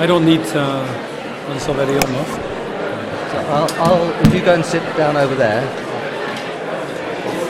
I 0.00 0.06
don't 0.06 0.24
need 0.24 0.40
uh, 0.56 1.52
een 1.52 1.60
Saverio 1.60 2.00
enough. 2.08 2.32
So 3.30 3.36
I'll, 3.52 3.70
I'll, 3.84 4.08
if 4.24 4.32
you 4.32 4.40
go 4.40 4.54
and 4.54 4.64
sit 4.64 4.82
down 4.96 5.14
over 5.14 5.34
there, 5.34 5.60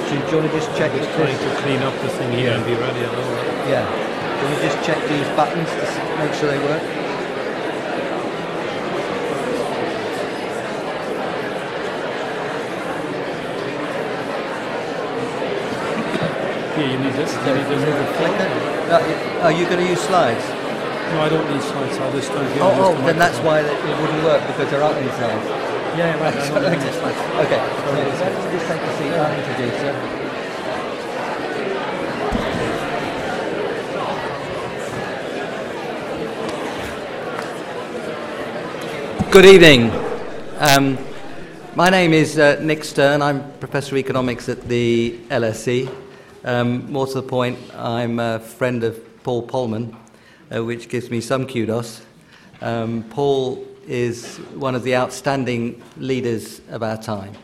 do 0.08 0.14
you, 0.16 0.20
do 0.22 0.30
you 0.30 0.36
want 0.38 0.50
to 0.50 0.58
just 0.58 0.76
check 0.76 0.90
Just 0.96 1.10
trying 1.14 1.38
to 1.38 1.50
clean 1.62 1.80
up 1.82 1.94
the 2.02 2.08
thing 2.08 2.32
here 2.32 2.50
and 2.50 2.66
be 2.66 2.74
ready. 2.74 3.06
Yeah. 3.70 3.86
Do 4.40 4.48
you 4.50 4.68
just 4.68 4.84
check 4.84 4.98
these 5.08 5.28
buttons 5.36 5.68
to 5.70 5.84
make 6.18 6.34
sure 6.34 6.50
they 6.50 6.58
work? 6.58 6.82
Here, 16.74 16.90
you 16.90 16.98
need 16.98 17.14
this. 17.14 17.32
You 17.46 17.54
need 17.54 17.66
this. 17.70 17.84
Uh, 18.90 19.40
are 19.44 19.52
you 19.52 19.66
going 19.66 19.84
to 19.84 19.88
use 19.88 20.00
slides? 20.00 20.49
No, 21.10 21.20
I 21.20 21.28
don't 21.28 21.50
need 21.50 21.62
slides. 21.62 21.98
I'll 21.98 22.12
just 22.12 22.28
turn 22.30 22.46
here. 22.52 22.62
Oh, 22.62 22.94
oh 22.94 23.04
then 23.04 23.18
that's 23.18 23.38
why 23.38 23.60
it 23.60 24.00
wouldn't 24.00 24.22
work 24.22 24.46
because 24.46 24.70
there 24.70 24.82
aren't 24.82 24.98
any 24.98 25.10
slides. 25.10 25.46
Yeah, 25.98 26.14
right. 26.22 26.34
I 26.34 26.48
don't 26.48 26.64
okay. 26.70 26.90
okay. 27.44 27.60
So 28.16 28.24
just 28.52 28.66
take 28.68 28.80
a 28.80 28.92
seat. 28.96 29.12
I'll 29.12 29.34
introduce 29.38 29.82
you. 29.82 30.20
Good 39.32 39.46
evening. 39.46 39.90
Um, 40.58 40.98
my 41.74 41.88
name 41.88 42.12
is 42.12 42.38
uh, 42.38 42.60
Nick 42.62 42.84
Stern. 42.84 43.22
I'm 43.22 43.52
Professor 43.58 43.94
of 43.94 43.98
Economics 43.98 44.48
at 44.48 44.62
the 44.68 45.18
LSE. 45.28 45.88
Um, 46.44 46.90
more 46.90 47.06
to 47.06 47.14
the 47.14 47.22
point, 47.22 47.58
I'm 47.74 48.18
a 48.18 48.38
friend 48.38 48.82
of 48.84 49.22
Paul 49.22 49.46
Polman, 49.46 49.94
uh, 50.54 50.64
which 50.64 50.88
gives 50.88 51.10
me 51.10 51.20
some 51.20 51.46
kudos. 51.46 52.02
Um, 52.60 53.04
Paul 53.10 53.66
is 53.86 54.36
one 54.54 54.74
of 54.74 54.82
the 54.82 54.96
outstanding 54.96 55.82
leaders 55.96 56.60
of 56.68 56.82
our 56.82 56.96
time. 56.96 57.34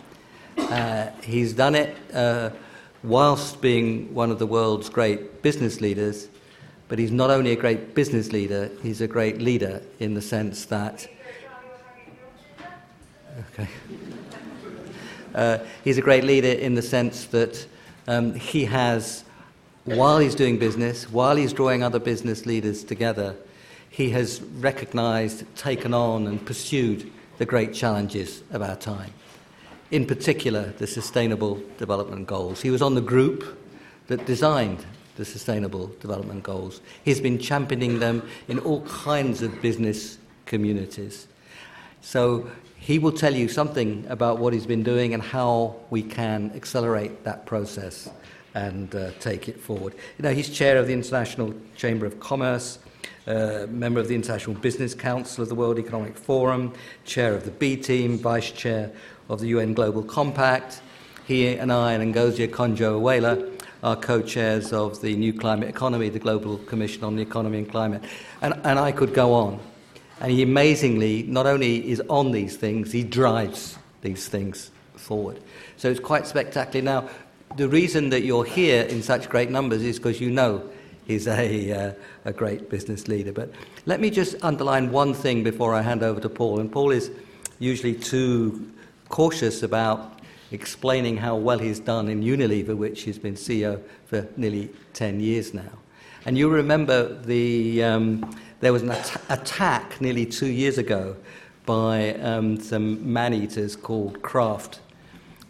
Uh, 0.58 1.08
he's 1.22 1.52
done 1.52 1.74
it 1.74 1.96
uh, 2.12 2.50
whilst 3.02 3.60
being 3.60 4.12
one 4.14 4.30
of 4.30 4.38
the 4.38 4.46
world's 4.46 4.88
great 4.88 5.42
business 5.42 5.80
leaders, 5.80 6.28
but 6.88 6.98
he's 6.98 7.10
not 7.10 7.30
only 7.30 7.52
a 7.52 7.56
great 7.56 7.94
business 7.94 8.32
leader, 8.32 8.70
he's 8.82 9.00
a 9.00 9.08
great 9.08 9.40
leader 9.40 9.82
in 9.98 10.14
the 10.14 10.22
sense 10.22 10.64
that 10.66 11.06
Okay. 13.52 13.68
Uh, 15.34 15.58
he's 15.84 15.98
a 15.98 16.02
great 16.02 16.24
leader 16.24 16.48
in 16.48 16.74
the 16.74 16.80
sense 16.80 17.26
that 17.26 17.66
um, 18.08 18.32
he 18.34 18.64
has, 18.64 19.24
while 19.86 20.18
he's 20.18 20.34
doing 20.34 20.58
business, 20.58 21.08
while 21.10 21.36
he's 21.36 21.52
drawing 21.52 21.82
other 21.82 22.00
business 22.00 22.44
leaders 22.44 22.82
together, 22.82 23.36
he 23.88 24.10
has 24.10 24.42
recognized, 24.42 25.44
taken 25.56 25.94
on, 25.94 26.26
and 26.26 26.44
pursued 26.44 27.10
the 27.38 27.46
great 27.46 27.72
challenges 27.72 28.42
of 28.50 28.62
our 28.62 28.74
time. 28.76 29.12
In 29.92 30.04
particular, 30.04 30.72
the 30.78 30.88
Sustainable 30.88 31.62
Development 31.78 32.26
Goals. 32.26 32.60
He 32.60 32.70
was 32.70 32.82
on 32.82 32.96
the 32.96 33.00
group 33.00 33.58
that 34.08 34.26
designed 34.26 34.84
the 35.14 35.24
Sustainable 35.24 35.86
Development 36.00 36.42
Goals. 36.42 36.80
He's 37.04 37.20
been 37.20 37.38
championing 37.38 38.00
them 38.00 38.28
in 38.48 38.58
all 38.58 38.80
kinds 38.82 39.40
of 39.40 39.62
business 39.62 40.18
communities. 40.46 41.28
So 42.00 42.50
he 42.76 42.98
will 42.98 43.12
tell 43.12 43.34
you 43.34 43.48
something 43.48 44.04
about 44.08 44.38
what 44.38 44.52
he's 44.52 44.66
been 44.66 44.82
doing 44.82 45.14
and 45.14 45.22
how 45.22 45.76
we 45.90 46.02
can 46.02 46.50
accelerate 46.56 47.22
that 47.22 47.46
process 47.46 48.08
and 48.56 48.94
uh, 48.94 49.10
take 49.20 49.48
it 49.48 49.60
forward. 49.60 49.94
You 50.18 50.22
know, 50.22 50.32
he's 50.32 50.48
chair 50.48 50.78
of 50.78 50.86
the 50.86 50.94
International 50.94 51.54
Chamber 51.76 52.06
of 52.06 52.18
Commerce, 52.18 52.78
uh, 53.26 53.66
member 53.68 54.00
of 54.00 54.08
the 54.08 54.14
International 54.14 54.56
Business 54.56 54.94
Council 54.94 55.42
of 55.42 55.50
the 55.50 55.54
World 55.54 55.78
Economic 55.78 56.16
Forum, 56.16 56.72
chair 57.04 57.34
of 57.34 57.44
the 57.44 57.50
B 57.50 57.76
Team, 57.76 58.16
vice 58.18 58.50
chair 58.50 58.90
of 59.28 59.40
the 59.40 59.48
UN 59.48 59.74
Global 59.74 60.02
Compact. 60.02 60.80
He 61.26 61.48
and 61.48 61.70
I 61.70 61.92
and 61.92 62.14
Ngozi 62.14 62.48
Okonjo-Iweala 62.48 63.62
are 63.82 63.96
co-chairs 63.96 64.72
of 64.72 65.02
the 65.02 65.14
New 65.16 65.34
Climate 65.34 65.68
Economy, 65.68 66.08
the 66.08 66.18
Global 66.18 66.56
Commission 66.58 67.04
on 67.04 67.14
the 67.14 67.22
Economy 67.22 67.58
and 67.58 67.70
Climate. 67.70 68.02
And, 68.40 68.54
and 68.64 68.78
I 68.78 68.90
could 68.90 69.12
go 69.12 69.34
on. 69.34 69.60
And 70.20 70.32
he 70.32 70.42
amazingly 70.42 71.24
not 71.24 71.46
only 71.46 71.90
is 71.90 72.00
on 72.08 72.32
these 72.32 72.56
things, 72.56 72.90
he 72.90 73.04
drives 73.04 73.76
these 74.00 74.28
things 74.28 74.70
forward. 74.94 75.40
So 75.76 75.90
it's 75.90 76.00
quite 76.00 76.26
spectacular. 76.26 76.84
Now, 76.84 77.08
the 77.56 77.68
reason 77.68 78.10
that 78.10 78.22
you're 78.22 78.44
here 78.44 78.82
in 78.84 79.02
such 79.02 79.28
great 79.28 79.50
numbers 79.50 79.82
is 79.82 79.98
because 79.98 80.20
you 80.20 80.30
know 80.30 80.62
he's 81.06 81.26
a, 81.26 81.72
uh, 81.72 81.92
a 82.24 82.32
great 82.32 82.68
business 82.68 83.08
leader. 83.08 83.32
But 83.32 83.50
let 83.86 84.00
me 84.00 84.10
just 84.10 84.36
underline 84.42 84.92
one 84.92 85.14
thing 85.14 85.42
before 85.42 85.74
I 85.74 85.80
hand 85.80 86.02
over 86.02 86.20
to 86.20 86.28
Paul. 86.28 86.60
And 86.60 86.70
Paul 86.70 86.90
is 86.90 87.10
usually 87.58 87.94
too 87.94 88.70
cautious 89.08 89.62
about 89.62 90.20
explaining 90.52 91.16
how 91.16 91.36
well 91.36 91.58
he's 91.58 91.80
done 91.80 92.08
in 92.08 92.22
Unilever, 92.22 92.76
which 92.76 93.02
he's 93.02 93.18
been 93.18 93.34
CEO 93.34 93.80
for 94.06 94.26
nearly 94.36 94.70
10 94.92 95.20
years 95.20 95.54
now. 95.54 95.72
And 96.26 96.36
you 96.36 96.48
remember 96.48 97.14
the, 97.22 97.82
um, 97.82 98.36
there 98.60 98.72
was 98.72 98.82
an 98.82 98.90
at- 98.90 99.22
attack 99.28 100.00
nearly 100.00 100.26
two 100.26 100.46
years 100.46 100.76
ago 100.76 101.16
by 101.64 102.14
um, 102.14 102.60
some 102.60 103.12
man 103.12 103.32
eaters 103.32 103.76
called 103.76 104.22
Kraft. 104.22 104.80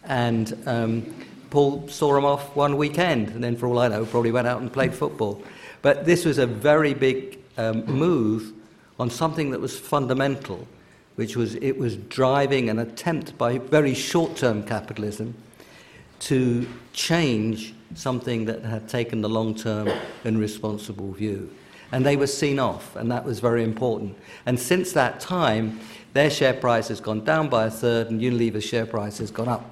And 0.03 0.57
um, 0.65 1.13
Paul 1.49 1.87
saw 1.87 2.13
them 2.13 2.25
off 2.25 2.55
one 2.55 2.77
weekend, 2.77 3.29
and 3.29 3.43
then, 3.43 3.55
for 3.55 3.67
all 3.67 3.79
I 3.79 3.87
know, 3.87 4.05
probably 4.05 4.31
went 4.31 4.47
out 4.47 4.61
and 4.61 4.71
played 4.71 4.93
football. 4.93 5.41
But 5.81 6.05
this 6.05 6.25
was 6.25 6.37
a 6.37 6.47
very 6.47 6.93
big 6.93 7.39
um, 7.57 7.85
move 7.85 8.53
on 8.99 9.09
something 9.09 9.51
that 9.51 9.61
was 9.61 9.77
fundamental, 9.77 10.67
which 11.15 11.35
was 11.35 11.55
it 11.55 11.77
was 11.77 11.95
driving 11.95 12.69
an 12.69 12.79
attempt 12.79 13.37
by 13.37 13.57
very 13.57 13.93
short 13.93 14.35
term 14.35 14.63
capitalism 14.63 15.35
to 16.19 16.67
change 16.93 17.73
something 17.95 18.45
that 18.45 18.63
had 18.63 18.89
taken 18.89 19.21
the 19.21 19.29
long 19.29 19.55
term 19.55 19.89
and 20.23 20.39
responsible 20.39 21.11
view. 21.13 21.49
And 21.91 22.05
they 22.05 22.17
were 22.17 22.27
seen 22.27 22.59
off, 22.59 22.95
and 22.95 23.09
that 23.11 23.23
was 23.23 23.39
very 23.39 23.63
important. 23.63 24.17
And 24.45 24.59
since 24.59 24.91
that 24.93 25.19
time, 25.21 25.79
their 26.13 26.29
share 26.29 26.53
price 26.53 26.89
has 26.89 26.99
gone 26.99 27.23
down 27.23 27.47
by 27.47 27.67
a 27.67 27.71
third, 27.71 28.09
and 28.09 28.19
Unilever's 28.19 28.65
share 28.65 28.85
price 28.85 29.19
has 29.19 29.31
gone 29.31 29.47
up 29.47 29.69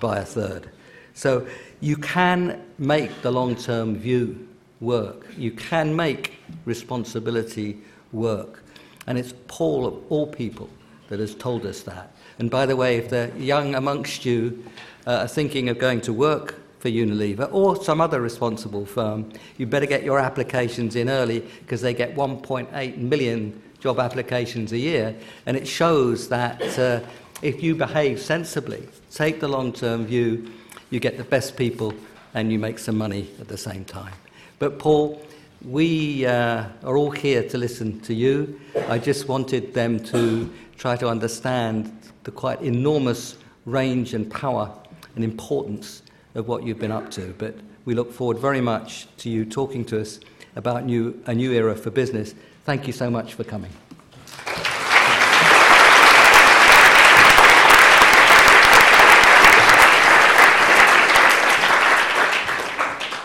by 0.00 0.18
a 0.18 0.24
third. 0.24 0.70
So 1.14 1.46
you 1.80 1.96
can 1.96 2.62
make 2.78 3.22
the 3.22 3.30
long 3.30 3.56
term 3.56 3.96
view 3.96 4.48
work, 4.80 5.26
you 5.36 5.52
can 5.52 5.94
make 5.94 6.34
responsibility 6.64 7.78
work. 8.12 8.62
And 9.06 9.18
it's 9.18 9.34
Paul, 9.48 9.86
of 9.86 9.94
all 10.10 10.26
people, 10.26 10.68
that 11.08 11.20
has 11.20 11.34
told 11.34 11.66
us 11.66 11.82
that. 11.82 12.14
And 12.38 12.50
by 12.50 12.66
the 12.66 12.76
way, 12.76 12.96
if 12.96 13.10
the 13.10 13.30
young 13.36 13.74
amongst 13.74 14.24
you 14.24 14.64
uh, 15.06 15.18
are 15.18 15.28
thinking 15.28 15.68
of 15.68 15.78
going 15.78 16.00
to 16.02 16.12
work 16.12 16.60
for 16.78 16.88
Unilever 16.88 17.48
or 17.52 17.82
some 17.82 18.00
other 18.00 18.20
responsible 18.20 18.84
firm, 18.84 19.32
you 19.56 19.66
better 19.66 19.86
get 19.86 20.02
your 20.02 20.18
applications 20.18 20.96
in 20.96 21.08
early 21.08 21.40
because 21.60 21.80
they 21.80 21.94
get 21.94 22.16
1.8 22.16 22.96
million 22.96 23.62
job 23.78 23.98
applications 23.98 24.72
a 24.72 24.78
year. 24.78 25.14
And 25.46 25.56
it 25.56 25.66
shows 25.66 26.28
that 26.28 26.78
uh, 26.78 27.00
if 27.42 27.62
you 27.62 27.74
behave 27.74 28.20
sensibly, 28.20 28.88
take 29.10 29.40
the 29.40 29.48
long 29.48 29.72
term 29.72 30.06
view, 30.06 30.52
you 30.92 31.00
get 31.00 31.16
the 31.16 31.24
best 31.24 31.56
people 31.56 31.94
and 32.34 32.52
you 32.52 32.58
make 32.58 32.78
some 32.78 32.96
money 32.96 33.30
at 33.40 33.48
the 33.48 33.56
same 33.56 33.84
time. 33.84 34.12
But, 34.58 34.78
Paul, 34.78 35.20
we 35.64 36.26
uh, 36.26 36.66
are 36.84 36.96
all 36.96 37.10
here 37.10 37.48
to 37.48 37.58
listen 37.58 37.98
to 38.00 38.14
you. 38.14 38.60
I 38.88 38.98
just 38.98 39.26
wanted 39.26 39.72
them 39.72 39.98
to 40.04 40.52
try 40.76 40.96
to 40.96 41.08
understand 41.08 41.90
the 42.24 42.30
quite 42.30 42.60
enormous 42.60 43.38
range 43.64 44.12
and 44.12 44.30
power 44.30 44.70
and 45.14 45.24
importance 45.24 46.02
of 46.34 46.46
what 46.46 46.62
you've 46.62 46.78
been 46.78 46.92
up 46.92 47.10
to. 47.12 47.34
But 47.38 47.54
we 47.86 47.94
look 47.94 48.12
forward 48.12 48.38
very 48.38 48.60
much 48.60 49.08
to 49.18 49.30
you 49.30 49.46
talking 49.46 49.86
to 49.86 50.00
us 50.00 50.20
about 50.56 50.84
new, 50.84 51.20
a 51.26 51.34
new 51.34 51.52
era 51.52 51.74
for 51.74 51.90
business. 51.90 52.34
Thank 52.64 52.86
you 52.86 52.92
so 52.92 53.10
much 53.10 53.32
for 53.32 53.44
coming. 53.44 53.70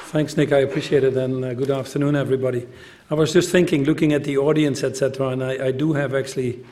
Thanks, 0.08 0.38
Nick. 0.38 0.54
I 0.54 0.60
appreciate 0.60 1.04
it, 1.04 1.18
and 1.18 1.44
uh, 1.44 1.54
good 1.54 1.70
afternoon, 1.70 2.16
everybody. 2.16 2.66
I 3.10 3.14
was 3.14 3.34
just 3.34 3.52
thinking, 3.52 3.84
looking 3.84 4.14
at 4.14 4.24
the 4.24 4.38
audience, 4.38 4.82
etc., 4.82 5.28
and 5.28 5.44
I, 5.44 5.66
I 5.66 5.72
do 5.72 5.92
have 5.92 6.16
actually 6.16 6.64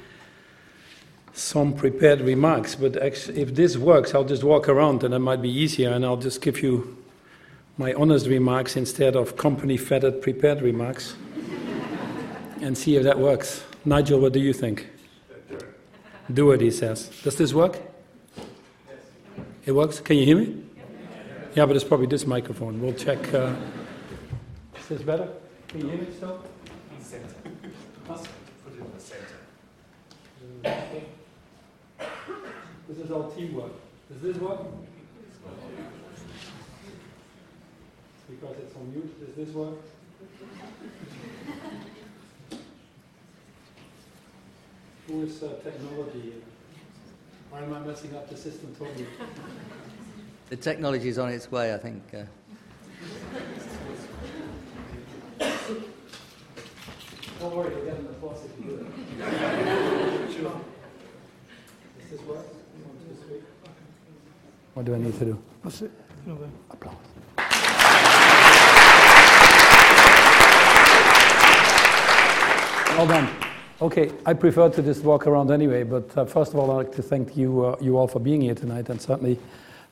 some 1.34 1.74
prepared 1.74 2.22
remarks. 2.22 2.76
But 2.76 2.96
if 2.96 3.54
this 3.54 3.76
works, 3.76 4.16
I'll 4.16 4.24
just 4.24 4.46
walk 4.46 4.70
around, 4.70 5.04
and 5.04 5.14
it 5.14 5.20
might 5.20 5.42
be 5.42 5.50
easier, 5.50 5.92
and 5.92 6.06
I'll 6.06 6.16
just 6.16 6.42
give 6.42 6.64
you 6.64 7.04
my 7.78 7.94
honest 7.96 8.28
remarks 8.28 8.78
instead 8.78 9.18
of 9.18 9.36
company-fettered 9.36 10.22
prepared 10.22 10.62
remarks, 10.62 11.18
and 12.62 12.78
see 12.78 12.96
if 12.96 13.04
that 13.04 13.20
works. 13.20 13.66
Nigel, 13.84 14.22
what 14.22 14.32
do 14.32 14.40
you 14.40 14.54
think? 14.54 14.88
Do 16.34 16.52
it, 16.52 16.62
he 16.62 16.72
says. 16.72 17.10
Does 17.22 17.36
this 17.36 17.54
work? 17.54 17.82
It 19.66 19.74
works. 19.74 20.00
Can 20.00 20.16
you 20.16 20.26
hear 20.26 20.38
me? 20.38 20.65
Yeah, 21.56 21.66
but 21.66 21.78
it's 21.78 21.86
probably 21.86 22.08
this 22.08 22.28
microphone. 22.28 22.82
We'll 22.82 22.94
check. 22.94 23.34
Uh, 23.34 23.56
is 24.78 24.88
this 24.90 25.02
better? 25.04 25.30
Can 25.70 25.80
you 25.80 25.88
hear 25.88 25.98
me 26.00 26.08
still? 26.14 26.44
put 28.10 28.74
it 28.74 28.80
in 28.80 28.92
the 28.94 29.00
center. 29.00 29.40
This 32.90 32.98
is 32.98 33.10
all 33.10 33.32
teamwork. 33.32 33.72
Does 34.12 34.22
this 34.22 34.36
work? 34.36 34.60
Because 38.30 38.58
it's 38.58 38.76
on 38.76 38.92
mute. 38.92 39.26
Does 39.26 39.36
this 39.46 39.56
work? 39.56 39.76
Who 45.08 45.22
is 45.22 45.42
uh, 45.42 45.54
technology? 45.64 46.34
Why 47.50 47.62
am 47.62 47.74
I 47.74 47.80
messing 47.80 48.14
up 48.14 48.30
the 48.30 48.36
system 48.36 48.76
totally? 48.78 49.08
The 50.50 50.56
technology 50.56 51.10
is 51.10 51.18
on 51.18 51.30
its 51.30 51.52
way, 51.52 51.74
I 51.74 51.78
think. 51.78 52.04
Uh, 52.14 52.24
Don't 57.40 57.56
worry, 57.56 57.74
you'll 57.76 57.86
get 57.86 57.98
an 57.98 58.06
applause 58.06 58.46
if 58.46 58.66
you 58.66 58.72
do 58.72 58.76
it. 58.78 58.86
Does 62.00 62.10
this 62.12 62.22
work? 62.22 62.38
One, 62.38 62.98
two, 63.08 63.16
three. 63.28 63.40
What 64.74 64.86
do 64.86 64.94
I 64.96 64.98
need 65.00 65.18
to 65.20 65.26
do? 65.26 65.38
Applause. 65.64 65.84
Well 72.98 73.08
done. 73.08 73.30
Okay, 73.82 74.12
I 74.26 74.34
prefer 74.34 74.70
to 74.70 74.82
just 74.82 75.04
walk 75.04 75.28
around 75.28 75.52
anyway, 75.52 75.84
but 75.84 76.18
uh, 76.18 76.24
first 76.26 76.54
of 76.54 76.60
all, 76.60 76.72
I'd 76.72 76.76
like 76.76 76.96
to 76.96 77.02
thank 77.02 77.36
you, 77.36 77.66
uh, 77.66 77.76
you 77.82 77.98
all 77.98 78.08
for 78.08 78.20
being 78.20 78.42
here 78.42 78.56
tonight, 78.56 78.88
and 78.90 79.02
certainly 79.02 79.38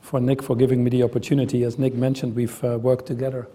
for 0.04 0.20
Nick 0.20 0.42
for 0.42 0.54
giving 0.54 0.84
me 0.84 0.90
the 0.90 1.02
opportunity. 1.02 1.64
As 1.64 1.78
Nick 1.78 1.94
mentioned, 1.94 2.36
we've 2.36 2.62
uh, 2.62 2.78
worked 2.78 3.06
together 3.06 3.48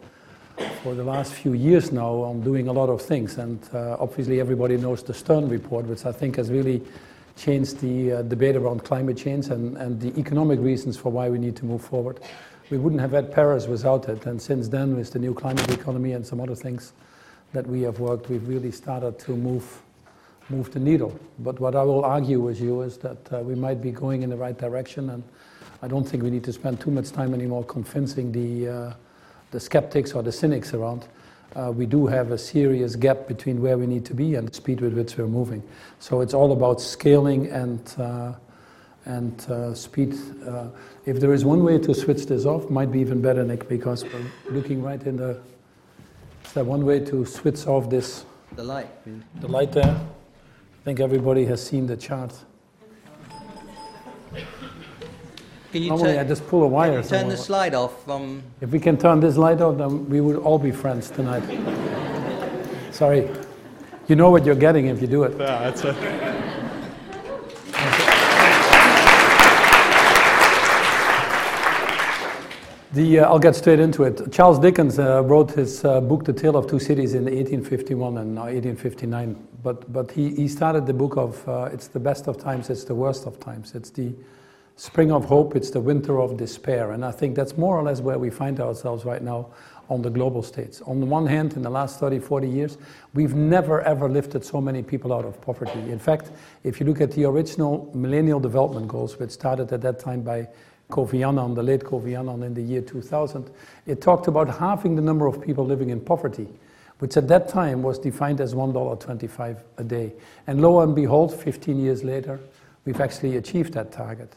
for 0.82 0.96
the 0.96 1.04
last 1.04 1.32
few 1.32 1.54
years 1.54 1.92
now 1.92 2.10
on 2.24 2.42
doing 2.42 2.68
a 2.68 2.74
lot 2.74 2.90
of 2.90 3.04
things, 3.04 3.38
and 3.38 3.60
uh, 3.72 3.98
obviously 4.00 4.40
everybody 4.40 4.76
knows 4.76 5.04
the 5.04 5.14
Stern 5.14 5.48
report, 5.48 5.86
which 5.86 6.08
I 6.08 6.12
think 6.12 6.38
has 6.38 6.50
really 6.50 6.82
changed 7.38 7.80
the 7.82 8.14
uh, 8.14 8.22
debate 8.24 8.56
around 8.56 8.84
climate 8.84 9.16
change 9.16 9.48
and, 9.50 9.78
and 9.78 10.02
the 10.02 10.20
economic 10.20 10.60
reasons 10.60 10.98
for 10.98 11.12
why 11.12 11.30
we 11.30 11.38
need 11.38 11.56
to 11.58 11.66
move 11.66 11.84
forward. 11.84 12.20
We 12.72 12.80
wouldn't 12.80 13.02
have 13.02 13.12
had 13.12 13.32
Paris 13.32 13.68
without 13.68 14.10
it, 14.10 14.26
and 14.26 14.42
since 14.42 14.68
then, 14.70 14.96
with 14.96 15.12
the 15.12 15.20
new 15.20 15.36
climate 15.36 15.70
economy 15.70 16.14
and 16.14 16.26
some 16.26 16.42
other 16.42 16.56
things 16.56 16.94
that 17.54 17.68
we 17.68 17.84
have 17.84 18.00
worked, 18.00 18.28
we've 18.28 18.48
really 18.48 18.72
started 18.72 19.20
to 19.20 19.36
move 19.36 19.84
move 20.50 20.72
the 20.74 20.80
needle. 20.80 21.18
But 21.38 21.60
what 21.60 21.76
I 21.76 21.84
will 21.84 22.04
argue 22.04 22.40
with 22.40 22.60
you 22.60 22.82
is 22.82 22.98
that 22.98 23.32
uh, 23.32 23.38
we 23.42 23.54
might 23.54 23.84
be 23.84 23.92
going 23.92 24.24
in 24.24 24.32
the 24.32 24.36
right 24.36 24.58
direction, 24.58 25.12
and 25.12 25.24
I 25.82 25.88
don't 25.88 26.04
think 26.04 26.24
we 26.24 26.30
need 26.30 26.44
to 26.44 26.54
spend 26.54 26.80
too 26.80 26.92
much 26.92 27.12
time 27.12 27.34
anymore 27.34 27.64
convincing 27.64 28.32
the, 28.32 28.68
uh, 28.68 28.94
the 29.52 29.60
skeptics 29.60 30.14
or 30.14 30.22
the 30.22 30.32
cynics 30.32 30.74
around. 30.74 31.08
Uh, 31.56 31.72
we 31.76 31.86
do 31.86 32.06
have 32.06 32.32
a 32.32 32.38
serious 32.38 32.96
gap 32.96 33.28
between 33.28 33.62
where 33.62 33.78
we 33.78 33.88
need 33.88 34.06
to 34.06 34.14
be 34.14 34.36
and 34.36 34.48
the 34.48 34.54
speed 34.54 34.82
with 34.82 34.94
which 34.94 35.18
we're 35.18 35.28
moving. 35.28 35.64
So 36.00 36.22
it's 36.22 36.34
all 36.34 36.52
about 36.52 36.80
scaling 36.80 37.48
and, 37.48 37.82
uh, 37.98 38.34
and 39.06 39.40
uh, 39.50 39.74
speed. 39.74 40.16
Uh, 40.46 40.68
if 41.06 41.20
there 41.20 41.34
is 41.34 41.46
one 41.46 41.64
way 41.64 41.80
to 41.80 41.94
switch 41.94 42.28
this 42.28 42.46
off, 42.46 42.70
might 42.70 42.92
be 42.92 43.00
even 43.00 43.22
better, 43.22 43.44
Nick, 43.44 43.68
because 43.68 44.04
we're 44.04 44.32
looking 44.52 44.84
right 44.84 45.02
in 45.04 45.18
the. 45.18 45.40
Is 46.46 46.54
there 46.54 46.64
one 46.64 46.86
way 46.86 47.00
to 47.06 47.26
switch 47.26 47.66
off 47.68 47.90
this? 47.90 48.26
the 48.56 48.64
light. 48.64 48.90
The 49.42 49.48
light 49.48 49.72
there. 49.72 49.86
I 49.86 50.84
think 50.84 51.00
everybody 51.00 51.46
has 51.46 51.66
seen 51.66 51.88
the 51.88 51.98
chart. 51.98 52.34
Can 55.72 55.84
you 55.84 55.90
Normally, 55.90 56.18
I 56.18 56.24
just 56.24 56.48
pull 56.48 56.64
a 56.64 56.68
wire. 56.68 57.04
turn 57.04 57.30
the 57.30 57.38
slide 57.38 57.76
off 57.76 58.04
from. 58.04 58.42
If 58.60 58.72
we 58.72 58.80
can 58.80 58.98
turn 58.98 59.20
this 59.20 59.38
light 59.38 59.62
off, 59.62 59.78
then 59.78 60.10
we 60.10 60.20
would 60.20 60.38
all 60.38 60.58
be 60.58 60.72
friends 60.72 61.12
tonight. 61.12 61.44
Sorry. 62.92 63.30
You 64.08 64.16
know 64.16 64.32
what 64.32 64.46
you're 64.46 64.56
getting 64.56 64.88
if 64.88 65.00
you 65.00 65.08
do 65.08 65.24
it. 65.24 65.38
Yeah, 65.40 65.70
that's 65.70 65.84
a, 65.84 65.94
The, 72.92 73.20
uh, 73.20 73.26
I'll 73.30 73.38
get 73.38 73.56
straight 73.56 73.80
into 73.80 74.04
it. 74.04 74.32
Charles 74.32 74.58
Dickens 74.58 74.98
uh, 74.98 75.22
wrote 75.24 75.52
his 75.52 75.86
uh, 75.86 76.02
book, 76.02 76.26
The 76.26 76.34
Tale 76.34 76.58
of 76.58 76.68
Two 76.68 76.80
Cities, 76.80 77.14
in 77.14 77.26
1851 77.26 78.18
and 78.18 78.34
now 78.34 78.46
1859. 78.46 79.36
But, 79.62 79.94
but 79.94 80.10
he, 80.10 80.34
he 80.34 80.48
started 80.48 80.88
the 80.88 80.94
book 80.94 81.16
of 81.16 81.48
uh, 81.48 81.70
It's 81.72 81.88
the 81.88 82.00
best 82.00 82.28
of 82.28 82.40
times, 82.40 82.72
it's 82.72 82.86
the 82.86 82.96
worst 82.96 83.28
of 83.28 83.40
times. 83.40 83.76
It's 83.76 83.92
the 83.92 84.16
spring 84.80 85.12
of 85.12 85.26
hope, 85.26 85.58
it's 85.58 85.72
the 85.72 85.80
winter 85.82 86.22
of 86.22 86.38
despair. 86.38 86.92
And 86.92 87.04
I 87.04 87.12
think 87.12 87.36
that's 87.36 87.58
more 87.58 87.78
or 87.78 87.84
less 87.84 88.00
where 88.00 88.18
we 88.18 88.30
find 88.30 88.62
ourselves 88.62 89.04
right 89.04 89.22
now 89.22 89.50
on 89.90 90.02
the 90.02 90.10
global 90.10 90.42
stage. 90.42 90.78
On 90.86 91.02
the 91.02 91.06
one 91.06 91.26
hand, 91.26 91.54
in 91.58 91.64
the 91.64 91.70
last 91.70 92.00
30, 92.00 92.20
40 92.20 92.48
years, 92.48 92.78
we've 93.14 93.36
never 93.36 93.82
ever 93.82 94.08
lifted 94.08 94.46
so 94.46 94.62
many 94.62 94.82
people 94.82 95.12
out 95.12 95.26
of 95.26 95.42
poverty. 95.42 95.80
In 95.92 96.00
fact, 96.00 96.32
if 96.64 96.80
you 96.80 96.86
look 96.86 97.02
at 97.02 97.12
the 97.12 97.26
original 97.26 97.92
Millennial 97.94 98.40
Development 98.40 98.88
Goals, 98.88 99.20
which 99.20 99.32
started 99.32 99.74
at 99.74 99.82
that 99.82 100.00
time 100.00 100.22
by 100.22 100.48
Kofi 100.90 101.28
Annan, 101.28 101.56
the 101.56 101.64
late 101.64 101.84
Kofi 101.84 102.18
Annan 102.18 102.44
in 102.44 102.54
the 102.54 102.62
year 102.62 102.82
2000, 102.82 103.52
it 103.86 104.00
talked 104.02 104.28
about 104.28 104.48
halving 104.60 104.96
the 104.96 105.02
number 105.02 105.28
of 105.28 105.42
people 105.42 105.66
living 105.66 105.90
in 105.90 106.00
poverty, 106.00 106.48
which 107.00 107.18
at 107.18 107.28
that 107.28 107.50
time 107.50 107.84
was 107.84 108.00
defined 108.00 108.40
as 108.40 108.54
$1.25 108.54 109.58
a 109.78 109.84
day. 109.84 110.14
And 110.48 110.62
lo 110.62 110.80
and 110.80 110.96
behold, 110.96 111.38
15 111.38 111.78
years 111.82 112.06
later, 112.06 112.40
we've 112.86 113.02
actually 113.02 113.36
achieved 113.36 113.74
that 113.74 113.92
target. 113.92 114.34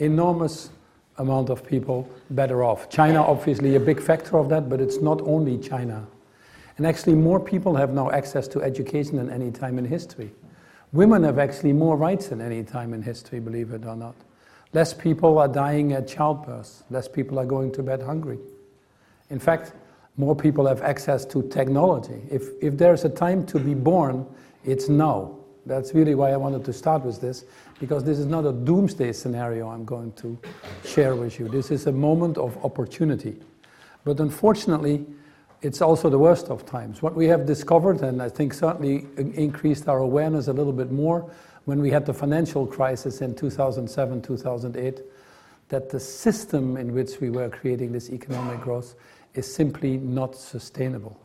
Enormous 0.00 0.70
amount 1.18 1.50
of 1.50 1.66
people 1.66 2.10
better 2.30 2.64
off. 2.64 2.88
China, 2.90 3.22
obviously, 3.22 3.76
a 3.76 3.80
big 3.80 4.00
factor 4.00 4.38
of 4.38 4.48
that, 4.48 4.68
but 4.68 4.80
it's 4.80 5.00
not 5.00 5.20
only 5.22 5.58
China. 5.58 6.06
And 6.78 6.86
actually, 6.86 7.14
more 7.14 7.38
people 7.38 7.76
have 7.76 7.92
now 7.92 8.10
access 8.10 8.48
to 8.48 8.62
education 8.62 9.16
than 9.16 9.30
any 9.30 9.50
time 9.50 9.78
in 9.78 9.84
history. 9.84 10.30
Women 10.92 11.22
have 11.24 11.38
actually 11.38 11.72
more 11.72 11.96
rights 11.96 12.28
than 12.28 12.40
any 12.40 12.64
time 12.64 12.94
in 12.94 13.02
history, 13.02 13.38
believe 13.38 13.72
it 13.72 13.84
or 13.84 13.94
not. 13.94 14.14
Less 14.72 14.94
people 14.94 15.38
are 15.38 15.48
dying 15.48 15.92
at 15.92 16.08
childbirth. 16.08 16.84
Less 16.90 17.06
people 17.06 17.38
are 17.38 17.44
going 17.44 17.72
to 17.72 17.82
bed 17.82 18.02
hungry. 18.02 18.38
In 19.28 19.38
fact, 19.38 19.72
more 20.16 20.34
people 20.34 20.66
have 20.66 20.82
access 20.82 21.24
to 21.26 21.42
technology. 21.48 22.22
If, 22.30 22.48
if 22.60 22.76
there's 22.76 23.04
a 23.04 23.08
time 23.08 23.46
to 23.46 23.58
be 23.58 23.74
born, 23.74 24.26
it's 24.64 24.88
now. 24.88 25.36
That's 25.66 25.94
really 25.94 26.14
why 26.14 26.30
I 26.30 26.36
wanted 26.36 26.64
to 26.64 26.72
start 26.72 27.04
with 27.04 27.20
this, 27.20 27.44
because 27.80 28.04
this 28.04 28.18
is 28.18 28.26
not 28.26 28.44
a 28.44 28.52
doomsday 28.52 29.10
scenario 29.10 29.68
I'm 29.68 29.84
going 29.84 30.12
to 30.12 30.38
share 30.84 31.16
with 31.16 31.40
you. 31.40 31.48
This 31.48 31.70
is 31.70 31.86
a 31.86 31.92
moment 31.92 32.36
of 32.36 32.62
opportunity. 32.62 33.36
But 34.04 34.20
unfortunately, 34.20 35.06
it's 35.62 35.80
also 35.80 36.10
the 36.10 36.18
worst 36.18 36.48
of 36.48 36.64
times. 36.66 37.02
What 37.02 37.14
we 37.14 37.26
have 37.26 37.46
discovered, 37.46 38.02
and 38.02 38.22
I 38.22 38.28
think 38.28 38.52
certainly 38.52 39.06
increased 39.16 39.88
our 39.88 39.98
awareness 39.98 40.48
a 40.48 40.52
little 40.52 40.74
bit 40.74 40.92
more 40.92 41.30
when 41.64 41.80
we 41.80 41.90
had 41.90 42.04
the 42.04 42.14
financial 42.14 42.66
crisis 42.66 43.22
in 43.22 43.34
2007, 43.34 44.22
2008, 44.22 45.00
that 45.70 45.88
the 45.88 46.00
system 46.00 46.76
in 46.76 46.92
which 46.92 47.20
we 47.20 47.30
were 47.30 47.48
creating 47.48 47.92
this 47.92 48.10
economic 48.10 48.60
growth 48.60 48.94
is 49.34 49.52
simply 49.52 49.96
not 49.96 50.36
sustainable. 50.36 51.18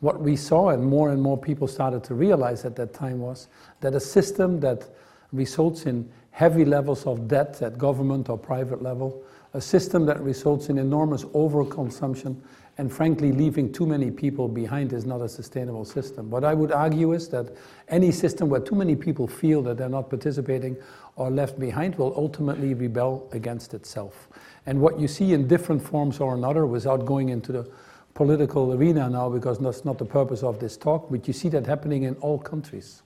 What 0.00 0.20
we 0.20 0.34
saw, 0.34 0.70
and 0.70 0.82
more 0.82 1.10
and 1.10 1.20
more 1.20 1.36
people 1.36 1.68
started 1.68 2.02
to 2.04 2.14
realize 2.14 2.64
at 2.64 2.74
that 2.76 2.94
time, 2.94 3.20
was 3.20 3.48
that 3.80 3.94
a 3.94 4.00
system 4.00 4.58
that 4.60 4.88
results 5.32 5.86
in 5.86 6.10
heavy 6.30 6.64
levels 6.64 7.06
of 7.06 7.28
debt 7.28 7.60
at 7.62 7.78
government 7.78 8.28
or 8.28 8.38
private 8.38 8.82
level, 8.82 9.22
a 9.54 9.60
system 9.60 10.06
that 10.06 10.20
results 10.20 10.68
in 10.68 10.78
enormous 10.78 11.24
overconsumption, 11.24 12.36
and 12.78 12.90
frankly, 12.90 13.32
leaving 13.32 13.72
too 13.72 13.84
many 13.84 14.10
people 14.10 14.48
behind 14.48 14.92
is 14.92 15.04
not 15.04 15.20
a 15.20 15.28
sustainable 15.28 15.84
system. 15.84 16.30
What 16.30 16.44
I 16.44 16.54
would 16.54 16.72
argue 16.72 17.12
is 17.12 17.28
that 17.28 17.52
any 17.88 18.10
system 18.10 18.48
where 18.48 18.60
too 18.60 18.76
many 18.76 18.96
people 18.96 19.26
feel 19.26 19.60
that 19.62 19.76
they're 19.76 19.88
not 19.88 20.08
participating 20.08 20.76
or 21.16 21.30
left 21.30 21.58
behind 21.58 21.96
will 21.96 22.14
ultimately 22.16 22.72
rebel 22.72 23.28
against 23.32 23.74
itself. 23.74 24.28
And 24.66 24.80
what 24.80 24.98
you 24.98 25.08
see 25.08 25.34
in 25.34 25.46
different 25.48 25.82
forms 25.82 26.20
or 26.20 26.34
another, 26.34 26.64
without 26.64 27.04
going 27.04 27.28
into 27.28 27.52
the 27.52 27.70
political 28.14 28.72
arena 28.72 29.10
now, 29.10 29.28
because 29.28 29.58
that's 29.58 29.84
not 29.84 29.98
the 29.98 30.04
purpose 30.04 30.42
of 30.42 30.58
this 30.58 30.76
talk, 30.76 31.10
but 31.10 31.26
you 31.26 31.34
see 31.34 31.48
that 31.50 31.66
happening 31.66 32.04
in 32.04 32.14
all 32.16 32.38
countries, 32.38 33.02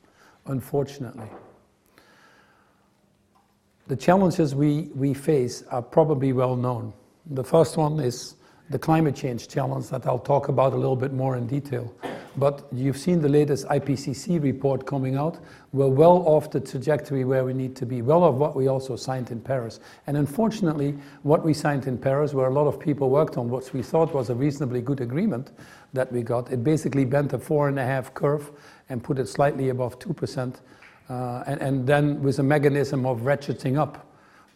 unfortunately. 0.47 1.29
The 3.87 3.97
challenges 3.97 4.55
we, 4.55 4.89
we 4.95 5.13
face 5.13 5.63
are 5.71 5.83
probably 5.83 6.33
well 6.33 6.57
known. 6.57 6.95
The 7.27 7.45
first 7.45 7.77
one 7.77 8.01
is 8.01 8.37
the 8.71 8.79
climate 8.79 9.15
change 9.15 9.47
challenge 9.47 9.89
that 9.89 10.07
I'll 10.07 10.19
talk 10.19 10.49
about 10.49 10.73
a 10.73 10.77
little 10.77 10.97
bit 10.97 11.13
more 11.13 11.37
in 11.37 11.47
detail. 11.47 11.95
But 12.39 12.67
you've 12.73 12.97
seen 12.97 13.21
the 13.21 13.29
latest 13.29 13.67
IPCC 13.67 14.43
report 14.43 14.87
coming 14.87 15.17
out. 15.17 15.39
We're 15.73 15.89
well 15.89 16.27
off 16.27 16.51
the 16.51 16.61
trajectory 16.61 17.27
where 17.27 17.45
we 17.45 17.53
need 17.53 17.77
to 17.77 17.85
be, 17.85 18.01
well 18.01 18.23
off 18.23 18.37
what 18.37 18.57
we 18.57 18.69
also 18.69 18.97
signed 18.97 19.31
in 19.31 19.39
Paris. 19.43 19.81
And 20.07 20.17
unfortunately, 20.17 20.97
what 21.23 21.45
we 21.45 21.53
signed 21.53 21.87
in 21.87 21.99
Paris, 21.99 22.33
where 22.33 22.49
a 22.49 22.55
lot 22.55 22.67
of 22.67 22.81
people 22.81 23.11
worked 23.11 23.37
on 23.37 23.51
what 23.51 23.71
we 23.75 23.83
thought 23.83 24.15
was 24.15 24.31
a 24.31 24.35
reasonably 24.35 24.81
good 24.81 25.03
agreement 25.03 25.51
that 25.93 26.11
we 26.11 26.23
got, 26.23 26.51
it 26.51 26.65
basically 26.65 27.05
bent 27.05 27.35
a 27.35 27.39
four 27.39 27.69
and 27.69 27.79
a 27.79 27.85
half 27.85 28.15
curve 28.15 28.51
and 28.89 29.05
put 29.05 29.19
it 29.19 29.29
slightly 29.29 29.69
above 29.69 29.99
2%. 29.99 30.57
Uh, 31.09 31.45
and, 31.47 31.61
and 31.61 31.87
then 31.87 32.23
with 32.23 32.39
a 32.39 32.43
mechanism 32.43 33.05
of 33.05 33.21
ratcheting 33.21 33.79
up 33.79 34.07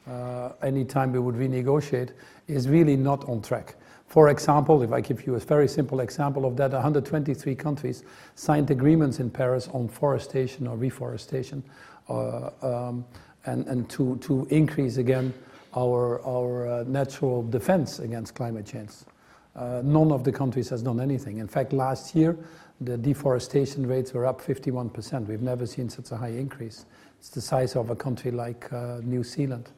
uh, 0.09 0.53
anytime 0.63 1.13
we 1.13 1.19
would 1.19 1.35
renegotiate, 1.35 2.13
is 2.47 2.69
really 2.69 2.97
not 2.97 3.29
on 3.29 3.43
track. 3.43 3.75
For 4.07 4.31
example, 4.31 4.83
if 4.83 4.91
I 4.91 5.03
give 5.03 5.27
you 5.27 5.35
a 5.35 5.39
very 5.39 5.69
simple 5.69 6.01
example 6.01 6.47
of 6.47 6.57
that, 6.57 6.73
123 6.73 7.55
countries 7.55 8.05
signed 8.35 8.71
agreements 8.71 9.21
in 9.21 9.29
Paris 9.29 9.69
on 9.75 9.87
forestation 9.87 10.67
or 10.67 10.77
reforestation, 10.77 11.63
uh, 12.09 12.51
um, 12.63 13.05
and, 13.45 13.67
and 13.67 13.89
to, 13.91 14.17
to 14.23 14.47
increase 14.51 14.97
again 14.97 15.35
our, 15.77 16.23
our 16.27 16.69
uh, 16.69 16.85
natural 16.85 17.43
defense 17.43 17.99
against 17.99 18.35
climate 18.35 18.65
change. 18.65 18.93
Uh, 19.55 19.83
none 19.85 20.11
of 20.11 20.25
the 20.25 20.33
countries 20.33 20.71
has 20.71 20.83
done 20.83 21.01
anything. 21.01 21.39
In 21.39 21.49
fact, 21.49 21.75
last 21.75 22.15
year, 22.15 22.37
the 22.81 22.97
deforestation 22.97 23.87
rates 23.87 24.13
were 24.13 24.27
up 24.27 24.41
51%. 24.41 25.27
We've 25.27 25.43
never 25.43 25.67
seen 25.67 25.89
such 25.89 26.13
a 26.13 26.17
high 26.17 26.29
increase. 26.29 26.87
It's 27.19 27.31
the 27.31 27.41
size 27.41 27.75
of 27.75 27.91
a 27.91 27.97
country 27.97 28.31
like 28.31 28.73
uh, 28.73 29.01
New 29.03 29.25
Zealand, 29.25 29.71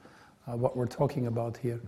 uh, 0.46 0.56
what 0.56 0.76
we're 0.76 0.86
talking 0.86 1.26
about 1.26 1.56
here. 1.56 1.80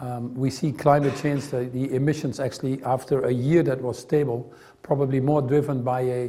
Um, 0.00 0.34
we 0.34 0.50
see 0.50 0.70
climate 0.70 1.16
change, 1.20 1.46
the, 1.48 1.64
the, 1.64 1.94
emissions 1.94 2.38
actually, 2.38 2.82
after 2.84 3.22
a 3.22 3.32
year 3.32 3.62
that 3.64 3.80
was 3.80 3.98
stable, 3.98 4.52
probably 4.82 5.20
more 5.20 5.42
driven 5.42 5.82
by 5.82 6.02
a 6.02 6.24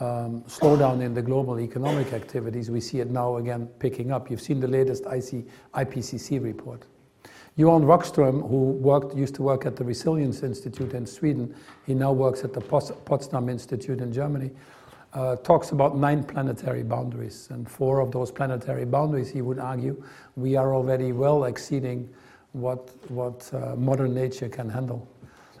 um, 0.00 0.42
slowdown 0.48 1.00
in 1.00 1.14
the 1.14 1.22
global 1.22 1.60
economic 1.60 2.12
activities. 2.12 2.70
We 2.70 2.80
see 2.80 3.00
it 3.00 3.10
now 3.10 3.36
again 3.36 3.68
picking 3.78 4.10
up. 4.10 4.30
You've 4.30 4.40
seen 4.40 4.58
the 4.58 4.66
latest 4.66 5.04
IC, 5.04 5.46
IPCC 5.74 6.42
report. 6.42 6.86
Johan 7.56 7.84
Rockström, 7.84 8.48
who 8.48 8.72
worked, 8.72 9.14
used 9.14 9.36
to 9.36 9.42
work 9.42 9.64
at 9.64 9.76
the 9.76 9.84
Resilience 9.84 10.42
Institute 10.42 10.92
in 10.92 11.06
Sweden, 11.06 11.54
he 11.86 11.94
now 11.94 12.10
works 12.12 12.42
at 12.42 12.52
the 12.52 12.60
Potsdam 12.60 13.48
Institute 13.48 14.00
in 14.00 14.12
Germany, 14.12 14.50
uh, 15.12 15.36
talks 15.36 15.70
about 15.70 15.96
nine 15.96 16.24
planetary 16.24 16.82
boundaries. 16.82 17.46
And 17.52 17.70
four 17.70 18.00
of 18.00 18.10
those 18.10 18.32
planetary 18.32 18.84
boundaries, 18.84 19.30
he 19.30 19.40
would 19.40 19.60
argue, 19.60 20.02
we 20.34 20.56
are 20.56 20.74
already 20.74 21.12
well 21.12 21.44
exceeding 21.44 22.08
what, 22.54 22.90
what 23.08 23.48
uh, 23.54 23.76
modern 23.76 24.14
nature 24.14 24.48
can 24.48 24.68
handle. 24.68 25.08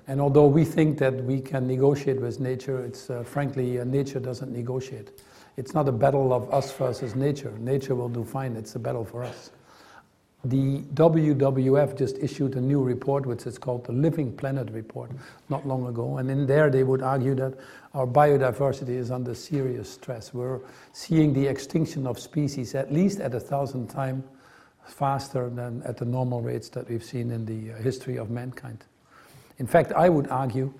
And 0.08 0.20
although 0.20 0.48
we 0.48 0.64
think 0.64 0.98
that 0.98 1.14
we 1.14 1.40
can 1.40 1.66
negotiate 1.68 2.20
with 2.20 2.40
nature, 2.40 2.84
it's 2.84 3.08
uh, 3.08 3.22
frankly, 3.22 3.78
uh, 3.78 3.84
nature 3.84 4.18
doesn't 4.18 4.50
negotiate. 4.50 5.22
It's 5.56 5.74
not 5.74 5.88
a 5.88 5.92
battle 5.92 6.32
of 6.32 6.52
us 6.52 6.72
versus 6.72 7.14
nature. 7.14 7.52
Nature 7.58 7.94
will 7.94 8.08
do 8.08 8.24
fine, 8.24 8.56
it's 8.56 8.74
a 8.74 8.80
battle 8.80 9.04
for 9.04 9.22
us. 9.22 9.50
The 10.44 10.80
WWF 10.94 11.96
just 11.96 12.18
issued 12.18 12.54
a 12.54 12.60
new 12.60 12.82
report, 12.82 13.24
which 13.24 13.46
is 13.46 13.56
called 13.56 13.86
the 13.86 13.92
Living 13.92 14.30
Planet 14.36 14.70
Report, 14.70 15.10
not 15.48 15.66
long 15.66 15.86
ago. 15.86 16.18
And 16.18 16.30
in 16.30 16.46
there, 16.46 16.68
they 16.68 16.82
would 16.82 17.00
argue 17.00 17.34
that 17.36 17.54
our 17.94 18.06
biodiversity 18.06 18.90
is 18.90 19.10
under 19.10 19.34
serious 19.34 19.88
stress. 19.88 20.34
We're 20.34 20.60
seeing 20.92 21.32
the 21.32 21.46
extinction 21.46 22.06
of 22.06 22.18
species 22.18 22.74
at 22.74 22.92
least 22.92 23.20
at 23.20 23.34
a 23.34 23.40
thousand 23.40 23.88
times 23.88 24.24
faster 24.84 25.48
than 25.48 25.82
at 25.84 25.96
the 25.96 26.04
normal 26.04 26.42
rates 26.42 26.68
that 26.70 26.90
we've 26.90 27.04
seen 27.04 27.30
in 27.30 27.46
the 27.46 27.72
uh, 27.72 27.76
history 27.78 28.18
of 28.18 28.28
mankind. 28.30 28.84
In 29.58 29.66
fact, 29.66 29.92
I 29.92 30.10
would 30.10 30.28
argue 30.28 30.74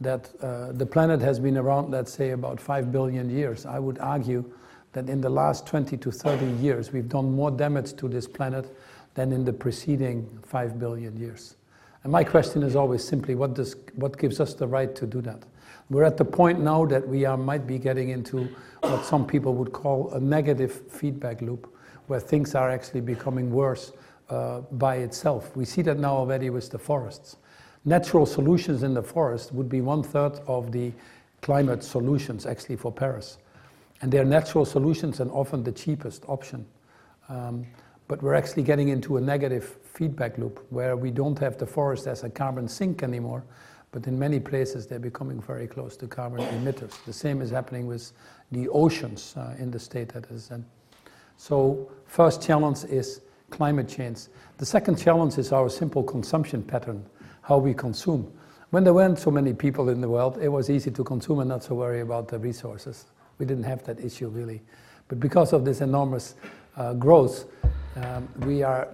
that 0.00 0.30
uh, 0.40 0.72
the 0.72 0.86
planet 0.86 1.20
has 1.20 1.38
been 1.38 1.58
around, 1.58 1.90
let's 1.90 2.12
say, 2.12 2.30
about 2.30 2.58
5 2.58 2.90
billion 2.90 3.28
years. 3.28 3.66
I 3.66 3.78
would 3.78 3.98
argue 3.98 4.50
that 4.92 5.08
in 5.08 5.20
the 5.20 5.28
last 5.28 5.66
20 5.66 5.96
to 5.98 6.10
30 6.10 6.46
years, 6.62 6.92
we've 6.92 7.08
done 7.08 7.32
more 7.34 7.50
damage 7.50 7.94
to 7.96 8.08
this 8.08 8.26
planet 8.26 8.74
than 9.14 9.32
in 9.32 9.44
the 9.44 9.52
preceding 9.52 10.38
5 10.42 10.78
billion 10.78 11.16
years. 11.16 11.56
And 12.02 12.12
my 12.12 12.22
question 12.22 12.62
is 12.62 12.76
always 12.76 13.02
simply 13.02 13.34
what, 13.34 13.54
does, 13.54 13.76
what 13.94 14.18
gives 14.18 14.40
us 14.40 14.54
the 14.54 14.66
right 14.66 14.94
to 14.96 15.06
do 15.06 15.20
that? 15.22 15.42
We're 15.90 16.04
at 16.04 16.16
the 16.16 16.24
point 16.24 16.60
now 16.60 16.84
that 16.86 17.06
we 17.06 17.24
are, 17.24 17.36
might 17.36 17.66
be 17.66 17.78
getting 17.78 18.10
into 18.10 18.48
what 18.80 19.04
some 19.04 19.26
people 19.26 19.54
would 19.54 19.72
call 19.72 20.10
a 20.12 20.20
negative 20.20 20.90
feedback 20.90 21.40
loop 21.40 21.74
where 22.06 22.20
things 22.20 22.54
are 22.54 22.70
actually 22.70 23.00
becoming 23.00 23.50
worse 23.50 23.92
uh, 24.28 24.60
by 24.72 24.96
itself. 24.96 25.54
We 25.56 25.64
see 25.64 25.82
that 25.82 25.98
now 25.98 26.16
already 26.16 26.50
with 26.50 26.70
the 26.70 26.78
forests. 26.78 27.36
Natural 27.84 28.24
solutions 28.24 28.82
in 28.82 28.94
the 28.94 29.02
forest 29.02 29.52
would 29.52 29.68
be 29.68 29.80
one 29.80 30.02
third 30.02 30.40
of 30.46 30.72
the 30.72 30.92
climate 31.42 31.84
solutions 31.84 32.46
actually 32.46 32.76
for 32.76 32.90
Paris. 32.90 33.38
And 34.00 34.10
they're 34.10 34.24
natural 34.24 34.64
solutions 34.64 35.20
and 35.20 35.30
often 35.30 35.62
the 35.62 35.72
cheapest 35.72 36.24
option. 36.28 36.66
Um, 37.28 37.66
but 38.08 38.22
we're 38.22 38.34
actually 38.34 38.62
getting 38.62 38.88
into 38.88 39.16
a 39.16 39.20
negative 39.20 39.78
feedback 39.82 40.38
loop 40.38 40.64
where 40.70 40.96
we 40.96 41.10
don't 41.10 41.38
have 41.38 41.56
the 41.56 41.66
forest 41.66 42.06
as 42.06 42.24
a 42.24 42.30
carbon 42.30 42.68
sink 42.68 43.02
anymore, 43.02 43.44
but 43.92 44.06
in 44.06 44.18
many 44.18 44.40
places 44.40 44.86
they're 44.86 44.98
becoming 44.98 45.40
very 45.40 45.66
close 45.66 45.96
to 45.96 46.06
carbon 46.06 46.40
emitters. 46.40 47.02
The 47.04 47.12
same 47.12 47.40
is 47.40 47.50
happening 47.50 47.86
with 47.86 48.12
the 48.52 48.68
oceans 48.68 49.34
uh, 49.36 49.54
in 49.58 49.70
the 49.70 49.78
state 49.78 50.08
that 50.10 50.30
is 50.30 50.50
in. 50.50 50.64
So 51.36 51.90
first 52.06 52.42
challenge 52.42 52.84
is 52.84 53.20
climate 53.50 53.88
change. 53.88 54.26
The 54.58 54.66
second 54.66 54.96
challenge 54.96 55.38
is 55.38 55.52
our 55.52 55.68
simple 55.68 56.02
consumption 56.02 56.62
pattern, 56.62 57.04
how 57.42 57.58
we 57.58 57.72
consume. 57.72 58.32
When 58.70 58.84
there 58.84 58.94
weren't 58.94 59.18
so 59.18 59.30
many 59.30 59.52
people 59.52 59.88
in 59.88 60.00
the 60.00 60.08
world, 60.08 60.38
it 60.42 60.48
was 60.48 60.68
easy 60.68 60.90
to 60.90 61.04
consume 61.04 61.38
and 61.38 61.48
not 61.48 61.62
so 61.62 61.76
worry 61.76 62.00
about 62.00 62.28
the 62.28 62.38
resources. 62.38 63.06
We 63.38 63.46
didn't 63.46 63.64
have 63.64 63.84
that 63.84 64.00
issue 64.00 64.28
really. 64.28 64.62
But 65.08 65.20
because 65.20 65.52
of 65.52 65.64
this 65.64 65.80
enormous 65.80 66.34
uh, 66.76 66.94
growth, 66.94 67.44
um, 67.96 68.28
we 68.40 68.62
are 68.62 68.88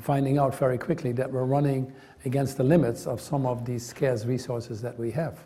finding 0.00 0.38
out 0.38 0.54
very 0.54 0.78
quickly 0.78 1.12
that 1.12 1.30
we're 1.30 1.44
running 1.44 1.92
against 2.24 2.56
the 2.56 2.64
limits 2.64 3.06
of 3.06 3.20
some 3.20 3.46
of 3.46 3.64
these 3.64 3.86
scarce 3.86 4.24
resources 4.24 4.80
that 4.82 4.98
we 4.98 5.10
have. 5.10 5.38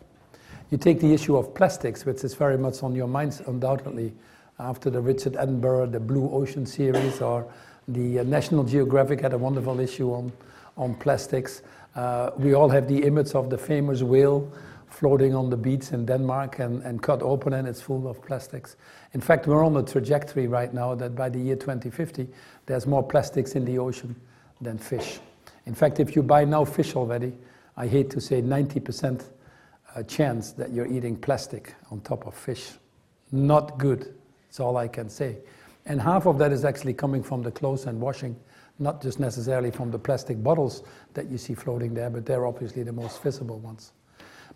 You 0.69 0.77
take 0.77 0.99
the 0.99 1.13
issue 1.13 1.35
of 1.35 1.53
plastics, 1.53 2.05
which 2.05 2.23
is 2.23 2.33
very 2.33 2.57
much 2.57 2.81
on 2.81 2.95
your 2.95 3.07
minds, 3.07 3.41
undoubtedly, 3.41 4.13
after 4.59 4.89
the 4.89 5.01
Richard 5.01 5.33
Attenborough, 5.33 5.91
the 5.91 5.99
Blue 5.99 6.29
Ocean 6.31 6.65
series, 6.65 7.21
or 7.21 7.45
the 7.87 8.19
uh, 8.19 8.23
National 8.23 8.63
Geographic 8.63 9.21
had 9.21 9.33
a 9.33 9.37
wonderful 9.37 9.79
issue 9.79 10.13
on, 10.13 10.31
on 10.77 10.95
plastics. 10.95 11.61
Uh, 11.95 12.31
we 12.37 12.53
all 12.53 12.69
have 12.69 12.87
the 12.87 13.03
image 13.03 13.31
of 13.31 13.49
the 13.49 13.57
famous 13.57 14.01
whale 14.01 14.51
floating 14.91 15.33
on 15.33 15.49
the 15.49 15.57
beach 15.57 15.91
in 15.91 16.05
Denmark 16.05 16.59
and, 16.59 16.83
and 16.83 17.01
cut 17.01 17.21
open 17.21 17.53
and 17.53 17.67
it's 17.67 17.81
full 17.81 18.07
of 18.07 18.21
plastics. 18.21 18.75
In 19.13 19.21
fact, 19.21 19.47
we're 19.47 19.65
on 19.65 19.75
a 19.77 19.83
trajectory 19.83 20.47
right 20.47 20.73
now 20.73 20.93
that 20.95 21.15
by 21.15 21.29
the 21.29 21.39
year 21.39 21.55
2050, 21.55 22.27
there's 22.65 22.85
more 22.85 23.01
plastics 23.01 23.55
in 23.55 23.65
the 23.65 23.77
ocean 23.79 24.15
than 24.59 24.77
fish. 24.77 25.19
In 25.65 25.73
fact, 25.73 25.99
if 25.99 26.15
you 26.15 26.21
buy 26.21 26.43
now 26.45 26.65
fish 26.65 26.95
already, 26.95 27.33
I 27.77 27.87
hate 27.87 28.09
to 28.11 28.21
say 28.21 28.41
90% 28.41 29.23
uh, 29.95 30.03
chance 30.03 30.51
that 30.53 30.71
you're 30.71 30.87
eating 30.87 31.15
plastic 31.15 31.73
on 31.89 32.01
top 32.01 32.27
of 32.27 32.35
fish. 32.35 32.71
Not 33.31 33.77
good. 33.77 34.13
That's 34.47 34.59
all 34.59 34.77
I 34.77 34.87
can 34.87 35.09
say. 35.09 35.37
And 35.85 36.01
half 36.01 36.25
of 36.25 36.37
that 36.39 36.51
is 36.51 36.65
actually 36.65 36.93
coming 36.93 37.23
from 37.23 37.41
the 37.41 37.51
clothes 37.51 37.85
and 37.85 37.99
washing, 37.99 38.35
not 38.77 39.01
just 39.01 39.19
necessarily 39.19 39.71
from 39.71 39.89
the 39.89 39.99
plastic 39.99 40.43
bottles 40.43 40.83
that 41.13 41.29
you 41.29 41.37
see 41.37 41.53
floating 41.53 41.93
there, 41.93 42.09
but 42.09 42.25
they're 42.25 42.45
obviously 42.45 42.83
the 42.83 42.91
most 42.91 43.23
visible 43.23 43.59
ones. 43.59 43.93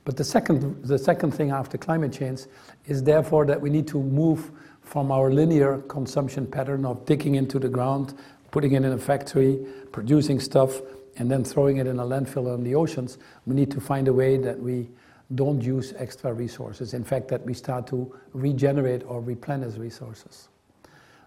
But 0.06 0.18
the 0.18 0.24
second, 0.24 0.84
the 0.84 1.00
second 1.00 1.32
thing 1.32 1.52
after 1.52 1.78
climate 1.78 2.14
change 2.14 2.42
is 2.86 3.04
therefore 3.04 3.46
that 3.48 3.60
we 3.60 3.70
need 3.70 3.88
to 3.88 4.02
move 4.02 4.52
from 4.82 5.12
our 5.12 5.32
linear 5.32 5.80
consumption 5.80 6.46
pattern 6.46 6.86
of 6.86 7.06
digging 7.06 7.36
into 7.36 7.58
the 7.58 7.68
ground, 7.68 8.14
putting 8.52 8.74
it 8.74 8.86
in 8.86 8.92
a 8.94 8.98
factory, 9.00 9.66
producing 9.92 10.40
stuff, 10.40 10.80
and 11.18 11.30
then 11.30 11.44
throwing 11.44 11.78
it 11.78 11.88
in 11.88 12.00
a 12.00 12.04
landfill 12.04 12.54
in 12.54 12.64
the 12.64 12.76
oceans. 12.76 13.18
We 13.48 13.56
need 13.56 13.72
to 13.72 13.82
find 13.82 14.08
a 14.08 14.14
way 14.14 14.38
that 14.38 14.60
we 14.60 14.90
don't 15.34 15.62
use 15.62 15.94
extra 15.98 16.32
resources. 16.32 16.94
In 16.94 17.04
fact, 17.04 17.30
that 17.30 17.44
we 17.44 17.56
start 17.56 17.88
to 17.88 18.16
regenerate 18.34 19.04
or 19.08 19.22
replenish 19.22 19.76
resources. 19.76 20.50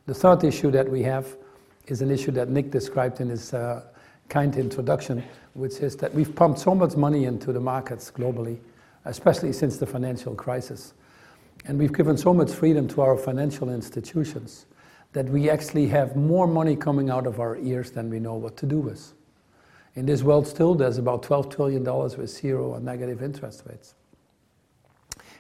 The 0.07 0.15
third 0.15 0.45
issue 0.45 0.71
that 0.71 0.89
we 0.89 1.03
have 1.03 1.37
is 1.89 2.01
an 2.01 2.13
issue 2.13 2.31
that 2.33 2.49
Nick 2.49 2.71
described 2.71 3.21
in 3.21 3.29
his 3.29 3.53
uh, 3.53 3.83
kind 4.29 4.55
introduction, 4.57 5.25
which 5.59 5.79
is 5.79 5.97
that 5.97 6.15
we've 6.15 6.35
pumped 6.35 6.61
so 6.61 6.75
much 6.75 6.97
money 6.97 7.25
into 7.25 7.53
the 7.53 7.61
markets 7.61 8.11
globally, 8.11 8.59
especially 9.05 9.53
since 9.53 9.77
the 9.77 9.87
financial 9.87 10.35
crisis. 10.35 10.95
And 11.67 11.79
we've 11.79 11.93
given 11.93 12.17
so 12.17 12.33
much 12.33 12.53
freedom 12.53 12.87
to 12.89 13.01
our 13.01 13.17
financial 13.17 13.69
institutions 13.69 14.67
that 15.13 15.29
we 15.29 15.51
actually 15.51 15.89
have 15.89 16.15
more 16.15 16.47
money 16.47 16.77
coming 16.77 17.11
out 17.11 17.27
of 17.27 17.41
our 17.41 17.57
ears 17.57 17.91
than 17.91 18.09
we 18.09 18.21
know 18.21 18.35
what 18.35 18.57
to 18.59 18.67
do 18.67 18.79
with. 18.79 19.13
In 19.97 20.07
this 20.07 20.23
world, 20.23 20.47
still, 20.47 20.75
there's 20.75 20.99
about 20.99 21.23
$12 21.23 21.51
trillion 21.51 21.83
with 21.85 22.31
zero 22.31 22.69
or 22.69 22.81
negative 22.81 23.21
interest 23.21 23.65
rates. 23.67 23.95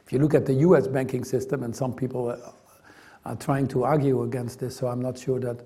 If 0.05 0.13
you 0.13 0.19
look 0.19 0.35
at 0.35 0.47
the 0.47 0.55
US 0.55 0.89
banking 0.89 1.23
system, 1.23 1.63
and 1.63 1.77
some 1.77 1.93
people 1.93 2.37
are 3.25 3.37
trying 3.37 3.69
to 3.69 3.85
argue 3.85 4.23
against 4.23 4.59
this, 4.59 4.75
so 4.75 4.89
I'm 4.89 5.01
not 5.01 5.17
sure 5.17 5.39
that 5.41 5.61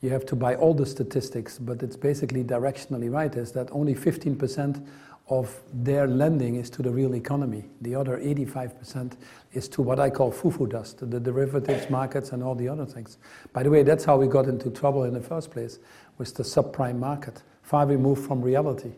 you 0.00 0.10
have 0.10 0.24
to 0.26 0.36
buy 0.36 0.54
all 0.54 0.74
the 0.74 0.86
statistics, 0.86 1.58
but 1.58 1.82
it's 1.82 1.96
basically 1.96 2.44
directionally 2.44 3.10
right, 3.10 3.34
is 3.34 3.52
that 3.52 3.68
only 3.72 3.94
15% 3.94 4.86
of 5.28 5.60
their 5.72 6.06
lending 6.06 6.56
is 6.56 6.70
to 6.70 6.82
the 6.82 6.90
real 6.90 7.14
economy. 7.14 7.64
The 7.82 7.94
other 7.94 8.18
85% 8.18 9.16
is 9.52 9.68
to 9.70 9.82
what 9.82 10.00
I 10.00 10.08
call 10.08 10.32
fufu 10.32 10.70
dust, 10.70 11.10
the 11.10 11.20
derivatives 11.20 11.90
markets 11.90 12.32
and 12.32 12.42
all 12.42 12.54
the 12.54 12.68
other 12.68 12.86
things. 12.86 13.18
By 13.52 13.62
the 13.62 13.70
way, 13.70 13.82
that's 13.82 14.04
how 14.04 14.16
we 14.16 14.26
got 14.26 14.46
into 14.46 14.70
trouble 14.70 15.04
in 15.04 15.12
the 15.12 15.20
first 15.20 15.50
place, 15.50 15.78
with 16.16 16.34
the 16.34 16.42
subprime 16.42 16.98
market 16.98 17.42
far 17.68 17.84
removed 17.86 18.26
from 18.26 18.40
reality. 18.40 18.92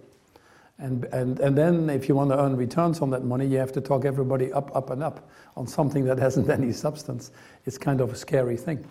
And, 0.78 1.04
and, 1.06 1.40
and 1.40 1.58
then, 1.58 1.90
if 1.90 2.08
you 2.08 2.14
want 2.14 2.30
to 2.30 2.38
earn 2.38 2.56
returns 2.56 3.00
on 3.00 3.10
that 3.10 3.24
money, 3.24 3.46
you 3.46 3.58
have 3.58 3.72
to 3.72 3.80
talk 3.80 4.04
everybody 4.04 4.52
up, 4.52 4.74
up, 4.74 4.90
and 4.90 5.02
up 5.02 5.28
on 5.56 5.66
something 5.66 6.04
that 6.04 6.18
hasn't 6.26 6.48
any 6.48 6.72
substance. 6.72 7.32
It's 7.66 7.76
kind 7.76 8.00
of 8.00 8.12
a 8.12 8.16
scary 8.16 8.56
thing. 8.56 8.86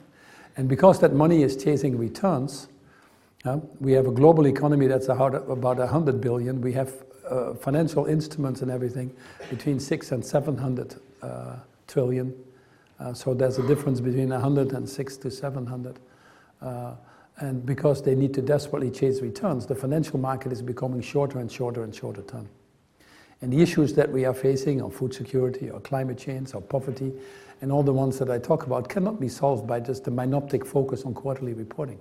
And 0.60 0.68
because 0.68 1.00
that 1.00 1.14
money 1.14 1.42
is 1.42 1.56
chasing 1.56 1.98
returns, 1.98 2.68
uh, 3.46 3.60
we 3.80 3.94
have 3.94 4.08
a 4.08 4.12
global 4.12 4.46
economy 4.46 4.88
that's 4.88 5.08
about 5.08 5.78
100 5.78 6.20
billion. 6.20 6.60
We 6.60 6.74
have 6.74 6.92
uh, 7.30 7.54
financial 7.54 8.08
instruments 8.08 8.62
and 8.62 8.70
everything 8.70 9.16
between 9.50 9.80
six 9.80 10.12
and 10.12 10.26
700 10.26 10.96
uh, 11.22 11.56
trillion. 11.88 12.34
Uh, 13.00 13.14
so 13.14 13.34
there's 13.34 13.58
a 13.58 13.66
difference 13.68 14.02
between 14.02 14.32
100 14.32 14.74
and 14.74 14.90
six 14.90 15.16
to 15.16 15.32
700. 15.32 15.98
Uh, 16.62 16.96
and 17.38 17.66
because 17.66 18.04
they 18.04 18.14
need 18.14 18.34
to 18.34 18.42
desperately 18.42 18.92
chase 18.92 19.22
returns, 19.22 19.66
the 19.66 19.76
financial 19.76 20.20
market 20.20 20.52
is 20.52 20.62
becoming 20.62 21.00
shorter 21.00 21.40
and 21.40 21.50
shorter 21.50 21.86
and 21.86 21.96
shorter 21.96 22.24
term. 22.24 22.50
And 23.42 23.54
the 23.54 23.62
issues 23.62 23.94
that 23.94 24.12
we 24.12 24.26
are 24.26 24.34
facing 24.34 24.82
on 24.82 24.92
food 24.92 25.14
security 25.14 25.70
or 25.70 25.80
climate 25.80 26.18
change 26.18 26.54
or 26.54 26.62
poverty 26.62 27.14
and 27.62 27.72
all 27.72 27.84
the 27.84 27.94
ones 27.94 28.20
that 28.20 28.30
I 28.30 28.38
talk 28.38 28.66
about 28.66 28.90
cannot 28.90 29.20
be 29.20 29.30
solved 29.30 29.68
by 29.68 29.80
just 29.80 30.08
a 30.08 30.12
myopic 30.12 30.66
focus 30.66 31.04
on 31.04 31.14
quarterly 31.14 31.54
reporting. 31.54 32.00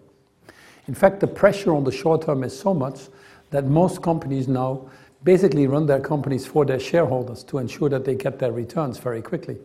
In 0.86 0.94
fact, 0.94 1.20
the 1.20 1.26
pressure 1.26 1.74
on 1.74 1.84
the 1.84 1.92
short 1.92 2.22
term 2.22 2.42
is 2.42 2.58
so 2.58 2.74
much 2.74 3.08
that 3.50 3.64
most 3.66 4.02
companies 4.02 4.48
now 4.48 4.90
basically 5.22 5.66
run 5.66 5.86
their 5.86 6.00
companies 6.00 6.46
for 6.46 6.64
their 6.64 6.80
shareholders 6.80 7.44
to 7.44 7.58
ensure 7.58 7.88
that 7.88 8.04
they 8.04 8.14
get 8.14 8.38
their 8.38 8.52
returns 8.52 8.98
very 8.98 9.22
quickly. 9.22 9.58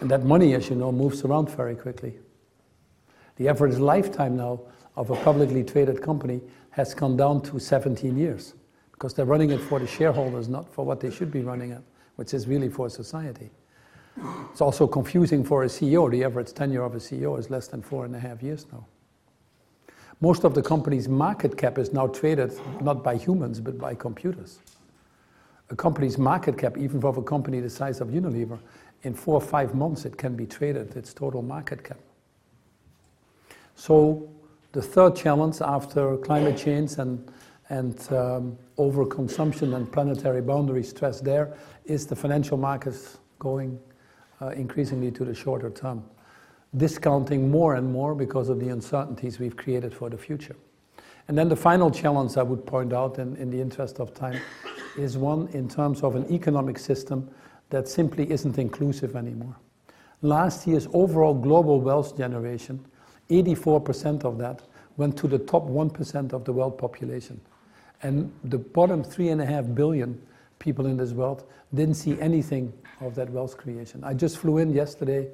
And 0.00 0.10
that 0.10 0.24
money, 0.24 0.54
as 0.54 0.68
you 0.68 0.76
know, 0.76 0.92
moves 0.92 1.24
around 1.24 1.50
very 1.50 1.76
quickly. 1.76 2.14
The 3.36 3.48
average 3.48 3.78
lifetime 3.78 4.36
now 4.36 4.60
of 4.96 5.10
a 5.10 5.16
publicly 5.16 5.64
traded 5.64 6.02
company 6.02 6.40
has 6.70 6.94
gone 6.94 7.16
down 7.16 7.42
to 7.42 7.58
17 7.58 8.16
years 8.16 8.54
because 9.00 9.14
they're 9.14 9.24
running 9.24 9.48
it 9.48 9.62
for 9.62 9.78
the 9.78 9.86
shareholders, 9.86 10.46
not 10.46 10.70
for 10.74 10.84
what 10.84 11.00
they 11.00 11.10
should 11.10 11.30
be 11.30 11.40
running 11.40 11.70
it, 11.70 11.80
which 12.16 12.34
is 12.34 12.46
really 12.46 12.68
for 12.68 12.90
society. 12.90 13.48
It's 14.50 14.60
also 14.60 14.86
confusing 14.86 15.42
for 15.42 15.64
a 15.64 15.68
CEO. 15.68 16.10
The 16.10 16.22
average 16.22 16.52
tenure 16.52 16.82
of 16.82 16.94
a 16.94 16.98
CEO 16.98 17.38
is 17.38 17.48
less 17.48 17.66
than 17.66 17.80
four 17.80 18.04
and 18.04 18.14
a 18.14 18.18
half 18.18 18.42
years 18.42 18.66
now. 18.70 18.84
Most 20.20 20.44
of 20.44 20.52
the 20.54 20.60
company's 20.60 21.08
market 21.08 21.56
cap 21.56 21.78
is 21.78 21.94
now 21.94 22.08
traded 22.08 22.52
not 22.82 23.02
by 23.02 23.16
humans 23.16 23.58
but 23.58 23.78
by 23.78 23.94
computers. 23.94 24.58
A 25.70 25.76
company's 25.76 26.18
market 26.18 26.58
cap, 26.58 26.76
even 26.76 27.00
for 27.00 27.18
a 27.18 27.22
company 27.22 27.60
the 27.60 27.70
size 27.70 28.02
of 28.02 28.08
Unilever, 28.08 28.58
in 29.04 29.14
four 29.14 29.36
or 29.36 29.40
five 29.40 29.74
months 29.74 30.04
it 30.04 30.18
can 30.18 30.36
be 30.36 30.44
traded, 30.44 30.94
its 30.94 31.14
total 31.14 31.40
market 31.40 31.82
cap. 31.82 32.00
So 33.76 34.28
the 34.72 34.82
third 34.82 35.16
challenge 35.16 35.62
after 35.62 36.18
climate 36.18 36.58
change 36.58 36.98
and, 36.98 37.32
and 37.70 38.12
um, 38.12 38.58
overconsumption 38.78 39.76
and 39.76 39.90
planetary 39.90 40.42
boundary 40.42 40.82
stress 40.82 41.20
there 41.20 41.56
is 41.84 42.06
the 42.06 42.16
financial 42.16 42.56
markets 42.56 43.18
going 43.38 43.78
uh, 44.42 44.48
increasingly 44.48 45.10
to 45.12 45.24
the 45.24 45.34
shorter 45.34 45.70
term, 45.70 46.04
discounting 46.76 47.50
more 47.50 47.76
and 47.76 47.90
more 47.90 48.14
because 48.14 48.48
of 48.48 48.58
the 48.60 48.68
uncertainties 48.68 49.38
we've 49.38 49.56
created 49.56 49.94
for 49.94 50.10
the 50.10 50.18
future. 50.18 50.56
And 51.28 51.38
then 51.38 51.48
the 51.48 51.56
final 51.56 51.90
challenge 51.90 52.36
I 52.36 52.42
would 52.42 52.66
point 52.66 52.92
out, 52.92 53.18
in, 53.18 53.36
in 53.36 53.50
the 53.50 53.60
interest 53.60 54.00
of 54.00 54.12
time, 54.14 54.40
is 54.98 55.16
one 55.16 55.48
in 55.52 55.68
terms 55.68 56.02
of 56.02 56.16
an 56.16 56.30
economic 56.32 56.78
system 56.78 57.30
that 57.70 57.86
simply 57.86 58.28
isn't 58.32 58.58
inclusive 58.58 59.14
anymore. 59.14 59.54
Last 60.22 60.66
year's 60.66 60.88
overall 60.92 61.34
global 61.34 61.80
wealth 61.80 62.16
generation, 62.16 62.84
84% 63.30 64.24
of 64.24 64.38
that 64.38 64.62
went 64.96 65.16
to 65.18 65.28
the 65.28 65.38
top 65.38 65.68
1% 65.68 66.32
of 66.32 66.44
the 66.44 66.52
world 66.52 66.76
population. 66.76 67.40
And 68.02 68.32
the 68.44 68.58
bottom 68.58 69.02
3.5 69.04 69.74
billion 69.74 70.20
people 70.58 70.86
in 70.86 70.96
this 70.96 71.12
world 71.12 71.44
didn't 71.74 71.94
see 71.94 72.18
anything 72.20 72.72
of 73.00 73.14
that 73.14 73.30
wealth 73.30 73.56
creation. 73.56 74.02
I 74.04 74.14
just 74.14 74.38
flew 74.38 74.58
in 74.58 74.72
yesterday 74.72 75.28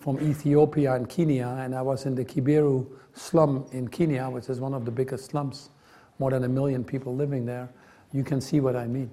from 0.00 0.20
Ethiopia 0.20 0.94
and 0.94 1.08
Kenya, 1.08 1.56
and 1.60 1.74
I 1.74 1.82
was 1.82 2.06
in 2.06 2.14
the 2.14 2.24
Kibera 2.24 2.84
slum 3.14 3.66
in 3.72 3.88
Kenya, 3.88 4.28
which 4.28 4.48
is 4.48 4.60
one 4.60 4.74
of 4.74 4.84
the 4.84 4.90
biggest 4.90 5.26
slums, 5.26 5.70
more 6.18 6.30
than 6.30 6.44
a 6.44 6.48
million 6.48 6.82
people 6.84 7.14
living 7.14 7.46
there. 7.46 7.68
You 8.12 8.24
can 8.24 8.40
see 8.40 8.60
what 8.60 8.76
I 8.76 8.86
mean. 8.86 9.10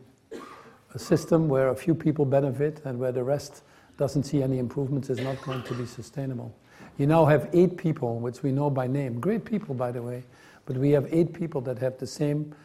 A 0.93 0.99
system 0.99 1.47
where 1.47 1.69
a 1.69 1.75
few 1.75 1.93
people 1.93 2.25
benefit 2.25 2.81
and 2.85 2.99
where 2.99 3.11
the 3.11 3.23
rest 3.23 3.63
doesn't 3.97 4.23
see 4.23 4.41
any 4.41 4.57
improvements 4.57 5.09
is 5.09 5.19
not 5.19 5.39
going 5.43 5.61
to 5.63 5.73
be 5.75 5.85
sustainable. 5.85 6.55
You 6.97 7.05
now 7.05 7.25
have 7.25 7.49
eight 7.53 7.77
people, 7.77 8.19
which 8.19 8.41
we 8.41 8.51
know 8.51 8.69
by 8.69 8.87
name, 8.87 9.19
great 9.19 9.45
people, 9.45 9.75
by 9.75 9.91
the 9.91 10.01
way, 10.01 10.23
but 10.65 10.75
we 10.77 10.89
have 10.91 11.07
eight 11.13 11.33
people 11.33 11.61
that 11.61 11.77
have 11.79 11.97
the 11.97 12.07
same 12.07 12.55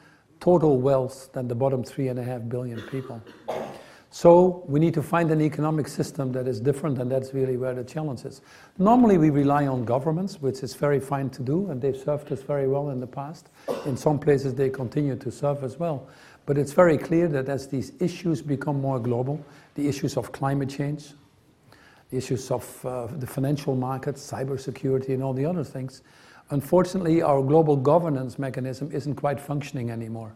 total 0.41 0.79
wealth 0.79 1.31
than 1.33 1.49
the 1.49 1.55
bottom 1.55 1.83
three 1.83 2.09
and 2.09 2.19
a 2.19 2.25
half 2.25 2.49
billion 2.49 2.81
people. 2.83 3.23
So 4.15 4.63
we 4.69 4.79
need 4.79 4.95
to 4.95 5.03
find 5.03 5.33
an 5.33 5.41
economic 5.41 5.89
system 5.89 6.31
that 6.33 6.47
is 6.47 6.61
different, 6.61 6.99
and 6.99 7.11
that's 7.11 7.35
really 7.35 7.57
where 7.57 7.75
the 7.75 7.83
challenge 7.83 8.25
is. 8.25 8.43
Normally, 8.79 9.19
we 9.19 9.31
rely 9.31 9.67
on 9.67 9.85
governments, 9.85 10.41
which 10.41 10.63
is 10.63 10.73
very 10.73 11.01
fine 11.01 11.31
to 11.31 11.43
do, 11.43 11.69
and 11.69 11.83
they've 11.83 11.97
served 11.97 12.31
us 12.31 12.41
very 12.41 12.69
well 12.69 12.91
in 12.91 13.01
the 13.01 13.09
past. 13.09 13.49
In 13.87 13.97
some 13.97 14.21
places, 14.21 14.55
they 14.55 14.71
continue 14.71 15.17
to 15.17 15.33
serve 15.33 15.65
as 15.65 15.81
well. 15.81 16.07
But 16.47 16.59
it's 16.59 16.73
very 16.73 16.97
clear 16.97 17.27
that 17.27 17.49
as 17.49 17.67
these 17.67 17.91
issues 18.01 18.41
become 18.41 18.81
more 18.81 19.01
global, 19.01 19.45
the 19.75 19.89
issues 19.89 20.17
of 20.17 20.31
climate 20.31 20.69
change, 20.69 21.09
the 22.11 22.17
issues 22.17 22.53
of 22.53 22.87
uh, 22.87 23.07
the 23.07 23.27
financial 23.27 23.75
markets, 23.75 24.31
cybersecurity, 24.31 25.09
and 25.09 25.25
all 25.25 25.33
the 25.33 25.45
other 25.45 25.65
things, 25.65 26.03
unfortunately, 26.51 27.23
our 27.23 27.43
global 27.43 27.77
governance 27.77 28.39
mechanism 28.39 28.91
isn't 28.93 29.17
quite 29.17 29.41
functioning 29.41 29.91
anymore. 29.91 30.35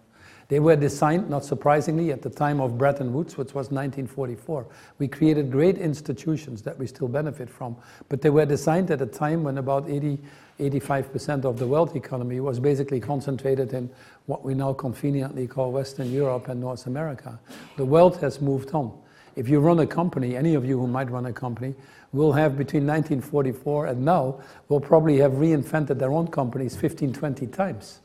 They 0.48 0.60
were 0.60 0.76
designed, 0.76 1.28
not 1.28 1.44
surprisingly, 1.44 2.10
at 2.10 2.22
the 2.22 2.30
time 2.30 2.58
of 2.58 2.78
Bretton 2.78 3.12
Woods, 3.12 3.36
which 3.36 3.48
was 3.48 3.70
1944. 3.70 4.66
We 4.98 5.06
created 5.06 5.52
great 5.52 5.76
institutions 5.76 6.62
that 6.62 6.78
we 6.78 6.86
still 6.86 7.08
benefit 7.08 7.50
from, 7.50 7.76
but 8.08 8.22
they 8.22 8.30
were 8.30 8.46
designed 8.46 8.90
at 8.90 9.02
a 9.02 9.06
time 9.06 9.44
when 9.44 9.58
about 9.58 9.90
80, 9.90 10.18
85% 10.58 11.44
of 11.44 11.58
the 11.58 11.66
world 11.66 11.94
economy 11.94 12.40
was 12.40 12.58
basically 12.58 12.98
concentrated 12.98 13.74
in 13.74 13.90
what 14.24 14.42
we 14.42 14.54
now 14.54 14.72
conveniently 14.72 15.46
call 15.46 15.70
Western 15.70 16.10
Europe 16.10 16.48
and 16.48 16.60
North 16.60 16.86
America. 16.86 17.38
The 17.76 17.84
world 17.84 18.16
has 18.22 18.40
moved 18.40 18.70
on. 18.70 18.98
If 19.38 19.48
you 19.48 19.61
run 19.61 19.79
a 19.79 19.87
company, 19.87 20.37
any 20.37 20.55
of 20.55 20.64
you 20.64 20.81
who 20.81 20.88
might 20.88 21.09
run 21.12 21.27
a 21.27 21.33
company, 21.33 21.77
will 22.12 22.33
have 22.33 22.59
between 22.59 22.88
1944 22.88 23.87
and 23.87 24.05
now, 24.05 24.40
will 24.68 24.81
probably 24.81 25.18
have 25.18 25.31
reinvented 25.35 26.01
their 26.01 26.11
own 26.11 26.27
companies 26.27 26.74
15, 26.74 27.12
20 27.12 27.46
times 27.46 28.01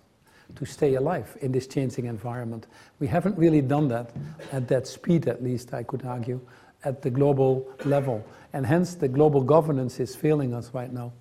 to 0.56 0.63
stay 0.63 0.93
alive 0.93 1.36
in 1.41 1.52
this 1.52 1.65
changing 1.65 2.06
environment. 2.06 2.67
We 3.00 3.08
haven't 3.08 3.36
really 3.36 3.62
done 3.62 3.88
that 3.88 4.12
at 4.52 4.67
that 4.67 4.86
speed, 4.86 5.28
at 5.28 5.43
least, 5.43 5.74
I 5.74 5.82
could 5.82 6.06
argue, 6.06 6.39
at 6.84 7.02
the 7.02 7.10
global 7.10 7.67
level. 7.84 8.24
And 8.54 8.63
hence, 8.63 8.93
the 8.93 9.08
global 9.08 9.41
governance 9.41 10.00
is 10.00 10.15
failing 10.15 10.54
us 10.54 10.69
right 10.72 10.93
now. 10.93 11.13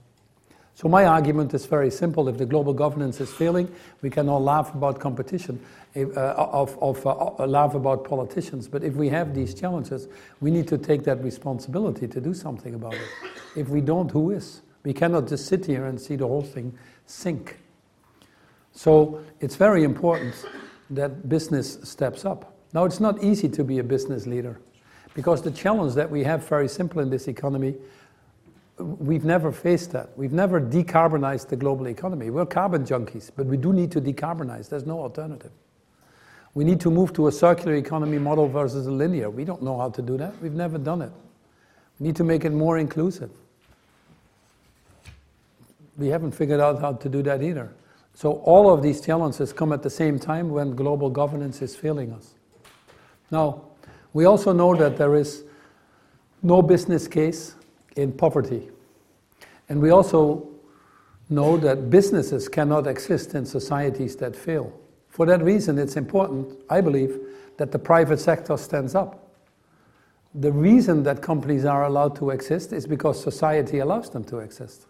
So, 0.75 0.89
my 0.89 1.05
argument 1.05 1.53
is 1.53 1.67
very 1.67 1.91
simple. 1.91 2.29
If 2.29 2.39
the 2.39 2.47
global 2.47 2.73
governance 2.73 3.21
is 3.21 3.31
failing, 3.33 3.71
we 4.01 4.11
can 4.11 4.29
all 4.29 4.43
laugh 4.43 4.75
about 4.75 5.01
competition, 5.01 5.61
uh, 5.95 6.01
of, 6.17 6.79
of, 6.81 7.07
uh, 7.07 7.47
laugh 7.47 7.75
about 7.75 8.05
politicians. 8.05 8.69
But 8.69 8.83
if 8.83 8.95
we 8.95 9.11
have 9.11 9.35
these 9.35 9.55
challenges, 9.55 10.09
we 10.41 10.51
need 10.51 10.67
to 10.69 10.79
take 10.79 11.05
that 11.05 11.23
responsibility 11.23 12.09
to 12.09 12.21
do 12.21 12.33
something 12.33 12.75
about 12.75 12.95
it. 12.95 13.09
If 13.55 13.69
we 13.69 13.83
don't, 13.83 14.11
who 14.11 14.31
is? 14.31 14.63
We 14.83 14.95
cannot 14.95 15.29
just 15.29 15.47
sit 15.47 15.67
here 15.67 15.85
and 15.85 16.01
see 16.01 16.17
the 16.17 16.27
whole 16.27 16.43
thing 16.43 16.77
sink. 17.07 17.59
So 18.73 19.23
it's 19.41 19.57
very 19.57 19.85
important 19.85 20.35
that 20.91 21.29
business 21.29 21.79
steps 21.83 22.25
up. 22.25 22.57
Now, 22.73 22.85
it's 22.85 23.01
not 23.01 23.23
easy 23.23 23.49
to 23.51 23.65
be 23.65 23.79
a 23.79 23.85
business 23.85 24.27
leader 24.27 24.59
because 25.15 25.43
the 25.43 25.51
challenge 25.51 25.95
that 25.95 26.11
we 26.11 26.25
have, 26.25 26.49
very 26.49 26.69
simple 26.69 27.01
in 27.01 27.11
this 27.11 27.29
economy, 27.29 27.75
we've 28.79 29.25
never 29.25 29.53
faced 29.53 29.93
that. 29.93 30.17
We've 30.17 30.33
never 30.33 30.61
decarbonized 30.61 31.49
the 31.49 31.57
global 31.57 31.89
economy. 31.89 32.31
We're 32.31 32.47
carbon 32.47 32.85
junkies, 32.85 33.31
but 33.35 33.47
we 33.47 33.57
do 33.57 33.73
need 33.73 33.91
to 33.93 34.01
decarbonize. 34.01 34.69
There's 34.69 34.87
no 34.87 35.01
alternative. 35.01 35.53
We 36.55 36.65
need 36.65 36.81
to 36.81 36.91
move 36.91 37.13
to 37.15 37.29
a 37.29 37.33
circular 37.33 37.75
economy 37.75 38.19
model 38.19 38.49
versus 38.49 38.87
a 38.87 38.91
linear. 38.91 39.31
We 39.31 39.45
don't 39.45 39.63
know 39.63 39.79
how 39.79 39.91
to 39.91 40.03
do 40.03 40.19
that. 40.19 40.41
We've 40.43 40.53
never 40.53 40.79
done 40.79 41.03
it. 41.03 41.13
We 41.99 42.07
need 42.07 42.17
to 42.17 42.25
make 42.25 42.45
it 42.45 42.53
more 42.53 42.79
inclusive. 42.79 43.31
We 45.97 46.09
haven't 46.09 46.33
figured 46.33 46.61
out 46.61 46.81
how 46.81 46.95
to 46.95 47.09
do 47.09 47.23
that 47.23 47.43
either. 47.43 47.73
So 48.15 48.33
all 48.45 48.73
of 48.73 48.83
these 48.83 49.01
challenges 49.01 49.53
come 49.53 49.73
at 49.73 49.83
the 49.83 49.91
same 49.91 50.19
time 50.19 50.51
when 50.51 50.75
global 50.77 51.09
governance 51.09 51.63
is 51.63 51.75
failing 51.75 52.13
us. 52.13 52.35
Now, 53.31 53.63
we 54.13 54.27
also 54.27 54.53
know 54.53 54.75
that 54.77 54.99
there 54.99 55.15
is 55.15 55.45
no 56.43 56.61
business 56.61 57.09
case 57.09 57.55
in 57.97 58.13
poverty. 58.13 58.71
And 59.69 59.81
we 59.81 59.91
also 59.91 60.49
know 61.29 61.57
that 61.59 61.91
businesses 61.91 62.49
cannot 62.49 62.87
exist 62.87 63.35
in 63.35 63.47
societies 63.47 64.17
that 64.17 64.37
fail. 64.37 64.73
For 65.09 65.27
that 65.27 65.43
reason, 65.43 65.79
it's 65.79 65.97
important, 65.97 66.59
I 66.71 66.81
believe, 66.81 67.19
that 67.59 67.73
the 67.73 67.79
private 67.79 68.19
sector 68.19 68.57
stands 68.57 68.95
up. 68.95 69.31
The 70.35 70.53
reason 70.53 71.03
that 71.03 71.21
companies 71.21 71.65
are 71.65 71.85
allowed 71.85 72.17
to 72.17 72.31
exist 72.31 72.73
is 72.73 72.87
because 72.87 73.23
society 73.23 73.81
allows 73.81 74.09
them 74.11 74.25
to 74.25 74.39
exist. 74.39 74.87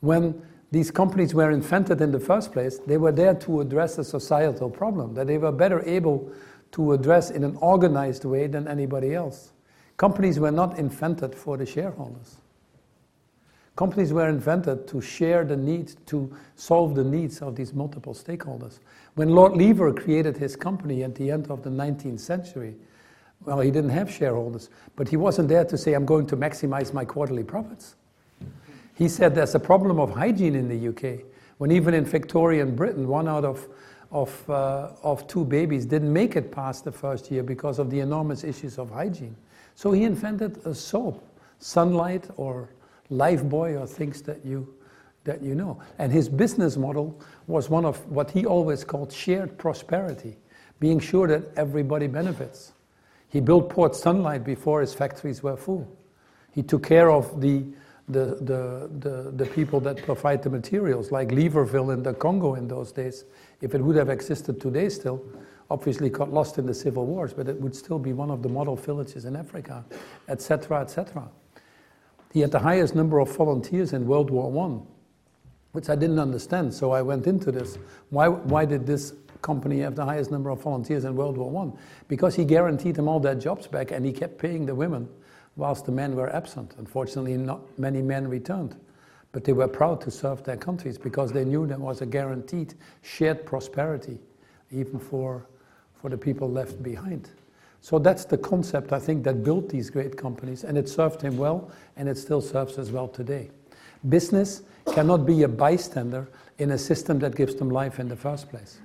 When 0.00 0.42
these 0.70 0.90
companies 0.90 1.34
were 1.34 1.50
invented 1.50 2.00
in 2.00 2.12
the 2.12 2.20
first 2.20 2.52
place, 2.52 2.78
they 2.78 2.98
were 2.98 3.12
there 3.12 3.34
to 3.34 3.60
address 3.60 3.98
a 3.98 4.04
societal 4.04 4.68
problem 4.68 5.14
that 5.14 5.26
they 5.26 5.38
were 5.38 5.52
better 5.52 5.82
able 5.88 6.30
to 6.72 6.92
address 6.92 7.30
in 7.30 7.44
an 7.44 7.56
organized 7.56 8.24
way 8.24 8.46
than 8.46 8.66
anybody 8.66 9.14
else. 9.14 9.51
Companies 10.02 10.40
were 10.40 10.50
not 10.50 10.80
invented 10.80 11.32
for 11.32 11.56
the 11.56 11.64
shareholders. 11.64 12.38
Companies 13.76 14.12
were 14.12 14.28
invented 14.28 14.88
to 14.88 15.00
share 15.00 15.44
the 15.44 15.56
needs, 15.56 15.94
to 16.06 16.28
solve 16.56 16.96
the 16.96 17.04
needs 17.04 17.40
of 17.40 17.54
these 17.54 17.72
multiple 17.72 18.12
stakeholders. 18.12 18.80
When 19.14 19.28
Lord 19.28 19.52
Lever 19.56 19.92
created 19.92 20.36
his 20.36 20.56
company 20.56 21.04
at 21.04 21.14
the 21.14 21.30
end 21.30 21.52
of 21.52 21.62
the 21.62 21.70
19th 21.70 22.18
century, 22.18 22.74
well, 23.44 23.60
he 23.60 23.70
didn't 23.70 23.90
have 23.90 24.10
shareholders, 24.10 24.70
but 24.96 25.08
he 25.08 25.16
wasn't 25.16 25.48
there 25.48 25.64
to 25.64 25.78
say, 25.78 25.92
I'm 25.92 26.04
going 26.04 26.26
to 26.26 26.36
maximize 26.36 26.92
my 26.92 27.04
quarterly 27.04 27.44
profits. 27.44 27.94
He 28.96 29.08
said 29.08 29.36
there's 29.36 29.54
a 29.54 29.60
problem 29.60 30.00
of 30.00 30.10
hygiene 30.10 30.56
in 30.56 30.66
the 30.68 30.88
UK, 30.88 31.20
when 31.58 31.70
even 31.70 31.94
in 31.94 32.04
Victorian 32.04 32.74
Britain, 32.74 33.06
one 33.06 33.28
out 33.28 33.44
of, 33.44 33.68
of, 34.10 34.50
uh, 34.50 34.94
of 35.04 35.28
two 35.28 35.44
babies 35.44 35.86
didn't 35.86 36.12
make 36.12 36.34
it 36.34 36.50
past 36.50 36.84
the 36.84 36.90
first 36.90 37.30
year 37.30 37.44
because 37.44 37.78
of 37.78 37.88
the 37.88 38.00
enormous 38.00 38.42
issues 38.42 38.80
of 38.80 38.90
hygiene. 38.90 39.36
So 39.74 39.92
he 39.92 40.04
invented 40.04 40.58
a 40.66 40.74
soap, 40.74 41.26
sunlight 41.58 42.28
or 42.36 42.68
Lifebuoy 43.10 43.80
or 43.80 43.86
things 43.86 44.22
that 44.22 44.44
you, 44.44 44.74
that 45.24 45.42
you 45.42 45.54
know. 45.54 45.80
And 45.98 46.12
his 46.12 46.28
business 46.28 46.76
model 46.76 47.20
was 47.46 47.68
one 47.68 47.84
of 47.84 48.04
what 48.10 48.30
he 48.30 48.46
always 48.46 48.84
called 48.84 49.12
shared 49.12 49.58
prosperity, 49.58 50.36
being 50.80 51.00
sure 51.00 51.28
that 51.28 51.42
everybody 51.56 52.06
benefits. 52.06 52.72
He 53.28 53.40
built 53.40 53.70
Port 53.70 53.96
Sunlight 53.96 54.44
before 54.44 54.80
his 54.80 54.92
factories 54.92 55.42
were 55.42 55.56
full. 55.56 55.88
He 56.52 56.62
took 56.62 56.84
care 56.86 57.10
of 57.10 57.40
the, 57.40 57.64
the, 58.08 58.36
the, 58.40 58.90
the, 58.98 59.32
the 59.34 59.46
people 59.46 59.80
that 59.80 60.02
provide 60.02 60.42
the 60.42 60.50
materials, 60.50 61.10
like 61.10 61.28
Leverville 61.28 61.94
in 61.94 62.02
the 62.02 62.12
Congo 62.12 62.54
in 62.54 62.68
those 62.68 62.92
days. 62.92 63.24
If 63.62 63.74
it 63.74 63.80
would 63.80 63.96
have 63.96 64.10
existed 64.10 64.60
today 64.60 64.90
still, 64.90 65.24
obviously 65.72 66.10
got 66.10 66.32
lost 66.32 66.58
in 66.58 66.66
the 66.66 66.74
civil 66.74 67.06
wars, 67.06 67.32
but 67.32 67.48
it 67.48 67.60
would 67.60 67.74
still 67.74 67.98
be 67.98 68.12
one 68.12 68.30
of 68.30 68.42
the 68.42 68.48
model 68.48 68.76
villages 68.76 69.24
in 69.24 69.34
Africa, 69.34 69.84
etc., 70.28 70.82
etc. 70.82 71.28
He 72.32 72.40
had 72.40 72.50
the 72.50 72.58
highest 72.58 72.94
number 72.94 73.18
of 73.18 73.34
volunteers 73.34 73.92
in 73.92 74.06
World 74.06 74.30
War 74.30 74.66
I, 74.66 74.80
which 75.72 75.88
I 75.88 75.94
didn't 75.96 76.18
understand. 76.18 76.72
So 76.74 76.92
I 76.92 77.00
went 77.00 77.26
into 77.26 77.50
this. 77.50 77.78
Why, 78.10 78.28
why 78.28 78.66
did 78.66 78.86
this 78.86 79.14
company 79.40 79.80
have 79.80 79.96
the 79.96 80.04
highest 80.04 80.30
number 80.30 80.50
of 80.50 80.62
volunteers 80.62 81.04
in 81.04 81.16
World 81.16 81.38
War 81.38 81.66
I? 81.66 81.78
Because 82.08 82.34
he 82.34 82.44
guaranteed 82.44 82.94
them 82.94 83.08
all 83.08 83.20
their 83.20 83.34
jobs 83.34 83.66
back 83.66 83.90
and 83.90 84.04
he 84.04 84.12
kept 84.12 84.38
paying 84.38 84.66
the 84.66 84.74
women 84.74 85.08
whilst 85.56 85.86
the 85.86 85.92
men 85.92 86.16
were 86.16 86.34
absent. 86.34 86.74
Unfortunately, 86.78 87.36
not 87.36 87.60
many 87.78 88.02
men 88.02 88.28
returned. 88.28 88.76
But 89.32 89.44
they 89.44 89.52
were 89.52 89.68
proud 89.68 90.02
to 90.02 90.10
serve 90.10 90.44
their 90.44 90.58
countries 90.58 90.98
because 90.98 91.32
they 91.32 91.44
knew 91.44 91.66
there 91.66 91.78
was 91.78 92.02
a 92.02 92.06
guaranteed 92.06 92.74
shared 93.00 93.46
prosperity, 93.46 94.18
even 94.70 94.98
for, 94.98 95.46
for 96.02 96.08
the 96.08 96.18
people 96.18 96.50
left 96.50 96.82
behind. 96.82 97.30
So 97.80 97.98
that's 97.98 98.24
the 98.24 98.36
concept, 98.36 98.92
I 98.92 98.98
think, 98.98 99.22
that 99.24 99.44
built 99.44 99.68
these 99.68 99.88
great 99.88 100.16
companies, 100.16 100.64
and 100.64 100.76
it 100.76 100.88
served 100.88 101.22
him 101.22 101.38
well, 101.38 101.70
and 101.96 102.08
it 102.08 102.18
still 102.18 102.40
serves 102.40 102.76
us 102.76 102.90
well 102.90 103.08
today. 103.08 103.50
Business 104.08 104.62
cannot 104.92 105.24
be 105.24 105.44
a 105.44 105.48
bystander 105.48 106.28
in 106.58 106.72
a 106.72 106.78
system 106.78 107.20
that 107.20 107.36
gives 107.36 107.54
them 107.54 107.70
life 107.70 108.00
in 108.00 108.08
the 108.08 108.16
first 108.16 108.50
place. 108.50 108.78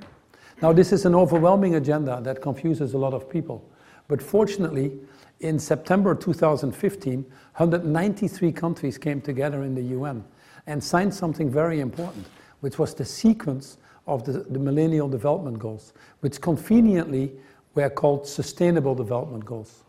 Now, 0.62 0.74
this 0.74 0.92
is 0.92 1.06
an 1.06 1.16
overwhelming 1.16 1.76
agenda 1.76 2.22
that 2.24 2.42
confuses 2.42 2.94
a 2.94 2.98
lot 2.98 3.14
of 3.14 3.30
people. 3.30 3.68
But 4.08 4.22
fortunately, 4.22 4.94
in 5.40 5.60
September 5.60 6.16
2015, 6.16 7.22
193 7.22 8.52
countries 8.52 8.98
came 8.98 9.22
together 9.22 9.64
in 9.64 9.76
the 9.76 9.82
UN 9.82 10.24
and 10.66 10.84
signed 10.84 11.14
something 11.14 11.50
very 11.50 11.80
important, 11.80 12.28
which 12.62 12.80
was 12.80 12.94
the 12.94 13.06
sequence 13.06 13.78
of 14.08 14.24
the, 14.24 14.32
the 14.32 14.60
Millennial 14.60 15.08
Development 15.10 15.60
Goals, 15.60 15.94
which 16.22 16.42
conveniently 16.42 17.32
were 17.76 17.90
called 17.90 18.26
Sustainable 18.26 18.96
Development 18.96 19.46
Goals. 19.46 19.84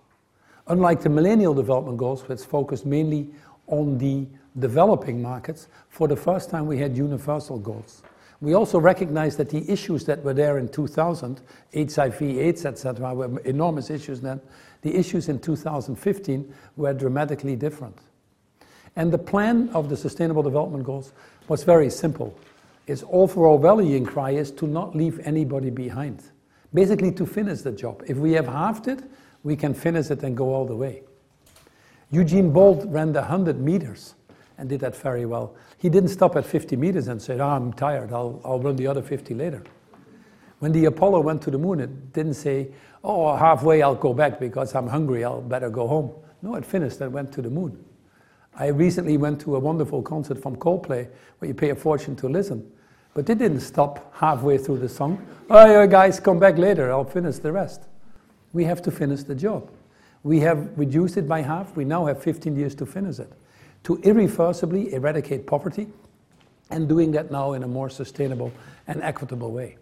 Unlike 0.67 1.01
the 1.03 1.09
Millennial 1.09 1.55
Development 1.55 1.97
Goals, 1.97 2.29
which 2.29 2.41
focused 2.41 2.85
mainly 2.85 3.31
on 3.69 3.97
the 3.97 4.27
developing 4.59 5.23
markets, 5.23 5.69
for 5.89 6.09
the 6.09 6.17
first 6.17 6.51
time 6.51 6.67
we 6.67 6.79
had 6.79 6.97
universal 6.97 7.59
goals. 7.59 8.03
We 8.41 8.55
also 8.55 8.79
recognized 8.79 9.39
that 9.39 9.51
the 9.51 9.69
issues 9.71 10.05
that 10.05 10.23
were 10.23 10.35
there 10.35 10.59
in 10.59 10.69
2000, 10.69 11.41
HIV, 11.75 12.23
AIDS, 12.23 12.67
etc., 12.67 13.15
were 13.15 13.39
enormous 13.41 13.91
issues 13.91 14.21
then. 14.21 14.41
The 14.83 14.95
issues 14.95 15.29
in 15.29 15.41
2015 15.41 16.55
were 16.77 16.93
dramatically 16.93 17.57
different. 17.57 17.99
And 18.95 19.13
the 19.13 19.19
plan 19.19 19.71
of 19.71 19.89
the 19.89 19.97
Sustainable 19.97 20.43
Development 20.43 20.85
Goals 20.85 21.13
was 21.49 21.65
very 21.65 21.91
simple. 21.91 22.37
Its 22.89 23.05
overall 23.11 23.59
rallying 23.59 24.05
cry 24.05 24.31
is 24.31 24.51
to 24.51 24.67
not 24.67 24.97
leave 24.97 25.21
anybody 25.21 25.71
behind 25.71 26.23
basically 26.75 27.11
to 27.13 27.27
finish 27.27 27.61
the 27.63 27.73
job. 27.73 28.03
If 28.07 28.17
we 28.17 28.33
have 28.33 28.47
halved 28.47 28.89
it, 28.89 29.03
we 29.43 29.57
can 29.57 29.75
finish 29.75 30.11
it 30.11 30.23
and 30.23 30.37
go 30.37 30.53
all 30.53 30.67
the 30.67 30.77
way. 30.77 31.03
Usain 32.13 32.53
Bolt 32.53 32.85
ran 32.87 33.13
the 33.13 33.21
100 33.21 33.61
meters 33.61 34.15
and 34.57 34.69
did 34.69 34.81
that 34.81 34.97
very 34.97 35.25
well. 35.25 35.55
He 35.79 35.89
didn't 35.89 36.09
stop 36.09 36.37
at 36.37 36.45
50 36.45 36.77
meters 36.77 37.09
and 37.09 37.21
said, 37.21 37.41
oh, 37.41 37.49
I'm 37.49 37.73
tired, 37.73 38.13
I'll, 38.13 38.41
I'll 38.45 38.59
run 38.59 38.77
the 38.77 38.87
other 38.87 39.03
50 39.03 39.35
later. 39.35 39.63
When 40.59 40.73
the 40.73 40.87
Apollo 40.87 41.21
went 41.21 41.43
to 41.43 41.51
the 41.51 41.59
moon, 41.59 41.81
it 41.81 42.13
didn't 42.13 42.35
say, 42.35 42.73
oh, 43.05 43.37
halfway 43.37 43.83
I'll 43.83 43.95
go 43.95 44.13
back 44.13 44.41
because 44.41 44.75
I'm 44.75 44.89
hungry, 44.89 45.25
I'll 45.25 45.41
better 45.41 45.71
go 45.71 45.87
home. 45.87 46.13
No, 46.43 46.57
it 46.57 46.65
finished 46.65 47.01
and 47.01 47.13
went 47.13 47.33
to 47.35 47.43
the 47.43 47.51
moon. 47.51 47.85
I 48.57 48.69
recently 48.69 49.17
went 49.17 49.41
to 49.43 49.55
a 49.55 49.59
wonderful 49.59 50.03
concert 50.03 50.43
from 50.43 50.57
Coldplay 50.57 51.09
where 51.39 51.49
you 51.49 51.55
pay 51.55 51.71
a 51.71 51.77
fortune 51.77 52.17
to 52.17 52.29
listen. 52.29 52.69
But 53.19 53.27
they 53.27 53.35
didn't 53.35 53.63
stop 53.63 54.15
halfway 54.15 54.59
through 54.59 54.79
the 54.79 54.89
song. 54.89 55.21
Oh, 55.51 55.89
guys, 55.89 56.21
come 56.21 56.39
back 56.39 56.57
later, 56.57 56.93
I'll 56.93 57.03
finish 57.03 57.39
the 57.39 57.51
rest. 57.51 57.83
We 58.53 58.63
have 58.63 58.81
to 58.83 58.93
finish 58.93 59.25
the 59.25 59.35
job. 59.35 59.73
We 60.23 60.39
have 60.39 60.79
reduced 60.79 61.17
it 61.17 61.27
by 61.27 61.43
half. 61.43 61.75
We 61.75 61.85
now 61.85 62.07
have 62.07 62.23
15 62.23 62.55
years 62.55 62.77
to 62.77 62.87
finish 62.87 63.19
it. 63.19 63.33
To 63.83 63.97
irreversibly 64.05 64.93
eradicate 64.93 65.49
poverty, 65.49 65.89
and 66.71 66.89
doing 66.89 67.11
that 67.11 67.33
now 67.33 67.55
in 67.55 67.65
a 67.65 67.67
more 67.67 67.91
sustainable 67.91 68.53
and 68.87 69.03
equitable 69.03 69.51
way. 69.51 69.79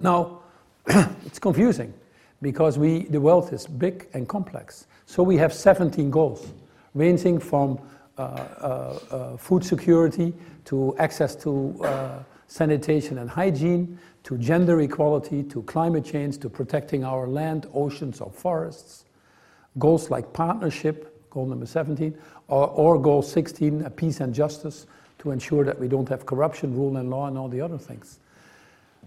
Now, 0.00 0.40
it's 1.24 1.38
confusing 1.38 1.94
because 2.42 2.76
we, 2.76 3.04
the 3.04 3.20
world 3.20 3.52
is 3.52 3.68
big 3.68 4.08
and 4.14 4.28
complex. 4.28 4.88
So 5.06 5.22
we 5.22 5.36
have 5.36 5.54
17 5.54 6.10
goals, 6.10 6.48
ranging 6.94 7.38
from 7.38 7.78
uh, 8.18 8.22
uh, 8.22 8.98
uh, 9.12 9.36
food 9.36 9.64
security 9.64 10.34
to 10.64 10.96
access 10.98 11.36
to 11.36 11.80
uh, 11.84 12.18
sanitation 12.54 13.18
and 13.18 13.28
hygiene, 13.28 13.98
to 14.22 14.38
gender 14.38 14.80
equality, 14.80 15.42
to 15.42 15.60
climate 15.64 16.04
change, 16.04 16.38
to 16.38 16.48
protecting 16.48 17.02
our 17.02 17.26
land, 17.26 17.66
oceans, 17.74 18.20
or 18.20 18.30
forests. 18.30 19.06
Goals 19.76 20.08
like 20.08 20.32
partnership, 20.32 21.28
goal 21.30 21.46
number 21.46 21.66
17, 21.66 22.16
or, 22.46 22.68
or 22.68 23.02
goal 23.02 23.22
16, 23.22 23.90
peace 23.96 24.20
and 24.20 24.32
justice, 24.32 24.86
to 25.18 25.32
ensure 25.32 25.64
that 25.64 25.80
we 25.80 25.88
don't 25.88 26.08
have 26.08 26.26
corruption, 26.26 26.76
rule 26.76 26.96
and 26.96 27.10
law, 27.10 27.26
and 27.26 27.36
all 27.36 27.48
the 27.48 27.60
other 27.60 27.76
things. 27.76 28.20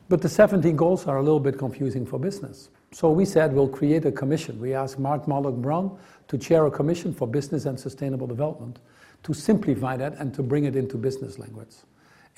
But 0.09 0.21
the 0.21 0.27
17 0.27 0.75
goals 0.75 1.07
are 1.07 1.15
a 1.15 1.23
little 1.23 1.39
bit 1.39 1.57
confusing 1.57 2.05
for 2.05 2.19
business. 2.19 2.67
So 2.91 3.11
we 3.11 3.23
said 3.23 3.53
we'll 3.53 3.69
create 3.69 4.03
a 4.03 4.11
commission. 4.11 4.59
We 4.59 4.73
asked 4.73 4.99
Mark 4.99 5.25
Malloch 5.25 5.55
Brown 5.61 5.97
to 6.27 6.37
chair 6.37 6.65
a 6.65 6.71
commission 6.71 7.13
for 7.13 7.25
business 7.25 7.63
and 7.63 7.79
sustainable 7.79 8.27
development 8.27 8.79
to 9.23 9.33
simplify 9.33 9.95
that 9.95 10.15
and 10.19 10.33
to 10.33 10.43
bring 10.43 10.65
it 10.65 10.75
into 10.75 10.97
business 10.97 11.39
language. 11.39 11.75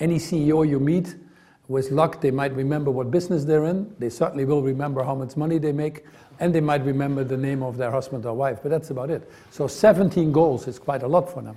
Any 0.00 0.16
CEO 0.16 0.68
you 0.68 0.80
meet, 0.80 1.14
with 1.68 1.92
luck, 1.92 2.20
they 2.20 2.32
might 2.32 2.52
remember 2.54 2.90
what 2.90 3.12
business 3.12 3.44
they're 3.44 3.66
in. 3.66 3.94
They 4.00 4.10
certainly 4.10 4.44
will 4.44 4.62
remember 4.62 5.04
how 5.04 5.14
much 5.14 5.36
money 5.36 5.58
they 5.58 5.70
make, 5.70 6.04
and 6.40 6.52
they 6.52 6.60
might 6.60 6.84
remember 6.84 7.22
the 7.22 7.36
name 7.36 7.62
of 7.62 7.76
their 7.76 7.92
husband 7.92 8.26
or 8.26 8.34
wife, 8.34 8.58
but 8.62 8.70
that's 8.70 8.90
about 8.90 9.10
it. 9.10 9.30
So 9.50 9.68
17 9.68 10.32
goals 10.32 10.66
is 10.66 10.80
quite 10.80 11.04
a 11.04 11.06
lot 11.06 11.32
for 11.32 11.42
them. 11.42 11.56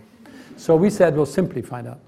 So 0.56 0.76
we 0.76 0.92
said 0.92 1.16
we'll 1.16 1.26
simplify 1.26 1.82
that. 1.82 2.00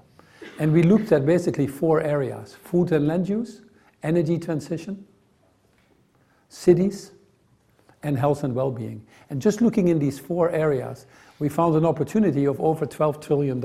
And 0.58 0.72
we 0.72 0.82
looked 0.82 1.10
at 1.10 1.26
basically 1.26 1.66
four 1.66 2.00
areas 2.00 2.54
food 2.62 2.92
and 2.92 3.08
land 3.08 3.28
use, 3.28 3.62
energy 4.02 4.38
transition, 4.38 5.04
cities, 6.48 7.10
and 8.02 8.16
health 8.16 8.44
and 8.44 8.54
well 8.54 8.70
being. 8.70 9.04
And 9.30 9.42
just 9.42 9.60
looking 9.60 9.88
in 9.88 9.98
these 9.98 10.18
four 10.18 10.50
areas, 10.50 11.06
we 11.40 11.48
found 11.48 11.74
an 11.74 11.84
opportunity 11.84 12.44
of 12.44 12.60
over 12.60 12.86
$12 12.86 13.20
trillion 13.20 13.60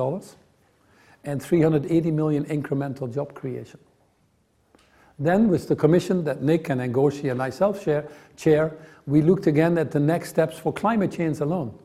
and 1.23 1.41
380 1.41 2.11
million 2.11 2.45
incremental 2.45 3.13
job 3.13 3.33
creation. 3.33 3.79
Then, 5.19 5.49
with 5.49 5.67
the 5.67 5.75
commission 5.75 6.23
that 6.23 6.41
Nick 6.41 6.69
and 6.69 6.81
Ngozi 6.81 7.29
and 7.29 7.37
myself 7.37 7.83
share, 7.83 8.07
chair, 8.35 8.75
we 9.05 9.21
looked 9.21 9.45
again 9.45 9.77
at 9.77 9.91
the 9.91 9.99
next 9.99 10.29
steps 10.29 10.57
for 10.57 10.73
climate 10.73 11.11
change 11.11 11.39
alone. 11.39 11.77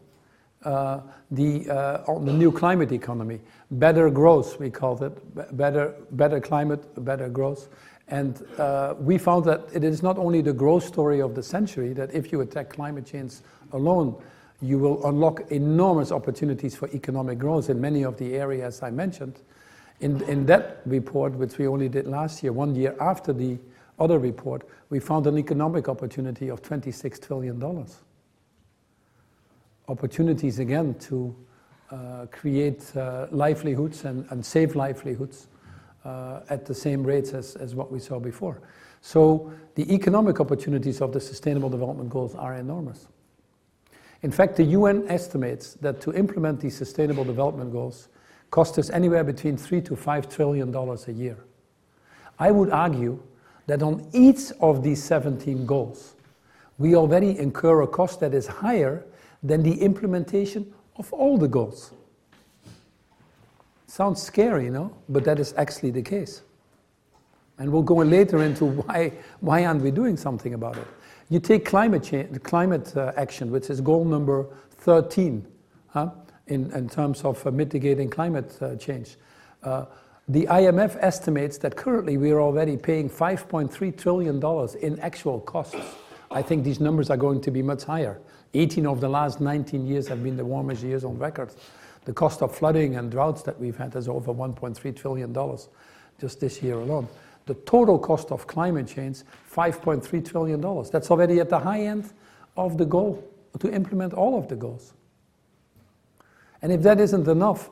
Uh, 0.65 1.01
the, 1.31 1.69
uh, 1.69 2.19
the 2.21 2.33
new 2.33 2.51
climate 2.51 2.93
economy, 2.93 3.41
better 3.71 4.09
growth, 4.11 4.59
we 4.59 4.71
called 4.71 5.03
it, 5.03 5.57
better, 5.57 5.95
better 6.13 6.41
climate, 6.41 7.05
better 7.05 7.29
growth. 7.29 7.69
And 8.09 8.43
uh, 8.59 8.95
we 8.99 9.19
found 9.19 9.45
that 9.45 9.65
it 9.73 9.85
is 9.85 10.03
not 10.03 10.17
only 10.19 10.41
the 10.41 10.53
growth 10.53 10.85
story 10.85 11.21
of 11.21 11.35
the 11.35 11.43
century, 11.43 11.93
that 11.93 12.15
if 12.15 12.33
you 12.33 12.41
attack 12.41 12.71
climate 12.71 13.05
change 13.05 13.35
alone, 13.73 14.17
you 14.61 14.79
will 14.79 15.07
unlock 15.07 15.51
enormous 15.51 16.11
opportunities 16.11 16.75
for 16.75 16.89
economic 16.89 17.39
growth 17.39 17.69
in 17.69 17.81
many 17.81 18.03
of 18.03 18.17
the 18.17 18.35
areas 18.35 18.83
I 18.83 18.91
mentioned. 18.91 19.41
In, 20.01 20.23
in 20.25 20.47
that 20.47 20.81
report, 20.87 21.35
which 21.35 21.59
we 21.59 21.67
only 21.67 21.89
did 21.89 22.07
last 22.07 22.43
year, 22.43 22.53
one 22.53 22.75
year 22.75 22.95
after 23.01 23.33
the 23.33 23.59
other 23.99 24.19
report, 24.19 24.69
we 24.91 25.01
found 25.01 25.27
an 25.27 25.39
economic 25.39 25.89
opportunity 25.89 26.49
of 26.49 26.63
$26 26.63 27.27
trillion. 27.27 27.87
Opportunities 29.89 30.59
again 30.59 30.95
to 30.95 31.35
uh, 31.91 32.27
create 32.31 32.95
uh, 32.97 33.27
livelihoods 33.31 34.05
and, 34.05 34.27
and, 34.31 34.45
save 34.45 34.75
livelihoods 34.75 35.47
uh, 36.05 36.41
at 36.51 36.67
the 36.67 36.75
same 36.75 37.05
rates 37.05 37.33
as, 37.33 37.55
as 37.57 37.77
what 37.77 37.93
we 37.93 38.01
saw 38.01 38.19
before. 38.19 38.61
So 39.03 39.53
the 39.77 39.95
economic 39.95 40.41
opportunities 40.41 41.01
of 41.01 41.13
the 41.13 41.21
Sustainable 41.21 41.71
Development 41.71 42.11
Goals 42.11 42.35
are 42.35 42.55
enormous. 42.55 43.07
In 44.23 44.31
fact, 44.31 44.57
the 44.57 44.65
UN 44.65 45.07
estimates 45.09 45.75
that 45.75 46.01
to 46.01 46.13
implement 46.13 46.61
these 46.61 46.77
Sustainable 46.77 47.25
Development 47.25 47.71
Goals 47.71 48.09
costs 48.51 48.79
us 48.79 48.91
anywhere 48.91 49.25
between 49.25 49.57
three 49.57 49.81
to 49.83 49.97
five 49.97 50.29
trillion 50.29 50.71
dollars 50.71 51.09
a 51.09 51.13
year. 51.13 51.37
I 52.39 52.51
would 52.51 52.71
argue 52.71 53.23
that 53.67 53.83
on 53.83 54.09
each 54.13 54.53
of 54.61 54.83
these 54.83 55.03
17 55.03 55.67
goals, 55.67 56.15
we 56.79 56.95
already 56.95 57.39
incur 57.39 57.83
a 57.83 57.87
cost 57.87 58.21
that 58.21 58.35
is 58.35 58.47
higher 58.47 59.05
than 59.43 59.63
the 59.63 59.81
implementation 59.83 60.73
of 60.97 61.13
all 61.13 61.39
the 61.39 61.49
goals. 61.49 61.93
Sounds 63.87 64.23
scary, 64.23 64.69
no? 64.71 64.95
But 65.09 65.25
that 65.25 65.39
is 65.39 65.55
actually 65.57 65.91
the 65.91 66.03
case. 66.03 66.43
And 67.59 67.73
we'll 67.73 67.83
go 67.83 67.97
later 67.97 68.43
into 68.43 68.67
why, 68.67 69.13
why 69.41 69.65
aren't 69.65 69.83
we 69.83 69.91
doing 69.91 70.17
something 70.17 70.55
about 70.55 70.77
it. 70.77 70.87
You 71.29 71.41
take 71.41 71.65
climate, 71.65 72.05
change, 72.05 72.43
climate 72.45 72.97
uh, 72.97 73.13
action, 73.17 73.51
which 73.51 73.69
is 73.69 73.81
goal 73.81 74.05
number 74.05 74.47
13 74.71 75.45
huh, 75.89 76.11
in, 76.47 76.71
in 76.73 76.89
terms 76.89 77.23
of 77.23 77.45
uh, 77.45 77.51
mitigating 77.51 78.09
climate 78.09 78.57
uh, 78.63 78.77
change. 78.77 79.17
Uh, 79.63 79.87
the 80.29 80.47
IMF 80.47 80.97
estimates 81.01 81.59
that 81.59 81.77
currently 81.77 82.17
we 82.17 82.31
are 82.31 82.41
already 82.41 82.77
paying 82.77 83.09
$5.3 83.11 83.97
trillion 83.97 84.43
in 84.83 85.01
actual 85.01 85.41
costs. 85.41 85.77
I 86.31 86.43
think 86.43 86.65
these 86.65 86.81
numbers 86.81 87.11
are 87.11 87.17
going 87.17 87.41
to 87.43 87.51
be 87.51 87.63
much 87.63 87.85
higher. 87.85 88.21
18 88.55 88.87
of 88.87 89.01
the 89.01 89.09
last 89.09 89.41
19 89.41 89.87
years 89.87 90.09
have 90.09 90.23
been 90.23 90.37
the 90.37 90.45
warmest 90.45 90.83
years 90.83 91.05
on 91.05 91.19
record. 91.19 91.53
The 92.05 92.13
cost 92.13 92.43
of 92.43 92.55
flooding 92.55 92.97
and 92.97 93.11
droughts 93.11 93.43
that 93.43 93.59
we've 93.59 93.77
had 93.77 93.95
is 93.97 94.09
over 94.09 94.33
$1.3 94.33 94.97
trillion 94.97 95.59
just 96.21 96.41
this 96.41 96.63
year 96.63 96.75
alone. 96.75 97.09
The 97.47 97.55
total 97.55 97.99
cost 97.99 98.33
of 98.33 98.47
climate 98.47 98.89
change, 98.89 99.23
$5.3 99.53 100.29
trillion. 100.29 100.61
That's 100.91 101.11
already 101.11 101.41
at 101.41 101.49
the 101.49 101.61
high 101.61 101.83
end 101.83 102.13
of 102.57 102.77
the 102.77 102.85
goal 102.85 103.23
to 103.61 103.73
implement 103.73 104.13
all 104.13 104.39
of 104.39 104.49
the 104.49 104.57
goals. 104.57 104.93
And 106.63 106.73
if 106.73 106.83
that 106.83 107.01
isn't 107.01 107.29
enough, 107.29 107.71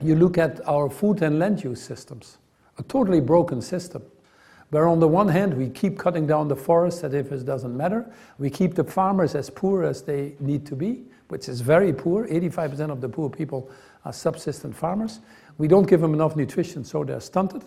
you 0.00 0.14
look 0.14 0.38
at 0.38 0.66
our 0.68 0.90
food 0.90 1.22
and 1.22 1.38
land 1.38 1.64
use 1.64 1.82
systems, 1.82 2.38
a 2.76 2.82
totally 2.82 3.20
broken 3.20 3.62
system. 3.62 4.02
Where 4.70 4.86
on 4.86 5.00
the 5.00 5.08
one 5.08 5.28
hand, 5.28 5.54
we 5.54 5.70
keep 5.70 5.98
cutting 5.98 6.26
down 6.26 6.48
the 6.48 6.56
forests 6.56 7.02
as 7.02 7.14
if 7.14 7.32
it 7.32 7.46
doesn't 7.46 7.74
matter. 7.74 8.12
We 8.38 8.50
keep 8.50 8.74
the 8.74 8.84
farmers 8.84 9.34
as 9.34 9.48
poor 9.48 9.82
as 9.82 10.02
they 10.02 10.34
need 10.40 10.66
to 10.66 10.76
be, 10.76 11.04
which 11.28 11.48
is 11.48 11.62
very 11.62 11.92
poor. 11.92 12.28
85% 12.28 12.90
of 12.90 13.00
the 13.00 13.08
poor 13.08 13.30
people 13.30 13.70
are 14.04 14.12
subsistence 14.12 14.76
farmers. 14.76 15.20
We 15.56 15.68
don't 15.68 15.88
give 15.88 16.02
them 16.02 16.12
enough 16.12 16.36
nutrition, 16.36 16.84
so 16.84 17.02
they're 17.02 17.20
stunted. 17.20 17.64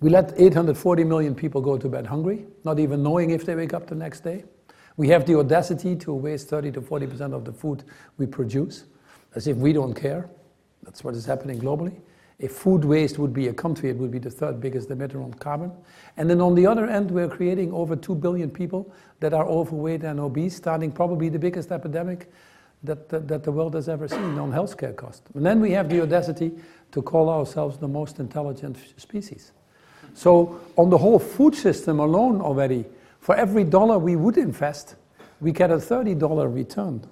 We 0.00 0.08
let 0.08 0.32
840 0.38 1.04
million 1.04 1.34
people 1.34 1.60
go 1.60 1.76
to 1.76 1.88
bed 1.88 2.06
hungry, 2.06 2.46
not 2.64 2.78
even 2.78 3.02
knowing 3.02 3.30
if 3.30 3.44
they 3.44 3.54
wake 3.54 3.74
up 3.74 3.86
the 3.86 3.94
next 3.94 4.20
day. 4.20 4.44
We 4.96 5.08
have 5.08 5.26
the 5.26 5.38
audacity 5.38 5.94
to 5.96 6.14
waste 6.14 6.48
30 6.48 6.72
to 6.72 6.80
40% 6.80 7.34
of 7.34 7.44
the 7.44 7.52
food 7.52 7.84
we 8.16 8.26
produce, 8.26 8.84
as 9.34 9.46
if 9.46 9.58
we 9.58 9.74
don't 9.74 9.94
care. 9.94 10.30
That's 10.82 11.04
what 11.04 11.14
is 11.14 11.26
happening 11.26 11.60
globally. 11.60 12.00
If 12.38 12.52
food 12.52 12.86
waste 12.86 13.18
would 13.18 13.34
be 13.34 13.48
a 13.48 13.52
country, 13.52 13.90
it 13.90 13.98
would 13.98 14.10
be 14.10 14.18
the 14.18 14.30
third 14.30 14.58
biggest 14.58 14.88
emitter 14.88 15.22
on 15.22 15.34
carbon. 15.34 15.70
And 16.16 16.30
then 16.30 16.40
on 16.40 16.54
the 16.54 16.66
other 16.66 16.86
end, 16.86 17.10
we're 17.10 17.28
creating 17.28 17.70
over 17.74 17.94
2 17.94 18.14
billion 18.14 18.50
people 18.50 18.90
that 19.20 19.34
are 19.34 19.44
overweight 19.46 20.02
and 20.02 20.18
obese, 20.18 20.56
starting 20.56 20.90
probably 20.90 21.28
the 21.28 21.38
biggest 21.38 21.70
epidemic 21.70 22.32
that, 22.82 23.10
that, 23.10 23.28
that 23.28 23.44
the 23.44 23.52
world 23.52 23.74
has 23.74 23.90
ever 23.90 24.08
seen 24.08 24.38
on 24.38 24.50
healthcare 24.50 24.96
cost. 24.96 25.24
And 25.34 25.44
then 25.44 25.60
we 25.60 25.72
have 25.72 25.90
the 25.90 26.00
audacity 26.00 26.52
to 26.92 27.02
call 27.02 27.28
ourselves 27.28 27.76
the 27.76 27.88
most 27.88 28.18
intelligent 28.18 28.78
species. 28.96 29.52
So 30.14 30.60
on 30.76 30.90
the 30.90 30.98
whole 30.98 31.18
food 31.18 31.54
system 31.54 32.00
alone 32.00 32.40
already, 32.40 32.84
for 33.20 33.34
every 33.36 33.64
dollar 33.64 33.98
we 33.98 34.16
would 34.16 34.36
invest, 34.36 34.96
we 35.40 35.52
get 35.52 35.70
a 35.70 35.76
$30 35.76 36.52
return. 36.52 37.06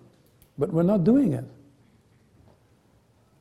But 0.59 0.72
we're 0.72 0.82
not 0.82 1.05
doing 1.05 1.32
it. 1.32 1.44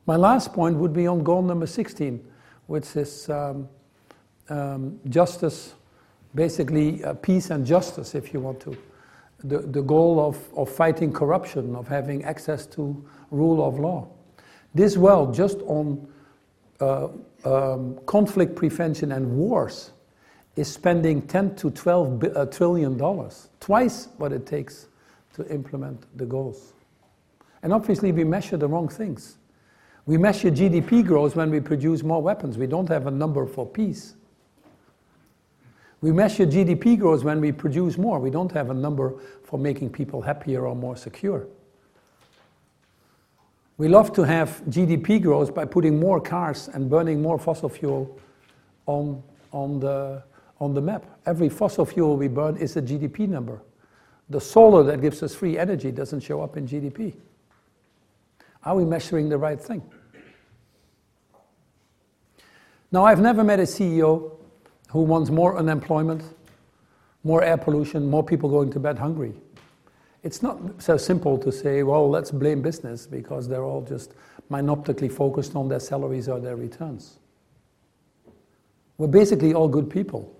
My 0.06 0.16
last 0.16 0.52
point 0.52 0.76
would 0.76 0.92
be 0.92 1.06
on 1.06 1.22
goal 1.22 1.42
number 1.42 1.66
16, 1.66 2.24
which 2.66 2.96
is 2.96 3.28
um, 3.28 3.68
um, 4.48 4.98
justice, 5.08 5.74
basically 6.34 7.04
uh, 7.04 7.14
peace 7.14 7.50
and 7.50 7.66
justice, 7.66 8.14
if 8.14 8.32
you 8.32 8.40
want 8.40 8.60
to. 8.60 8.76
The, 9.44 9.58
the 9.58 9.82
goal 9.82 10.18
of, 10.18 10.38
of 10.56 10.70
fighting 10.70 11.12
corruption, 11.12 11.76
of 11.76 11.88
having 11.88 12.24
access 12.24 12.66
to 12.68 13.04
rule 13.30 13.66
of 13.66 13.78
law. 13.78 14.08
This 14.74 14.96
well, 14.96 15.30
just 15.30 15.58
on 15.66 16.08
uh, 16.80 17.08
um, 17.44 17.98
conflict 18.06 18.54
prevention 18.56 19.12
and 19.12 19.36
wars, 19.36 19.92
is 20.56 20.70
spending 20.70 21.22
10 21.22 21.54
to 21.56 21.70
12 21.70 22.18
bi- 22.18 22.28
uh, 22.28 22.44
trillion 22.46 22.96
dollars, 22.96 23.48
twice 23.60 24.08
what 24.18 24.32
it 24.32 24.44
takes 24.46 24.88
to 25.34 25.46
implement 25.52 26.04
the 26.18 26.26
goals. 26.26 26.72
And 27.62 27.72
obviously, 27.72 28.12
we 28.12 28.24
measure 28.24 28.56
the 28.56 28.68
wrong 28.68 28.88
things. 28.88 29.38
We 30.06 30.18
measure 30.18 30.50
GDP 30.50 31.06
growth 31.06 31.36
when 31.36 31.50
we 31.50 31.60
produce 31.60 32.02
more 32.02 32.22
weapons. 32.22 32.56
We 32.58 32.66
don't 32.66 32.88
have 32.88 33.06
a 33.06 33.10
number 33.10 33.46
for 33.46 33.66
peace. 33.66 34.14
We 36.00 36.12
measure 36.12 36.46
GDP 36.46 36.98
growth 36.98 37.24
when 37.24 37.40
we 37.40 37.52
produce 37.52 37.98
more. 37.98 38.18
We 38.18 38.30
don't 38.30 38.52
have 38.52 38.70
a 38.70 38.74
number 38.74 39.14
for 39.42 39.58
making 39.58 39.90
people 39.90 40.22
happier 40.22 40.66
or 40.66 40.74
more 40.74 40.96
secure. 40.96 41.46
We 43.78 43.86
love 43.86 44.12
to 44.14 44.24
have 44.24 44.60
GDP 44.68 45.22
growth 45.22 45.54
by 45.54 45.64
putting 45.64 46.00
more 46.00 46.20
cars 46.20 46.68
and 46.68 46.90
burning 46.90 47.22
more 47.22 47.38
fossil 47.38 47.68
fuel 47.68 48.18
on, 48.86 49.22
on, 49.52 49.78
the, 49.78 50.24
on 50.60 50.74
the 50.74 50.80
map. 50.80 51.04
Every 51.26 51.48
fossil 51.48 51.86
fuel 51.86 52.16
we 52.16 52.26
burn 52.26 52.56
is 52.56 52.76
a 52.76 52.82
GDP 52.82 53.28
number. 53.28 53.62
The 54.30 54.40
solar 54.40 54.82
that 54.82 55.00
gives 55.00 55.22
us 55.22 55.32
free 55.32 55.56
energy 55.56 55.92
doesn't 55.92 56.20
show 56.20 56.42
up 56.42 56.56
in 56.56 56.66
GDP. 56.66 57.14
Are 58.64 58.74
we 58.74 58.84
measuring 58.84 59.28
the 59.28 59.38
right 59.38 59.60
thing? 59.60 59.80
Now, 62.90 63.04
I've 63.04 63.20
never 63.20 63.44
met 63.44 63.60
a 63.60 63.62
CEO 63.62 64.38
who 64.88 65.02
wants 65.02 65.30
more 65.30 65.56
unemployment, 65.56 66.24
more 67.22 67.44
air 67.44 67.56
pollution, 67.56 68.10
more 68.10 68.24
people 68.24 68.50
going 68.50 68.72
to 68.72 68.80
bed 68.80 68.98
hungry. 68.98 69.34
It's 70.22 70.42
not 70.42 70.82
so 70.82 70.96
simple 70.96 71.38
to 71.38 71.52
say, 71.52 71.82
well, 71.82 72.08
let's 72.10 72.30
blame 72.30 72.60
business 72.60 73.06
because 73.06 73.48
they're 73.48 73.64
all 73.64 73.82
just 73.82 74.14
myopically 74.50 75.10
focused 75.10 75.54
on 75.54 75.68
their 75.68 75.80
salaries 75.80 76.28
or 76.28 76.40
their 76.40 76.56
returns. 76.56 77.18
We're 78.96 79.06
basically 79.06 79.54
all 79.54 79.68
good 79.68 79.88
people. 79.88 80.34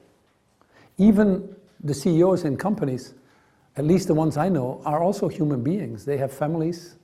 Even 0.96 1.54
the 1.82 1.94
CEOs 1.94 2.44
in 2.44 2.56
companies, 2.56 3.14
at 3.76 3.84
least 3.84 4.08
the 4.08 4.14
ones 4.14 4.36
I 4.36 4.48
know, 4.48 4.82
are 4.84 5.00
also 5.00 5.28
human 5.28 5.62
beings. 5.62 6.04
They 6.04 6.16
have 6.16 6.32
families, 6.32 6.96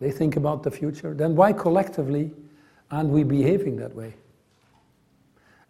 they 0.00 0.10
think 0.10 0.36
about 0.36 0.62
the 0.62 0.70
future. 0.70 1.12
Then 1.12 1.36
why 1.36 1.52
collectively 1.52 2.32
aren't 2.90 3.10
we 3.10 3.24
behaving 3.24 3.76
that 3.76 3.94
way? 3.94 4.14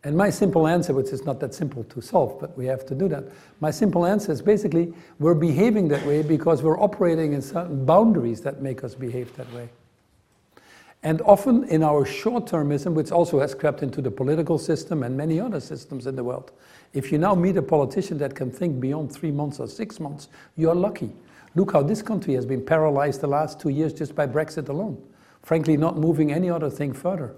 And 0.07 0.17
my 0.17 0.31
simple 0.31 0.69
answer, 0.69 0.95
which 0.95 1.09
is 1.09 1.25
not 1.25 1.41
that 1.41 1.53
simple 1.53 1.83
to 1.83 2.01
solve, 2.01 2.39
but 2.39 2.57
we 2.57 2.65
have 2.67 2.87
to 2.87 2.95
do 2.95 3.09
that. 3.09 3.25
My 3.59 3.73
simple 3.73 4.07
answer 4.07 4.31
is 4.31 4.41
basically 4.41 4.95
we're 5.19 5.35
behaving 5.35 5.89
that 5.89 6.07
way 6.07 6.23
because 6.23 6.63
we're 6.63 6.79
operating 6.81 7.33
in 7.33 7.43
certain 7.43 7.85
boundaries 7.85 8.41
that 8.43 8.63
make 8.63 8.85
us 8.85 8.95
behave 8.95 9.35
that 9.37 9.53
way. 9.53 9.69
And 11.03 11.21
often 11.23 11.65
in 11.65 11.83
our 11.83 12.07
short 12.07 12.47
termism, 12.47 12.95
which 12.95 13.11
also 13.11 13.41
has 13.41 13.53
crept 13.53 13.83
into 13.83 14.01
the 14.01 14.13
political 14.13 14.59
system 14.59 15.03
and 15.03 15.17
many 15.17 15.41
other 15.41 15.59
systems 15.59 16.07
in 16.07 16.15
the 16.15 16.23
world, 16.23 16.53
if 16.93 17.11
you 17.11 17.19
now 17.19 17.35
meet 17.35 17.57
a 17.57 17.63
politician 17.63 18.17
that 18.19 18.37
can 18.37 18.49
think 18.49 18.79
beyond 18.79 19.11
three 19.11 19.33
months 19.33 19.59
or 19.59 19.67
six 19.67 19.99
months, 19.99 20.29
you're 20.57 20.77
lucky. 20.77 21.11
Look 21.57 21.73
how 21.73 21.83
this 21.83 22.01
country 22.01 22.35
has 22.35 22.47
been 22.47 22.65
paralyzed 22.65 23.23
the 23.23 23.27
last 23.27 23.59
two 23.59 23.71
years 23.71 23.93
just 23.93 24.15
by 24.15 24.29
Brexit 24.29 24.69
alone. 24.69 25.03
Frankly, 25.43 25.77
not 25.77 25.99
moving 25.99 26.33
any 26.33 26.49
other 26.49 26.71
thing 26.71 26.93
further. 26.93 27.35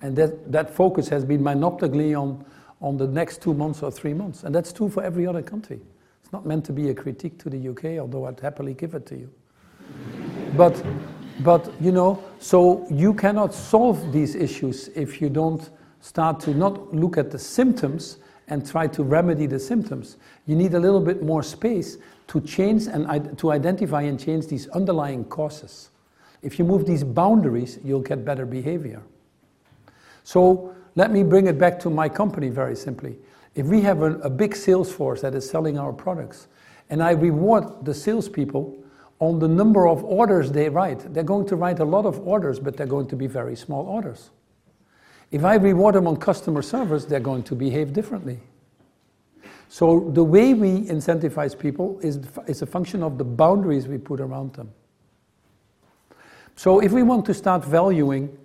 And 0.00 0.14
that, 0.16 0.52
that 0.52 0.70
focus 0.74 1.08
has 1.08 1.24
been 1.24 1.40
myopically 1.40 2.18
on, 2.18 2.44
on 2.80 2.96
the 2.96 3.06
next 3.06 3.42
two 3.42 3.54
months 3.54 3.82
or 3.82 3.90
three 3.90 4.14
months. 4.14 4.44
And 4.44 4.54
that's 4.54 4.72
true 4.72 4.88
for 4.88 5.02
every 5.02 5.26
other 5.26 5.42
country. 5.42 5.80
It's 6.22 6.32
not 6.32 6.46
meant 6.46 6.64
to 6.66 6.72
be 6.72 6.90
a 6.90 6.94
critique 6.94 7.38
to 7.38 7.50
the 7.50 7.68
UK, 7.68 7.98
although 8.00 8.26
I'd 8.26 8.38
happily 8.38 8.74
give 8.74 8.94
it 8.94 9.06
to 9.06 9.16
you. 9.16 9.30
but, 10.56 10.80
but, 11.40 11.72
you 11.80 11.90
know, 11.90 12.22
so 12.38 12.86
you 12.90 13.14
cannot 13.14 13.54
solve 13.54 14.12
these 14.12 14.34
issues 14.34 14.88
if 14.88 15.20
you 15.20 15.28
don't 15.28 15.70
start 16.00 16.38
to 16.40 16.54
not 16.54 16.94
look 16.94 17.18
at 17.18 17.30
the 17.30 17.38
symptoms 17.38 18.18
and 18.48 18.66
try 18.66 18.86
to 18.86 19.02
remedy 19.02 19.46
the 19.46 19.58
symptoms. 19.58 20.16
You 20.46 20.56
need 20.56 20.74
a 20.74 20.80
little 20.80 21.00
bit 21.00 21.22
more 21.22 21.42
space 21.42 21.98
to 22.28 22.40
change 22.40 22.86
and 22.86 23.36
to 23.38 23.50
identify 23.50 24.02
and 24.02 24.18
change 24.18 24.46
these 24.46 24.68
underlying 24.68 25.24
causes. 25.24 25.90
If 26.42 26.58
you 26.58 26.64
move 26.64 26.86
these 26.86 27.02
boundaries, 27.02 27.78
you'll 27.82 28.00
get 28.00 28.24
better 28.24 28.46
behavior. 28.46 29.02
So 30.28 30.74
let 30.94 31.10
me 31.10 31.22
bring 31.22 31.46
it 31.46 31.56
back 31.56 31.80
to 31.80 31.88
my 31.88 32.06
company 32.06 32.50
very 32.50 32.76
simply. 32.76 33.16
If 33.54 33.64
we 33.64 33.80
have 33.80 34.02
a, 34.02 34.16
a 34.16 34.28
big 34.28 34.54
sales 34.54 34.92
force 34.92 35.22
that 35.22 35.34
is 35.34 35.48
selling 35.48 35.78
our 35.78 35.90
products, 35.90 36.48
and 36.90 37.02
I 37.02 37.12
reward 37.12 37.86
the 37.86 37.94
salespeople 37.94 38.76
on 39.20 39.38
the 39.38 39.48
number 39.48 39.88
of 39.88 40.04
orders 40.04 40.52
they 40.52 40.68
write. 40.68 41.14
They're 41.14 41.22
going 41.22 41.46
to 41.46 41.56
write 41.56 41.78
a 41.78 41.84
lot 41.86 42.04
of 42.04 42.18
orders, 42.28 42.60
but 42.60 42.76
they're 42.76 42.86
going 42.86 43.06
to 43.08 43.16
be 43.16 43.26
very 43.26 43.56
small 43.56 43.86
orders. 43.86 44.28
If 45.30 45.44
I 45.44 45.54
reward 45.54 45.94
them 45.94 46.06
on 46.06 46.18
customer 46.18 46.60
service, 46.60 47.06
they're 47.06 47.20
going 47.20 47.44
to 47.44 47.54
behave 47.54 47.94
differently. 47.94 48.38
So 49.70 50.10
the 50.10 50.24
way 50.24 50.52
we 50.52 50.82
incentivize 50.88 51.58
people 51.58 52.00
is, 52.00 52.20
is 52.46 52.60
a 52.60 52.66
function 52.66 53.02
of 53.02 53.16
the 53.16 53.24
boundaries 53.24 53.88
we 53.88 53.96
put 53.96 54.20
around 54.20 54.52
them. 54.52 54.72
So 56.54 56.80
if 56.80 56.92
we 56.92 57.02
want 57.02 57.24
to 57.24 57.32
start 57.32 57.64
valuing 57.64 58.36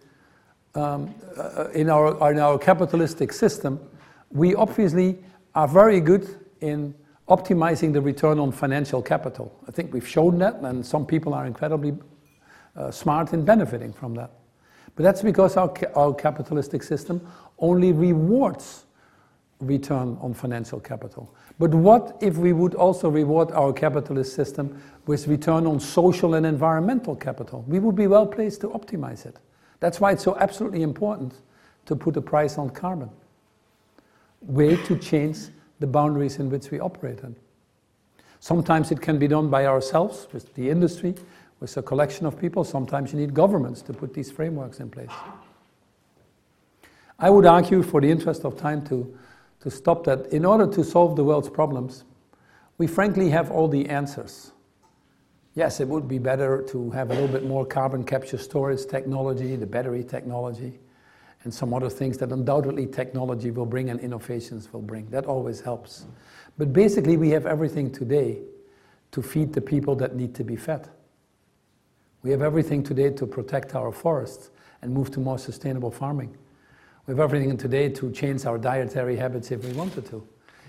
um, 0.75 1.13
uh, 1.37 1.69
in, 1.69 1.89
our, 1.89 2.31
in 2.31 2.39
our 2.39 2.57
capitalistic 2.57 3.33
system, 3.33 3.79
we 4.31 4.55
obviously 4.55 5.19
are 5.55 5.67
very 5.67 5.99
good 5.99 6.39
in 6.61 6.93
optimizing 7.27 7.93
the 7.93 8.01
return 8.01 8.39
on 8.39 8.51
financial 8.51 9.01
capital. 9.01 9.57
I 9.67 9.71
think 9.71 9.93
we've 9.93 10.07
shown 10.07 10.39
that, 10.39 10.55
and 10.55 10.85
some 10.85 11.05
people 11.05 11.33
are 11.33 11.45
incredibly 11.45 11.95
uh, 12.75 12.91
smart 12.91 13.33
in 13.33 13.45
benefiting 13.45 13.93
from 13.93 14.15
that. 14.15 14.31
But 14.95 15.03
that's 15.03 15.21
because 15.21 15.57
our, 15.57 15.69
ca- 15.69 15.91
our 15.95 16.13
capitalistic 16.13 16.83
system 16.83 17.25
only 17.59 17.91
rewards 17.91 18.85
return 19.59 20.17
on 20.21 20.33
financial 20.33 20.79
capital. 20.79 21.33
But 21.59 21.73
what 21.73 22.17
if 22.21 22.37
we 22.37 22.51
would 22.51 22.75
also 22.75 23.09
reward 23.09 23.51
our 23.51 23.71
capitalist 23.71 24.35
system 24.35 24.81
with 25.05 25.27
return 25.27 25.65
on 25.65 25.79
social 25.79 26.33
and 26.33 26.45
environmental 26.45 27.15
capital? 27.15 27.63
We 27.67 27.79
would 27.79 27.95
be 27.95 28.07
well 28.07 28.27
placed 28.27 28.61
to 28.61 28.69
optimize 28.69 29.25
it. 29.25 29.37
That's 29.83 29.99
why 29.99 30.13
it's 30.13 30.23
so 30.23 30.37
absolutely 30.37 30.81
important 30.81 31.33
to 31.87 31.95
put 31.97 32.15
a 32.15 32.21
price 32.21 32.57
on 32.57 32.69
carbon. 32.69 33.09
Way 34.39 34.77
to 34.77 34.97
change 34.97 35.39
the 35.81 35.87
boundaries 35.87 36.39
in 36.39 36.49
which 36.49 36.71
we 36.71 36.79
operate 36.79 37.19
in. 37.19 37.35
Sometimes 38.39 38.93
it 38.93 39.01
can 39.01 39.19
be 39.19 39.27
done 39.27 39.49
by 39.49 39.65
ourselves, 39.65 40.29
with 40.31 40.53
the 40.53 40.69
industry, 40.69 41.15
with 41.59 41.75
a 41.75 41.81
collection 41.81 42.25
of 42.25 42.39
people. 42.39 42.63
Sometimes 42.63 43.11
you 43.11 43.19
need 43.19 43.33
governments 43.33 43.81
to 43.81 43.93
put 43.93 44.13
these 44.13 44.31
frameworks 44.31 44.79
in 44.79 44.89
place. 44.89 45.11
I 47.19 47.29
would 47.29 47.45
argue, 47.45 47.83
for 47.83 47.99
the 47.99 48.09
interest 48.09 48.45
of 48.45 48.57
time, 48.57 48.85
to 48.85 49.13
to 49.59 49.69
stop 49.69 50.05
that. 50.05 50.27
In 50.27 50.45
order 50.45 50.65
to 50.65 50.81
solve 50.81 51.17
the 51.17 51.25
world's 51.25 51.49
problems, 51.49 52.05
we 52.77 52.87
frankly 52.87 53.31
have 53.31 53.51
all 53.51 53.67
the 53.67 53.89
answers. 53.89 54.52
Yes, 55.55 55.79
it 55.79 55.87
would 55.87 56.07
be 56.07 56.17
better 56.17 56.63
to 56.69 56.89
have 56.91 57.11
a 57.11 57.13
little 57.13 57.27
bit 57.27 57.45
more 57.45 57.63
carbon 57.65 58.03
capture 58.03 58.39
storage 58.39 58.87
technology, 58.87 59.55
the 59.55 59.67
battery 59.67 60.03
technology, 60.03 60.79
and 61.43 61.53
some 61.53 61.73
other 61.75 61.89
things 61.89 62.17
that 62.17 62.31
undoubtedly 62.31 62.87
technology 62.87 63.51
will 63.51 63.67
bring 63.67 63.91
and 63.91 63.99
innovations 63.99 64.73
will 64.73 64.81
bring. 64.81 65.07
That 65.11 65.25
always 65.25 65.61
helps. 65.61 66.05
But 66.57 66.73
basically, 66.73 67.17
we 67.17 67.29
have 67.31 67.45
everything 67.45 67.91
today 67.91 68.41
to 69.11 69.21
feed 69.21 69.53
the 69.53 69.61
people 69.61 69.95
that 69.97 70.15
need 70.15 70.33
to 70.35 70.43
be 70.43 70.55
fed. 70.55 70.89
We 72.23 72.31
have 72.31 72.41
everything 72.41 72.81
today 72.81 73.11
to 73.11 73.27
protect 73.27 73.75
our 73.75 73.91
forests 73.91 74.49
and 74.81 74.91
move 74.91 75.11
to 75.11 75.19
more 75.19 75.37
sustainable 75.37 75.91
farming. 75.91 76.35
We 77.05 77.11
have 77.11 77.19
everything 77.19 77.55
today 77.57 77.89
to 77.89 78.11
change 78.11 78.45
our 78.45 78.57
dietary 78.57 79.17
habits 79.17 79.51
if 79.51 79.63
we 79.63 79.73
wanted 79.73 80.07
to. 80.07 80.27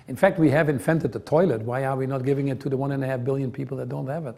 In 0.08 0.16
fact, 0.16 0.38
we 0.38 0.50
have 0.50 0.68
invented 0.68 1.12
the 1.12 1.20
toilet. 1.20 1.62
Why 1.62 1.84
are 1.84 1.96
we 1.96 2.06
not 2.06 2.24
giving 2.24 2.48
it 2.48 2.60
to 2.60 2.68
the 2.68 2.76
one 2.76 2.92
and 2.92 3.02
a 3.02 3.06
half 3.06 3.24
billion 3.24 3.50
people 3.50 3.78
that 3.78 3.88
don't 3.88 4.08
have 4.08 4.26
it? 4.26 4.36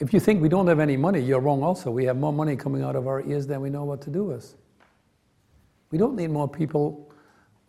If 0.00 0.14
you 0.14 0.20
think 0.20 0.40
we 0.40 0.48
don't 0.48 0.66
have 0.66 0.80
any 0.80 0.96
money, 0.96 1.20
you're 1.20 1.40
wrong 1.40 1.62
also. 1.62 1.90
We 1.90 2.04
have 2.06 2.16
more 2.16 2.32
money 2.32 2.56
coming 2.56 2.82
out 2.82 2.96
of 2.96 3.06
our 3.06 3.22
ears 3.22 3.46
than 3.46 3.60
we 3.60 3.70
know 3.70 3.84
what 3.84 4.00
to 4.02 4.10
do 4.10 4.24
with. 4.24 4.54
We 5.90 5.98
don't 5.98 6.16
need 6.16 6.30
more 6.30 6.48
people 6.48 7.12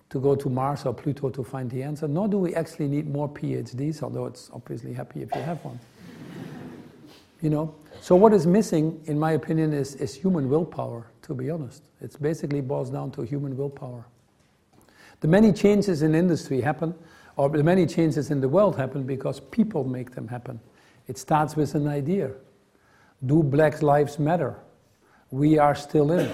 to 0.09 0.19
go 0.19 0.35
to 0.35 0.49
Mars 0.49 0.85
or 0.85 0.93
Pluto 0.93 1.29
to 1.29 1.43
find 1.43 1.69
the 1.69 1.83
answer, 1.83 2.07
nor 2.07 2.27
do 2.27 2.37
we 2.37 2.55
actually 2.55 2.87
need 2.87 3.07
more 3.07 3.29
PhDs, 3.29 4.01
although 4.01 4.25
it's 4.25 4.49
obviously 4.53 4.93
happy 4.93 5.21
if 5.21 5.33
you 5.35 5.41
have 5.41 5.63
one. 5.63 5.79
You 7.41 7.49
know? 7.49 7.75
So 8.01 8.15
what 8.15 8.33
is 8.33 8.47
missing, 8.47 9.01
in 9.05 9.19
my 9.19 9.33
opinion, 9.33 9.73
is, 9.73 9.95
is 9.95 10.13
human 10.13 10.49
willpower 10.49 11.11
to 11.23 11.33
be 11.33 11.49
honest. 11.49 11.83
It 12.01 12.15
basically 12.21 12.61
boils 12.61 12.89
down 12.89 13.11
to 13.11 13.21
human 13.21 13.55
willpower. 13.55 14.05
The 15.21 15.27
many 15.27 15.53
changes 15.53 16.01
in 16.01 16.15
industry 16.15 16.61
happen, 16.61 16.93
or 17.37 17.49
the 17.49 17.63
many 17.63 17.85
changes 17.85 18.31
in 18.31 18.41
the 18.41 18.49
world 18.49 18.75
happen 18.75 19.03
because 19.03 19.39
people 19.39 19.83
make 19.83 20.11
them 20.11 20.27
happen. 20.27 20.59
It 21.11 21.17
starts 21.17 21.57
with 21.57 21.75
an 21.75 21.89
idea. 21.89 22.31
Do 23.25 23.43
Black 23.43 23.81
Lives 23.81 24.17
Matter? 24.17 24.55
We 25.29 25.59
are 25.59 25.75
still 25.75 26.09
in. 26.13 26.33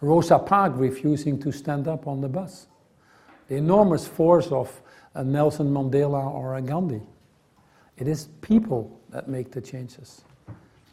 Rosa 0.00 0.38
Parks 0.38 0.78
refusing 0.78 1.40
to 1.40 1.50
stand 1.50 1.88
up 1.88 2.06
on 2.06 2.20
the 2.20 2.28
bus. 2.28 2.68
The 3.48 3.56
enormous 3.56 4.06
force 4.06 4.46
of 4.52 4.80
a 5.14 5.24
Nelson 5.24 5.74
Mandela 5.74 6.24
or 6.24 6.54
a 6.54 6.62
Gandhi. 6.62 7.00
It 7.96 8.06
is 8.06 8.28
people 8.42 8.96
that 9.10 9.26
make 9.26 9.50
the 9.50 9.60
changes. 9.60 10.22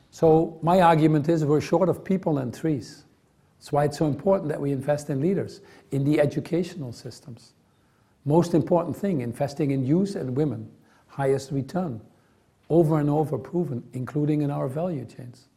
So, 0.09 0.57
my 0.63 0.81
argument 0.81 1.29
is 1.29 1.45
we're 1.45 1.61
short 1.61 1.87
of 1.87 2.03
people 2.03 2.39
and 2.39 2.51
trees. 2.51 3.03
That's 3.59 3.71
why 3.71 3.83
it's 3.83 3.99
so 3.99 4.07
important 4.07 4.49
that 4.49 4.59
we 4.59 4.71
invest 4.71 5.11
in 5.11 5.21
leaders, 5.21 5.61
in 5.91 6.03
the 6.03 6.19
educational 6.19 6.93
systems. 6.93 7.53
Most 8.25 8.55
important 8.55 8.97
thing, 8.97 9.21
investing 9.21 9.69
in 9.69 9.85
youth 9.85 10.15
and 10.15 10.35
women, 10.35 10.71
highest 11.09 11.51
return, 11.51 12.01
over 12.69 12.99
and 12.99 13.09
over 13.09 13.37
proven, 13.37 13.83
including 13.93 14.41
in 14.41 14.51
our 14.51 14.67
value 14.67 15.05
chains. 15.05 15.47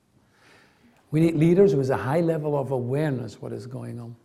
We 1.10 1.20
need 1.20 1.34
leaders 1.34 1.74
with 1.74 1.90
a 1.90 1.96
high 1.96 2.20
level 2.20 2.58
of 2.58 2.70
awareness 2.70 3.40
what 3.40 3.52
is 3.52 3.66
going 3.66 4.00
on. 4.00 4.16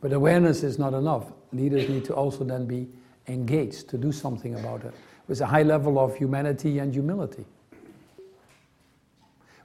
But 0.00 0.12
awareness 0.12 0.62
is 0.62 0.78
not 0.78 0.94
enough. 0.94 1.32
Leaders 1.52 1.88
need 1.88 2.04
to 2.04 2.14
also 2.14 2.44
then 2.44 2.66
be 2.66 2.88
engaged 3.26 3.88
to 3.88 3.98
do 3.98 4.12
something 4.12 4.54
about 4.54 4.84
it 4.84 4.94
with 5.28 5.40
a 5.40 5.46
high 5.46 5.62
level 5.62 5.98
of 5.98 6.16
humanity 6.16 6.78
and 6.78 6.92
humility. 6.92 7.44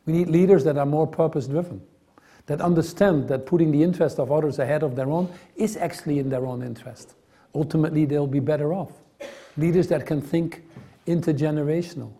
We 0.05 0.13
need 0.13 0.29
leaders 0.29 0.63
that 0.65 0.77
are 0.77 0.85
more 0.85 1.07
purpose 1.07 1.47
driven 1.47 1.81
that 2.45 2.61
understand 2.61 3.27
that 3.27 3.45
putting 3.45 3.71
the 3.71 3.81
interest 3.81 4.19
of 4.19 4.31
others 4.31 4.59
ahead 4.59 4.83
of 4.83 4.95
their 4.95 5.09
own 5.09 5.31
is 5.55 5.77
actually 5.77 6.19
in 6.19 6.29
their 6.29 6.45
own 6.45 6.61
interest. 6.61 7.15
Ultimately, 7.55 8.05
they'll 8.05 8.27
be 8.27 8.39
better 8.39 8.73
off. 8.73 8.91
Leaders 9.57 9.87
that 9.87 10.05
can 10.05 10.21
think 10.21 10.63
intergenerational. 11.07 12.11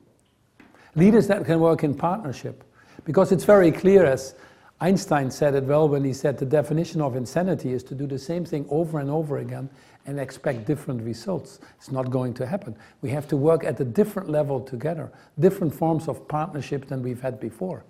Leaders 0.96 1.28
that 1.28 1.46
can 1.46 1.60
work 1.60 1.84
in 1.84 1.94
partnership. 1.94 2.64
Because 3.04 3.32
it's 3.32 3.44
very 3.44 3.72
clear, 3.72 4.06
as 4.06 4.36
Einstein 4.80 5.30
said 5.30 5.56
it 5.56 5.64
well 5.64 5.88
when 5.88 6.04
he 6.04 6.14
said 6.14 6.38
the 6.38 6.46
definition 6.46 7.02
of 7.02 7.16
insanity 7.16 7.74
is 7.74 7.84
to 7.84 7.96
do 7.96 8.08
the 8.08 8.20
same 8.20 8.46
thing 8.46 8.66
over 8.70 9.00
and 9.00 9.10
over 9.10 9.38
again 9.38 9.70
and 10.06 10.20
expect 10.20 10.66
different 10.66 11.02
results. 11.02 11.60
It's 11.78 11.92
not 11.92 12.10
going 12.12 12.34
to 12.36 12.46
happen. 12.46 12.76
We 13.02 13.10
have 13.10 13.28
to 13.30 13.38
work 13.38 13.64
at 13.64 13.80
a 13.80 13.86
different 13.86 14.30
level 14.30 14.62
together, 14.62 15.12
different 15.40 15.74
forms 15.74 16.08
of 16.08 16.28
partnership 16.28 16.88
than 16.88 17.02
we've 17.02 17.22
had 17.22 17.40
before 17.40 17.84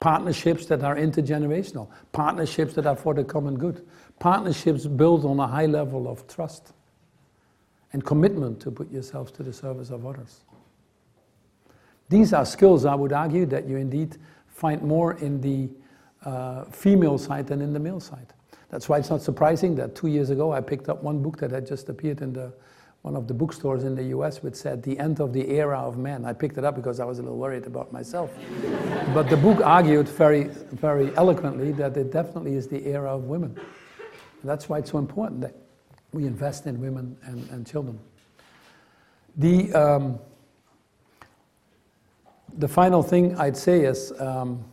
partnerships 0.00 0.66
that 0.66 0.82
are 0.82 0.96
intergenerational, 0.96 1.88
partnerships 2.12 2.74
that 2.74 2.86
are 2.86 2.96
for 2.96 3.14
the 3.14 3.24
common 3.24 3.56
good, 3.56 3.86
partnerships 4.18 4.86
built 4.86 5.24
on 5.24 5.38
a 5.40 5.46
high 5.46 5.66
level 5.66 6.08
of 6.08 6.26
trust 6.28 6.72
and 7.92 8.04
commitment 8.04 8.60
to 8.60 8.70
put 8.70 8.90
yourself 8.90 9.32
to 9.34 9.42
the 9.42 9.52
service 9.52 9.90
of 9.90 10.06
others. 10.06 10.40
These 12.08 12.32
are 12.32 12.44
skills, 12.44 12.84
I 12.84 12.94
would 12.94 13.12
argue, 13.12 13.46
that 13.46 13.68
you 13.68 13.76
indeed 13.76 14.16
find 14.46 14.82
more 14.82 15.14
in 15.14 15.40
the 15.40 15.68
uh, 16.24 16.64
female 16.64 17.18
side 17.18 17.46
than 17.46 17.60
in 17.60 17.72
the 17.72 17.80
male 17.80 18.00
side. 18.00 18.32
That's 18.68 18.88
why 18.88 18.98
it's 18.98 19.10
not 19.10 19.22
surprising 19.22 19.74
that 19.76 19.94
two 19.94 20.08
years 20.08 20.30
ago 20.30 20.52
I 20.52 20.60
picked 20.60 20.88
up 20.88 21.02
one 21.02 21.22
book 21.22 21.38
that 21.38 21.50
had 21.50 21.66
just 21.66 21.88
appeared 21.88 22.20
in 22.20 22.32
the 22.32 22.52
one 23.02 23.14
of 23.14 23.28
the 23.28 23.34
bookstores 23.34 23.84
in 23.84 23.94
the 23.94 24.02
US 24.16 24.42
which 24.42 24.56
said 24.56 24.82
the 24.82 24.98
end 24.98 25.20
of 25.20 25.32
the 25.32 25.48
era 25.48 25.78
of 25.78 25.96
men. 25.96 26.24
I 26.24 26.32
picked 26.32 26.58
it 26.58 26.64
up 26.64 26.74
because 26.74 26.98
I 26.98 27.04
was 27.04 27.20
a 27.20 27.22
little 27.22 27.38
worried 27.38 27.64
about 27.64 27.92
myself. 27.92 28.32
but 29.14 29.30
the 29.30 29.36
book 29.36 29.60
argued 29.60 30.08
very, 30.08 30.44
very 30.72 31.14
eloquently 31.16 31.70
that 31.72 31.96
it 31.96 32.10
definitely 32.10 32.54
is 32.54 32.66
the 32.66 32.84
era 32.84 33.14
of 33.14 33.24
women. 33.24 33.56
And 33.56 34.50
that's 34.50 34.68
why 34.68 34.78
it's 34.78 34.90
so 34.90 34.98
important 34.98 35.40
that 35.42 35.54
we 36.16 36.26
invest 36.26 36.66
in 36.66 36.80
women 36.80 37.14
and, 37.24 37.48
and 37.50 37.66
children. 37.66 38.00
The, 39.36 39.70
um, 39.74 40.18
the 42.56 42.68
final 42.68 43.02
thing 43.02 43.36
I'd 43.36 43.56
say 43.56 43.84
is 43.84 44.18
um, 44.18 44.64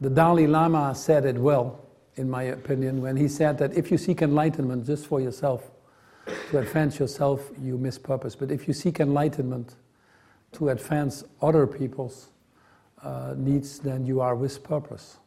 the 0.00 0.08
Dalai 0.08 0.46
Lama 0.46 0.94
said 0.94 1.24
it 1.24 1.36
well, 1.36 1.84
in 2.14 2.30
my 2.30 2.44
opinion, 2.44 3.02
when 3.02 3.16
he 3.16 3.26
said 3.26 3.58
that 3.58 3.76
if 3.76 3.90
you 3.90 3.98
seek 3.98 4.22
enlightenment 4.22 4.86
just 4.86 5.06
for 5.06 5.20
yourself, 5.20 5.68
to 6.50 6.58
advance 6.58 6.98
yourself, 6.98 7.50
you 7.60 7.76
miss 7.76 7.98
purpose. 7.98 8.36
But 8.36 8.52
if 8.52 8.68
you 8.68 8.74
seek 8.74 9.00
enlightenment 9.00 9.74
to 10.52 10.68
advance 10.68 11.24
other 11.42 11.66
people's 11.66 12.28
uh, 13.02 13.34
needs, 13.36 13.80
then 13.80 14.06
you 14.06 14.20
are 14.20 14.36
with 14.36 14.62
purpose. 14.62 15.18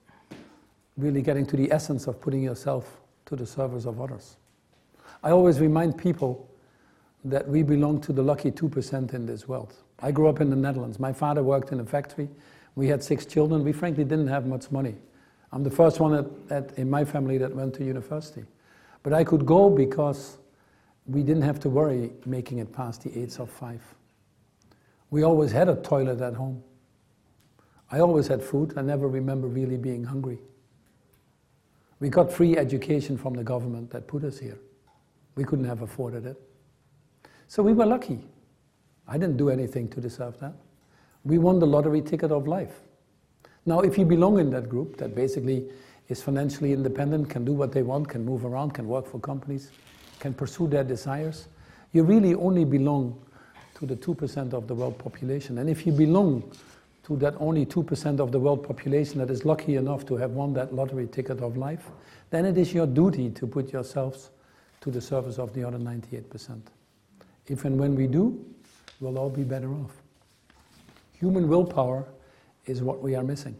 Really 0.95 1.22
getting 1.22 1.45
to 1.47 1.58
the 1.58 1.72
essence 1.72 2.08
of 2.08 2.22
putting 2.22 2.43
yourself 2.43 3.02
to 3.26 3.36
the 3.36 3.45
service 3.45 3.86
of 3.86 3.99
others. 3.99 4.38
I 5.24 5.32
always 5.32 5.59
remind 5.59 5.97
people 5.97 6.49
that 7.24 7.47
we 7.47 7.61
belong 7.61 8.01
to 8.01 8.13
the 8.13 8.24
lucky 8.24 8.51
2% 8.51 9.13
in 9.13 9.26
this 9.26 9.47
world. 9.47 9.76
I 9.99 10.11
grew 10.11 10.28
up 10.28 10.41
in 10.41 10.49
the 10.49 10.55
Netherlands. 10.55 10.99
My 10.99 11.13
father 11.13 11.43
worked 11.43 11.72
in 11.72 11.80
a 11.80 11.86
factory. 11.86 12.28
We 12.76 12.88
had 12.88 13.03
six 13.03 13.26
children. 13.26 13.63
We 13.63 13.72
frankly 13.72 14.03
didn't 14.03 14.28
have 14.28 14.47
much 14.47 14.72
money. 14.72 14.95
I'm 15.51 15.63
the 15.63 15.69
first 15.69 15.99
one 15.99 16.28
in 16.78 16.89
my 16.89 17.05
family 17.05 17.38
that 17.38 17.53
went 17.53 17.76
to 17.76 17.84
university. 17.84 18.45
But 19.03 19.13
I 19.13 19.24
could 19.24 19.45
go 19.45 19.69
because 19.69 20.38
we 21.05 21.22
didn't 21.22 21.43
have 21.43 21.59
to 21.61 21.69
worry 21.69 22.11
making 22.26 22.59
it 22.59 22.72
past 22.74 23.03
the 23.03 23.19
age 23.19 23.38
of 23.38 23.49
five. 23.49 23.82
We 25.09 25.24
always 25.24 25.51
had 25.51 25.69
a 25.69 25.76
toilet 25.76 26.22
at 26.22 26.34
home. 26.34 26.63
I 27.91 27.99
always 27.99 28.28
had 28.28 28.41
food. 28.41 28.74
I 28.78 28.82
never 28.82 29.07
remember 29.07 29.47
really 29.47 29.78
being 29.78 30.05
hungry. 30.05 30.39
We 31.99 32.09
got 32.09 32.32
free 32.32 32.57
education 32.57 33.17
from 33.17 33.34
the 33.34 33.43
government 33.43 33.91
that 33.91 34.07
put 34.07 34.24
us 34.24 34.39
here. 34.39 34.57
We 35.36 35.43
couldn't 35.43 35.65
have 35.65 35.82
afforded 35.82 36.25
it. 36.25 36.41
So 37.47 37.63
we 37.63 37.73
were 37.73 37.86
lucky. 37.86 38.19
I 39.07 39.17
didn't 39.17 39.38
do 39.38 39.49
anything 39.49 39.88
to 39.89 40.01
deserve 40.01 40.39
that. 40.39 40.53
We 41.23 41.38
won 41.38 41.59
the 41.59 41.67
lottery 41.67 42.01
ticket 42.01 42.32
of 42.32 42.47
life. 42.47 42.82
Now, 43.65 43.82
if 43.82 43.97
you 43.97 44.05
belong 44.05 44.39
in 44.39 44.49
that 44.51 44.69
group 44.69 44.97
that 44.97 45.13
basically 45.13 45.69
is 46.07 46.21
financially 46.21 46.73
independent, 46.73 47.29
can 47.29 47.45
do 47.45 47.53
what 47.53 47.71
they 47.71 47.84
want, 47.84 48.09
can 48.09 48.25
move 48.25 48.43
around, 48.43 48.71
can 48.73 48.88
work 48.88 49.05
for 49.05 49.19
companies, 49.19 49.71
can 50.19 50.34
pursue 50.34 50.67
their 50.67 50.84
desires, 50.84 51.47
you 51.91 52.03
really 52.03 52.34
only 52.34 52.65
belong 52.65 53.19
to 53.75 53.86
the 53.86 53.95
2% 53.95 54.53
of 54.53 54.67
the 54.67 54.75
world 54.75 54.97
population. 54.97 55.57
And 55.57 55.69
if 55.69 55.86
you 55.86 55.91
belong 55.91 56.51
to 57.03 57.15
that 57.17 57.36
only 57.39 57.65
2% 57.65 58.19
of 58.19 58.32
the 58.32 58.39
world 58.39 58.63
population 58.63 59.19
that 59.19 59.29
is 59.29 59.45
lucky 59.45 59.75
enough 59.75 60.05
to 60.05 60.15
have 60.17 60.32
won 60.32 60.53
that 60.53 60.73
lottery 60.73 61.07
ticket 61.07 61.41
of 61.41 61.57
life, 61.57 61.89
then 62.29 62.45
it 62.45 62.57
is 62.57 62.73
your 62.73 62.88
duty 62.88 63.29
to 63.32 63.47
put 63.47 63.73
yourselves 63.73 64.29
to 64.82 64.91
the 64.91 65.01
service 65.01 65.38
of 65.38 65.53
the 65.53 65.63
other 65.63 65.77
98%. 65.77 66.59
If 67.47 67.65
and 67.65 67.79
when 67.79 67.95
we 67.95 68.07
do, 68.07 68.43
we'll 68.99 69.17
all 69.17 69.29
be 69.29 69.43
better 69.43 69.71
off. 69.73 69.91
Human 71.19 71.47
willpower 71.47 72.05
is 72.65 72.82
what 72.82 73.01
we 73.01 73.15
are 73.15 73.23
missing. 73.23 73.55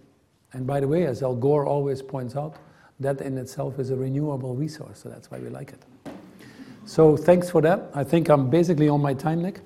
And 0.53 0.67
by 0.67 0.80
the 0.80 0.88
way, 0.88 1.05
as 1.05 1.24
Al 1.24 1.36
Gore 1.36 1.65
always 1.65 2.01
points 2.01 2.36
out, 2.36 2.55
that 2.99 3.22
in 3.22 3.38
itself 3.38 3.80
is 3.80 3.89
a 3.89 3.95
renewable 3.95 4.55
resource, 4.55 4.99
so 4.99 5.09
that's 5.09 5.32
why 5.32 5.39
we 5.39 5.49
like 5.49 5.74
it. 5.74 6.13
So 6.86 7.15
thanks 7.15 7.49
for 7.49 7.61
that. 7.61 7.89
I 7.93 8.03
think 8.03 8.30
I'm 8.30 8.49
basically 8.49 8.89
on 8.89 9.01
my 9.01 9.13
time, 9.13 9.41
Nick. 9.41 9.61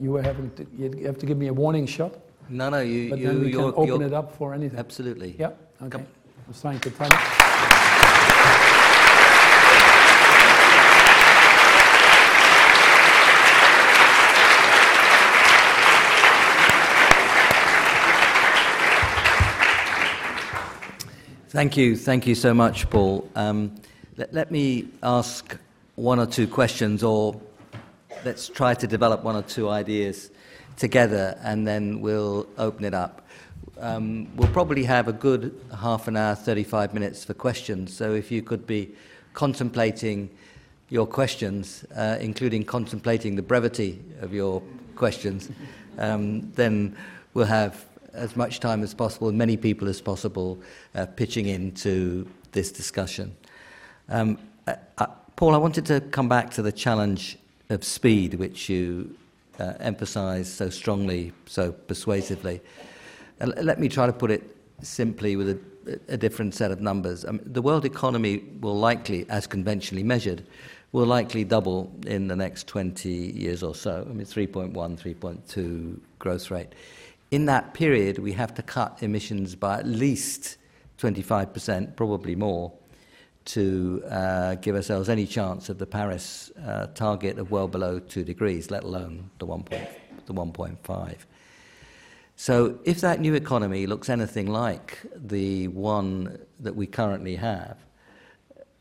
You 0.00 0.12
were 0.12 0.22
having 0.22 0.50
to, 0.52 0.66
you 0.76 1.06
have 1.06 1.18
to 1.18 1.26
give 1.26 1.36
me 1.36 1.48
a 1.48 1.52
warning 1.52 1.86
shot. 1.86 2.14
No, 2.48 2.68
no, 2.68 2.80
you, 2.80 3.10
But 3.10 3.18
you, 3.18 3.26
then 3.28 3.40
we 3.40 3.50
can 3.52 3.60
open 3.60 4.02
it 4.02 4.12
up 4.12 4.34
for 4.36 4.54
anything. 4.54 4.78
Absolutely. 4.78 5.36
Yeah, 5.38 5.52
okay. 5.82 5.90
Come. 5.90 6.02
I 6.02 6.48
was 6.48 6.60
trying 6.60 6.80
to 6.80 6.90
time 6.90 7.10
Thank 21.50 21.76
you, 21.76 21.96
thank 21.96 22.28
you 22.28 22.36
so 22.36 22.54
much, 22.54 22.88
Paul. 22.90 23.28
Um, 23.34 23.74
let, 24.16 24.32
let 24.32 24.52
me 24.52 24.86
ask 25.02 25.56
one 25.96 26.20
or 26.20 26.26
two 26.26 26.46
questions, 26.46 27.02
or 27.02 27.40
let's 28.24 28.46
try 28.46 28.72
to 28.74 28.86
develop 28.86 29.24
one 29.24 29.34
or 29.34 29.42
two 29.42 29.68
ideas 29.68 30.30
together, 30.76 31.36
and 31.42 31.66
then 31.66 32.00
we'll 32.00 32.46
open 32.56 32.84
it 32.84 32.94
up. 32.94 33.26
Um, 33.80 34.28
we'll 34.36 34.52
probably 34.52 34.84
have 34.84 35.08
a 35.08 35.12
good 35.12 35.60
half 35.76 36.06
an 36.06 36.16
hour, 36.16 36.36
35 36.36 36.94
minutes 36.94 37.24
for 37.24 37.34
questions, 37.34 37.92
so 37.92 38.14
if 38.14 38.30
you 38.30 38.42
could 38.42 38.64
be 38.64 38.94
contemplating 39.34 40.30
your 40.88 41.04
questions, 41.04 41.84
uh, 41.96 42.16
including 42.20 42.62
contemplating 42.62 43.34
the 43.34 43.42
brevity 43.42 44.00
of 44.20 44.32
your 44.32 44.62
questions, 44.94 45.50
um, 45.98 46.48
then 46.52 46.96
we'll 47.34 47.44
have 47.44 47.86
as 48.12 48.36
much 48.36 48.60
time 48.60 48.82
as 48.82 48.94
possible, 48.94 49.28
and 49.28 49.38
many 49.38 49.56
people 49.56 49.88
as 49.88 50.00
possible, 50.00 50.58
uh, 50.94 51.06
pitching 51.06 51.46
into 51.46 52.28
this 52.52 52.72
discussion. 52.72 53.36
Um, 54.08 54.38
uh, 54.66 54.74
uh, 54.98 55.06
Paul, 55.36 55.54
I 55.54 55.58
wanted 55.58 55.86
to 55.86 56.00
come 56.00 56.28
back 56.28 56.50
to 56.50 56.62
the 56.62 56.72
challenge 56.72 57.38
of 57.70 57.84
speed, 57.84 58.34
which 58.34 58.68
you 58.68 59.16
uh, 59.58 59.74
emphasised 59.80 60.52
so 60.52 60.68
strongly, 60.70 61.32
so 61.46 61.72
persuasively. 61.72 62.60
Uh, 63.40 63.52
let 63.62 63.78
me 63.78 63.88
try 63.88 64.06
to 64.06 64.12
put 64.12 64.30
it 64.30 64.56
simply 64.82 65.36
with 65.36 65.50
a, 65.50 66.00
a 66.08 66.16
different 66.16 66.54
set 66.54 66.70
of 66.70 66.80
numbers. 66.80 67.24
Um, 67.24 67.40
the 67.44 67.62
world 67.62 67.84
economy 67.84 68.44
will 68.60 68.78
likely, 68.78 69.26
as 69.28 69.46
conventionally 69.46 70.02
measured, 70.02 70.44
will 70.92 71.06
likely 71.06 71.44
double 71.44 71.92
in 72.06 72.26
the 72.26 72.36
next 72.36 72.66
20 72.66 73.08
years 73.08 73.62
or 73.62 73.74
so. 73.74 74.06
I 74.08 74.12
mean, 74.12 74.26
3.1, 74.26 74.72
3.2 74.72 76.00
growth 76.18 76.50
rate. 76.50 76.74
In 77.30 77.46
that 77.46 77.74
period, 77.74 78.18
we 78.18 78.32
have 78.32 78.54
to 78.54 78.62
cut 78.62 78.98
emissions 79.02 79.54
by 79.54 79.78
at 79.78 79.86
least 79.86 80.56
25%, 80.98 81.94
probably 81.94 82.34
more, 82.34 82.72
to 83.44 84.02
uh, 84.10 84.56
give 84.56 84.74
ourselves 84.74 85.08
any 85.08 85.26
chance 85.26 85.68
of 85.68 85.78
the 85.78 85.86
Paris 85.86 86.50
uh, 86.64 86.86
target 86.88 87.38
of 87.38 87.52
well 87.52 87.68
below 87.68 88.00
2 88.00 88.24
degrees, 88.24 88.70
let 88.70 88.82
alone 88.82 89.30
the 89.38 89.46
1. 89.46 89.62
Point, 89.62 89.88
the 90.26 90.34
1.5. 90.34 91.16
So, 92.34 92.78
if 92.84 93.00
that 93.02 93.20
new 93.20 93.34
economy 93.34 93.86
looks 93.86 94.08
anything 94.08 94.46
like 94.46 94.98
the 95.14 95.68
one 95.68 96.38
that 96.58 96.74
we 96.74 96.86
currently 96.86 97.36
have, 97.36 97.76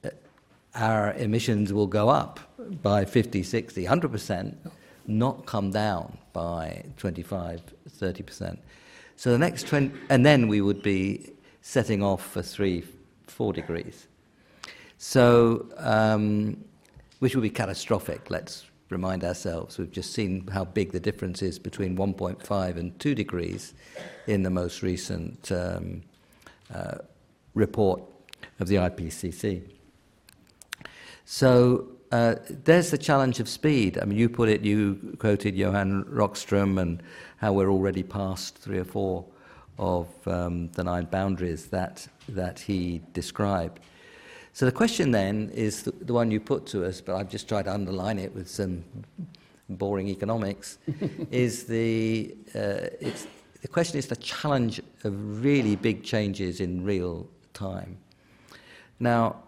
uh, 0.04 0.10
our 0.74 1.14
emissions 1.14 1.72
will 1.72 1.88
go 1.88 2.10
up 2.10 2.40
by 2.82 3.06
50, 3.06 3.44
60, 3.44 3.86
100%, 3.86 4.56
not 5.10 5.46
come 5.46 5.72
down 5.72 6.18
by 6.34 6.86
25, 6.98 7.62
30%. 7.90 8.58
So, 9.16 9.32
the 9.32 9.38
next 9.38 9.68
20, 9.68 9.92
and 10.10 10.26
then 10.26 10.48
we 10.48 10.62
would 10.62 10.82
be 10.82 11.32
setting 11.62 12.02
off 12.02 12.26
for 12.26 12.42
3, 12.42 12.84
4 13.28 13.54
degrees. 13.54 14.08
So, 14.98 15.68
um, 15.78 16.64
which 17.20 17.36
would 17.36 17.42
be 17.42 17.50
catastrophic, 17.50 18.30
let's 18.30 18.66
remind 18.90 19.24
ourselves. 19.24 19.78
We've 19.78 19.92
just 19.92 20.14
seen 20.14 20.48
how 20.48 20.66
big 20.66 20.92
the 20.92 21.00
difference 21.00 21.42
is 21.42 21.60
between 21.60 21.98
1.5 21.98 22.78
and 22.78 22.98
2 23.00 23.16
degrees 23.16 23.74
in 24.28 24.44
the 24.44 24.50
most 24.50 24.82
recent 24.82 25.52
um, 25.52 26.02
uh, 26.74 27.00
report 27.54 28.02
of 28.60 28.68
the 28.68 28.76
IPCC. 28.76 29.64
So 31.26 31.88
uh, 32.12 32.36
there's 32.64 32.92
the 32.92 32.98
challenge 32.98 33.40
of 33.40 33.48
speed. 33.48 34.00
I 34.02 34.06
mean, 34.06 34.18
you 34.18 34.30
put 34.30 34.50
it, 34.50 34.62
you 34.62 35.16
quoted 35.20 35.56
Johan 35.56 36.06
Rockström 36.06 36.80
and 36.82 37.04
how 37.38 37.54
we're 37.54 37.70
already 37.70 38.04
past 38.04 38.58
three 38.58 38.80
or 38.80 38.84
four 38.84 39.26
of 39.78 40.08
um, 40.28 40.70
the 40.72 40.84
nine 40.84 41.06
boundaries 41.06 41.68
that, 41.68 42.08
that 42.28 42.60
he 42.60 43.02
described. 43.14 43.80
So 44.54 44.66
the 44.66 44.72
question 44.72 45.12
then 45.12 45.52
is 45.54 45.84
the, 45.84 45.92
the 45.92 46.14
one 46.14 46.32
you 46.32 46.40
put 46.40 46.66
to 46.68 46.84
us, 46.84 47.00
but 47.00 47.16
I've 47.16 47.30
just 47.30 47.48
tried 47.48 47.64
to 47.64 47.74
underline 47.74 48.20
it 48.20 48.34
with 48.34 48.50
some 48.50 48.84
boring 49.70 50.08
economics, 50.08 50.80
is 51.32 51.66
the, 51.66 52.36
uh, 52.56 52.90
it's, 53.00 53.28
the 53.62 53.68
question 53.68 54.00
is 54.00 54.08
the 54.08 54.16
challenge 54.16 54.82
of 55.04 55.44
really 55.44 55.76
big 55.76 56.04
changes 56.04 56.60
in 56.60 56.84
real 56.84 57.28
time. 57.54 57.98
Now, 59.00 59.44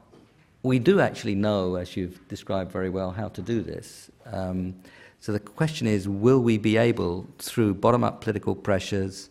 we 0.64 0.80
do 0.80 1.00
actually 1.00 1.36
know, 1.36 1.76
as 1.76 1.96
you've 1.98 2.28
described 2.28 2.72
very 2.72 2.90
well, 2.90 3.12
how 3.12 3.30
to 3.30 3.42
do 3.42 3.62
this. 3.62 4.12
Um, 4.26 4.76
so 5.20 5.32
the 5.32 5.40
question 5.40 5.88
is 5.88 6.08
will 6.08 6.40
we 6.40 6.58
be 6.58 6.78
able, 6.78 7.28
through 7.40 7.76
bottom 7.76 8.04
up 8.04 8.22
political 8.22 8.56
pressures, 8.56 9.30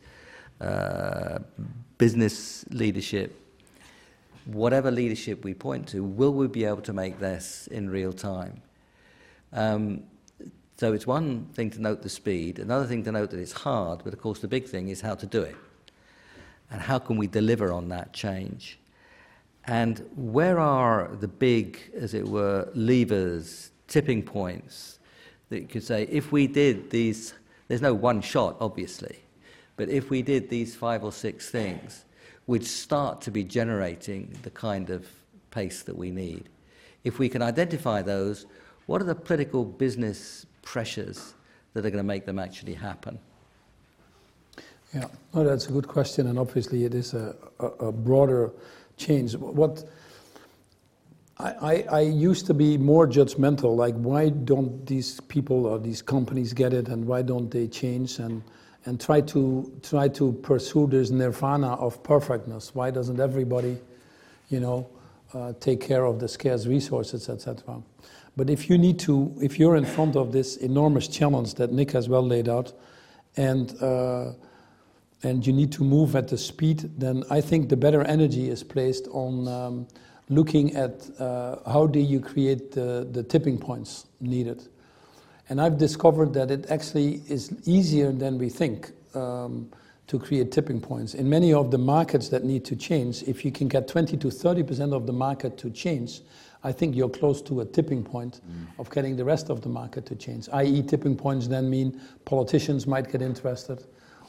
uh, 0.60 1.38
business 1.98 2.64
leadership, 2.70 3.36
whatever 4.46 4.90
leadership 4.90 5.44
we 5.44 5.54
point 5.54 5.86
to, 5.88 6.02
will 6.02 6.32
we 6.32 6.46
be 6.48 6.64
able 6.64 6.82
to 6.82 6.92
make 6.92 7.18
this 7.18 7.68
in 7.68 7.90
real 7.90 8.12
time? 8.12 8.60
Um, 9.52 10.04
so 10.76 10.92
it's 10.94 11.06
one 11.06 11.44
thing 11.52 11.70
to 11.70 11.80
note 11.80 12.02
the 12.02 12.08
speed, 12.08 12.58
another 12.58 12.86
thing 12.86 13.04
to 13.04 13.12
note 13.12 13.30
that 13.30 13.38
it's 13.38 13.52
hard, 13.52 14.00
but 14.02 14.12
of 14.14 14.20
course 14.20 14.40
the 14.40 14.48
big 14.48 14.66
thing 14.66 14.88
is 14.88 15.00
how 15.02 15.14
to 15.14 15.26
do 15.26 15.42
it. 15.42 15.56
And 16.70 16.80
how 16.80 16.98
can 16.98 17.16
we 17.16 17.26
deliver 17.26 17.72
on 17.72 17.88
that 17.90 18.12
change? 18.12 18.79
And 19.66 20.08
where 20.16 20.58
are 20.58 21.11
the 21.20 21.28
big, 21.28 21.78
as 21.94 22.14
it 22.14 22.26
were, 22.26 22.68
levers, 22.74 23.70
tipping 23.86 24.22
points 24.22 24.98
that 25.48 25.61
you 25.61 25.66
could 25.66 25.84
say, 25.84 26.04
if 26.11 26.32
we 26.32 26.46
did 26.46 26.90
these, 26.90 27.34
there's 27.68 27.82
no 27.82 27.94
one 27.94 28.20
shot, 28.20 28.56
obviously, 28.61 29.18
but 29.76 29.88
if 29.88 30.11
we 30.11 30.22
did 30.22 30.48
these 30.48 30.74
five 30.74 31.04
or 31.04 31.12
six 31.12 31.50
things, 31.50 32.04
we'd 32.46 32.66
start 32.66 33.20
to 33.22 33.30
be 33.30 33.44
generating 33.44 34.36
the 34.42 34.50
kind 34.50 34.90
of 34.90 35.06
pace 35.50 35.82
that 35.82 35.96
we 35.96 36.11
need. 36.11 36.48
If 37.04 37.18
we 37.18 37.28
can 37.28 37.42
identify 37.42 38.02
those, 38.02 38.46
what 38.86 39.00
are 39.00 39.04
the 39.04 39.14
political 39.14 39.64
business 39.64 40.46
pressures 40.62 41.34
that 41.74 41.86
are 41.86 41.90
going 41.90 42.02
to 42.02 42.02
make 42.02 42.26
them 42.26 42.38
actually 42.38 42.74
happen? 42.74 43.18
Yeah, 44.94 45.06
no, 45.32 45.44
that's 45.44 45.68
a 45.68 45.72
good 45.72 45.86
question, 45.86 46.26
and 46.26 46.38
obviously 46.38 46.84
it 46.84 46.94
is 46.94 47.14
a, 47.14 47.36
a, 47.61 47.66
a 47.66 47.92
broader 47.92 48.50
change. 49.01 49.34
What 49.34 49.84
I, 51.38 51.84
I, 51.90 52.01
used 52.01 52.46
to 52.46 52.55
be 52.55 52.76
more 52.76 53.07
judgmental, 53.07 53.74
like 53.74 53.94
why 53.94 54.28
don't 54.28 54.86
these 54.86 55.20
people 55.20 55.64
or 55.64 55.78
these 55.78 56.03
companies 56.03 56.53
get 56.53 56.74
it, 56.74 56.88
and 56.88 57.07
why 57.07 57.22
don't 57.22 57.51
they 57.51 57.66
change, 57.66 58.18
and 58.18 58.42
and 58.84 59.01
try 59.01 59.20
to 59.22 59.72
try 59.82 60.09
to 60.09 60.32
pursue 60.42 60.86
this 60.86 61.11
nirvana 61.11 61.74
of 61.74 62.03
perfectness. 62.03 62.74
Why 62.74 62.90
doesn't 62.90 63.20
everybody, 63.20 63.78
you 64.48 64.61
know, 64.61 64.88
uh, 65.32 65.55
take 65.61 65.80
care 65.80 66.05
of 66.05 66.18
the 66.18 66.28
scarce 66.28 66.66
resources, 66.66 67.28
etc. 67.28 67.82
But 68.36 68.51
if 68.51 68.70
you 68.70 68.78
need 68.78 68.98
to, 69.01 69.34
if 69.40 69.59
you're 69.59 69.76
in 69.76 69.84
front 69.84 70.16
of 70.16 70.32
this 70.32 70.57
enormous 70.57 71.09
challenge 71.09 71.55
that 71.55 71.72
Nick 71.72 71.92
has 71.92 72.09
well 72.09 72.26
laid 72.26 72.48
out, 72.48 72.72
and 73.36 73.70
uh, 73.82 74.32
and 75.22 75.46
you 75.46 75.52
need 75.52 75.70
to 75.72 75.84
move 75.84 76.16
at 76.16 76.28
the 76.28 76.38
speed, 76.38 76.90
then 76.98 77.24
I 77.30 77.40
think 77.40 77.68
the 77.68 77.76
better 77.76 78.02
energy 78.02 78.48
is 78.48 78.62
placed 78.62 79.06
on 79.08 79.48
um, 79.48 79.88
looking 80.28 80.74
at 80.76 81.08
uh, 81.20 81.56
how 81.70 81.86
do 81.86 81.98
you 81.98 82.20
create 82.20 82.72
the, 82.72 83.06
the 83.10 83.22
tipping 83.22 83.58
points 83.58 84.06
needed. 84.20 84.68
And 85.48 85.60
I've 85.60 85.76
discovered 85.76 86.32
that 86.34 86.50
it 86.50 86.70
actually 86.70 87.22
is 87.28 87.52
easier 87.66 88.12
than 88.12 88.38
we 88.38 88.48
think 88.48 88.92
um, 89.14 89.70
to 90.06 90.18
create 90.18 90.52
tipping 90.52 90.80
points. 90.80 91.14
In 91.14 91.28
many 91.28 91.52
of 91.52 91.70
the 91.70 91.78
markets 91.78 92.28
that 92.28 92.44
need 92.44 92.64
to 92.66 92.76
change, 92.76 93.24
if 93.24 93.44
you 93.44 93.50
can 93.50 93.68
get 93.68 93.88
20 93.88 94.16
to 94.16 94.28
30% 94.28 94.94
of 94.94 95.06
the 95.06 95.12
market 95.12 95.58
to 95.58 95.70
change, 95.70 96.20
I 96.62 96.72
think 96.72 96.94
you're 96.94 97.10
close 97.10 97.42
to 97.42 97.62
a 97.62 97.64
tipping 97.64 98.04
point 98.04 98.40
mm. 98.48 98.66
of 98.78 98.90
getting 98.90 99.16
the 99.16 99.24
rest 99.24 99.50
of 99.50 99.62
the 99.62 99.68
market 99.68 100.06
to 100.06 100.14
change. 100.14 100.48
I.e., 100.52 100.82
tipping 100.82 101.16
points 101.16 101.48
then 101.48 101.68
mean 101.68 102.00
politicians 102.24 102.86
might 102.86 103.10
get 103.10 103.22
interested 103.22 103.84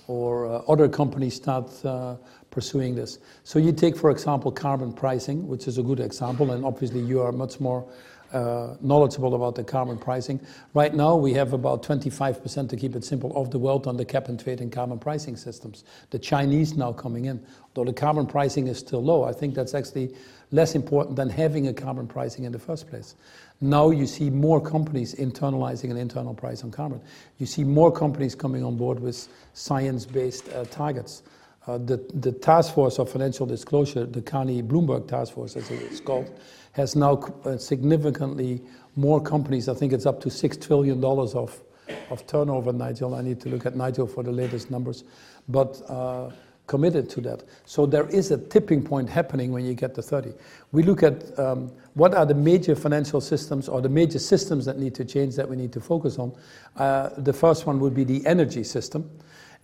or 0.08 0.46
uh, 0.46 0.62
other 0.68 0.88
companies 0.88 1.36
start 1.36 1.70
uh, 1.86 2.16
pursuing 2.50 2.96
this. 2.96 3.20
So 3.44 3.60
you 3.60 3.72
take, 3.72 3.96
for 3.96 4.12
example, 4.12 4.52
carbon 4.52 4.94
pricing, 4.94 5.48
which 5.48 5.68
is 5.68 5.78
a 5.78 5.84
good 5.84 6.00
example, 6.00 6.52
and 6.52 6.66
obviously 6.66 7.00
you 7.00 7.22
are 7.22 7.32
much 7.32 7.60
more 7.60 7.88
uh, 8.34 8.76
knowledgeable 8.82 9.36
about 9.36 9.56
the 9.56 9.64
carbon 9.64 9.98
pricing. 9.98 10.40
Right 10.74 10.94
now, 10.94 11.16
we 11.16 11.34
have 11.34 11.54
about 11.54 11.84
25%, 11.84 12.70
to 12.70 12.78
keep 12.78 12.96
it 12.96 13.04
simple, 13.04 13.36
of 13.36 13.52
the 13.52 13.60
world 13.60 13.88
on 13.88 13.98
the 13.98 14.06
cap 14.06 14.30
and 14.30 14.40
trade 14.40 14.62
and 14.62 14.72
carbon 14.72 15.00
pricing 15.00 15.36
systems. 15.36 15.84
The 16.12 16.20
Chinese 16.20 16.76
now 16.76 16.94
coming 16.94 17.26
in. 17.26 17.46
Though 17.74 17.86
the 17.86 17.94
carbon 17.94 18.26
pricing 18.26 18.68
is 18.68 18.80
still 18.80 19.04
low, 19.04 19.24
I 19.24 19.34
think 19.34 19.56
that's 19.56 19.74
actually 19.74 20.16
less 20.52 20.76
important 20.76 21.16
than 21.16 21.30
having 21.30 21.68
a 21.68 21.74
carbon 21.74 22.08
pricing 22.08 22.46
in 22.46 22.52
the 22.52 22.60
first 22.60 22.90
place. 22.90 23.16
Now 23.62 23.92
you 23.92 24.08
see 24.08 24.32
more 24.32 24.60
companies 24.60 25.14
internalizing 25.16 25.92
an 25.92 25.98
internal 25.98 26.34
price 26.34 26.64
on 26.64 26.72
carbon. 26.72 27.00
You 27.38 27.46
see 27.46 27.64
more 27.64 27.92
companies 27.92 28.34
coming 28.34 28.64
on 28.64 28.76
board 28.76 29.00
with 29.00 29.28
science-based 29.54 30.50
uh, 30.50 30.66
targets. 30.66 31.22
Uh, 31.68 31.78
the, 31.78 31.98
the 32.16 32.32
task 32.32 32.74
force 32.74 32.98
of 32.98 33.08
financial 33.12 33.46
disclosure, 33.46 34.06
the 34.08 34.22
Carney 34.22 34.64
Bloomberg 34.64 35.08
task 35.08 35.34
force, 35.34 35.56
as 35.56 35.70
it's 35.70 36.00
called, 36.00 36.32
has 36.72 36.96
now 36.96 37.18
uh, 37.46 37.56
significantly 37.56 38.62
more 38.96 39.22
companies. 39.22 39.70
I 39.70 39.76
think 39.76 39.94
it's 39.94 40.08
up 40.08 40.20
to 40.22 40.30
$6 40.30 40.66
trillion 40.66 41.04
of, 41.04 41.62
of 42.10 42.26
turnover, 42.26 42.74
Nigel. 42.74 43.14
I 43.14 43.22
need 43.22 43.40
to 43.42 43.50
look 43.50 43.68
at 43.68 43.76
Nigel 43.76 44.08
for 44.08 44.24
the 44.24 44.32
latest 44.32 44.72
numbers. 44.72 45.04
But 45.48 45.80
uh, 45.88 46.32
committed 46.72 47.10
to 47.10 47.20
that. 47.20 47.44
So 47.66 47.86
there 47.86 48.08
is 48.08 48.32
a 48.32 48.38
tipping 48.38 48.82
point 48.82 49.10
happening 49.10 49.52
when 49.52 49.66
you 49.66 49.74
get 49.74 49.94
to 49.96 50.02
30. 50.02 50.32
We 50.72 50.84
look 50.84 51.04
at 51.04 51.38
um, 51.38 51.70
what 51.96 52.14
are 52.14 52.26
the 52.26 52.34
major 52.34 52.76
financial 52.76 53.20
systems 53.20 53.68
or 53.68 53.82
the 53.82 53.90
major 53.90 54.20
systems 54.20 54.64
that 54.68 54.80
need 54.80 54.96
to 54.96 55.04
change 55.04 55.36
that 55.36 55.50
we 55.50 55.58
need 55.58 55.74
to 55.74 55.82
focus 55.82 56.18
on. 56.18 56.32
Uh, 56.78 57.10
the 57.18 57.34
first 57.34 57.68
one 57.68 57.82
would 57.82 57.94
be 57.94 58.06
the 58.06 58.26
energy 58.26 58.64
system. 58.64 59.12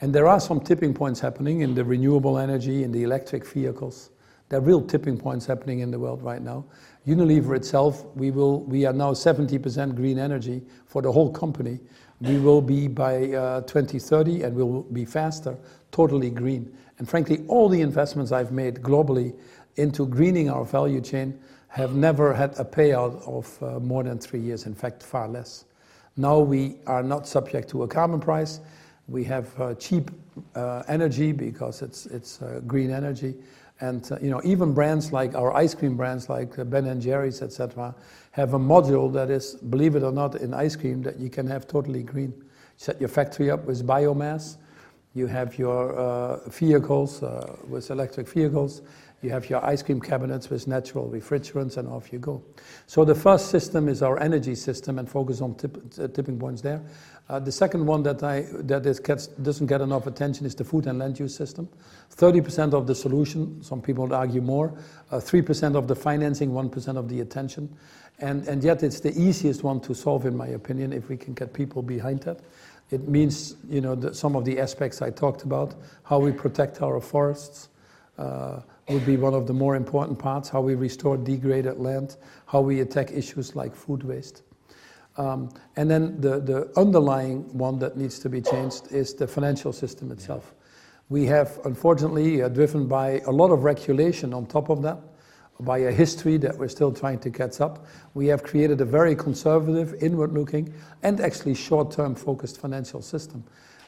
And 0.02 0.14
there 0.14 0.28
are 0.28 0.42
some 0.42 0.60
tipping 0.60 0.94
points 0.94 1.22
happening 1.22 1.62
in 1.62 1.74
the 1.74 1.86
renewable 1.86 2.38
energy, 2.38 2.84
in 2.84 2.92
the 2.92 3.04
electric 3.04 3.48
vehicles. 3.48 4.10
There 4.50 4.60
are 4.60 4.62
real 4.62 4.82
tipping 4.82 5.18
points 5.18 5.46
happening 5.46 5.80
in 5.80 5.92
the 5.92 6.00
world 6.00 6.22
right 6.22 6.42
now. 6.42 6.66
Unilever 7.08 7.56
itself, 7.56 8.04
we, 8.16 8.32
will, 8.32 8.64
we 8.64 8.86
are 8.86 8.92
now 8.92 9.14
70% 9.14 9.96
green 9.96 10.20
energy 10.20 10.62
for 10.88 11.02
the 11.02 11.12
whole 11.12 11.32
company. 11.32 11.80
We 12.20 12.38
will 12.38 12.62
be 12.62 12.90
by 12.90 13.32
uh, 13.32 13.62
2030, 13.62 14.42
and 14.42 14.56
we'll 14.56 14.84
be 14.84 15.06
faster, 15.06 15.58
totally 15.92 16.32
green. 16.32 16.76
And 16.98 17.08
frankly, 17.08 17.44
all 17.48 17.70
the 17.70 17.82
investments 17.82 18.32
I've 18.32 18.52
made 18.52 18.76
globally 18.76 19.36
into 19.76 20.08
greening 20.08 20.50
our 20.50 20.66
value 20.66 21.02
chain 21.02 21.40
have 21.68 21.96
never 21.96 22.34
had 22.34 22.58
a 22.60 22.66
payout 22.66 23.22
of 23.28 23.62
uh, 23.62 23.80
more 23.80 24.04
than 24.04 24.18
three 24.18 24.40
years, 24.40 24.66
in 24.66 24.74
fact, 24.74 25.04
far 25.04 25.28
less. 25.28 25.66
Now 26.16 26.40
we 26.40 26.78
are 26.88 27.04
not 27.04 27.28
subject 27.28 27.70
to 27.70 27.84
a 27.84 27.88
carbon 27.88 28.20
price. 28.20 28.60
We 29.08 29.24
have 29.26 29.62
uh, 29.62 29.76
cheap 29.76 30.10
uh, 30.56 30.84
energy 30.88 31.32
because 31.32 31.82
it's, 31.82 32.08
it's 32.08 32.42
uh, 32.42 32.62
green 32.66 32.90
energy. 32.90 33.36
And 33.80 34.12
uh, 34.12 34.18
you 34.20 34.32
know, 34.32 34.42
even 34.44 34.74
brands 34.74 35.14
like 35.14 35.36
our 35.36 35.56
ice 35.56 35.76
cream 35.76 35.96
brands 35.96 36.30
like 36.30 36.58
uh, 36.58 36.64
Ben 36.64 36.86
and 36.88 37.00
Jerry's, 37.00 37.44
etc., 37.44 37.94
have 38.32 38.56
a 38.56 38.60
module 38.60 39.14
that 39.14 39.30
is, 39.30 39.56
believe 39.56 39.96
it 39.96 40.02
or 40.02 40.12
not, 40.12 40.36
in 40.36 40.54
ice 40.54 40.76
cream 40.76 41.04
that 41.04 41.20
you 41.20 41.30
can 41.30 41.46
have 41.46 41.68
totally 41.68 42.02
green. 42.02 42.34
Set 42.78 43.00
your 43.00 43.10
factory 43.10 43.52
up 43.52 43.66
with 43.66 43.86
biomass 43.86 44.58
you 45.18 45.28
have 45.28 45.58
your 45.58 45.94
uh, 45.94 46.50
vehicles 46.50 47.24
uh, 47.24 47.56
with 47.68 47.90
electric 47.90 48.28
vehicles. 48.28 48.82
You 49.24 49.32
have 49.32 49.50
your 49.50 49.66
ice 49.66 49.82
cream 49.82 50.00
cabinets 50.00 50.52
with 50.52 50.68
natural 50.68 51.10
refrigerants, 51.10 51.78
and 51.78 51.88
off 51.88 52.14
you 52.14 52.20
go. 52.20 52.44
So 52.86 53.04
the 53.04 53.16
first 53.16 53.50
system 53.50 53.90
is 53.90 54.04
our 54.04 54.20
energy 54.20 54.54
system, 54.54 55.00
and 55.00 55.10
focus 55.10 55.42
on 55.42 55.56
tip, 55.56 55.76
uh, 56.00 56.08
tipping 56.08 56.38
points 56.38 56.62
there. 56.62 56.84
Uh, 57.28 57.40
the 57.40 57.52
second 57.52 57.86
one 57.86 58.04
that 58.04 58.22
I 58.22 58.46
that 58.60 58.86
is 58.86 59.00
gets, 59.00 59.26
doesn't 59.28 59.66
get 59.66 59.82
enough 59.82 60.06
attention 60.06 60.46
is 60.46 60.54
the 60.54 60.64
food 60.64 60.86
and 60.86 61.00
land 61.00 61.20
use 61.20 61.36
system. 61.36 61.68
30% 62.16 62.74
of 62.74 62.86
the 62.86 62.94
solution, 62.94 63.62
some 63.64 63.82
people 63.82 64.04
would 64.04 64.14
argue 64.14 64.42
more. 64.42 64.72
3% 65.12 65.76
uh, 65.76 65.78
of 65.80 65.88
the 65.88 65.96
financing, 65.96 66.52
1% 66.52 66.98
of 66.98 67.10
the 67.10 67.22
attention, 67.22 67.76
and 68.20 68.48
and 68.48 68.64
yet 68.64 68.84
it's 68.84 69.00
the 69.00 69.20
easiest 69.20 69.64
one 69.64 69.80
to 69.82 69.96
solve, 69.96 70.28
in 70.28 70.38
my 70.38 70.48
opinion, 70.48 70.94
if 70.94 71.10
we 71.10 71.18
can 71.18 71.34
get 71.34 71.54
people 71.54 71.82
behind 71.82 72.22
that. 72.22 72.40
It 72.90 73.08
means, 73.08 73.56
you 73.70 73.82
know, 73.82 73.96
that 73.96 74.16
some 74.16 74.36
of 74.36 74.46
the 74.46 74.60
aspects 74.60 75.02
I 75.02 75.10
talked 75.10 75.44
about, 75.44 75.76
how 76.04 76.20
we 76.20 76.32
protect 76.32 76.82
our 76.82 77.02
forests 77.02 77.70
uh, 78.18 78.62
would 78.88 79.06
be 79.06 79.18
one 79.18 79.34
of 79.34 79.46
the 79.46 79.54
more 79.54 79.76
important 79.76 80.18
parts, 80.18 80.50
how 80.50 80.62
we 80.62 80.76
restore 80.76 81.18
degraded 81.18 81.78
land, 81.78 82.16
how 82.46 82.62
we 82.62 82.80
attack 82.80 83.12
issues 83.12 83.56
like 83.56 83.76
food 83.76 84.04
waste. 84.04 84.44
Um, 85.18 85.50
and 85.76 85.90
then 85.90 86.22
the, 86.22 86.40
the 86.40 86.72
underlying 86.78 87.42
one 87.58 87.80
that 87.80 87.98
needs 87.98 88.20
to 88.20 88.30
be 88.30 88.40
changed 88.40 88.92
is 88.92 89.14
the 89.14 89.28
financial 89.28 89.74
system 89.74 90.12
itself. 90.12 90.54
We 91.10 91.26
have, 91.26 91.60
unfortunately, 91.66 92.42
uh, 92.42 92.50
driven 92.50 92.88
by 92.88 93.20
a 93.26 93.32
lot 93.32 93.52
of 93.52 93.64
regulation 93.64 94.34
on 94.34 94.46
top 94.46 94.70
of 94.70 94.82
that, 94.84 95.00
by 95.60 95.80
a 95.80 95.92
history 95.92 96.38
that 96.38 96.58
we're 96.58 96.68
still 96.68 96.92
trying 96.92 97.20
to 97.20 97.30
catch 97.30 97.62
up. 97.62 97.86
We 98.14 98.28
have 98.28 98.44
created 98.44 98.82
a 98.82 98.86
very 98.86 99.16
conservative, 99.16 99.96
inward 100.04 100.34
looking, 100.34 100.74
and 101.04 101.20
actually 101.20 101.56
short 101.56 101.92
term 101.92 102.16
focused 102.16 102.60
financial 102.60 103.02
system 103.02 103.44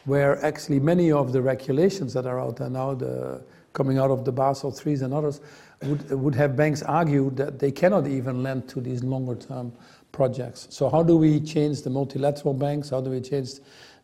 where 0.05 0.43
actually 0.43 0.79
many 0.79 1.11
of 1.11 1.33
the 1.33 1.41
regulations 1.41 2.13
that 2.13 2.25
are 2.25 2.39
out 2.39 2.57
there 2.57 2.69
now, 2.69 2.93
the, 2.93 3.43
coming 3.73 3.97
out 3.97 4.09
of 4.09 4.25
the 4.25 4.31
Basel 4.31 4.71
IIIs 4.71 5.03
and 5.03 5.13
others, 5.13 5.41
would, 5.83 6.09
would 6.11 6.35
have 6.35 6.55
banks 6.55 6.81
argue 6.81 7.29
that 7.31 7.59
they 7.59 7.71
cannot 7.71 8.07
even 8.07 8.43
lend 8.43 8.67
to 8.69 8.81
these 8.81 9.03
longer 9.03 9.35
term 9.35 9.71
projects. 10.11 10.67
So, 10.71 10.89
how 10.89 11.03
do 11.03 11.15
we 11.17 11.39
change 11.39 11.83
the 11.83 11.89
multilateral 11.89 12.53
banks? 12.53 12.89
How 12.89 13.01
do 13.01 13.11
we 13.11 13.21
change 13.21 13.51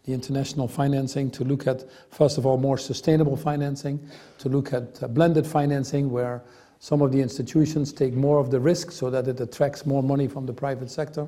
the 0.04 0.14
international 0.14 0.68
financing 0.68 1.32
to 1.32 1.44
look 1.44 1.66
at, 1.66 1.84
first 2.12 2.38
of 2.38 2.46
all, 2.46 2.58
more 2.58 2.78
sustainable 2.78 3.36
financing, 3.36 4.08
to 4.38 4.50
look 4.50 4.72
at 4.72 5.02
uh, 5.02 5.08
blended 5.08 5.48
financing 5.48 6.12
where 6.12 6.44
some 6.80 7.02
of 7.02 7.12
the 7.12 7.22
institutions 7.22 7.92
take 7.92 8.14
more 8.14 8.38
of 8.38 8.52
the 8.52 8.60
risk 8.60 8.92
so 8.92 9.10
that 9.10 9.28
it 9.28 9.40
attracts 9.40 9.86
more 9.86 10.04
money 10.04 10.28
from 10.28 10.46
the 10.46 10.54
private 10.54 10.92
sector 10.92 11.28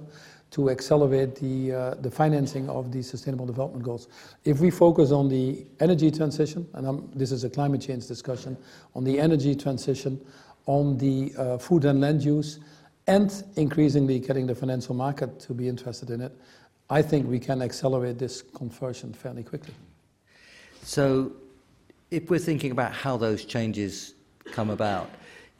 to 0.52 0.70
accelerate 0.70 1.36
the, 1.36 1.74
uh, 1.74 1.96
the 1.96 2.10
financing 2.10 2.70
of 2.70 2.92
the 2.92 3.02
sustainable 3.02 3.46
development 3.46 3.84
goals. 3.84 4.08
If 4.46 4.60
we 4.60 4.72
focus 4.72 5.12
on 5.12 5.28
the 5.28 5.66
energy 5.80 6.10
transition, 6.10 6.68
and 6.74 6.88
I'm, 6.88 7.10
this 7.14 7.32
is 7.32 7.44
a 7.44 7.50
climate 7.50 7.82
change 7.82 8.08
discussion, 8.08 8.56
on 8.96 9.04
the 9.04 9.20
energy 9.20 9.56
transition, 9.56 10.20
on 10.66 10.98
the 10.98 11.34
uh, 11.38 11.58
food 11.58 11.86
and 11.86 12.00
land 12.00 12.24
use, 12.24 12.60
and 13.08 13.44
increasingly 13.56 14.20
getting 14.20 14.48
the 14.48 14.56
financial 14.56 14.96
market 14.96 15.40
to 15.40 15.54
be 15.54 15.68
interested 15.68 16.10
in 16.10 16.22
it, 16.22 16.32
I 16.90 17.02
think 17.02 17.28
we 17.28 17.40
can 17.40 17.62
accelerate 17.62 18.18
this 18.18 18.42
conversion 18.42 19.14
fairly 19.14 19.44
quickly. 19.44 19.74
So, 20.84 21.34
if 22.10 22.30
we're 22.30 22.40
thinking 22.40 22.72
about 22.72 22.94
how 22.94 23.18
those 23.18 23.44
changes 23.44 24.14
come 24.46 24.70
about, 24.70 25.10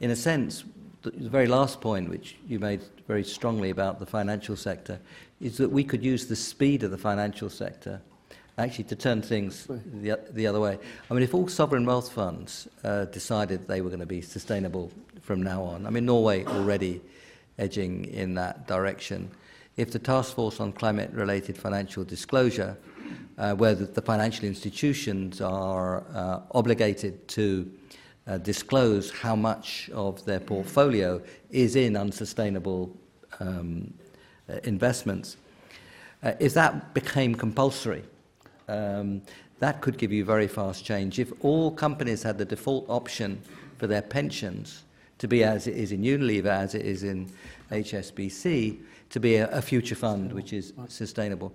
in 0.00 0.10
a 0.10 0.16
sense, 0.16 0.64
the 1.02 1.28
very 1.28 1.46
last 1.46 1.80
point, 1.80 2.08
which 2.08 2.36
you 2.46 2.58
made 2.58 2.82
very 3.06 3.24
strongly 3.24 3.70
about 3.70 3.98
the 3.98 4.06
financial 4.06 4.56
sector, 4.56 5.00
is 5.40 5.56
that 5.58 5.70
we 5.70 5.84
could 5.84 6.04
use 6.04 6.26
the 6.26 6.36
speed 6.36 6.82
of 6.82 6.90
the 6.90 6.98
financial 6.98 7.48
sector 7.48 8.00
actually 8.58 8.84
to 8.84 8.96
turn 8.96 9.22
things 9.22 9.66
the, 9.66 10.18
the 10.32 10.46
other 10.46 10.60
way. 10.60 10.78
I 11.10 11.14
mean, 11.14 11.22
if 11.22 11.32
all 11.32 11.48
sovereign 11.48 11.86
wealth 11.86 12.10
funds 12.12 12.68
uh, 12.82 13.04
decided 13.06 13.68
they 13.68 13.80
were 13.80 13.88
going 13.88 14.00
to 14.00 14.06
be 14.06 14.20
sustainable 14.20 14.90
from 15.22 15.42
now 15.42 15.62
on, 15.62 15.86
I 15.86 15.90
mean, 15.90 16.06
Norway 16.06 16.44
already 16.44 17.00
edging 17.58 18.06
in 18.06 18.34
that 18.34 18.66
direction. 18.66 19.30
If 19.76 19.92
the 19.92 19.98
task 19.98 20.34
force 20.34 20.58
on 20.58 20.72
climate 20.72 21.10
related 21.12 21.56
financial 21.56 22.04
disclosure, 22.04 22.76
uh, 23.38 23.54
where 23.54 23.74
the, 23.74 23.86
the, 23.86 24.02
financial 24.02 24.46
institutions 24.46 25.40
are 25.40 26.04
uh, 26.12 26.40
obligated 26.52 27.26
to 27.28 27.70
uh, 28.28 28.38
disclose 28.38 29.10
how 29.10 29.34
much 29.34 29.90
of 29.94 30.24
their 30.24 30.40
portfolio 30.40 31.20
is 31.50 31.76
in 31.76 31.96
unsustainable 31.96 32.94
um, 33.40 33.92
uh, 34.48 34.58
investments. 34.64 35.36
Uh, 36.22 36.32
if 36.38 36.52
that 36.52 36.92
became 36.94 37.34
compulsory, 37.34 38.02
um, 38.68 39.22
that 39.60 39.80
could 39.80 39.96
give 39.96 40.12
you 40.12 40.24
very 40.24 40.46
fast 40.46 40.84
change. 40.84 41.18
If 41.18 41.32
all 41.40 41.70
companies 41.70 42.22
had 42.22 42.38
the 42.38 42.44
default 42.44 42.84
option 42.88 43.40
for 43.78 43.86
their 43.86 44.02
pensions 44.02 44.84
to 45.18 45.26
be 45.26 45.42
as 45.42 45.66
it 45.66 45.76
is 45.76 45.90
in 45.90 46.02
Unilever, 46.02 46.46
as 46.46 46.74
it 46.74 46.84
is 46.84 47.02
in 47.02 47.30
HSBC, 47.70 48.78
to 49.10 49.20
be 49.20 49.36
a, 49.36 49.48
a 49.50 49.62
future 49.62 49.94
fund 49.94 50.32
which 50.32 50.52
is 50.52 50.74
sustainable. 50.88 51.52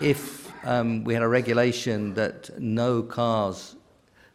If 0.00 0.50
um, 0.66 1.04
we 1.04 1.14
had 1.14 1.22
a 1.22 1.28
regulation 1.28 2.14
that 2.14 2.58
no 2.58 3.02
cars 3.02 3.76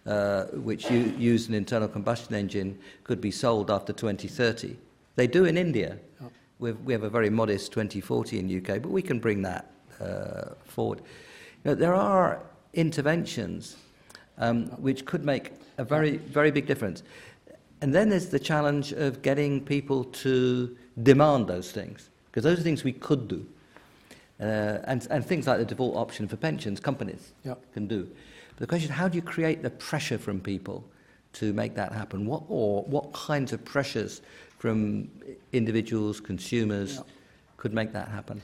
uh, 0.06 0.46
which 0.54 0.90
u- 0.90 1.14
use 1.18 1.48
an 1.48 1.54
internal 1.54 1.88
combustion 1.88 2.36
engine 2.36 2.78
could 3.04 3.22
be 3.22 3.32
sold 3.32 3.72
after 3.72 3.94
2030. 3.94 4.76
They 5.16 5.28
do 5.28 5.46
in 5.46 5.58
India. 5.58 5.98
Oh. 6.24 6.30
we 6.60 6.94
have 6.94 7.04
a 7.04 7.10
very 7.10 7.30
modest 7.30 7.72
2040 7.72 8.40
in 8.40 8.58
UK, 8.58 8.82
but 8.82 8.90
we 8.90 9.02
can 9.02 9.20
bring 9.20 9.42
that 9.42 9.72
uh, 10.00 10.54
forward. 10.66 11.00
You 11.64 11.72
know, 11.72 11.76
there 11.76 11.96
are 11.96 12.42
interventions 12.74 13.78
um, 14.38 14.68
which 14.82 15.06
could 15.06 15.26
make 15.26 15.54
a 15.78 15.84
very, 15.84 16.18
very 16.18 16.52
big 16.52 16.68
difference. 16.68 17.04
And 17.82 17.94
then 17.94 18.10
there's 18.10 18.30
the 18.30 18.40
challenge 18.40 18.94
of 18.94 19.22
getting 19.22 19.64
people 19.64 20.06
to 20.06 20.76
demand 21.04 21.48
those 21.48 21.72
things, 21.72 22.10
because 22.28 22.44
those 22.44 22.60
are 22.60 22.64
things 22.64 22.84
we 22.84 22.94
could 22.94 23.28
do. 23.28 23.46
Uh, 24.40 24.80
and, 24.86 25.08
and 25.10 25.26
things 25.26 25.48
like 25.48 25.60
the 25.60 25.66
default 25.66 25.96
option 25.96 26.28
for 26.28 26.36
pensions, 26.36 26.80
companies 26.80 27.32
yep. 27.44 27.62
can 27.74 27.88
do. 27.88 28.10
But 28.56 28.62
the 28.62 28.68
question 28.68 28.90
is, 28.90 28.96
how 28.96 29.08
do 29.08 29.16
you 29.18 29.22
create 29.22 29.62
the 29.62 29.70
pressure 29.70 30.18
from 30.18 30.40
people 30.40 30.86
to 31.34 31.52
make 31.54 31.76
that 31.76 31.92
happen? 31.92 32.26
What, 32.26 32.44
or 32.48 32.84
what 32.84 33.12
kinds 33.14 33.52
of 33.52 33.64
pressures 33.66 34.22
from 34.60 35.10
individuals, 35.52 36.22
consumers, 36.22 36.96
yep. 36.96 37.08
could 37.58 37.74
make 37.74 37.92
that 37.92 38.08
happen? 38.08 38.42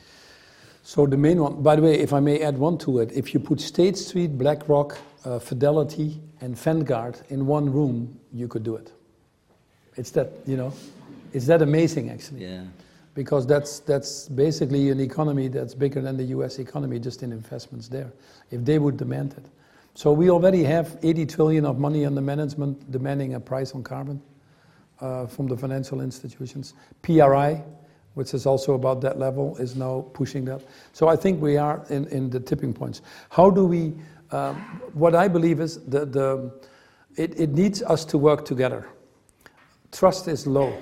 So 0.84 1.06
the 1.06 1.18
main 1.18 1.42
one, 1.42 1.62
by 1.62 1.76
the 1.76 1.82
way, 1.82 2.00
if 2.00 2.12
I 2.12 2.20
may 2.20 2.42
add 2.42 2.58
one 2.58 2.78
to 2.80 3.00
it, 3.00 3.12
if 3.14 3.34
you 3.34 3.40
put 3.40 3.62
State 3.62 3.98
Street, 3.98 4.38
BlackRock, 4.38 4.98
uh, 5.24 5.40
Fidelity, 5.40 6.20
and 6.42 6.58
Vanguard 6.58 7.20
in 7.30 7.46
one 7.46 7.72
room, 7.72 8.20
you 8.34 8.48
could 8.48 8.64
do 8.64 8.76
it. 8.76 8.92
It's 9.96 10.12
that, 10.12 10.32
you 10.46 10.58
know, 10.58 10.74
it's 11.34 11.46
that 11.48 11.62
amazing 11.62 12.10
actually. 12.10 12.44
Yeah. 12.44 12.64
Because 13.14 13.46
that's, 13.46 13.80
that's 13.80 14.28
basically 14.30 14.90
an 14.90 15.00
economy 15.00 15.50
that's 15.50 15.76
bigger 15.76 16.02
than 16.02 16.18
the 16.18 16.24
US 16.36 16.60
economy 16.60 16.98
just 16.98 17.24
in 17.24 17.32
investments 17.32 17.88
there, 17.88 18.12
if 18.52 18.64
they 18.66 18.80
would 18.80 18.98
demand 18.98 19.34
it. 19.38 19.46
So 19.94 20.12
we 20.14 20.30
already 20.30 20.64
have 20.64 20.98
80 21.04 21.26
trillion 21.26 21.66
of 21.66 21.78
money 21.78 22.06
under 22.06 22.22
management 22.22 22.92
demanding 22.92 23.34
a 23.34 23.40
price 23.40 23.74
on 23.74 23.84
carbon 23.84 24.22
uh, 25.00 25.28
from 25.28 25.48
the 25.48 25.58
financial 25.58 26.02
institutions. 26.02 26.74
PRI, 27.02 27.64
which 28.14 28.34
is 28.34 28.46
also 28.46 28.74
about 28.74 29.02
that 29.02 29.20
level, 29.20 29.56
is 29.58 29.76
now 29.76 30.06
pushing 30.14 30.46
that. 30.46 30.62
So 30.94 31.08
I 31.08 31.16
think 31.16 31.42
we 31.42 31.58
are 31.58 31.86
in, 31.90 32.08
in 32.08 32.30
the 32.30 32.40
tipping 32.40 32.74
points. 32.74 33.02
How 33.30 33.50
do 33.50 33.66
we, 33.66 33.94
um, 34.32 34.56
what 34.94 35.16
I 35.16 35.28
believe 35.28 35.60
is 35.60 35.84
the, 35.86 36.06
the, 36.06 36.52
it, 37.16 37.38
it 37.40 37.50
needs 37.52 37.82
us 37.84 38.06
to 38.06 38.18
work 38.18 38.46
together. 38.46 38.88
Trust 39.92 40.28
is 40.28 40.48
low. 40.48 40.74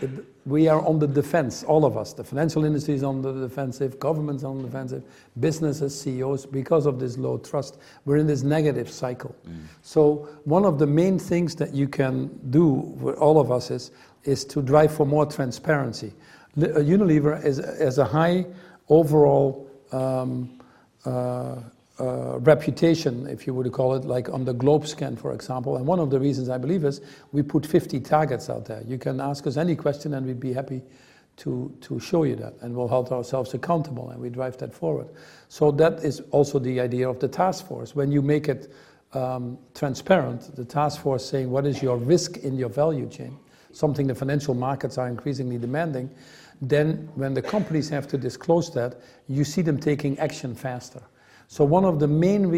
It, 0.00 0.10
we 0.46 0.68
are 0.68 0.84
on 0.84 0.98
the 0.98 1.06
defense, 1.06 1.62
all 1.64 1.84
of 1.84 1.96
us. 1.96 2.12
The 2.12 2.24
financial 2.24 2.64
industry 2.64 2.94
is 2.94 3.02
on 3.02 3.22
the 3.22 3.32
defensive, 3.32 3.98
governments 3.98 4.44
on 4.44 4.58
the 4.58 4.64
defensive, 4.64 5.02
businesses, 5.40 5.98
CEOs, 5.98 6.44
because 6.44 6.84
of 6.84 6.98
this 6.98 7.16
low 7.16 7.38
trust. 7.38 7.78
We're 8.04 8.18
in 8.18 8.26
this 8.26 8.42
negative 8.42 8.90
cycle. 8.90 9.34
Mm. 9.48 9.64
So, 9.82 10.28
one 10.44 10.66
of 10.66 10.78
the 10.78 10.86
main 10.86 11.18
things 11.18 11.54
that 11.56 11.72
you 11.74 11.88
can 11.88 12.28
do 12.50 12.94
for 13.00 13.16
all 13.16 13.40
of 13.40 13.50
us 13.50 13.70
is, 13.70 13.90
is 14.24 14.44
to 14.46 14.60
drive 14.60 14.94
for 14.94 15.06
more 15.06 15.24
transparency. 15.24 16.12
Uh, 16.56 16.66
Unilever 16.80 17.42
is, 17.42 17.56
has 17.56 17.98
a 17.98 18.04
high 18.04 18.44
overall 18.88 19.70
um, 19.92 20.60
uh, 21.06 21.56
uh, 22.00 22.38
reputation, 22.40 23.26
if 23.28 23.46
you 23.46 23.54
would 23.54 23.70
call 23.72 23.94
it, 23.94 24.04
like 24.04 24.28
on 24.28 24.44
the 24.44 24.54
GlobeScan, 24.54 25.18
for 25.18 25.32
example. 25.32 25.76
And 25.76 25.86
one 25.86 26.00
of 26.00 26.10
the 26.10 26.18
reasons 26.18 26.48
I 26.48 26.58
believe 26.58 26.84
is 26.84 27.00
we 27.32 27.42
put 27.42 27.64
50 27.64 28.00
targets 28.00 28.50
out 28.50 28.64
there. 28.64 28.82
You 28.86 28.98
can 28.98 29.20
ask 29.20 29.46
us 29.46 29.56
any 29.56 29.76
question 29.76 30.14
and 30.14 30.26
we'd 30.26 30.40
be 30.40 30.52
happy 30.52 30.82
to, 31.36 31.72
to 31.82 32.00
show 32.00 32.24
you 32.24 32.36
that. 32.36 32.54
And 32.60 32.74
we'll 32.74 32.88
hold 32.88 33.12
ourselves 33.12 33.54
accountable 33.54 34.10
and 34.10 34.20
we 34.20 34.28
drive 34.28 34.56
that 34.58 34.74
forward. 34.74 35.08
So 35.48 35.70
that 35.72 36.04
is 36.04 36.20
also 36.30 36.58
the 36.58 36.80
idea 36.80 37.08
of 37.08 37.20
the 37.20 37.28
task 37.28 37.66
force. 37.68 37.94
When 37.94 38.10
you 38.10 38.22
make 38.22 38.48
it 38.48 38.72
um, 39.12 39.58
transparent, 39.74 40.56
the 40.56 40.64
task 40.64 41.00
force 41.00 41.24
saying 41.24 41.50
what 41.50 41.66
is 41.66 41.80
your 41.82 41.96
risk 41.96 42.38
in 42.38 42.56
your 42.56 42.70
value 42.70 43.08
chain, 43.08 43.38
something 43.72 44.06
the 44.06 44.14
financial 44.14 44.54
markets 44.54 44.98
are 44.98 45.08
increasingly 45.08 45.58
demanding, 45.58 46.10
then 46.60 47.08
when 47.14 47.34
the 47.34 47.42
companies 47.42 47.88
have 47.88 48.08
to 48.08 48.18
disclose 48.18 48.72
that, 48.74 49.00
you 49.28 49.44
see 49.44 49.62
them 49.62 49.78
taking 49.78 50.18
action 50.18 50.54
faster. 50.54 51.02
So 51.48 51.64
one 51.64 51.84
of 51.84 52.00
the 52.00 52.08
main, 52.08 52.50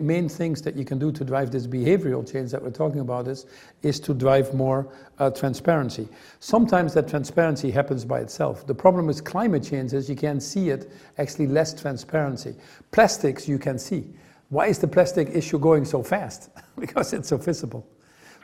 main 0.00 0.28
things 0.28 0.62
that 0.62 0.76
you 0.76 0.84
can 0.84 0.98
do 0.98 1.12
to 1.12 1.24
drive 1.24 1.50
this 1.50 1.66
behavioral 1.66 2.30
change 2.30 2.50
that 2.52 2.62
we're 2.62 2.70
talking 2.70 3.00
about 3.00 3.28
is, 3.28 3.46
is 3.82 4.00
to 4.00 4.14
drive 4.14 4.54
more 4.54 4.92
uh, 5.18 5.30
transparency. 5.30 6.08
Sometimes 6.38 6.94
that 6.94 7.08
transparency 7.08 7.70
happens 7.70 8.04
by 8.04 8.20
itself. 8.20 8.66
The 8.66 8.74
problem 8.74 9.06
with 9.06 9.24
climate 9.24 9.64
change 9.64 9.92
is 9.92 10.08
you 10.08 10.16
can't 10.16 10.42
see 10.42 10.70
it, 10.70 10.90
actually 11.18 11.48
less 11.48 11.78
transparency. 11.78 12.54
Plastics 12.92 13.48
you 13.48 13.58
can 13.58 13.78
see. 13.78 14.06
Why 14.48 14.66
is 14.66 14.78
the 14.78 14.88
plastic 14.88 15.28
issue 15.28 15.58
going 15.58 15.84
so 15.84 16.02
fast? 16.02 16.50
because 16.78 17.12
it's 17.12 17.28
so 17.28 17.36
visible. 17.36 17.86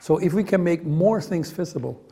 So 0.01 0.19
if 0.19 0.35
we 0.35 0.45
can 0.45 0.63
make 0.63 0.85
more 0.85 1.21
things 1.21 1.51
visible, 1.51 2.03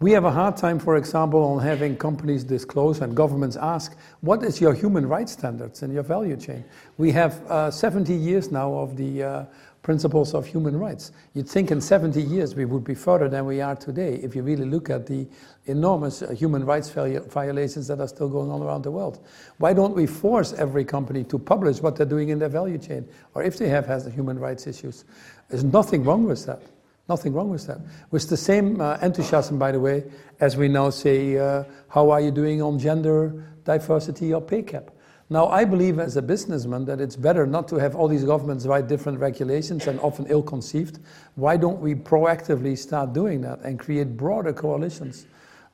we 0.00 0.10
have 0.12 0.24
a 0.24 0.30
hard 0.30 0.56
time, 0.56 0.78
for 0.78 0.96
example, 0.96 1.42
on 1.44 1.62
having 1.62 1.96
companies 1.96 2.44
disclose 2.44 3.00
and 3.00 3.16
governments 3.16 3.56
ask, 3.56 3.96
what 4.20 4.42
is 4.42 4.60
your 4.60 4.74
human 4.74 5.06
rights 5.06 5.32
standards 5.32 5.82
in 5.82 5.92
your 5.92 6.02
value 6.02 6.36
chain? 6.36 6.64
We 6.98 7.12
have 7.12 7.40
uh, 7.50 7.70
70 7.70 8.12
years 8.12 8.50
now 8.50 8.74
of 8.74 8.96
the 8.96 9.22
uh, 9.22 9.44
principles 9.82 10.34
of 10.34 10.46
human 10.46 10.76
rights. 10.78 11.12
You'd 11.34 11.48
think 11.48 11.70
in 11.70 11.80
70 11.80 12.20
years 12.20 12.56
we 12.56 12.64
would 12.64 12.82
be 12.82 12.94
further 12.94 13.28
than 13.28 13.46
we 13.46 13.60
are 13.60 13.76
today 13.76 14.14
if 14.16 14.34
you 14.34 14.42
really 14.42 14.64
look 14.64 14.90
at 14.90 15.06
the 15.06 15.28
enormous 15.66 16.22
uh, 16.22 16.30
human 16.30 16.64
rights 16.64 16.90
violations 16.90 17.86
that 17.86 18.00
are 18.00 18.08
still 18.08 18.28
going 18.28 18.50
on 18.50 18.62
around 18.62 18.82
the 18.82 18.90
world. 18.90 19.24
Why 19.58 19.74
don't 19.74 19.94
we 19.94 20.06
force 20.06 20.54
every 20.54 20.84
company 20.84 21.22
to 21.24 21.38
publish 21.38 21.80
what 21.80 21.96
they're 21.96 22.06
doing 22.06 22.30
in 22.30 22.38
their 22.38 22.48
value 22.48 22.78
chain, 22.78 23.06
or 23.34 23.44
if 23.44 23.58
they 23.58 23.68
have 23.68 23.86
has 23.86 24.06
human 24.06 24.38
rights 24.38 24.66
issues? 24.66 25.04
There's 25.48 25.64
nothing 25.64 26.02
wrong 26.02 26.24
with 26.24 26.46
that. 26.46 26.62
Nothing 27.08 27.34
wrong 27.34 27.50
with 27.50 27.66
that. 27.66 27.80
With 28.10 28.28
the 28.30 28.36
same 28.36 28.80
uh, 28.80 28.96
enthusiasm, 29.02 29.58
by 29.58 29.72
the 29.72 29.80
way, 29.80 30.04
as 30.40 30.56
we 30.56 30.68
now 30.68 30.88
say, 30.88 31.36
uh, 31.36 31.64
how 31.88 32.10
are 32.10 32.20
you 32.20 32.30
doing 32.30 32.62
on 32.62 32.78
gender 32.78 33.44
diversity 33.64 34.32
or 34.32 34.40
pay 34.40 34.62
cap? 34.62 34.90
Now, 35.28 35.48
I 35.48 35.64
believe 35.64 35.98
as 35.98 36.16
a 36.16 36.22
businessman 36.22 36.84
that 36.86 37.00
it's 37.00 37.16
better 37.16 37.46
not 37.46 37.68
to 37.68 37.76
have 37.76 37.94
all 37.94 38.08
these 38.08 38.24
governments 38.24 38.66
write 38.66 38.88
different 38.88 39.18
regulations 39.18 39.86
and 39.86 39.98
often 40.00 40.26
ill 40.28 40.42
conceived. 40.42 40.98
Why 41.34 41.56
don't 41.56 41.80
we 41.80 41.94
proactively 41.94 42.76
start 42.76 43.12
doing 43.12 43.40
that 43.42 43.60
and 43.60 43.78
create 43.78 44.16
broader 44.16 44.52
coalitions 44.52 45.26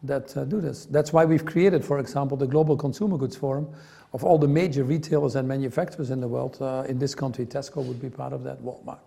that 0.02 0.36
uh, 0.36 0.44
do 0.44 0.60
this? 0.60 0.86
That's 0.86 1.12
why 1.12 1.24
we've 1.24 1.44
created, 1.44 1.84
for 1.84 2.00
example, 2.00 2.36
the 2.36 2.46
Global 2.46 2.76
Consumer 2.76 3.18
Goods 3.18 3.36
Forum 3.36 3.68
of 4.12 4.24
all 4.24 4.38
the 4.38 4.48
major 4.48 4.82
retailers 4.82 5.36
and 5.36 5.46
manufacturers 5.46 6.10
in 6.10 6.20
the 6.20 6.28
world. 6.28 6.58
Uh, 6.60 6.84
in 6.88 6.98
this 6.98 7.14
country, 7.14 7.46
Tesco 7.46 7.84
would 7.84 8.00
be 8.00 8.10
part 8.10 8.32
of 8.32 8.42
that, 8.44 8.60
Walmart 8.62 8.98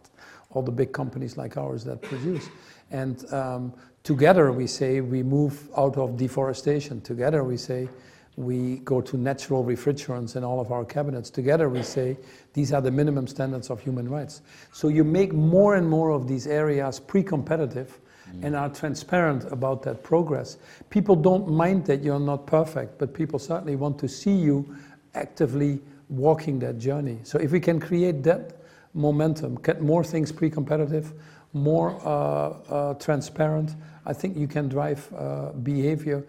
all 0.53 0.61
the 0.61 0.71
big 0.71 0.91
companies 0.91 1.37
like 1.37 1.57
ours 1.57 1.83
that 1.83 2.01
produce. 2.01 2.49
And 2.91 3.31
um, 3.33 3.73
together 4.03 4.51
we 4.51 4.67
say 4.67 5.01
we 5.01 5.23
move 5.23 5.69
out 5.77 5.97
of 5.97 6.17
deforestation. 6.17 7.01
Together 7.01 7.43
we 7.43 7.57
say 7.57 7.89
we 8.35 8.77
go 8.77 8.99
to 8.99 9.17
natural 9.17 9.63
refrigerants 9.63 10.35
in 10.35 10.43
all 10.43 10.59
of 10.59 10.71
our 10.71 10.85
cabinets. 10.85 11.29
Together 11.29 11.69
we 11.69 11.83
say 11.83 12.17
these 12.53 12.73
are 12.73 12.81
the 12.81 12.91
minimum 12.91 13.27
standards 13.27 13.69
of 13.69 13.79
human 13.79 14.09
rights. 14.09 14.41
So 14.71 14.87
you 14.87 15.03
make 15.03 15.33
more 15.33 15.75
and 15.75 15.87
more 15.87 16.09
of 16.09 16.27
these 16.27 16.47
areas 16.47 16.99
pre-competitive 16.99 17.99
mm. 18.29 18.43
and 18.43 18.55
are 18.55 18.69
transparent 18.69 19.51
about 19.51 19.83
that 19.83 20.03
progress. 20.03 20.57
People 20.89 21.15
don't 21.15 21.47
mind 21.47 21.85
that 21.85 22.03
you're 22.03 22.19
not 22.19 22.47
perfect, 22.47 22.97
but 22.97 23.13
people 23.13 23.37
certainly 23.37 23.75
want 23.75 23.99
to 23.99 24.07
see 24.07 24.33
you 24.33 24.75
actively 25.13 25.79
walking 26.09 26.59
that 26.59 26.79
journey. 26.79 27.19
So 27.23 27.37
if 27.39 27.51
we 27.51 27.59
can 27.59 27.79
create 27.79 28.23
that 28.23 28.62
momentum, 28.93 29.55
get 29.55 29.81
more 29.81 30.03
things 30.03 30.31
pre-competitive, 30.31 31.13
more 31.53 31.99
uh, 32.03 32.49
uh, 32.69 32.93
transparent. 32.95 33.75
I 34.05 34.13
think 34.13 34.37
you 34.37 34.47
can 34.47 34.67
drive 34.69 35.07
uh, 35.13 35.51
behavior. 35.51 36.25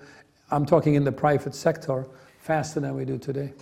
I'm 0.50 0.66
talking 0.66 0.94
in 0.94 1.04
the 1.04 1.12
private 1.12 1.54
sector 1.54 2.06
faster 2.40 2.80
than 2.80 2.94
we 2.94 3.04
do 3.04 3.18
today. 3.18 3.52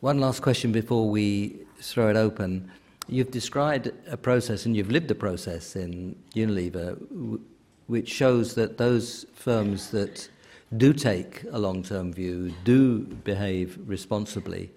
One 0.00 0.20
last 0.20 0.40
question 0.42 0.72
before 0.72 1.08
we 1.08 1.60
throw 1.80 2.08
it 2.08 2.16
open. 2.16 2.70
You've 3.08 3.30
described 3.30 3.90
a 4.08 4.16
process 4.16 4.66
and 4.66 4.76
you've 4.76 4.90
lived 4.90 5.10
a 5.10 5.14
process 5.14 5.76
in 5.76 6.14
Unilever 6.34 7.40
which 7.88 8.08
shows 8.08 8.54
that 8.54 8.76
those 8.76 9.26
firms 9.34 9.90
that 9.90 10.28
do 10.76 10.92
take 10.92 11.44
a 11.50 11.58
long 11.58 11.82
term 11.82 12.12
view, 12.12 12.52
do 12.64 13.00
behave 13.00 13.78
responsibly, 13.86 14.70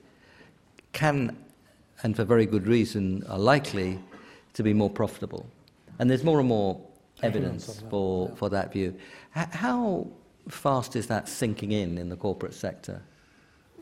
can 0.93 1.38
and 2.04 2.16
for 2.16 2.24
very 2.24 2.45
good 2.45 2.68
reason, 2.68 3.24
are 3.28 3.39
likely 3.39 3.99
to 4.54 4.64
be 4.64 4.74
more 4.74 4.89
profitable. 4.89 5.45
And 5.99 6.10
there's 6.10 6.24
more 6.24 6.39
and 6.39 6.47
more 6.47 6.80
evidence 7.22 7.84
for, 7.89 8.30
yeah. 8.30 8.36
for 8.36 8.49
that 8.49 8.74
view. 8.74 8.95
H- 9.36 9.47
how 9.52 10.08
fast 10.49 10.95
is 10.95 11.08
that 11.08 11.30
sinking 11.30 11.72
in 11.72 11.97
in 11.97 12.10
the 12.10 12.16
corporate 12.16 12.54
sector? 12.54 13.02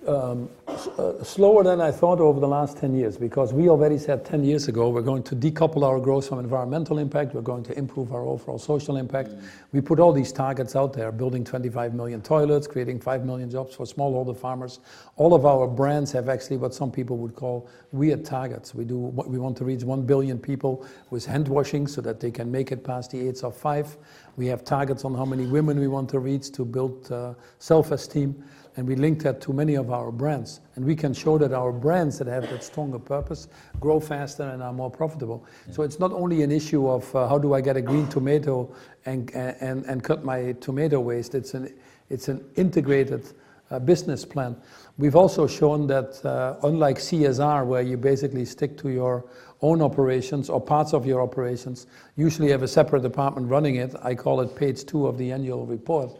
Um, 0.07 0.49
uh, 0.67 1.21
slower 1.23 1.63
than 1.63 1.81
I 1.81 1.91
thought 1.91 2.19
over 2.19 2.39
the 2.39 2.47
last 2.47 2.77
10 2.77 2.95
years 2.95 3.17
because 3.17 3.51
we 3.53 3.69
already 3.69 3.97
said 3.97 4.23
10 4.23 4.43
years 4.43 4.67
ago 4.67 4.89
we're 4.89 5.01
going 5.01 5.23
to 5.23 5.35
decouple 5.35 5.83
our 5.83 5.99
growth 5.99 6.29
from 6.29 6.39
environmental 6.39 6.99
impact, 6.99 7.33
we're 7.33 7.41
going 7.41 7.63
to 7.63 7.77
improve 7.77 8.13
our 8.13 8.23
overall 8.23 8.57
social 8.57 8.97
impact. 8.97 9.29
Mm. 9.29 9.43
We 9.73 9.81
put 9.81 9.99
all 9.99 10.13
these 10.13 10.31
targets 10.31 10.75
out 10.75 10.93
there 10.93 11.11
building 11.11 11.43
25 11.43 11.93
million 11.93 12.21
toilets, 12.21 12.65
creating 12.65 13.01
5 13.01 13.25
million 13.25 13.49
jobs 13.49 13.75
for 13.75 13.85
smallholder 13.85 14.37
farmers. 14.37 14.79
All 15.17 15.33
of 15.33 15.45
our 15.45 15.67
brands 15.67 16.11
have 16.13 16.29
actually 16.29 16.57
what 16.57 16.73
some 16.73 16.91
people 16.91 17.17
would 17.17 17.35
call 17.35 17.69
weird 17.91 18.23
targets. 18.23 18.73
We, 18.73 18.85
do, 18.85 18.97
we 18.97 19.37
want 19.37 19.57
to 19.57 19.65
reach 19.65 19.83
1 19.83 20.03
billion 20.03 20.39
people 20.39 20.85
with 21.09 21.25
hand 21.25 21.47
washing 21.47 21.87
so 21.87 21.99
that 22.01 22.19
they 22.19 22.31
can 22.31 22.49
make 22.49 22.71
it 22.71 22.83
past 22.83 23.11
the 23.11 23.27
age 23.27 23.41
of 23.41 23.55
5. 23.55 23.97
We 24.37 24.47
have 24.47 24.63
targets 24.63 25.03
on 25.03 25.13
how 25.13 25.25
many 25.25 25.45
women 25.45 25.79
we 25.79 25.89
want 25.89 26.09
to 26.11 26.19
reach 26.19 26.51
to 26.53 26.63
build 26.63 27.11
uh, 27.11 27.33
self 27.57 27.91
esteem 27.91 28.41
and 28.79 28.87
we 28.87 28.95
link 28.95 29.21
that 29.23 29.41
to 29.41 29.51
many 29.51 29.75
of 29.75 29.91
our 29.91 30.09
brands. 30.09 30.61
And 30.75 30.85
we 30.85 30.95
can 30.95 31.13
show 31.13 31.37
that 31.37 31.51
our 31.51 31.73
brands 31.73 32.17
that 32.19 32.27
have 32.27 32.49
that 32.49 32.63
stronger 32.63 32.97
purpose 32.97 33.49
grow 33.81 33.99
faster 33.99 34.43
and 34.43 34.63
are 34.63 34.71
more 34.71 34.89
profitable. 34.89 35.45
Yeah. 35.67 35.73
So 35.73 35.83
it's 35.83 35.99
not 35.99 36.13
only 36.13 36.43
an 36.43 36.51
issue 36.51 36.87
of 36.87 37.13
uh, 37.13 37.27
how 37.27 37.39
do 37.39 37.53
I 37.53 37.59
get 37.59 37.75
a 37.75 37.81
green 37.81 38.07
tomato 38.07 38.73
and, 39.05 39.29
and, 39.35 39.83
and 39.83 40.01
cut 40.01 40.23
my 40.23 40.53
tomato 40.61 41.01
waste, 41.01 41.35
it's 41.35 41.55
an, 41.55 41.73
it's 42.09 42.29
an 42.29 42.41
integrated 42.55 43.33
uh, 43.69 43.79
business 43.79 44.23
plan. 44.23 44.55
We've 44.97 45.17
also 45.17 45.45
shown 45.45 45.85
that 45.87 46.25
uh, 46.25 46.65
unlike 46.65 46.99
CSR, 46.99 47.65
where 47.65 47.81
you 47.81 47.97
basically 47.97 48.45
stick 48.45 48.77
to 48.77 48.89
your 48.89 49.25
own 49.61 49.81
operations 49.81 50.49
or 50.49 50.61
parts 50.61 50.93
of 50.93 51.05
your 51.05 51.21
operations, 51.21 51.85
usually 52.15 52.49
have 52.51 52.63
a 52.63 52.67
separate 52.67 53.01
department 53.01 53.49
running 53.49 53.75
it. 53.75 53.93
I 54.01 54.15
call 54.15 54.39
it 54.39 54.55
page 54.55 54.85
two 54.85 55.05
of 55.05 55.17
the 55.17 55.33
annual 55.33 55.65
report. 55.65 56.11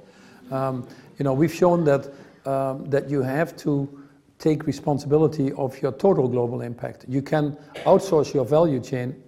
Um, 0.51 0.85
you 1.17 1.23
know, 1.23 1.33
we've 1.33 1.53
shown 1.53 1.85
that 1.85 2.09
um, 2.49 2.85
that 2.85 3.09
you 3.09 3.21
have 3.21 3.55
to 3.55 3.87
take 4.39 4.65
responsibility 4.65 5.51
of 5.53 5.79
your 5.81 5.91
total 5.91 6.27
global 6.27 6.61
impact. 6.61 7.05
You 7.07 7.21
can 7.21 7.55
outsource 7.85 8.33
your 8.33 8.45
value 8.45 8.79
chain, 8.79 9.21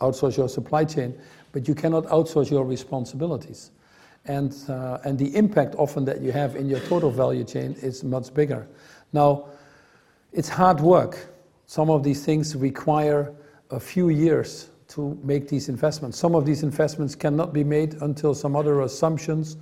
outsource 0.00 0.36
your 0.36 0.48
supply 0.48 0.84
chain, 0.84 1.16
but 1.52 1.68
you 1.68 1.74
cannot 1.74 2.04
outsource 2.06 2.50
your 2.50 2.64
responsibilities. 2.64 3.70
And, 4.24 4.56
uh, 4.68 4.98
and 5.04 5.18
the 5.18 5.36
impact 5.36 5.76
often 5.76 6.04
that 6.06 6.20
you 6.20 6.32
have 6.32 6.56
in 6.56 6.68
your 6.68 6.80
total 6.80 7.10
value 7.10 7.44
chain 7.44 7.76
is 7.80 8.02
much 8.02 8.34
bigger. 8.34 8.66
Now, 9.12 9.46
it's 10.32 10.48
hard 10.48 10.80
work. 10.80 11.28
Some 11.66 11.90
of 11.90 12.02
these 12.02 12.24
things 12.24 12.56
require 12.56 13.32
a 13.70 13.78
few 13.78 14.08
years 14.08 14.70
to 14.88 15.16
make 15.22 15.48
these 15.48 15.68
investments. 15.68 16.18
Some 16.18 16.34
of 16.34 16.44
these 16.44 16.62
investments 16.62 17.14
cannot 17.14 17.52
be 17.52 17.64
made 17.64 17.94
until 18.02 18.34
some 18.34 18.56
other 18.56 18.80
assumptions 18.80 19.56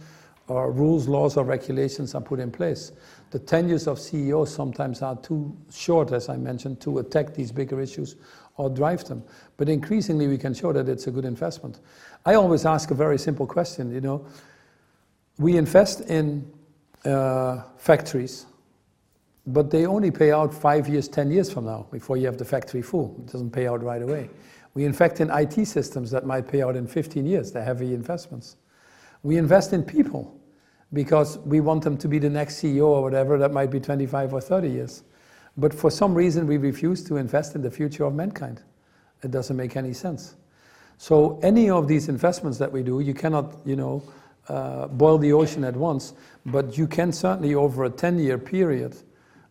or 0.51 0.73
rules, 0.73 1.07
laws, 1.07 1.37
or 1.37 1.45
regulations 1.45 2.15
are 2.15 2.21
put 2.21 2.41
in 2.41 2.51
place. 2.51 2.91
The 3.31 3.39
tenures 3.39 3.87
of 3.87 4.01
CEOs 4.01 4.53
sometimes 4.53 5.01
are 5.01 5.15
too 5.17 5.57
short, 5.73 6.11
as 6.11 6.29
I 6.29 6.37
mentioned, 6.37 6.81
to 6.81 6.99
attack 6.99 7.35
these 7.35 7.53
bigger 7.53 7.81
issues 7.81 8.17
or 8.57 8.69
drive 8.69 9.05
them. 9.05 9.23
But 9.57 9.69
increasingly, 9.69 10.27
we 10.27 10.37
can 10.37 10.53
show 10.53 10.73
that 10.73 10.89
it's 10.89 11.07
a 11.07 11.13
good 11.13 11.25
investment. 11.25 11.79
I 12.27 12.35
always 12.35 12.67
ask 12.67 12.91
a 12.91 12.95
very 12.95 13.17
simple 13.17 13.47
question. 13.47 13.93
You 13.95 14.01
know, 14.01 14.27
we 15.39 15.57
invest 15.57 16.01
in 16.11 16.51
uh, 17.05 17.63
factories, 17.79 18.47
but 19.47 19.71
they 19.71 19.87
only 19.87 20.11
pay 20.11 20.33
out 20.33 20.53
five 20.53 20.89
years, 20.89 21.07
ten 21.07 21.31
years 21.31 21.53
from 21.53 21.67
now 21.67 21.87
before 21.93 22.17
you 22.17 22.27
have 22.27 22.39
the 22.39 22.45
factory 22.45 22.83
full. 22.83 23.15
It 23.19 23.31
doesn't 23.31 23.53
pay 23.53 23.69
out 23.69 23.85
right 23.85 24.03
away. 24.03 24.29
We 24.75 24.85
invest 24.85 25.21
in 25.21 25.31
IT 25.31 25.67
systems 25.67 26.11
that 26.11 26.27
might 26.27 26.49
pay 26.49 26.63
out 26.63 26.75
in 26.75 26.89
15 26.89 27.25
years. 27.25 27.53
They're 27.53 27.65
heavy 27.65 27.95
investments. 27.95 28.57
We 29.23 29.37
invest 29.37 29.73
in 29.73 29.85
people 29.85 30.40
because 30.93 31.39
we 31.39 31.61
want 31.61 31.85
them 31.85 31.97
to 31.99 32.09
be 32.09 32.19
the 32.19 32.31
next 32.31 32.57
CEO 32.57 32.87
or 32.87 33.03
whatever, 33.03 33.39
that 33.39 33.53
might 33.53 33.71
be 33.71 33.81
25 33.81 34.35
or 34.35 34.41
30 34.41 34.69
years. 34.69 35.03
But 35.57 35.73
for 35.75 35.91
some 35.91 36.15
reason, 36.15 36.47
we 36.47 36.57
refuse 36.57 37.05
to 37.05 37.17
invest 37.17 37.55
in 37.55 37.63
the 37.63 37.71
future 37.71 38.05
of 38.05 38.15
mankind. 38.15 38.63
It 39.23 39.31
doesn't 39.31 39.57
make 39.57 39.77
any 39.77 39.93
sense. 39.93 40.35
So 40.99 41.39
any 41.43 41.71
of 41.71 41.89
these 41.89 42.09
investments 42.09 42.59
that 42.59 42.73
we 42.73 42.83
do, 42.83 43.01
you 43.01 43.15
cannot, 43.15 43.57
you 43.65 43.77
know, 43.77 44.03
uh, 44.49 44.89
boil 44.89 45.19
the 45.19 45.33
ocean 45.33 45.65
at 45.65 45.77
once, 45.77 46.13
but 46.45 46.77
you 46.77 46.87
can 46.87 47.13
certainly, 47.13 47.55
over 47.55 47.85
a 47.85 47.91
10-year 47.91 48.39
period, 48.39 48.97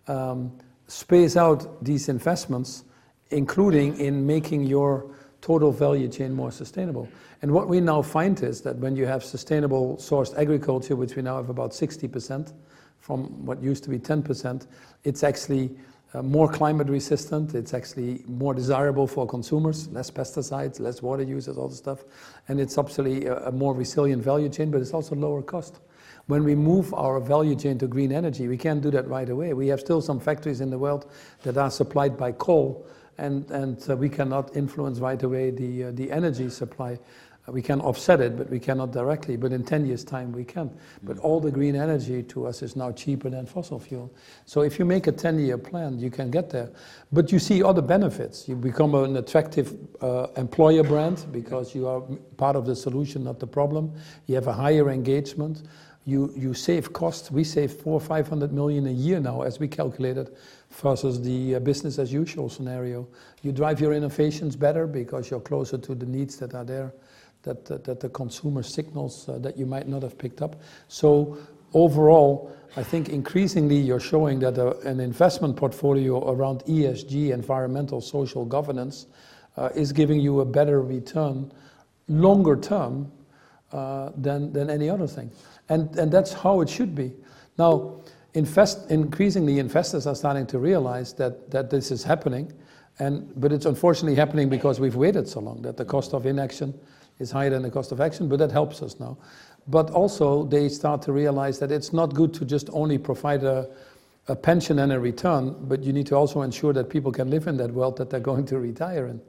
um, 0.07 0.51
space 0.87 1.37
out 1.37 1.83
these 1.83 2.09
investments, 2.09 2.83
including 3.29 3.97
in 3.97 4.25
making 4.25 4.63
your 4.63 5.09
total 5.41 5.71
value 5.71 6.07
chain 6.07 6.33
more 6.33 6.51
sustainable. 6.51 7.07
And 7.41 7.51
what 7.51 7.69
we 7.69 7.79
now 7.79 8.01
find 8.01 8.41
is 8.43 8.61
that 8.61 8.77
when 8.77 8.95
you 8.95 9.05
have 9.05 9.23
sustainable 9.23 9.95
sourced 9.97 10.37
agriculture, 10.37 10.95
which 10.95 11.15
we 11.15 11.21
now 11.21 11.37
have 11.37 11.49
about 11.49 11.71
60% 11.71 12.53
from 12.99 13.45
what 13.45 13.61
used 13.63 13.83
to 13.85 13.89
be 13.89 13.97
10%, 13.97 14.67
it's 15.05 15.23
actually 15.23 15.71
uh, 16.13 16.21
more 16.21 16.51
climate 16.51 16.87
resistant, 16.87 17.53
it's 17.53 17.73
actually 17.73 18.23
more 18.27 18.53
desirable 18.53 19.07
for 19.07 19.27
consumers, 19.27 19.87
less 19.89 20.09
pesticides, 20.09 20.79
less 20.79 21.01
water 21.01 21.23
users, 21.23 21.57
all 21.57 21.69
the 21.69 21.75
stuff. 21.75 22.03
And 22.47 22.59
it's 22.59 22.77
absolutely 22.77 23.27
a, 23.27 23.35
a 23.47 23.51
more 23.51 23.73
resilient 23.73 24.23
value 24.23 24.49
chain, 24.49 24.71
but 24.71 24.81
it's 24.81 24.93
also 24.93 25.15
lower 25.15 25.41
cost. 25.41 25.79
When 26.25 26.43
we 26.43 26.55
move 26.55 26.93
our 26.93 27.19
value 27.19 27.55
chain 27.55 27.77
to 27.79 27.87
green 27.87 28.11
energy, 28.11 28.47
we 28.47 28.57
can't 28.57 28.81
do 28.81 28.91
that 28.91 29.07
right 29.07 29.29
away. 29.29 29.53
We 29.53 29.67
have 29.67 29.79
still 29.79 30.01
some 30.01 30.19
factories 30.19 30.61
in 30.61 30.69
the 30.69 30.77
world 30.77 31.09
that 31.43 31.57
are 31.57 31.71
supplied 31.71 32.17
by 32.17 32.33
coal, 32.33 32.85
and, 33.17 33.49
and 33.51 33.89
uh, 33.89 33.95
we 33.95 34.09
cannot 34.09 34.55
influence 34.55 34.99
right 34.99 35.21
away 35.21 35.51
the, 35.51 35.85
uh, 35.85 35.91
the 35.91 36.11
energy 36.11 36.49
supply. 36.49 36.99
We 37.51 37.61
can 37.61 37.81
offset 37.81 38.21
it, 38.21 38.37
but 38.37 38.49
we 38.49 38.59
cannot 38.59 38.91
directly. 38.91 39.37
But 39.37 39.51
in 39.51 39.63
10 39.63 39.85
years' 39.85 40.03
time, 40.03 40.31
we 40.31 40.43
can. 40.43 40.69
But 41.03 41.17
all 41.19 41.39
the 41.39 41.51
green 41.51 41.75
energy 41.75 42.23
to 42.23 42.47
us 42.47 42.61
is 42.61 42.75
now 42.75 42.91
cheaper 42.91 43.29
than 43.29 43.45
fossil 43.45 43.79
fuel. 43.79 44.13
So 44.45 44.61
if 44.61 44.79
you 44.79 44.85
make 44.85 45.07
a 45.07 45.11
10 45.11 45.39
year 45.39 45.57
plan, 45.57 45.99
you 45.99 46.09
can 46.09 46.31
get 46.31 46.49
there. 46.49 46.69
But 47.11 47.31
you 47.31 47.39
see 47.39 47.63
other 47.63 47.81
benefits. 47.81 48.47
You 48.47 48.55
become 48.55 48.95
an 48.95 49.17
attractive 49.17 49.75
uh, 50.01 50.27
employer 50.37 50.83
brand 50.83 51.25
because 51.31 51.73
you 51.73 51.87
are 51.87 52.01
part 52.37 52.55
of 52.55 52.65
the 52.65 52.75
solution, 52.75 53.23
not 53.23 53.39
the 53.39 53.47
problem. 53.47 53.93
You 54.27 54.35
have 54.35 54.47
a 54.47 54.53
higher 54.53 54.89
engagement. 54.89 55.63
You, 56.05 56.33
you 56.35 56.53
save 56.53 56.91
costs. 56.93 57.29
We 57.29 57.43
save 57.43 57.71
four 57.71 57.93
or 57.93 58.01
500 58.01 58.51
million 58.51 58.87
a 58.87 58.91
year 58.91 59.19
now, 59.19 59.41
as 59.41 59.59
we 59.59 59.67
calculated, 59.67 60.35
versus 60.71 61.21
the 61.21 61.55
uh, 61.55 61.59
business 61.59 61.99
as 61.99 62.11
usual 62.11 62.49
scenario. 62.49 63.07
You 63.41 63.51
drive 63.51 63.79
your 63.79 63.93
innovations 63.93 64.55
better 64.55 64.87
because 64.87 65.29
you're 65.29 65.39
closer 65.39 65.77
to 65.77 65.95
the 65.95 66.05
needs 66.05 66.37
that 66.37 66.55
are 66.55 66.63
there 66.63 66.93
that, 67.49 67.65
that, 67.65 67.83
that 67.83 67.99
the 67.99 68.09
consumer 68.09 68.61
signals 68.61 69.27
uh, 69.27 69.39
that 69.39 69.57
you 69.57 69.65
might 69.65 69.87
not 69.87 70.03
have 70.03 70.17
picked 70.17 70.41
up. 70.41 70.61
So 70.87 71.37
overall, 71.73 72.55
I 72.75 72.83
think 72.83 73.09
increasingly 73.09 73.77
you're 73.77 73.99
showing 73.99 74.39
that 74.39 74.57
a, 74.57 74.77
an 74.87 74.99
investment 74.99 75.57
portfolio 75.57 76.31
around 76.31 76.63
ESG, 76.65 77.31
environmental, 77.31 78.01
social 78.01 78.45
governance, 78.45 79.07
uh, 79.57 79.69
is 79.75 79.91
giving 79.91 80.19
you 80.19 80.41
a 80.41 80.45
better 80.45 80.81
return 80.81 81.51
longer 82.07 82.55
term 82.55 83.11
uh, 83.71 84.11
than, 84.15 84.53
than 84.53 84.69
any 84.69 84.89
other 84.89 85.07
thing. 85.07 85.31
And, 85.69 85.95
and 85.97 86.11
that's 86.11 86.33
how 86.33 86.61
it 86.61 86.69
should 86.69 86.93
be. 86.93 87.13
Now, 87.57 88.01
invest, 88.35 88.89
increasingly 88.91 89.59
investors 89.59 90.05
are 90.05 90.15
starting 90.15 90.45
to 90.47 90.59
realize 90.59 91.13
that, 91.15 91.49
that 91.51 91.69
this 91.69 91.91
is 91.91 92.03
happening, 92.03 92.53
and, 92.99 93.31
but 93.35 93.51
it's 93.51 93.65
unfortunately 93.65 94.15
happening 94.15 94.49
because 94.49 94.79
we've 94.79 94.95
waited 94.95 95.27
so 95.27 95.39
long, 95.39 95.61
that 95.63 95.77
the 95.77 95.85
cost 95.85 96.13
of 96.13 96.25
inaction 96.25 96.73
is 97.19 97.31
higher 97.31 97.49
than 97.49 97.61
the 97.61 97.69
cost 97.69 97.91
of 97.91 98.01
action, 98.01 98.27
but 98.27 98.39
that 98.39 98.51
helps 98.51 98.81
us 98.81 98.99
now. 98.99 99.17
But 99.67 99.91
also, 99.91 100.45
they 100.45 100.69
start 100.69 101.01
to 101.03 101.11
realize 101.11 101.59
that 101.59 101.71
it's 101.71 101.93
not 101.93 102.13
good 102.13 102.33
to 102.35 102.45
just 102.45 102.69
only 102.71 102.97
provide 102.97 103.43
a, 103.43 103.69
a 104.27 104.35
pension 104.35 104.79
and 104.79 104.91
a 104.91 104.99
return, 104.99 105.55
but 105.67 105.83
you 105.83 105.93
need 105.93 106.07
to 106.07 106.15
also 106.15 106.41
ensure 106.41 106.73
that 106.73 106.89
people 106.89 107.11
can 107.11 107.29
live 107.29 107.47
in 107.47 107.57
that 107.57 107.71
wealth 107.71 107.97
that 107.97 108.09
they're 108.09 108.19
going 108.19 108.45
to 108.47 108.59
retire 108.59 109.07
in. 109.07 109.21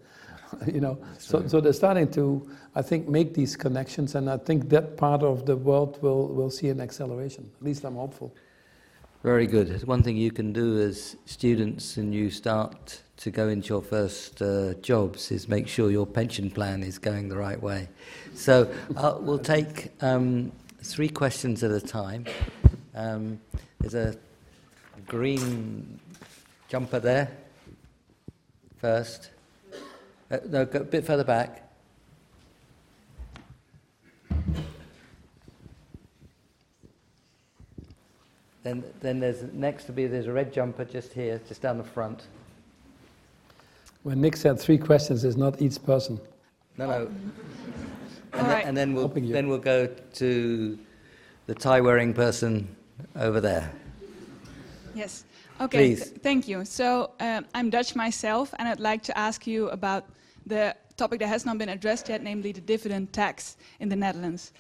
you 0.72 0.80
know, 0.80 0.99
so, 1.18 1.47
so 1.47 1.61
they're 1.61 1.72
starting 1.72 2.11
to, 2.12 2.49
I 2.74 2.82
think, 2.82 3.09
make 3.09 3.34
these 3.34 3.57
connections, 3.57 4.14
and 4.14 4.30
I 4.30 4.36
think 4.36 4.68
that 4.70 4.97
part 4.97 5.22
of 5.22 5.47
the 5.47 5.57
world 5.57 6.01
will, 6.03 6.28
will 6.28 6.51
see 6.51 6.68
an 6.68 6.80
acceleration. 6.80 7.51
At 7.61 7.64
least 7.64 7.84
I'm 7.84 7.97
hopeful. 7.97 8.34
Very 9.22 9.46
good. 9.46 9.86
One 9.86 10.02
thing 10.02 10.16
you 10.16 10.30
can 10.30 10.50
do 10.50 10.80
as 10.80 11.14
students 11.26 11.98
and 11.98 12.14
you 12.14 12.30
start 12.30 13.02
to 13.18 13.30
go 13.30 13.50
into 13.50 13.68
your 13.68 13.82
first 13.82 14.40
uh, 14.40 14.72
jobs 14.80 15.30
is 15.30 15.46
make 15.46 15.68
sure 15.68 15.90
your 15.90 16.06
pension 16.06 16.50
plan 16.50 16.82
is 16.82 16.98
going 16.98 17.28
the 17.28 17.36
right 17.36 17.62
way. 17.62 17.90
So 18.34 18.72
uh, 18.96 19.18
we'll 19.20 19.38
take 19.38 19.90
um, 20.00 20.52
three 20.82 21.10
questions 21.10 21.62
at 21.62 21.70
a 21.70 21.82
time. 21.82 22.24
Um, 22.94 23.38
there's 23.78 23.92
a 23.92 24.16
green 25.06 26.00
jumper 26.68 26.98
there 26.98 27.30
first. 28.78 29.32
Uh, 30.30 30.38
no, 30.48 30.64
go 30.64 30.80
a 30.80 30.84
bit 30.84 31.04
further 31.04 31.24
back. 31.24 31.69
Then, 38.62 38.84
then 39.00 39.20
there's 39.20 39.42
next 39.52 39.84
to 39.84 39.92
be 39.92 40.06
there's 40.06 40.26
a 40.26 40.32
red 40.32 40.52
jumper 40.52 40.84
just 40.84 41.12
here, 41.12 41.40
just 41.48 41.62
down 41.62 41.78
the 41.78 41.84
front. 41.84 42.26
When 44.02 44.20
Nick 44.20 44.36
said 44.36 44.58
three 44.61 44.78
questions, 44.78 45.24
it's 45.24 45.36
not 45.36 45.61
each 45.61 45.82
person. 45.82 46.20
No, 46.76 46.86
no. 46.86 47.11
And, 48.32 48.46
then, 48.46 48.62
and 48.66 48.76
then, 48.76 48.94
we'll, 48.94 49.08
then 49.08 49.48
we'll 49.48 49.58
go 49.58 49.86
to 49.86 50.78
the 51.46 51.54
tie 51.54 51.80
wearing 51.80 52.14
person 52.14 52.68
over 53.16 53.40
there. 53.40 53.70
Yes. 54.94 55.24
Okay. 55.61 55.78
Please. 55.78 56.11
th- 56.11 56.22
thank 56.22 56.48
you. 56.48 56.64
So 56.64 57.11
um, 57.20 57.44
I'm 57.54 57.70
Dutch 57.70 57.94
myself, 57.94 58.54
and 58.58 58.68
I'd 58.68 58.80
like 58.80 59.02
to 59.04 59.18
ask 59.18 59.46
you 59.46 59.68
about 59.70 60.04
the 60.46 60.74
topic 61.03 61.18
that 61.20 61.30
has 61.36 61.44
not 61.44 61.57
been 61.59 61.72
addressed 61.78 62.07
yet, 62.12 62.20
namely 62.22 62.53
the 62.53 62.64
dividend 62.72 63.07
tax 63.12 63.57
in 63.82 63.88
the 63.88 63.96
Netherlands. 63.96 64.53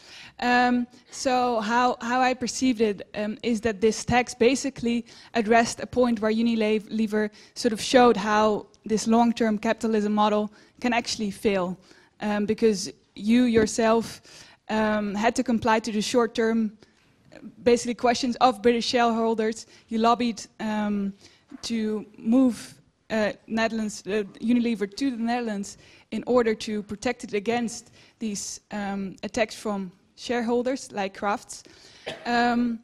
Um, 0.50 0.86
so 1.10 1.60
how 1.70 1.86
how 2.10 2.18
I 2.30 2.34
perceived 2.34 2.80
it 2.90 2.96
um, 3.22 3.32
is 3.42 3.60
that 3.60 3.76
this 3.80 4.04
tax 4.04 4.34
basically 4.34 4.98
addressed 5.40 5.76
a 5.80 5.86
point 5.86 6.16
where 6.20 6.32
Unilever 6.32 7.30
sort 7.54 7.72
of 7.72 7.80
showed 7.80 8.16
how 8.16 8.66
this 8.88 9.06
long-term 9.06 9.58
capitalism 9.58 10.12
model 10.12 10.50
can 10.80 10.92
actually 10.92 11.30
fail, 11.30 11.66
um, 12.20 12.46
because 12.46 12.92
you 13.14 13.40
yourself 13.58 14.04
um, 14.68 15.14
had 15.14 15.34
to 15.34 15.42
comply 15.42 15.80
to 15.80 15.92
the 15.92 16.02
short-term 16.02 16.58
basically 17.62 17.94
questions 17.94 18.36
of 18.40 18.62
British 18.62 18.86
shareholders. 18.86 19.66
You 19.88 19.98
lobbied 19.98 20.40
um, 20.58 21.12
to 21.62 22.06
move 22.16 22.54
uh, 23.10 23.32
Netherlands, 23.46 24.02
uh, 24.06 24.24
Unilever 24.40 24.86
to 24.96 25.10
the 25.10 25.22
Netherlands 25.32 25.76
in 26.10 26.24
order 26.26 26.54
to 26.54 26.82
protect 26.82 27.24
it 27.24 27.34
against 27.34 27.90
these 28.18 28.60
um, 28.70 29.16
attacks 29.22 29.54
from 29.54 29.92
shareholders 30.16 30.92
like 30.92 31.14
Kraft's. 31.14 31.62
Um, 32.26 32.80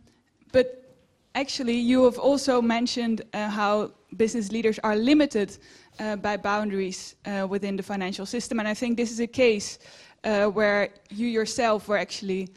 but 0.53 0.95
actually, 1.35 1.77
you 1.77 2.05
have 2.05 2.19
also 2.19 2.63
mentioned 2.63 3.23
uh, 3.35 3.49
how 3.49 3.93
business 4.17 4.53
leaders 4.53 4.79
are 4.81 4.97
limited 4.97 5.59
uh, 5.99 6.17
by 6.17 6.37
boundaries 6.37 7.17
uh, 7.27 7.47
within 7.49 7.77
the 7.77 7.83
financial 7.83 8.27
system, 8.27 8.59
and 8.59 8.69
I 8.69 8.75
think 8.75 8.97
this 8.97 9.11
is 9.11 9.21
a 9.21 9.27
case 9.27 9.79
uh, 10.25 10.47
where 10.47 10.91
you 11.11 11.27
yourself 11.27 11.89
were 11.89 11.99
actually 11.99 12.49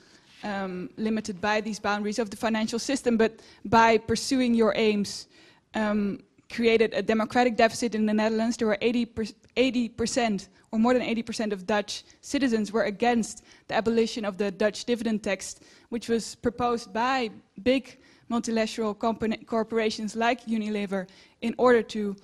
um, 0.44 0.90
limited 0.98 1.42
by 1.42 1.62
these 1.62 1.80
boundaries 1.80 2.20
of 2.20 2.30
the 2.30 2.38
financial 2.38 2.80
system, 2.80 3.18
but 3.18 3.42
by 3.66 3.98
pursuing 3.98 4.54
your 4.54 4.74
aims, 4.76 5.28
um, 5.76 6.20
created 6.52 6.94
a 6.94 7.02
democratic 7.02 7.56
deficit 7.56 7.96
in 7.96 8.06
the 8.06 8.14
Netherlands. 8.14 8.58
There 8.58 8.68
were 8.68 8.78
80 8.82 9.90
percent, 9.90 10.50
or 10.72 10.80
more 10.80 10.94
than 10.94 11.04
80% 11.04 11.54
of 11.54 11.66
Dutch 11.66 12.04
citizens 12.22 12.72
were 12.72 12.84
against 12.84 13.44
the 13.68 13.76
abolition 13.76 14.26
of 14.26 14.38
the 14.38 14.52
Dutch 14.52 14.86
dividend 14.86 15.24
tax, 15.24 15.60
which 15.90 16.10
was 16.10 16.36
proposed 16.36 16.92
by 16.94 17.30
big 17.64 18.00
multilateral 18.30 18.94
corporations 18.94 20.16
like 20.16 20.46
Unilever 20.46 21.08
in 21.42 21.56
order 21.58 21.82
to 21.82 22.16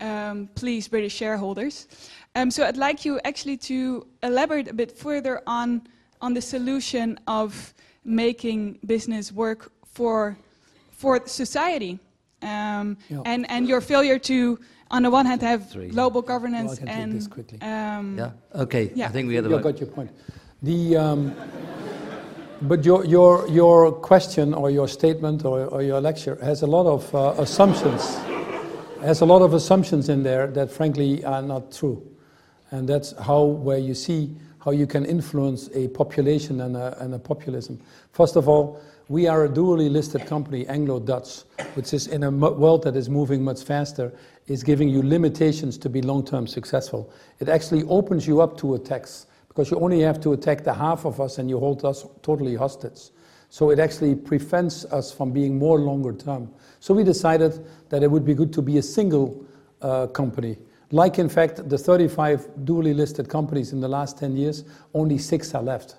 um, 0.00 0.48
please 0.54 0.88
British 0.88 1.14
shareholders. 1.14 1.86
Um, 2.34 2.50
so 2.50 2.64
I'd 2.64 2.78
like 2.78 3.04
you 3.04 3.20
actually 3.24 3.58
to 3.58 4.06
elaborate 4.22 4.68
a 4.68 4.74
bit 4.74 4.96
further 4.96 5.42
on 5.46 5.82
on 6.22 6.34
the 6.34 6.40
solution 6.40 7.18
of 7.26 7.74
making 8.04 8.78
business 8.86 9.32
work 9.32 9.72
for 9.84 10.36
for 10.90 11.20
society 11.26 11.98
um, 12.42 12.96
Yeah. 13.08 13.22
and 13.24 13.50
and 13.50 13.68
your 13.68 13.80
failure 13.80 14.18
to 14.18 14.58
on 14.90 15.02
the 15.02 15.10
one 15.10 15.26
hand 15.26 15.42
have 15.42 15.68
Three. 15.70 15.88
global 15.88 16.20
Well, 16.22 16.30
I 16.30 16.38
governance 16.38 16.78
can 16.78 16.86
take 16.86 16.96
and 16.96 17.12
this 17.12 17.26
quickly. 17.28 17.58
um, 17.62 18.16
Yeah. 18.18 18.30
Okay. 18.62 18.90
Yeah. 18.94 19.08
I 19.08 19.12
think 19.12 19.28
we 19.28 19.34
had 19.36 19.44
the 19.44 19.50
You 19.50 19.60
got 19.60 19.78
your 19.80 19.88
point. 19.88 20.10
The, 20.62 20.96
um, 20.96 21.34
but 22.62 22.84
your, 22.84 23.04
your, 23.06 23.48
your 23.48 23.92
question 23.92 24.52
or 24.52 24.70
your 24.70 24.88
statement 24.88 25.44
or, 25.44 25.64
or 25.66 25.82
your 25.82 26.00
lecture 26.00 26.36
has 26.42 26.62
a 26.62 26.66
lot 26.66 26.86
of 26.86 27.14
uh, 27.14 27.34
assumptions. 27.38 28.18
has 29.00 29.22
a 29.22 29.24
lot 29.26 29.40
of 29.42 29.54
assumptions 29.54 30.08
in 30.08 30.22
there 30.22 30.46
that 30.48 30.70
frankly 30.70 31.24
are 31.24 31.40
not 31.42 31.72
true. 31.72 32.02
And 32.70 32.88
that's 32.88 33.12
how, 33.18 33.44
where 33.44 33.78
you 33.78 33.94
see 33.94 34.36
how 34.64 34.72
you 34.72 34.86
can 34.86 35.06
influence 35.06 35.70
a 35.74 35.88
population 35.88 36.60
and 36.60 36.76
a, 36.76 36.96
and 37.00 37.14
a 37.14 37.18
populism. 37.18 37.80
First 38.12 38.36
of 38.36 38.46
all, 38.48 38.78
we 39.10 39.26
are 39.26 39.44
a 39.44 39.48
dually 39.48 39.90
listed 39.90 40.24
company, 40.24 40.64
Anglo-Dutch, 40.68 41.40
which 41.74 41.92
is 41.92 42.06
in 42.06 42.22
a 42.22 42.30
world 42.30 42.84
that 42.84 42.94
is 42.94 43.08
moving 43.08 43.42
much 43.42 43.64
faster, 43.64 44.12
is 44.46 44.62
giving 44.62 44.88
you 44.88 45.02
limitations 45.02 45.76
to 45.78 45.88
be 45.88 46.00
long-term 46.00 46.46
successful. 46.46 47.12
It 47.40 47.48
actually 47.48 47.82
opens 47.88 48.28
you 48.28 48.40
up 48.40 48.56
to 48.58 48.76
attacks 48.76 49.26
because 49.48 49.68
you 49.68 49.80
only 49.80 49.98
have 50.02 50.20
to 50.20 50.32
attack 50.32 50.62
the 50.62 50.72
half 50.72 51.04
of 51.04 51.20
us 51.20 51.38
and 51.38 51.50
you 51.50 51.58
hold 51.58 51.84
us 51.84 52.06
totally 52.22 52.54
hostage. 52.54 53.10
So 53.48 53.70
it 53.70 53.80
actually 53.80 54.14
prevents 54.14 54.84
us 54.84 55.10
from 55.10 55.32
being 55.32 55.58
more 55.58 55.80
longer 55.80 56.12
term. 56.12 56.48
So 56.78 56.94
we 56.94 57.02
decided 57.02 57.66
that 57.88 58.04
it 58.04 58.10
would 58.12 58.24
be 58.24 58.34
good 58.34 58.52
to 58.52 58.62
be 58.62 58.78
a 58.78 58.82
single 58.82 59.44
uh, 59.82 60.06
company. 60.06 60.56
Like, 60.92 61.18
in 61.18 61.28
fact, 61.28 61.68
the 61.68 61.76
35 61.76 62.46
dually 62.62 62.94
listed 62.94 63.28
companies 63.28 63.72
in 63.72 63.80
the 63.80 63.88
last 63.88 64.18
10 64.18 64.36
years, 64.36 64.62
only 64.94 65.18
six 65.18 65.52
are 65.52 65.64
left. 65.64 65.96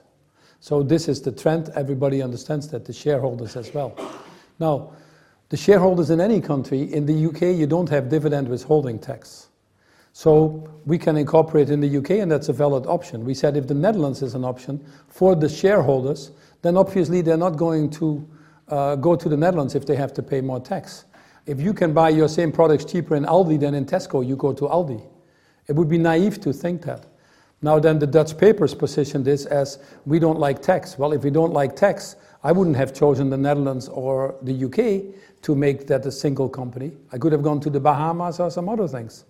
So 0.62 0.84
this 0.84 1.08
is 1.08 1.22
the 1.22 1.32
trend. 1.32 1.70
Everybody 1.76 2.22
understands 2.22 2.68
that, 2.70 2.86
the 2.86 2.94
shareholders 2.94 3.56
as 3.56 3.74
well. 3.74 3.98
Now, 4.60 4.94
the 5.50 5.58
shareholders 5.58 6.12
in 6.12 6.22
any 6.22 6.40
country, 6.40 6.84
in 6.94 7.08
the 7.08 7.26
UK, 7.26 7.58
you 7.58 7.66
don't 7.66 7.90
have 7.90 8.10
dividend 8.10 8.48
withholding 8.48 9.00
tax. 9.00 9.50
So 10.14 10.70
we 10.86 11.00
can 11.00 11.18
incorporate 11.18 11.72
in 11.72 11.82
the 11.82 11.98
UK, 11.98 12.12
and 12.12 12.32
that's 12.32 12.50
a 12.50 12.54
valid 12.54 12.86
option. 12.86 13.26
We 13.26 13.34
said 13.34 13.58
if 13.58 13.68
the 13.68 13.74
Netherlands 13.74 14.22
is 14.22 14.36
an 14.36 14.46
option 14.46 14.86
for 15.08 15.36
the 15.36 15.50
shareholders, 15.50 16.32
then 16.62 16.78
obviously 16.78 17.22
they're 17.22 17.38
not 17.38 17.58
going 17.58 17.90
to 17.92 18.30
uh, 18.68 18.96
go 18.98 19.16
to 19.16 19.28
the 19.28 19.38
Netherlands 19.38 19.74
if 19.74 19.88
they 19.88 19.96
have 19.96 20.14
to 20.14 20.22
pay 20.22 20.42
more 20.42 20.60
tax. 20.60 21.06
If 21.48 21.60
you 21.60 21.74
can 21.74 21.92
buy 21.92 22.10
your 22.10 22.28
same 22.28 22.52
products 22.52 22.86
cheaper 22.86 23.16
in 23.16 23.24
Aldi 23.26 23.60
than 23.60 23.74
in 23.74 23.86
Tesco, 23.86 24.26
you 24.26 24.36
go 24.36 24.54
to 24.54 24.66
Aldi. 24.66 25.04
It 25.68 25.76
would 25.76 25.90
be 25.90 25.98
naive 25.98 26.40
to 26.42 26.54
think 26.54 26.84
that. 26.84 27.08
Now, 27.62 27.80
then, 27.80 28.00
the 28.00 28.08
Dutch 28.08 28.38
papers 28.38 28.74
position 28.74 29.24
this 29.24 29.46
as 29.46 29.78
we 30.06 30.18
don't 30.18 30.40
like 30.40 30.62
tax. 30.62 30.98
Well, 30.98 31.14
if 31.14 31.24
we 31.24 31.30
don't 31.30 31.54
like 31.54 31.76
tax, 31.76 32.16
I 32.44 32.52
wouldn't 32.52 32.76
have 32.76 32.94
chosen 32.94 33.30
the 33.30 33.38
Netherlands 33.38 33.88
or 33.88 34.36
the 34.42 34.66
UK 34.66 35.16
to 35.44 35.56
make 35.56 35.86
that 35.88 36.06
a 36.06 36.12
single 36.12 36.50
company. 36.50 36.92
I 37.12 37.20
could 37.20 37.32
have 37.32 37.44
gone 37.44 37.60
to 37.62 37.70
the 37.70 37.80
Bahamas 37.80 38.40
or 38.40 38.50
some 38.50 38.68
other 38.68 38.88
things. 38.88 39.26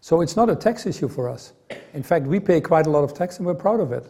So 0.00 0.20
it's 0.20 0.36
not 0.36 0.50
a 0.50 0.56
tax 0.56 0.84
issue 0.84 1.08
for 1.08 1.28
us. 1.28 1.52
In 1.94 2.02
fact, 2.02 2.26
we 2.26 2.40
pay 2.40 2.60
quite 2.60 2.86
a 2.86 2.90
lot 2.90 3.04
of 3.04 3.14
tax 3.14 3.38
and 3.38 3.46
we're 3.46 3.54
proud 3.54 3.80
of 3.80 3.92
it. 3.92 4.04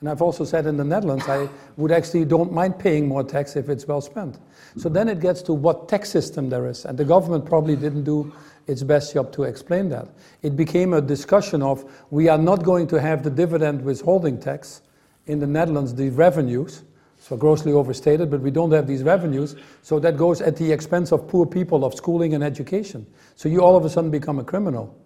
And 0.00 0.08
I've 0.08 0.22
also 0.22 0.44
said 0.44 0.66
in 0.66 0.76
the 0.76 0.84
Netherlands, 0.84 1.26
I 1.26 1.48
would 1.76 1.90
actually 1.90 2.24
don't 2.24 2.52
mind 2.52 2.78
paying 2.78 3.08
more 3.08 3.24
tax 3.24 3.56
if 3.56 3.68
it's 3.68 3.86
well 3.86 4.00
spent. 4.00 4.38
So 4.76 4.88
then 4.88 5.08
it 5.08 5.20
gets 5.20 5.42
to 5.42 5.54
what 5.54 5.88
tax 5.88 6.10
system 6.10 6.50
there 6.50 6.66
is. 6.66 6.84
And 6.84 6.96
the 6.98 7.04
government 7.04 7.46
probably 7.46 7.76
didn't 7.76 8.04
do 8.04 8.32
its 8.66 8.82
best 8.82 9.14
job 9.14 9.32
to 9.32 9.44
explain 9.44 9.88
that. 9.90 10.08
It 10.42 10.56
became 10.56 10.92
a 10.92 11.00
discussion 11.00 11.62
of 11.62 11.84
we 12.10 12.28
are 12.28 12.38
not 12.38 12.62
going 12.64 12.86
to 12.88 13.00
have 13.00 13.22
the 13.22 13.30
dividend 13.30 13.82
withholding 13.82 14.38
tax 14.40 14.82
in 15.26 15.38
the 15.38 15.46
Netherlands, 15.46 15.94
the 15.94 16.10
revenues. 16.10 16.84
So 17.18 17.36
grossly 17.36 17.72
overstated, 17.72 18.30
but 18.30 18.40
we 18.40 18.50
don't 18.50 18.70
have 18.72 18.86
these 18.86 19.02
revenues. 19.02 19.56
So 19.82 19.98
that 20.00 20.16
goes 20.16 20.40
at 20.40 20.56
the 20.56 20.70
expense 20.70 21.12
of 21.12 21.26
poor 21.26 21.46
people, 21.46 21.84
of 21.84 21.94
schooling 21.94 22.34
and 22.34 22.44
education. 22.44 23.06
So 23.34 23.48
you 23.48 23.62
all 23.62 23.76
of 23.76 23.84
a 23.84 23.90
sudden 23.90 24.10
become 24.10 24.38
a 24.38 24.44
criminal. 24.44 24.96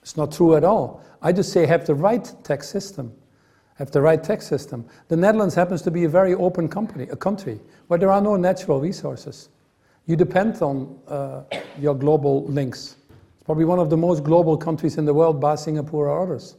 It's 0.00 0.16
not 0.16 0.32
true 0.32 0.56
at 0.56 0.64
all. 0.64 1.02
I 1.20 1.32
just 1.32 1.52
say 1.52 1.66
have 1.66 1.84
the 1.84 1.94
right 1.94 2.32
tax 2.42 2.68
system. 2.68 3.12
Have 3.74 3.90
the 3.90 4.00
right 4.00 4.22
tax 4.22 4.46
system. 4.46 4.86
The 5.08 5.16
Netherlands 5.16 5.54
happens 5.54 5.82
to 5.82 5.90
be 5.90 6.04
a 6.04 6.08
very 6.08 6.34
open 6.34 6.68
company, 6.68 7.04
a 7.10 7.16
country 7.16 7.60
where 7.88 7.98
there 7.98 8.10
are 8.10 8.20
no 8.20 8.36
natural 8.36 8.80
resources. 8.80 9.50
You 10.08 10.16
depend 10.16 10.62
on 10.62 10.98
uh, 11.06 11.42
your 11.78 11.94
global 11.94 12.46
links. 12.46 12.96
It's 13.34 13.44
probably 13.44 13.66
one 13.66 13.78
of 13.78 13.90
the 13.90 13.96
most 13.96 14.24
global 14.24 14.56
countries 14.56 14.96
in 14.96 15.04
the 15.04 15.12
world, 15.12 15.38
bar 15.38 15.58
Singapore 15.58 16.08
or 16.08 16.22
others. 16.22 16.56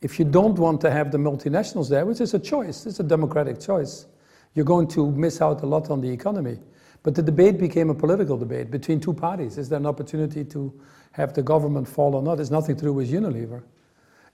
If 0.00 0.18
you 0.18 0.24
don't 0.24 0.58
want 0.58 0.80
to 0.80 0.90
have 0.90 1.12
the 1.12 1.18
multinationals 1.18 1.88
there, 1.88 2.04
which 2.04 2.20
is 2.20 2.34
a 2.34 2.40
choice, 2.40 2.84
it's 2.84 2.98
a 2.98 3.04
democratic 3.04 3.60
choice, 3.60 4.06
you're 4.54 4.64
going 4.64 4.88
to 4.88 5.12
miss 5.12 5.40
out 5.40 5.62
a 5.62 5.66
lot 5.66 5.90
on 5.90 6.00
the 6.00 6.10
economy. 6.10 6.58
But 7.04 7.14
the 7.14 7.22
debate 7.22 7.56
became 7.56 7.88
a 7.88 7.94
political 7.94 8.36
debate 8.36 8.72
between 8.72 8.98
two 8.98 9.14
parties. 9.14 9.58
Is 9.58 9.68
there 9.68 9.78
an 9.78 9.86
opportunity 9.86 10.44
to 10.46 10.72
have 11.12 11.34
the 11.34 11.42
government 11.42 11.86
fall 11.86 12.16
or 12.16 12.22
not? 12.22 12.40
It's 12.40 12.50
nothing 12.50 12.74
to 12.78 12.84
do 12.84 12.92
with 12.92 13.08
Unilever. 13.08 13.62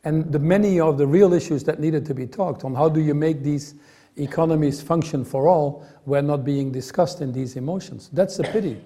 And 0.05 0.33
the 0.33 0.39
many 0.39 0.81
of 0.81 0.97
the 0.97 1.07
real 1.07 1.35
issues 1.35 1.65
that 1.65 1.81
needed 1.81 2.07
to 2.07 2.15
be 2.15 2.27
talked 2.27 2.65
on, 2.65 2.75
how 2.75 2.89
do 2.89 3.01
you 3.01 3.13
make 3.13 3.43
these 3.43 3.75
economies 4.19 4.83
function 4.83 5.25
for 5.25 5.49
all, 5.49 5.87
were 6.07 6.23
not 6.23 6.45
being 6.45 6.73
discussed 6.73 7.21
in 7.21 7.33
these 7.33 7.57
emotions. 7.57 8.11
That's 8.13 8.39
a 8.39 8.43
pity. 8.43 8.81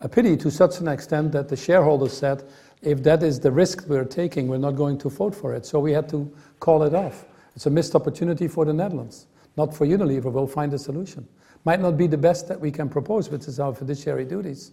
A 0.00 0.08
pity 0.08 0.36
to 0.36 0.50
such 0.50 0.80
an 0.80 0.88
extent 0.88 1.32
that 1.32 1.48
the 1.48 1.56
shareholders 1.56 2.12
said, 2.12 2.44
if 2.82 3.02
that 3.02 3.22
is 3.22 3.40
the 3.40 3.50
risk 3.50 3.86
we're 3.88 4.04
taking, 4.04 4.48
we're 4.48 4.58
not 4.58 4.72
going 4.72 4.98
to 4.98 5.08
vote 5.08 5.34
for 5.34 5.54
it. 5.54 5.64
So 5.64 5.80
we 5.80 5.92
had 5.92 6.08
to 6.10 6.30
call 6.60 6.82
it 6.82 6.94
off. 6.94 7.24
It's 7.54 7.66
a 7.66 7.70
missed 7.70 7.94
opportunity 7.94 8.48
for 8.48 8.64
the 8.66 8.72
Netherlands, 8.72 9.26
not 9.56 9.74
for 9.74 9.86
Unilever. 9.86 10.30
We'll 10.30 10.46
find 10.46 10.72
a 10.74 10.78
solution. 10.78 11.26
Might 11.64 11.80
not 11.80 11.96
be 11.96 12.06
the 12.06 12.18
best 12.18 12.46
that 12.48 12.60
we 12.60 12.70
can 12.70 12.88
propose, 12.88 13.30
which 13.30 13.48
is 13.48 13.58
our 13.58 13.74
fiduciary 13.74 14.26
duties, 14.26 14.72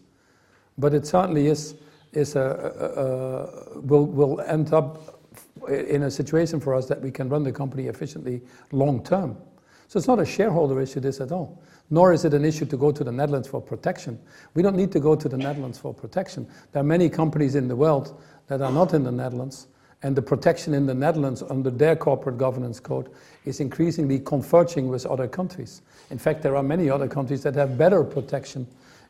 but 0.77 0.93
it 0.93 1.07
certainly 1.07 1.47
is, 1.47 1.75
is 2.11 2.35
a, 2.35 2.41
a, 2.41 3.77
a, 3.77 3.81
will, 3.81 4.05
will 4.05 4.41
end 4.41 4.73
up 4.73 5.21
in 5.69 6.03
a 6.03 6.11
situation 6.11 6.59
for 6.59 6.75
us 6.75 6.87
that 6.87 7.01
we 7.01 7.09
can 7.09 7.29
run 7.29 7.43
the 7.43 7.51
company 7.51 7.87
efficiently 7.87 8.41
long 8.71 9.03
term. 9.03 9.37
So 9.93 9.99
it's 9.99 10.07
not 10.07 10.19
a 10.19 10.25
shareholder 10.25 10.81
issue, 10.81 11.01
this 11.01 11.21
at 11.21 11.31
all. 11.31 11.61
Nor 11.91 12.13
is 12.13 12.25
it 12.25 12.33
an 12.33 12.43
issue 12.43 12.65
to 12.65 12.77
go 12.77 12.91
to 12.91 13.03
the 13.03 13.11
Netherlands 13.11 13.47
for 13.47 13.61
protection. 13.61 14.17
We 14.55 14.63
don't 14.63 14.75
need 14.75 14.91
to 14.93 14.99
go 14.99 15.13
to 15.13 15.29
the 15.29 15.37
Netherlands 15.37 15.77
for 15.77 15.93
protection. 15.93 16.47
There 16.71 16.81
are 16.81 16.83
many 16.83 17.09
companies 17.09 17.53
in 17.53 17.67
the 17.67 17.75
world 17.75 18.19
that 18.47 18.59
are 18.63 18.71
not 18.71 18.95
in 18.95 19.03
the 19.03 19.11
Netherlands, 19.11 19.67
and 20.01 20.15
the 20.15 20.21
protection 20.23 20.73
in 20.73 20.87
the 20.87 20.95
Netherlands 20.95 21.43
under 21.47 21.69
their 21.69 21.95
corporate 21.95 22.39
governance 22.39 22.79
code 22.79 23.11
is 23.45 23.59
increasingly 23.59 24.17
converging 24.17 24.87
with 24.87 25.05
other 25.05 25.27
countries. 25.27 25.83
In 26.09 26.17
fact, 26.17 26.41
there 26.41 26.55
are 26.55 26.63
many 26.63 26.89
other 26.89 27.07
countries 27.07 27.43
that 27.43 27.53
have 27.53 27.77
better 27.77 28.03
protection 28.03 28.65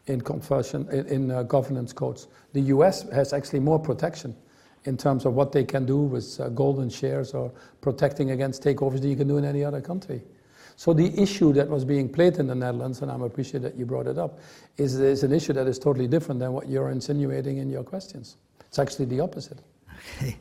in, 0.07 0.19
confession, 0.19 0.85
in, 0.91 1.05
in 1.05 1.31
uh, 1.31 1.43
governance 1.43 1.93
codes. 1.93 2.27
The 2.51 2.61
US 2.73 3.09
has 3.11 3.31
actually 3.31 3.61
more 3.61 3.79
protection 3.79 4.35
in 4.83 4.97
terms 4.97 5.23
of 5.23 5.33
what 5.33 5.53
they 5.53 5.63
can 5.63 5.85
do 5.85 5.99
with 5.99 6.41
uh, 6.41 6.49
golden 6.49 6.89
shares 6.89 7.33
or 7.33 7.53
protecting 7.79 8.31
against 8.31 8.61
takeovers 8.61 8.99
than 8.99 9.11
you 9.11 9.15
can 9.15 9.29
do 9.29 9.37
in 9.37 9.45
any 9.45 9.63
other 9.63 9.79
country. 9.79 10.21
So 10.75 10.93
the 10.93 11.17
issue 11.19 11.53
that 11.53 11.69
was 11.69 11.85
being 11.85 12.09
played 12.09 12.37
in 12.37 12.47
the 12.47 12.55
Netherlands, 12.55 13.01
and 13.01 13.11
I'm 13.11 13.21
appreciative 13.21 13.61
that 13.63 13.75
you 13.75 13.85
brought 13.85 14.07
it 14.07 14.17
up, 14.17 14.39
is, 14.77 14.99
is 14.99 15.23
an 15.23 15.31
issue 15.31 15.53
that 15.53 15.67
is 15.67 15.79
totally 15.79 16.07
different 16.07 16.39
than 16.39 16.53
what 16.53 16.67
you're 16.67 16.89
insinuating 16.89 17.57
in 17.57 17.69
your 17.69 17.83
questions. 17.83 18.37
It's 18.61 18.79
actually 18.79 19.05
the 19.05 19.19
opposite. 19.19 19.59
Okay. 20.17 20.37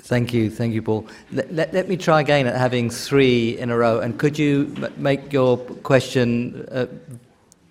Thank 0.00 0.32
you, 0.32 0.50
thank 0.50 0.72
you, 0.72 0.82
Paul. 0.82 1.08
Let, 1.32 1.52
let, 1.52 1.74
let, 1.74 1.88
me 1.88 1.96
try 1.96 2.20
again 2.20 2.46
at 2.46 2.54
having 2.56 2.90
three 2.90 3.58
in 3.58 3.70
a 3.70 3.76
row. 3.76 3.98
And 3.98 4.16
could 4.16 4.38
you 4.38 4.72
m- 4.76 4.92
make 4.96 5.32
your 5.32 5.58
question 5.58 6.64
uh, 6.70 6.86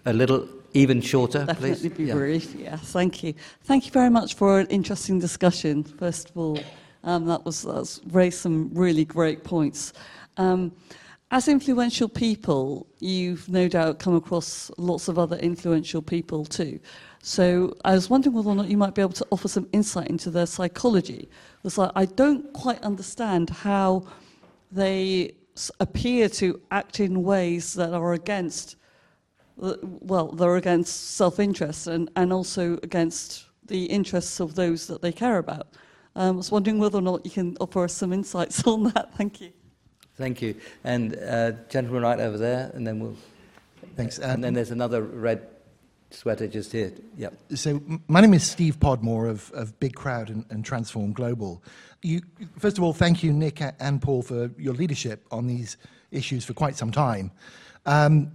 a 0.06 0.12
little 0.12 0.46
even 0.74 1.00
shorter, 1.00 1.46
Definitely 1.46 1.90
please? 1.90 1.98
be 1.98 2.04
yeah. 2.04 2.14
brief. 2.14 2.54
Yes, 2.56 2.92
thank 2.92 3.24
you. 3.24 3.34
Thank 3.64 3.86
you 3.86 3.92
very 3.92 4.10
much 4.10 4.34
for 4.34 4.60
an 4.60 4.68
interesting 4.68 5.18
discussion. 5.18 5.86
First 5.86 6.32
of 6.32 6.38
all, 6.38 6.60
um, 7.06 7.26
that 7.26 7.46
was 7.46 7.62
that's 7.62 8.02
raised 8.08 8.40
some 8.40 8.70
really 8.74 9.06
great 9.06 9.46
points. 9.46 9.94
Um, 10.36 10.74
as 11.36 11.50
influential 11.50 12.08
people, 12.08 12.88
you've 13.00 13.50
no 13.50 13.68
doubt 13.68 14.00
come 14.00 14.16
across 14.16 14.72
lots 14.78 15.10
of 15.10 15.20
other 15.20 15.36
influential 15.36 16.02
people 16.02 16.46
too. 16.46 16.80
So 17.22 17.76
I 17.84 17.94
was 17.94 18.10
wondering 18.10 18.34
whether 18.34 18.48
or 18.48 18.56
not 18.56 18.70
you 18.70 18.78
might 18.78 18.96
be 18.96 19.02
able 19.02 19.12
to 19.16 19.28
offer 19.32 19.50
some 19.50 19.68
insight 19.74 20.08
into 20.08 20.30
their 20.32 20.46
psychology. 20.46 21.28
Because 21.58 21.78
I, 21.78 21.92
I 21.94 22.06
don't 22.06 22.54
quite 22.54 22.82
understand 22.84 23.50
how 23.50 24.08
they 24.72 25.36
appear 25.82 26.30
to 26.30 26.62
act 26.72 27.02
in 27.02 27.22
ways 27.22 27.74
that 27.74 27.94
are 27.94 28.14
against, 28.14 28.78
well, 29.58 30.32
they're 30.32 30.56
against 30.56 31.16
self-interest 31.18 31.88
and, 31.88 32.10
and 32.16 32.32
also 32.32 32.80
against 32.82 33.48
the 33.66 33.84
interests 33.88 34.40
of 34.40 34.56
those 34.56 34.88
that 34.88 35.02
they 35.02 35.12
care 35.12 35.40
about. 35.40 35.68
Um, 36.16 36.36
I 36.36 36.38
was 36.38 36.50
wondering 36.50 36.80
whether 36.80 37.00
or 37.00 37.02
not 37.02 37.26
you 37.26 37.32
can 37.32 37.58
offer 37.60 37.84
us 37.84 37.94
some 37.94 38.14
insights 38.14 38.66
on 38.68 38.84
that. 38.94 39.14
Thank 39.16 39.42
you. 39.42 39.52
Thank 40.18 40.42
you. 40.42 40.56
And 40.84 41.18
uh, 41.18 41.52
gentleman 41.70 42.04
right 42.04 42.20
over 42.20 42.38
there, 42.38 42.72
and 42.74 42.86
then 42.86 43.00
we'll. 43.00 43.18
Thanks. 43.96 44.20
and 44.20 44.44
then 44.44 44.54
there's 44.54 44.72
another 44.72 45.02
red 45.02 45.48
sweater 46.10 46.48
just 46.48 46.72
here. 46.72 46.92
Yep. 47.18 47.34
So 47.56 47.82
my 48.08 48.22
name 48.22 48.34
is 48.34 48.44
Steve 48.44 48.80
Podmore 48.80 49.30
of, 49.30 49.52
of 49.52 49.78
Big 49.80 49.94
Crowd 49.94 50.30
and, 50.30 50.46
and 50.50 50.64
Transform 50.66 51.14
Global. 51.14 51.62
You, 52.02 52.22
first 52.58 52.78
of 52.78 52.84
all, 52.84 52.94
thank 52.94 53.24
you, 53.24 53.34
Nick 53.34 53.62
and 53.80 54.02
Paul, 54.02 54.22
for 54.22 54.52
your 54.58 54.74
leadership 54.74 55.26
on 55.32 55.48
these 55.48 55.78
issues 56.12 56.46
for 56.46 56.54
quite 56.54 56.76
some 56.76 56.92
time. 56.92 57.32
Um, 57.86 58.32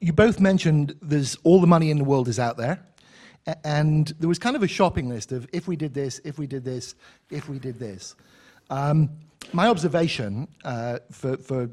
you 0.00 0.12
both 0.12 0.40
mentioned 0.40 0.94
there's 1.00 1.36
all 1.42 1.60
the 1.60 1.66
money 1.66 1.90
in 1.90 1.98
the 1.98 2.04
world 2.04 2.28
is 2.28 2.38
out 2.38 2.56
there. 2.56 2.80
And 3.64 4.12
there 4.18 4.28
was 4.28 4.38
kind 4.38 4.56
of 4.56 4.62
a 4.62 4.68
shopping 4.68 5.08
list 5.08 5.30
of 5.30 5.48
if 5.52 5.68
we 5.68 5.76
did 5.76 5.94
this, 5.94 6.20
if 6.24 6.38
we 6.38 6.46
did 6.46 6.64
this, 6.64 6.96
if 7.30 7.48
we 7.48 7.58
did 7.58 7.78
this. 7.78 8.16
Um, 8.70 9.10
my 9.52 9.68
observation 9.68 10.48
uh, 10.64 10.98
for, 11.10 11.36
for 11.36 11.70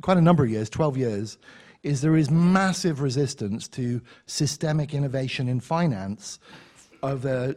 quite 0.00 0.16
a 0.16 0.20
number 0.20 0.44
of 0.44 0.50
years, 0.50 0.68
12 0.70 0.96
years, 0.96 1.38
is 1.82 2.00
there 2.00 2.16
is 2.16 2.30
massive 2.30 3.00
resistance 3.00 3.68
to 3.68 4.00
systemic 4.26 4.94
innovation 4.94 5.48
in 5.48 5.60
finance 5.60 6.38
of, 7.02 7.26
uh, 7.26 7.52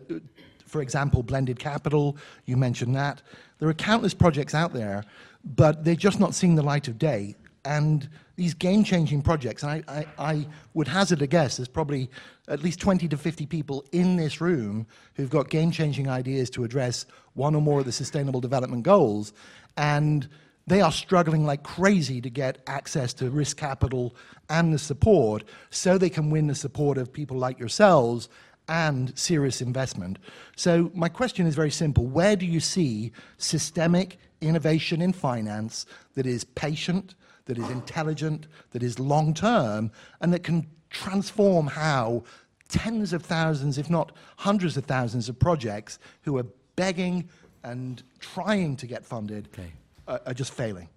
for 0.65 0.81
example, 0.81 1.23
blended 1.23 1.59
capital, 1.59 2.17
you 2.45 2.57
mentioned 2.57 2.95
that. 2.95 3.21
There 3.59 3.69
are 3.69 3.73
countless 3.73 4.13
projects 4.13 4.53
out 4.53 4.73
there, 4.73 5.03
but 5.43 5.83
they're 5.83 5.95
just 5.95 6.19
not 6.19 6.35
seeing 6.35 6.55
the 6.55 6.61
light 6.61 6.87
of 6.87 6.97
day. 6.97 7.35
And 7.63 8.09
these 8.35 8.53
game-changing 8.53 9.21
projects, 9.21 9.63
and 9.63 9.71
I, 9.71 9.83
I, 9.87 10.05
I, 10.17 10.47
would 10.73 10.87
hazard 10.87 11.21
a 11.21 11.27
guess, 11.27 11.57
there's 11.57 11.67
probably 11.67 12.09
at 12.47 12.63
least 12.63 12.79
20 12.79 13.07
to 13.09 13.17
50 13.17 13.45
people 13.45 13.85
in 13.91 14.15
this 14.15 14.39
room 14.39 14.87
who've 15.15 15.29
got 15.29 15.49
game-changing 15.49 16.09
ideas 16.09 16.49
to 16.51 16.63
address 16.63 17.05
one 17.33 17.55
or 17.55 17.61
more 17.61 17.79
of 17.79 17.85
the 17.85 17.91
Sustainable 17.91 18.41
Development 18.41 18.83
Goals, 18.83 19.33
and 19.75 20.27
they 20.65 20.81
are 20.81 20.91
struggling 20.91 21.45
like 21.45 21.63
crazy 21.63 22.19
to 22.21 22.29
get 22.29 22.59
access 22.67 23.13
to 23.13 23.29
risk 23.29 23.57
capital 23.57 24.15
and 24.49 24.73
the 24.73 24.79
support 24.79 25.43
so 25.69 25.97
they 25.97 26.09
can 26.09 26.29
win 26.29 26.47
the 26.47 26.55
support 26.55 26.97
of 26.97 27.11
people 27.11 27.37
like 27.37 27.57
yourselves 27.57 28.27
and 28.69 29.17
serious 29.17 29.61
investment. 29.61 30.19
So 30.55 30.91
my 30.93 31.07
question 31.07 31.47
is 31.47 31.55
very 31.55 31.71
simple. 31.71 32.05
Where 32.05 32.35
do 32.35 32.45
you 32.45 32.59
see 32.59 33.13
systemic 33.37 34.17
innovation 34.41 35.01
in 35.01 35.13
finance 35.13 35.85
that 36.15 36.25
is 36.25 36.43
patient, 36.43 37.15
that 37.45 37.57
is 37.57 37.69
intelligent, 37.69 38.47
that 38.71 38.83
is 38.83 38.99
long-term, 38.99 39.89
and 40.19 40.33
that 40.33 40.43
can 40.43 40.67
transform 40.89 41.67
how 41.67 42.23
tens 42.69 43.13
of 43.13 43.23
thousands, 43.23 43.77
if 43.77 43.89
not 43.89 44.11
hundreds 44.37 44.77
of 44.77 44.85
thousands 44.85 45.29
of 45.29 45.39
projects 45.39 45.99
who 46.23 46.37
are 46.37 46.45
begging 46.75 47.27
and 47.63 48.03
trying 48.19 48.75
to 48.75 48.87
get 48.87 49.05
funded 49.05 49.47
okay 49.53 49.71
are, 50.07 50.21
are 50.25 50.33
just 50.33 50.53
failing. 50.53 50.87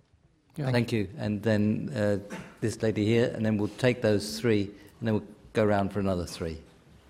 Yeah. 0.56 0.70
Thank 0.70 0.92
you. 0.92 1.08
And 1.18 1.42
then 1.42 1.90
uh, 1.94 2.36
this 2.60 2.82
lady 2.82 3.04
here, 3.04 3.32
and 3.34 3.44
then 3.44 3.56
we'll 3.56 3.68
take 3.78 4.02
those 4.02 4.38
three, 4.40 4.62
and 4.98 5.08
then 5.08 5.14
we'll 5.14 5.24
go 5.52 5.64
around 5.64 5.92
for 5.92 6.00
another 6.00 6.26
three. 6.26 6.58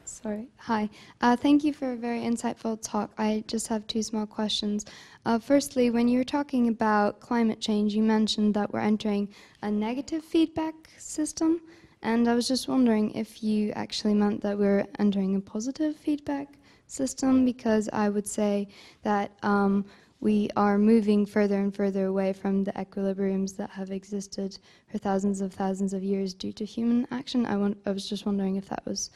Sorry. 0.04 0.48
Hi. 0.58 0.90
Uh, 1.20 1.34
thank 1.34 1.64
you 1.64 1.72
for 1.72 1.92
a 1.92 1.96
very 1.96 2.20
insightful 2.20 2.78
talk. 2.82 3.10
I 3.16 3.42
just 3.46 3.68
have 3.68 3.86
two 3.86 4.02
small 4.02 4.26
questions. 4.26 4.84
Uh, 5.24 5.38
firstly, 5.38 5.88
when 5.90 6.08
you 6.08 6.18
were 6.18 6.24
talking 6.24 6.68
about 6.68 7.20
climate 7.20 7.60
change, 7.60 7.94
you 7.94 8.02
mentioned 8.02 8.54
that 8.54 8.72
we're 8.72 8.80
entering 8.80 9.28
a 9.62 9.70
negative 9.70 10.22
feedback 10.22 10.74
system. 10.98 11.62
And 12.02 12.28
I 12.28 12.34
was 12.34 12.48
just 12.48 12.66
wondering 12.68 13.12
if 13.12 13.42
you 13.42 13.72
actually 13.72 14.14
meant 14.14 14.40
that 14.42 14.58
we're 14.58 14.86
entering 14.98 15.36
a 15.36 15.40
positive 15.40 15.96
feedback 15.96 16.48
system, 16.86 17.44
because 17.44 17.88
I 17.92 18.08
would 18.08 18.26
say 18.26 18.68
that 19.02 19.32
um, 19.42 19.84
we 20.20 20.48
are 20.56 20.76
moving 20.78 21.24
further 21.24 21.58
and 21.58 21.74
further 21.74 22.06
away 22.06 22.32
from 22.32 22.64
the 22.64 22.72
equilibriums 22.72 23.56
that 23.56 23.70
have 23.70 23.90
existed 23.90 24.58
for 24.90 24.98
thousands 24.98 25.40
of 25.40 25.52
thousands 25.52 25.92
of 25.92 26.02
years 26.02 26.34
due 26.34 26.52
to 26.52 26.64
human 26.64 27.06
action. 27.10 27.46
I, 27.46 27.56
want, 27.56 27.78
I 27.86 27.90
was 27.90 28.08
just 28.08 28.26
wondering 28.26 28.56
if 28.56 28.68
that 28.68 28.84
was 28.86 29.10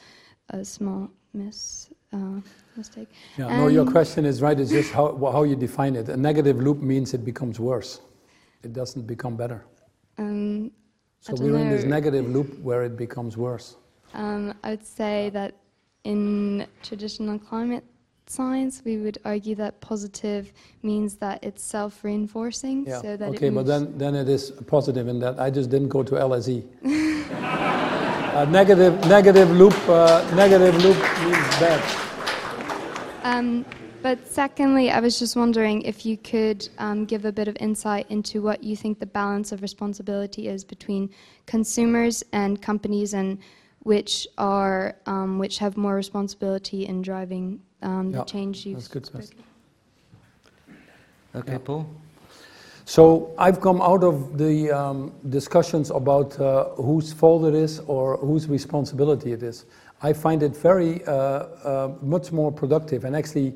a 0.51 0.65
small 0.65 1.11
miss, 1.33 1.91
uh, 2.13 2.41
mistake. 2.77 3.09
Yeah, 3.39 3.49
no, 3.57 3.67
your 3.69 3.91
question 3.91 4.25
is 4.25 4.41
right. 4.41 4.59
It's 4.59 4.71
just 4.71 4.93
how, 4.93 5.17
how 5.33 5.43
you 5.43 5.57
define 5.57 5.97
it. 5.97 6.09
A 6.09 6.17
negative 6.17 6.59
loop 6.63 6.81
means 6.81 7.13
it 7.13 7.25
becomes 7.25 7.59
worse. 7.59 8.01
It 8.63 8.73
doesn't 8.73 9.07
become 9.07 9.37
better. 9.37 9.65
Um, 10.17 10.71
so 11.25 11.35
we're 11.43 11.53
know. 11.53 11.57
in 11.57 11.71
this 11.71 11.85
negative 11.85 12.29
loop 12.29 12.59
where 12.59 12.83
it 12.83 12.99
becomes 12.99 13.35
worse. 13.39 13.77
Um, 14.13 14.53
I 14.63 14.71
would 14.71 14.87
say 14.87 15.31
that 15.31 15.55
in 16.05 16.67
traditional 16.83 17.39
climate 17.39 17.83
science, 18.27 18.83
we 18.85 18.99
would 18.99 19.17
argue 19.25 19.55
that 19.55 19.81
positive 19.81 20.53
means 20.83 21.17
that 21.17 21.43
it's 21.43 21.65
self-reinforcing. 21.65 22.85
Yeah. 22.87 23.01
So 23.01 23.17
that 23.17 23.33
it 23.33 23.37
okay, 23.37 23.49
but 23.49 23.65
then, 23.65 23.97
then 23.97 24.15
it 24.15 24.29
is 24.29 24.51
positive 24.67 25.09
in 25.09 25.19
that 25.21 25.41
I 25.41 25.49
just 25.49 25.71
didn't 25.71 25.89
go 25.89 26.03
to 26.03 26.15
LSE. 26.15 26.63
uh, 28.35 28.45
negative, 28.51 29.01
negative 29.09 29.51
loop, 29.51 29.77
uh, 29.89 30.31
negative 30.35 30.77
loop 30.85 30.99
means 31.25 31.49
bad. 31.59 31.81
Um, 33.23 33.65
but 34.05 34.29
secondly, 34.29 34.91
I 34.91 35.01
was 35.01 35.19
just 35.19 35.35
wondering 35.35 35.81
if 35.81 36.05
you 36.05 36.19
could 36.19 36.69
um, 36.77 37.07
give 37.07 37.25
a 37.25 37.33
bit 37.33 37.49
of 37.49 37.57
insight 37.59 38.05
into 38.11 38.43
what 38.43 38.63
you 38.63 38.77
think 38.77 38.99
the 38.99 39.07
balance 39.07 39.51
of 39.51 39.63
responsibility 39.63 40.47
is 40.47 40.63
between 40.63 41.09
consumers 41.47 42.23
and 42.35 42.61
companies, 42.61 43.15
and 43.15 43.39
which 43.85 44.29
are 44.37 44.97
um, 45.07 45.39
which 45.39 45.57
have 45.57 45.79
more 45.79 45.95
responsibility 45.95 46.85
in 46.85 47.01
driving 47.01 47.59
um, 47.81 48.13
the 48.13 48.23
change 48.25 48.67
you've 48.67 48.77
That's 48.77 48.89
good 48.89 49.11
question. 49.11 49.43
Okay, 51.35 51.57
Paul? 51.57 51.89
So 52.85 53.33
I've 53.39 53.63
come 53.63 53.81
out 53.81 54.05
of 54.05 54.37
the 54.37 54.71
um, 54.71 55.15
discussions 55.31 55.89
about 55.89 56.39
uh, 56.39 56.65
whose 56.75 57.11
fault 57.15 57.47
it 57.47 57.55
is 57.55 57.81
or 57.87 58.19
whose 58.19 58.49
responsibility 58.49 59.33
it 59.33 59.43
is. 59.43 59.65
I 60.03 60.13
find 60.13 60.43
it 60.43 60.55
very 60.55 61.03
uh, 61.07 61.11
uh, 61.11 61.93
much 62.03 62.33
more 62.33 62.53
productive 62.53 63.07
and 63.07 63.17
actually 63.17 63.55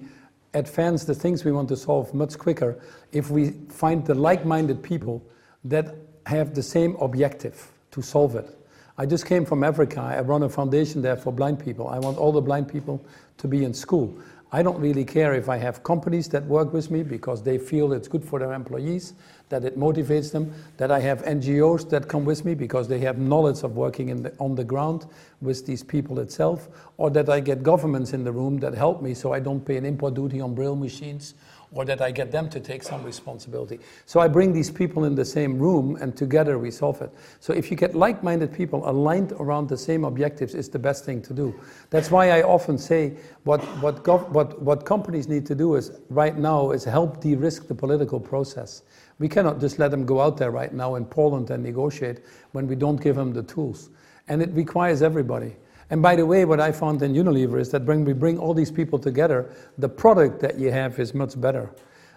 advance 0.58 1.04
the 1.04 1.14
things 1.14 1.44
we 1.44 1.52
want 1.52 1.68
to 1.68 1.76
solve 1.76 2.12
much 2.12 2.36
quicker 2.38 2.78
if 3.12 3.30
we 3.30 3.50
find 3.68 4.04
the 4.04 4.14
like-minded 4.14 4.82
people 4.82 5.22
that 5.64 5.94
have 6.26 6.54
the 6.54 6.62
same 6.62 6.96
objective 6.96 7.70
to 7.90 8.02
solve 8.02 8.36
it. 8.36 8.54
I 8.98 9.06
just 9.06 9.26
came 9.26 9.44
from 9.44 9.62
Africa. 9.62 10.00
I 10.00 10.20
run 10.20 10.42
a 10.42 10.48
foundation 10.48 11.02
there 11.02 11.16
for 11.16 11.32
blind 11.32 11.60
people. 11.60 11.88
I 11.88 11.98
want 12.00 12.18
all 12.18 12.32
the 12.32 12.40
blind 12.40 12.68
people 12.68 13.04
to 13.38 13.48
be 13.48 13.64
in 13.64 13.72
school. 13.72 14.18
I 14.50 14.62
don't 14.62 14.80
really 14.80 15.04
care 15.04 15.34
if 15.34 15.48
I 15.48 15.56
have 15.58 15.82
companies 15.82 16.28
that 16.30 16.44
work 16.44 16.72
with 16.72 16.90
me 16.90 17.02
because 17.02 17.42
they 17.42 17.58
feel 17.58 17.92
it's 17.92 18.08
good 18.08 18.24
for 18.24 18.38
their 18.38 18.52
employees, 18.54 19.14
that 19.48 19.64
it 19.64 19.78
motivates 19.78 20.32
them, 20.32 20.52
that 20.76 20.90
I 20.90 21.00
have 21.00 21.24
NGOs 21.24 21.88
that 21.90 22.08
come 22.08 22.24
with 22.24 22.44
me 22.44 22.54
because 22.54 22.88
they 22.88 22.98
have 23.00 23.18
knowledge 23.18 23.62
of 23.62 23.76
working 23.76 24.22
the, 24.22 24.34
on 24.38 24.54
the 24.54 24.64
ground 24.64 25.06
with 25.40 25.66
these 25.66 25.82
people 25.82 26.18
itself, 26.20 26.68
or 26.96 27.10
that 27.10 27.28
I 27.28 27.40
get 27.40 27.62
governments 27.62 28.12
in 28.12 28.24
the 28.24 28.32
room 28.32 28.58
that 28.58 28.74
help 28.74 29.02
me 29.02 29.14
so 29.14 29.32
I 29.32 29.40
don't 29.40 29.64
pay 29.64 29.76
an 29.76 29.84
import 29.84 30.14
duty 30.14 30.40
on 30.40 30.54
braille 30.54 30.76
machines 30.76 31.34
or 31.72 31.84
that 31.84 32.00
I 32.00 32.10
get 32.10 32.32
them 32.32 32.48
to 32.50 32.60
take 32.60 32.82
some 32.82 33.04
responsibility. 33.04 33.78
So 34.06 34.20
I 34.20 34.28
bring 34.28 34.52
these 34.52 34.70
people 34.70 35.04
in 35.04 35.14
the 35.14 35.24
same 35.24 35.58
room 35.58 35.96
and 36.00 36.16
together 36.16 36.58
we 36.58 36.70
solve 36.70 37.02
it. 37.02 37.12
So 37.40 37.52
if 37.52 37.70
you 37.70 37.76
get 37.76 37.94
like 37.94 38.22
minded 38.22 38.52
people 38.52 38.88
aligned 38.88 39.32
around 39.32 39.68
the 39.68 39.76
same 39.76 40.04
objectives, 40.04 40.54
is 40.54 40.68
the 40.68 40.78
best 40.78 41.04
thing 41.04 41.20
to 41.22 41.34
do. 41.34 41.54
That's 41.90 42.10
why 42.10 42.30
I 42.30 42.42
often 42.42 42.78
say 42.78 43.16
what, 43.44 43.60
what, 43.82 44.06
what, 44.30 44.60
what 44.62 44.86
companies 44.86 45.28
need 45.28 45.44
to 45.46 45.54
do 45.54 45.74
is 45.74 45.92
right 46.08 46.36
now 46.36 46.70
is 46.70 46.84
help 46.84 47.20
de 47.20 47.34
risk 47.36 47.66
the 47.68 47.74
political 47.74 48.18
process. 48.18 48.82
We 49.18 49.28
cannot 49.28 49.60
just 49.60 49.78
let 49.78 49.90
them 49.90 50.06
go 50.06 50.20
out 50.20 50.36
there 50.36 50.50
right 50.50 50.72
now 50.72 50.94
in 50.94 51.04
Poland 51.04 51.50
and 51.50 51.62
negotiate 51.62 52.20
when 52.52 52.66
we 52.68 52.76
don't 52.76 53.00
give 53.00 53.16
them 53.16 53.32
the 53.32 53.42
tools. 53.42 53.90
And 54.28 54.42
it 54.42 54.50
requires 54.52 55.02
everybody. 55.02 55.56
And 55.90 56.02
by 56.02 56.16
the 56.16 56.26
way, 56.26 56.44
what 56.44 56.60
I 56.60 56.70
found 56.70 57.02
in 57.02 57.14
Unilever 57.14 57.60
is 57.60 57.70
that 57.70 57.84
when 57.84 58.04
we 58.04 58.12
bring 58.12 58.38
all 58.38 58.54
these 58.54 58.70
people 58.70 58.98
together, 58.98 59.50
the 59.78 59.88
product 59.88 60.40
that 60.40 60.58
you 60.58 60.70
have 60.70 60.98
is 60.98 61.14
much 61.14 61.40
better. 61.40 61.70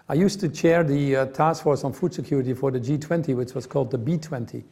I 0.08 0.14
used 0.14 0.40
to 0.40 0.48
chair 0.48 0.84
the 0.84 1.16
uh, 1.16 1.26
task 1.26 1.62
force 1.62 1.84
on 1.84 1.92
food 1.92 2.12
security 2.12 2.52
for 2.54 2.70
the 2.70 2.78
G20, 2.78 3.34
which 3.34 3.54
was 3.54 3.66
called 3.66 3.90
the 3.90 3.98
B20. 3.98 4.62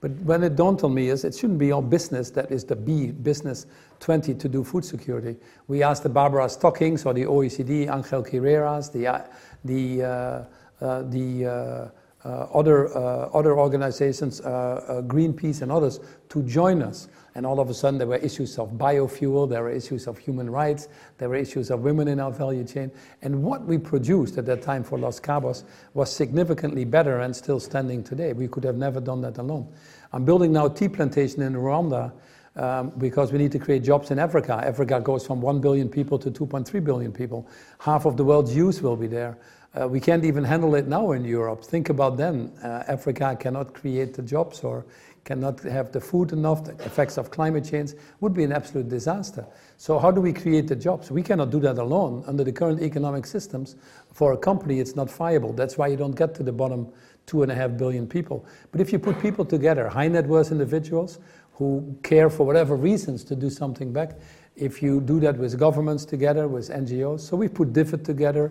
But 0.00 0.12
when 0.22 0.44
it 0.44 0.56
dawned 0.56 0.82
on 0.82 0.94
me 0.94 1.08
is 1.08 1.24
it 1.24 1.34
shouldn't 1.34 1.58
be 1.58 1.72
all 1.72 1.82
business 1.82 2.30
that 2.30 2.50
is 2.50 2.64
the 2.64 2.76
B, 2.76 3.08
business 3.08 3.66
20 4.00 4.34
to 4.34 4.48
do 4.48 4.62
food 4.62 4.84
security. 4.84 5.36
We 5.66 5.82
asked 5.82 6.04
the 6.04 6.08
Barbara 6.08 6.48
Stockings 6.48 7.04
or 7.04 7.14
the 7.14 7.24
OECD, 7.24 7.92
Angel 7.92 8.22
Carreras, 8.22 8.92
the, 8.92 9.06
uh, 9.08 9.22
the, 9.64 10.02
uh, 10.02 10.44
the 10.80 11.90
uh, 12.24 12.28
uh, 12.28 12.48
other, 12.52 12.88
uh, 12.96 13.28
other 13.32 13.56
organizations, 13.56 14.40
Greenpeace 14.40 15.62
and 15.62 15.70
others, 15.70 16.00
to 16.28 16.42
join 16.42 16.82
us. 16.82 17.08
And 17.34 17.46
all 17.46 17.60
of 17.60 17.70
a 17.70 17.74
sudden, 17.74 17.98
there 17.98 18.08
were 18.08 18.16
issues 18.16 18.58
of 18.58 18.72
biofuel, 18.72 19.48
there 19.48 19.62
were 19.62 19.70
issues 19.70 20.08
of 20.08 20.18
human 20.18 20.50
rights, 20.50 20.88
there 21.18 21.28
were 21.28 21.36
issues 21.36 21.70
of 21.70 21.80
women 21.80 22.08
in 22.08 22.18
our 22.18 22.32
value 22.32 22.64
chain. 22.64 22.90
And 23.22 23.44
what 23.44 23.64
we 23.64 23.78
produced 23.78 24.38
at 24.38 24.46
that 24.46 24.60
time 24.60 24.82
for 24.82 24.98
Los 24.98 25.20
Cabos 25.20 25.62
was 25.94 26.12
significantly 26.12 26.84
better 26.84 27.20
and 27.20 27.34
still 27.34 27.60
standing 27.60 28.02
today. 28.02 28.32
We 28.32 28.48
could 28.48 28.64
have 28.64 28.76
never 28.76 29.00
done 29.00 29.20
that 29.20 29.38
alone. 29.38 29.72
I'm 30.12 30.24
building 30.24 30.52
now 30.52 30.66
a 30.66 30.74
tea 30.74 30.88
plantation 30.88 31.42
in 31.42 31.54
Rwanda 31.54 32.12
um, 32.56 32.90
because 32.98 33.30
we 33.30 33.38
need 33.38 33.52
to 33.52 33.58
create 33.60 33.84
jobs 33.84 34.10
in 34.10 34.18
Africa. 34.18 34.60
Africa 34.64 35.00
goes 35.00 35.24
from 35.24 35.40
1 35.40 35.60
billion 35.60 35.88
people 35.88 36.18
to 36.18 36.30
2.3 36.30 36.82
billion 36.82 37.12
people. 37.12 37.48
Half 37.78 38.04
of 38.04 38.16
the 38.16 38.24
world's 38.24 38.54
youth 38.54 38.82
will 38.82 38.96
be 38.96 39.06
there. 39.06 39.38
Uh, 39.78 39.86
we 39.86 40.00
can't 40.00 40.24
even 40.24 40.42
handle 40.42 40.74
it 40.74 40.88
now 40.88 41.12
in 41.12 41.24
Europe. 41.24 41.62
Think 41.62 41.88
about 41.88 42.16
then. 42.16 42.52
Uh, 42.62 42.82
Africa 42.88 43.36
cannot 43.38 43.74
create 43.74 44.14
the 44.14 44.22
jobs 44.22 44.64
or 44.64 44.84
cannot 45.24 45.60
have 45.60 45.92
the 45.92 46.00
food 46.00 46.32
enough, 46.32 46.64
the 46.64 46.72
effects 46.84 47.18
of 47.18 47.30
climate 47.30 47.64
change 47.64 47.92
would 48.20 48.32
be 48.32 48.44
an 48.44 48.52
absolute 48.52 48.88
disaster. 48.88 49.46
So 49.76 49.98
how 49.98 50.10
do 50.10 50.20
we 50.20 50.32
create 50.32 50.66
the 50.66 50.74
jobs? 50.74 51.10
We 51.10 51.22
cannot 51.22 51.50
do 51.50 51.60
that 51.60 51.78
alone. 51.78 52.24
Under 52.26 52.42
the 52.42 52.52
current 52.52 52.80
economic 52.80 53.26
systems, 53.26 53.76
for 54.12 54.32
a 54.32 54.38
company, 54.38 54.80
it's 54.80 54.96
not 54.96 55.10
viable. 55.10 55.52
That's 55.52 55.76
why 55.76 55.88
you 55.88 55.96
don't 55.96 56.16
get 56.16 56.34
to 56.36 56.42
the 56.42 56.52
bottom 56.52 56.88
two 57.26 57.42
and 57.42 57.52
a 57.52 57.54
half 57.54 57.76
billion 57.76 58.06
people. 58.06 58.46
But 58.72 58.80
if 58.80 58.90
you 58.90 58.98
put 58.98 59.20
people 59.20 59.44
together, 59.44 59.86
high 59.88 60.08
net 60.08 60.26
worth 60.26 60.50
individuals 60.50 61.18
who 61.52 61.94
care 62.02 62.30
for 62.30 62.46
whatever 62.46 62.74
reasons 62.74 63.22
to 63.24 63.36
do 63.36 63.50
something 63.50 63.92
back, 63.92 64.18
if 64.56 64.82
you 64.82 65.00
do 65.00 65.20
that 65.20 65.36
with 65.36 65.58
governments 65.58 66.04
together, 66.06 66.48
with 66.48 66.70
NGOs, 66.70 67.20
so 67.20 67.36
we 67.36 67.48
put 67.48 67.72
DFID 67.74 68.02
together, 68.02 68.50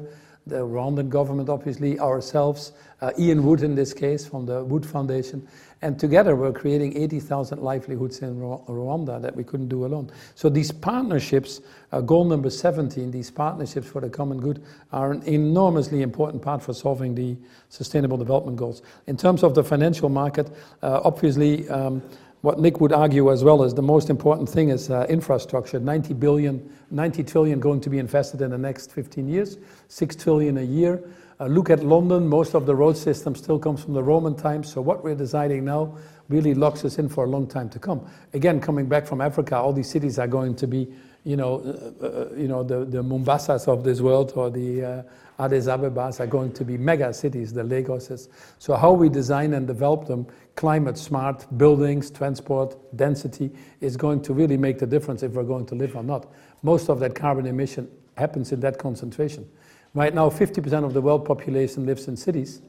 the 0.49 0.57
Rwandan 0.57 1.09
government, 1.09 1.49
obviously, 1.49 1.99
ourselves, 1.99 2.71
uh, 3.01 3.11
Ian 3.19 3.43
Wood 3.43 3.63
in 3.63 3.75
this 3.75 3.93
case 3.93 4.25
from 4.25 4.45
the 4.45 4.63
Wood 4.63 4.85
Foundation, 4.85 5.47
and 5.81 5.99
together 5.99 6.35
we're 6.35 6.51
creating 6.51 6.97
80,000 6.97 7.61
livelihoods 7.61 8.19
in 8.19 8.39
Rwanda 8.39 9.21
that 9.21 9.35
we 9.35 9.43
couldn't 9.43 9.67
do 9.67 9.85
alone. 9.85 10.09
So 10.33 10.49
these 10.49 10.71
partnerships, 10.71 11.61
uh, 11.91 12.01
goal 12.01 12.25
number 12.25 12.49
17, 12.49 13.11
these 13.11 13.29
partnerships 13.29 13.87
for 13.87 14.01
the 14.01 14.09
common 14.09 14.39
good, 14.39 14.63
are 14.91 15.11
an 15.11 15.21
enormously 15.23 16.01
important 16.01 16.41
part 16.41 16.63
for 16.63 16.73
solving 16.73 17.13
the 17.13 17.37
sustainable 17.69 18.17
development 18.17 18.57
goals. 18.57 18.81
In 19.05 19.17
terms 19.17 19.43
of 19.43 19.53
the 19.53 19.63
financial 19.63 20.09
market, 20.09 20.49
uh, 20.81 21.01
obviously, 21.03 21.69
um, 21.69 22.01
what 22.47 22.61
Nick 22.61 22.79
would 22.79 22.93
argue 22.93 23.29
as 23.29 23.43
well 23.43 23.61
is 23.63 23.73
the 23.73 23.81
most 23.81 24.09
important 24.09 24.47
thing 24.47 24.69
is 24.69 24.89
uh, 24.89 25.05
infrastructure. 25.09 25.81
90 25.81 26.13
billion, 26.13 26.73
90 26.91 27.21
trillion 27.25 27.59
going 27.59 27.81
to 27.81 27.89
be 27.89 27.99
invested 27.99 28.41
in 28.41 28.51
the 28.51 28.57
next 28.57 28.89
15 28.93 29.27
years, 29.27 29.57
6 29.89 30.15
trillion 30.15 30.57
a 30.57 30.63
year. 30.63 31.03
Uh, 31.41 31.47
look 31.47 31.69
at 31.69 31.83
London, 31.83 32.25
most 32.25 32.55
of 32.55 32.65
the 32.65 32.73
road 32.73 32.95
system 32.95 33.35
still 33.35 33.59
comes 33.59 33.83
from 33.83 33.93
the 33.93 34.01
Roman 34.01 34.33
times, 34.33 34.71
so 34.71 34.79
what 34.79 35.03
we're 35.03 35.13
deciding 35.13 35.65
now 35.65 35.97
really 36.29 36.53
locks 36.53 36.85
us 36.85 36.99
in 36.99 37.09
for 37.09 37.25
a 37.25 37.27
long 37.27 37.47
time 37.47 37.67
to 37.67 37.79
come. 37.79 38.09
Again, 38.31 38.61
coming 38.61 38.85
back 38.85 39.05
from 39.05 39.19
Africa, 39.19 39.57
all 39.57 39.73
these 39.73 39.89
cities 39.89 40.17
are 40.17 40.25
going 40.25 40.55
to 40.55 40.67
be, 40.67 40.87
you 41.27 41.35
know, 41.35 41.59
uh, 42.01 42.05
uh, 42.05 42.29
you 42.37 42.47
know 42.47 42.63
the, 42.63 42.85
the 42.85 43.03
Mombasas 43.03 43.67
of 43.67 43.83
this 43.83 43.99
world 43.99 44.31
or 44.37 44.49
the 44.49 45.03
uh, 45.39 45.43
Addis 45.43 45.67
Ababas 45.67 46.21
are 46.21 46.25
going 46.25 46.53
to 46.53 46.63
be 46.63 46.77
mega 46.77 47.13
cities, 47.13 47.51
the 47.51 47.63
Lagoses. 47.63 48.29
So 48.59 48.75
how 48.75 48.93
we 48.93 49.09
design 49.09 49.53
and 49.53 49.67
develop 49.67 50.07
them, 50.07 50.25
climate 50.55 50.97
smart 50.97 51.45
buildings, 51.57 52.09
transport, 52.09 52.77
density, 52.95 53.51
is 53.81 53.97
going 53.97 54.21
to 54.21 54.33
really 54.33 54.55
make 54.55 54.79
the 54.79 54.87
difference 54.87 55.21
if 55.21 55.33
we're 55.33 55.43
going 55.43 55.65
to 55.65 55.75
live 55.75 55.97
or 55.97 56.03
not. 56.03 56.31
Most 56.63 56.87
of 56.89 57.01
that 57.01 57.13
carbon 57.13 57.45
emission 57.45 57.89
happens 58.15 58.53
in 58.53 58.61
that 58.61 58.79
concentration. 58.79 59.45
Right 59.93 60.13
now, 60.13 60.29
50% 60.29 60.85
of 60.85 60.93
the 60.93 61.01
world 61.01 61.25
population 61.25 61.85
lives 61.85 62.07
in 62.07 62.15
cities, 62.15 62.61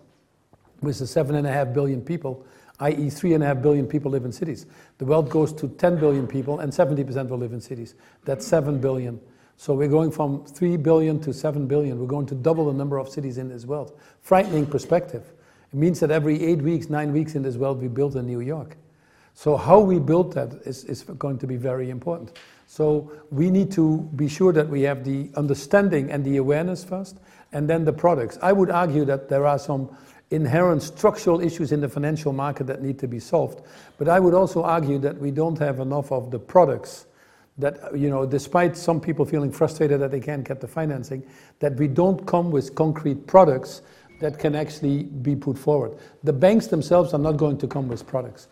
with 0.80 0.98
the 0.98 1.04
7.5 1.04 1.72
billion 1.72 2.02
people, 2.02 2.44
i.e., 2.80 2.94
3.5 2.94 3.62
billion 3.62 3.86
people 3.86 4.10
live 4.10 4.24
in 4.24 4.32
cities. 4.32 4.66
The 4.98 5.04
world 5.04 5.30
goes 5.30 5.52
to 5.54 5.68
10 5.68 5.98
billion 5.98 6.26
people, 6.26 6.60
and 6.60 6.72
70% 6.72 7.28
will 7.28 7.38
live 7.38 7.52
in 7.52 7.60
cities. 7.60 7.94
That's 8.24 8.46
7 8.46 8.80
billion. 8.80 9.20
So 9.56 9.74
we're 9.74 9.88
going 9.88 10.12
from 10.12 10.44
3 10.44 10.76
billion 10.76 11.20
to 11.20 11.32
7 11.32 11.66
billion. 11.66 11.98
We're 11.98 12.06
going 12.06 12.26
to 12.26 12.34
double 12.34 12.66
the 12.66 12.72
number 12.72 12.98
of 12.98 13.08
cities 13.08 13.38
in 13.38 13.48
this 13.48 13.66
world. 13.66 13.98
Frightening 14.22 14.66
perspective. 14.66 15.24
It 15.72 15.76
means 15.76 16.00
that 16.00 16.10
every 16.10 16.42
eight 16.44 16.62
weeks, 16.62 16.88
nine 16.88 17.12
weeks 17.12 17.34
in 17.34 17.42
this 17.42 17.56
world, 17.56 17.82
we 17.82 17.88
build 17.88 18.16
a 18.16 18.22
New 18.22 18.40
York. 18.40 18.76
So 19.34 19.56
how 19.56 19.80
we 19.80 19.98
build 19.98 20.32
that 20.32 20.52
is, 20.64 20.84
is 20.84 21.02
going 21.02 21.38
to 21.38 21.46
be 21.46 21.56
very 21.56 21.90
important. 21.90 22.36
So 22.66 23.12
we 23.30 23.50
need 23.50 23.70
to 23.72 23.98
be 24.16 24.28
sure 24.28 24.52
that 24.52 24.68
we 24.68 24.82
have 24.82 25.04
the 25.04 25.30
understanding 25.36 26.10
and 26.10 26.24
the 26.24 26.36
awareness 26.36 26.84
first, 26.84 27.18
and 27.52 27.68
then 27.68 27.84
the 27.84 27.92
products. 27.92 28.38
I 28.42 28.52
would 28.52 28.70
argue 28.70 29.04
that 29.04 29.28
there 29.28 29.46
are 29.46 29.58
some 29.58 29.96
inherent 30.30 30.82
structural 30.82 31.40
issues 31.40 31.72
in 31.72 31.80
the 31.80 31.88
financial 31.88 32.32
market 32.32 32.66
that 32.66 32.82
need 32.82 32.98
to 32.98 33.08
be 33.08 33.18
solved. 33.18 33.62
But 33.96 34.08
I 34.08 34.20
would 34.20 34.34
also 34.34 34.62
argue 34.62 34.98
that 34.98 35.18
we 35.18 35.30
don't 35.30 35.58
have 35.58 35.80
enough 35.80 36.12
of 36.12 36.30
the 36.30 36.38
products 36.38 37.06
that, 37.56 37.96
you 37.96 38.08
know, 38.08 38.24
despite 38.24 38.76
some 38.76 39.00
people 39.00 39.24
feeling 39.24 39.50
frustrated 39.50 40.00
that 40.00 40.10
they 40.10 40.20
can't 40.20 40.46
get 40.46 40.60
the 40.60 40.68
financing, 40.68 41.24
that 41.58 41.74
we 41.74 41.88
don't 41.88 42.26
come 42.26 42.50
with 42.50 42.74
concrete 42.74 43.26
products 43.26 43.82
that 44.20 44.38
can 44.38 44.54
actually 44.54 45.04
be 45.04 45.34
put 45.34 45.58
forward. 45.58 45.96
The 46.22 46.32
banks 46.32 46.68
themselves 46.68 47.14
are 47.14 47.18
not 47.18 47.36
going 47.36 47.58
to 47.58 47.66
come 47.66 47.88
with 47.88 48.06
products. 48.06 48.48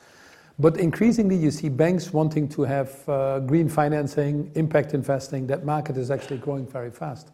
But 0.59 0.79
increasingly, 0.79 1.37
you 1.37 1.51
see 1.51 1.69
banks 1.69 2.13
wanting 2.13 2.49
to 2.51 2.63
have 2.63 3.09
uh, 3.09 3.41
green 3.41 3.69
financing, 3.69 4.51
impact 4.55 4.95
investing. 4.95 5.47
That 5.49 5.65
market 5.65 5.99
is 5.99 6.11
actually 6.11 6.39
growing 6.39 6.67
very 6.67 6.91
fast. 6.91 7.31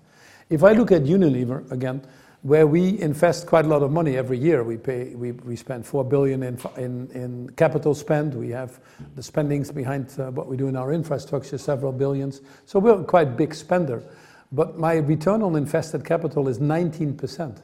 If 0.50 0.64
I 0.64 0.72
look 0.72 0.90
at 0.90 1.04
Unilever 1.04 1.70
again, 1.70 2.02
where 2.42 2.66
we 2.66 3.00
invest 3.00 3.46
quite 3.46 3.64
a 3.64 3.68
lot 3.68 3.82
of 3.82 3.92
money 3.92 4.16
every 4.16 4.36
year, 4.36 4.64
we 4.64 4.76
pay, 4.76 5.14
we, 5.14 5.30
we 5.30 5.54
spend 5.54 5.86
four 5.86 6.04
billion 6.04 6.42
in, 6.42 6.58
in, 6.76 7.08
in 7.12 7.50
capital 7.50 7.94
spend. 7.94 8.34
We 8.34 8.50
have 8.50 8.80
the 9.14 9.22
spendings 9.22 9.70
behind 9.70 10.12
uh, 10.18 10.32
what 10.32 10.48
we 10.48 10.56
do 10.56 10.66
in 10.66 10.76
our 10.76 10.92
infrastructure, 10.92 11.56
several 11.56 11.92
billions. 11.92 12.40
So 12.66 12.80
we're 12.80 13.04
quite 13.04 13.36
big 13.36 13.54
spender. 13.54 14.02
But 14.50 14.76
my 14.76 14.94
return 14.94 15.42
on 15.42 15.54
invested 15.54 16.04
capital 16.04 16.48
is 16.48 16.58
19%. 16.58 17.62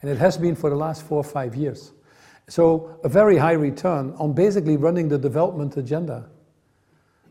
And 0.00 0.10
it 0.10 0.18
has 0.18 0.38
been 0.38 0.54
for 0.54 0.70
the 0.70 0.76
last 0.76 1.02
four 1.02 1.18
or 1.18 1.24
five 1.24 1.56
years. 1.56 1.92
So 2.46 3.00
a 3.02 3.08
very 3.08 3.36
high 3.36 3.52
return 3.52 4.14
on 4.18 4.32
basically 4.32 4.76
running 4.76 5.08
the 5.08 5.18
development 5.18 5.76
agenda. 5.76 6.28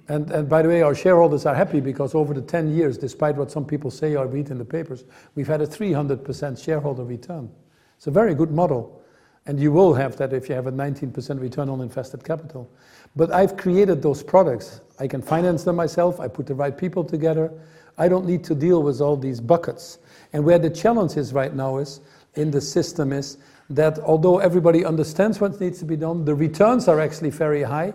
And, 0.10 0.50
by 0.50 0.62
the 0.62 0.68
way, 0.68 0.82
our 0.82 0.96
shareholders 0.96 1.46
are 1.46 1.56
happy 1.56 1.80
because 1.80 2.14
over 2.14 2.34
the 2.34 2.42
10 2.42 2.76
years, 2.76 2.98
despite 2.98 3.36
what 3.36 3.52
some 3.52 3.66
people 3.66 3.90
say 3.90 4.16
or 4.16 4.28
read 4.28 4.50
in 4.50 4.58
the 4.58 4.66
papers, 4.66 5.06
we've 5.36 5.48
had 5.48 5.62
a 5.62 5.68
300% 5.68 6.62
shareholder 6.62 7.04
return. 7.06 7.50
It's 7.98 8.08
a 8.08 8.12
very 8.12 8.36
good 8.36 8.52
model. 8.52 9.02
And 9.46 9.60
you 9.60 9.72
will 9.72 9.94
have 9.94 10.16
that 10.18 10.34
if 10.34 10.48
you 10.48 10.56
have 10.56 10.68
a 10.68 10.72
19% 10.72 11.40
return 11.40 11.70
on 11.70 11.82
invested 11.82 12.24
capital. 12.24 12.70
But 13.16 13.32
I've 13.32 13.58
created 13.58 14.02
those 14.02 14.24
products. 14.24 14.82
I 15.00 15.08
can 15.08 15.22
finance 15.22 15.64
them 15.64 15.76
myself. 15.76 16.20
I 16.20 16.28
put 16.28 16.48
the 16.48 16.56
right 16.56 16.78
people 16.78 17.04
together. 17.04 17.52
I 17.98 18.08
don't 18.08 18.26
need 18.26 18.44
to 18.46 18.56
deal 18.56 18.82
with 18.82 19.02
all 19.02 19.18
these 19.18 19.40
buckets. 19.40 20.00
And 20.32 20.44
where 20.44 20.60
the 20.60 20.70
challenge 20.70 21.18
is 21.18 21.34
right 21.34 21.54
now 21.54 21.78
is 21.78 22.00
in 22.36 22.52
the 22.52 22.62
system 22.62 23.14
is 23.14 23.38
that 23.70 24.00
although 24.00 24.40
everybody 24.40 24.84
understands 24.84 25.40
what 25.40 25.60
needs 25.60 25.80
to 25.80 25.86
be 25.86 25.96
done, 25.96 26.26
the 26.26 26.36
returns 26.36 26.88
are 26.88 27.00
actually 27.00 27.30
very 27.30 27.64
high. 27.64 27.94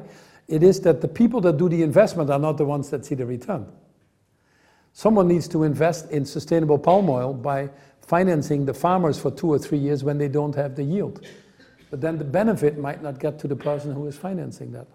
It 0.49 0.63
is 0.63 0.81
that 0.81 1.03
the 1.03 1.09
people 1.09 1.41
that 1.43 1.59
do 1.59 1.69
the 1.69 1.83
investment 1.83 2.31
are 2.31 2.39
not 2.39 2.57
the 2.57 2.65
ones 2.65 2.89
that 2.91 3.05
see 3.05 3.15
the 3.15 3.27
return. 3.27 3.67
Someone 4.95 5.29
needs 5.29 5.47
to 5.49 5.63
invest 5.63 6.11
in 6.11 6.25
sustainable 6.25 6.79
palm 6.79 7.09
oil 7.09 7.35
by 7.35 7.71
financing 8.01 8.65
the 8.65 8.75
farmers 8.75 9.19
for 9.19 9.31
two 9.31 9.49
or 9.53 9.59
three 9.59 9.79
years 9.79 10.03
when 10.03 10.17
they 10.17 10.29
don't 10.29 10.55
have 10.55 10.75
the 10.75 10.83
yield. 10.83 11.25
But 11.91 12.01
then 12.01 12.19
the 12.19 12.25
benefit 12.25 12.79
might 12.79 13.03
not 13.03 13.19
get 13.21 13.39
to 13.41 13.49
the 13.49 13.57
person 13.57 13.93
who 13.93 14.07
is 14.07 14.17
financing 14.17 14.73
that. 14.73 14.87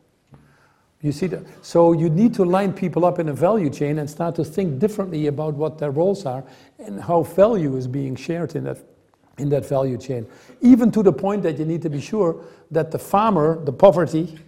You 1.01 1.11
see 1.11 1.27
that? 1.27 1.43
So 1.61 1.91
you 1.91 2.09
need 2.09 2.33
to 2.35 2.45
line 2.45 2.73
people 2.73 3.05
up 3.05 3.19
in 3.19 3.29
a 3.29 3.33
value 3.33 3.69
chain 3.69 3.99
and 3.99 4.09
start 4.09 4.35
to 4.35 4.45
think 4.45 4.79
differently 4.79 5.27
about 5.27 5.53
what 5.53 5.77
their 5.77 5.91
roles 5.91 6.25
are 6.25 6.43
and 6.79 6.99
how 6.99 7.23
value 7.23 7.75
is 7.75 7.87
being 7.87 8.15
shared 8.15 8.55
in 8.55 8.63
that, 8.63 8.77
in 9.37 9.49
that 9.49 9.65
value 9.67 9.97
chain. 9.97 10.25
Even 10.61 10.91
to 10.91 11.03
the 11.03 11.11
point 11.11 11.43
that 11.43 11.59
you 11.59 11.65
need 11.65 11.81
to 11.81 11.89
be 11.89 11.99
sure 11.99 12.43
that 12.71 12.89
the 12.89 12.99
farmer, 12.99 13.63
the 13.63 13.73
poverty, 13.73 14.39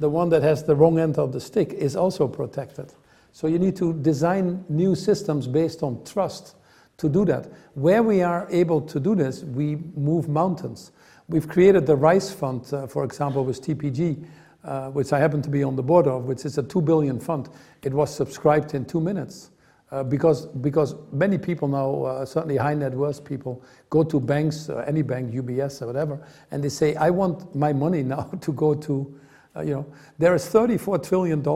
the 0.00 0.08
one 0.08 0.28
that 0.30 0.42
has 0.42 0.64
the 0.64 0.74
wrong 0.74 0.98
end 0.98 1.18
of 1.18 1.32
the 1.32 1.40
stick, 1.40 1.72
is 1.72 1.94
also 1.94 2.26
protected. 2.26 2.92
So 3.32 3.46
you 3.46 3.58
need 3.58 3.76
to 3.76 3.92
design 3.92 4.64
new 4.68 4.94
systems 4.94 5.46
based 5.46 5.82
on 5.82 6.02
trust 6.04 6.56
to 6.96 7.08
do 7.08 7.24
that. 7.26 7.48
Where 7.74 8.02
we 8.02 8.22
are 8.22 8.48
able 8.50 8.80
to 8.80 8.98
do 8.98 9.14
this, 9.14 9.44
we 9.44 9.76
move 9.94 10.28
mountains. 10.28 10.90
We've 11.28 11.48
created 11.48 11.86
the 11.86 11.96
Rise 11.96 12.32
Fund, 12.32 12.72
uh, 12.72 12.86
for 12.86 13.04
example, 13.04 13.44
with 13.44 13.62
TPG, 13.62 14.24
uh, 14.64 14.90
which 14.90 15.12
I 15.12 15.18
happen 15.18 15.42
to 15.42 15.50
be 15.50 15.62
on 15.62 15.76
the 15.76 15.82
board 15.82 16.06
of, 16.06 16.24
which 16.24 16.44
is 16.44 16.58
a 16.58 16.62
two 16.62 16.82
billion 16.82 17.20
fund. 17.20 17.48
It 17.82 17.94
was 17.94 18.14
subscribed 18.14 18.74
in 18.74 18.84
two 18.84 19.00
minutes. 19.00 19.50
Uh, 19.92 20.04
because, 20.04 20.46
because 20.46 20.94
many 21.10 21.36
people 21.36 21.66
now, 21.66 22.04
uh, 22.04 22.24
certainly 22.24 22.56
high 22.56 22.74
net 22.74 22.92
worth 22.92 23.24
people, 23.24 23.60
go 23.90 24.04
to 24.04 24.20
banks, 24.20 24.68
uh, 24.68 24.84
any 24.86 25.02
bank, 25.02 25.32
UBS 25.32 25.82
or 25.82 25.86
whatever, 25.86 26.24
and 26.52 26.62
they 26.62 26.68
say, 26.68 26.94
I 26.94 27.10
want 27.10 27.56
my 27.56 27.72
money 27.72 28.02
now 28.04 28.22
to 28.40 28.52
go 28.52 28.74
to, 28.74 29.19
uh, 29.56 29.60
you 29.62 29.74
know, 29.74 29.86
there 30.18 30.34
is 30.34 30.44
$34 30.46 31.06
trillion 31.06 31.46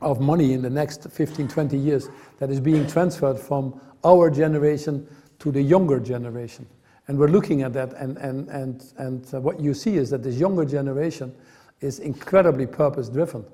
of 0.00 0.20
money 0.20 0.52
in 0.52 0.62
the 0.62 0.70
next 0.70 1.10
15, 1.10 1.48
20 1.48 1.76
years 1.76 2.08
that 2.38 2.50
is 2.50 2.60
being 2.60 2.86
transferred 2.86 3.38
from 3.38 3.80
our 4.04 4.30
generation 4.30 5.06
to 5.38 5.50
the 5.50 5.60
younger 5.60 6.00
generation. 6.00 6.66
And 7.08 7.18
we're 7.18 7.28
looking 7.28 7.62
at 7.62 7.72
that, 7.72 7.92
and, 7.94 8.16
and, 8.18 8.48
and, 8.48 8.92
and 8.98 9.34
uh, 9.34 9.40
what 9.40 9.60
you 9.60 9.74
see 9.74 9.96
is 9.96 10.10
that 10.10 10.22
this 10.22 10.36
younger 10.36 10.64
generation 10.64 11.34
is 11.80 11.98
incredibly 11.98 12.66
purpose 12.66 13.08
driven. 13.08 13.44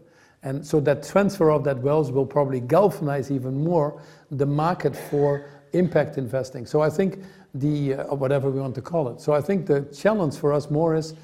And 0.43 0.65
so 0.65 0.79
that 0.81 1.03
transfer 1.03 1.51
of 1.51 1.65
that 1.65 1.79
wealth 1.79 2.13
will 2.13 2.27
probably 2.27 2.61
galvanize 2.61 3.31
even 3.31 3.65
more 3.65 4.01
the 4.31 4.47
market 4.47 4.95
for 4.95 5.51
impact 5.73 6.19
investing. 6.19 6.67
So 6.67 6.83
I 6.83 6.91
think 6.91 7.23
the, 7.55 7.95
uh, 7.95 8.15
whatever 8.15 8.51
we 8.51 8.61
want 8.61 8.75
to 8.75 8.83
call 8.83 9.09
it. 9.09 9.21
So 9.21 9.33
I 9.33 9.41
think 9.41 9.67
the 9.67 9.83
challenge 9.87 10.37
for 10.37 10.53
us 10.53 10.71
more 10.71 10.95
is 10.95 11.15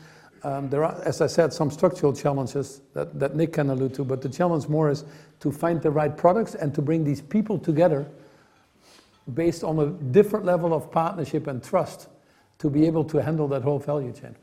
um, 0.44 0.68
there 0.68 0.84
are, 0.84 1.00
as 1.04 1.20
I 1.20 1.26
said, 1.26 1.52
some 1.52 1.70
structural 1.70 2.12
challenges 2.12 2.80
that, 2.94 3.18
that 3.18 3.36
Nick 3.36 3.52
can 3.52 3.70
allude 3.70 3.94
to, 3.94 4.04
but 4.04 4.20
the 4.22 4.28
challenge 4.28 4.68
more 4.68 4.90
is 4.90 5.04
to 5.40 5.52
find 5.52 5.80
the 5.80 5.90
right 5.90 6.16
products 6.16 6.54
and 6.54 6.74
to 6.74 6.82
bring 6.82 7.04
these 7.04 7.20
people 7.20 7.58
together 7.58 8.06
based 9.34 9.62
on 9.62 9.78
a 9.78 9.86
different 10.10 10.44
level 10.44 10.74
of 10.74 10.90
partnership 10.90 11.46
and 11.46 11.62
trust 11.62 12.08
to 12.58 12.68
be 12.68 12.86
able 12.86 13.04
to 13.04 13.22
handle 13.22 13.46
that 13.48 13.62
whole 13.62 13.78
value 13.78 14.12
chain. 14.12 14.34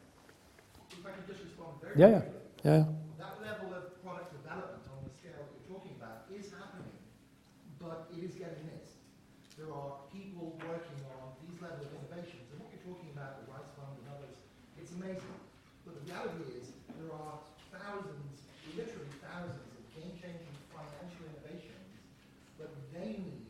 If 0.91 1.05
I 1.05 1.11
can 1.11 1.23
just 1.27 1.43
respond 1.43 1.75
very 1.83 1.99
Yeah, 1.99 2.07
yeah, 2.07 2.23
yeah. 2.63 2.83
That 3.19 3.35
level 3.43 3.75
of 3.75 3.91
product 4.03 4.31
development 4.39 4.83
on 4.87 5.03
the 5.03 5.11
scale 5.11 5.35
that 5.35 5.51
you're 5.51 5.67
talking 5.67 5.95
about 5.99 6.27
is 6.31 6.47
happening, 6.51 6.95
but 7.79 8.07
it 8.15 8.23
is 8.23 8.35
getting 8.39 8.71
missed. 8.71 8.99
There 9.59 9.71
are 9.71 9.99
people 10.15 10.55
working 10.63 10.99
on 11.19 11.35
these 11.43 11.59
level 11.59 11.83
of 11.83 11.91
innovations, 11.91 12.47
and 12.51 12.63
what 12.63 12.71
you're 12.71 12.87
talking 12.87 13.11
about, 13.11 13.43
the 13.43 13.51
Rise 13.51 13.71
Fund 13.75 13.91
and 13.99 14.07
others, 14.15 14.35
it's 14.79 14.95
amazing. 14.95 15.35
But 15.83 15.99
the 15.99 16.03
reality 16.07 16.55
is, 16.59 16.71
there 16.99 17.11
are 17.15 17.35
thousands, 17.71 18.47
literally 18.79 19.11
thousands 19.23 19.63
of 19.75 19.83
game-changing 19.95 20.55
financial 20.71 21.23
innovations, 21.35 21.87
but 22.59 22.71
they 22.95 23.19
need 23.19 23.47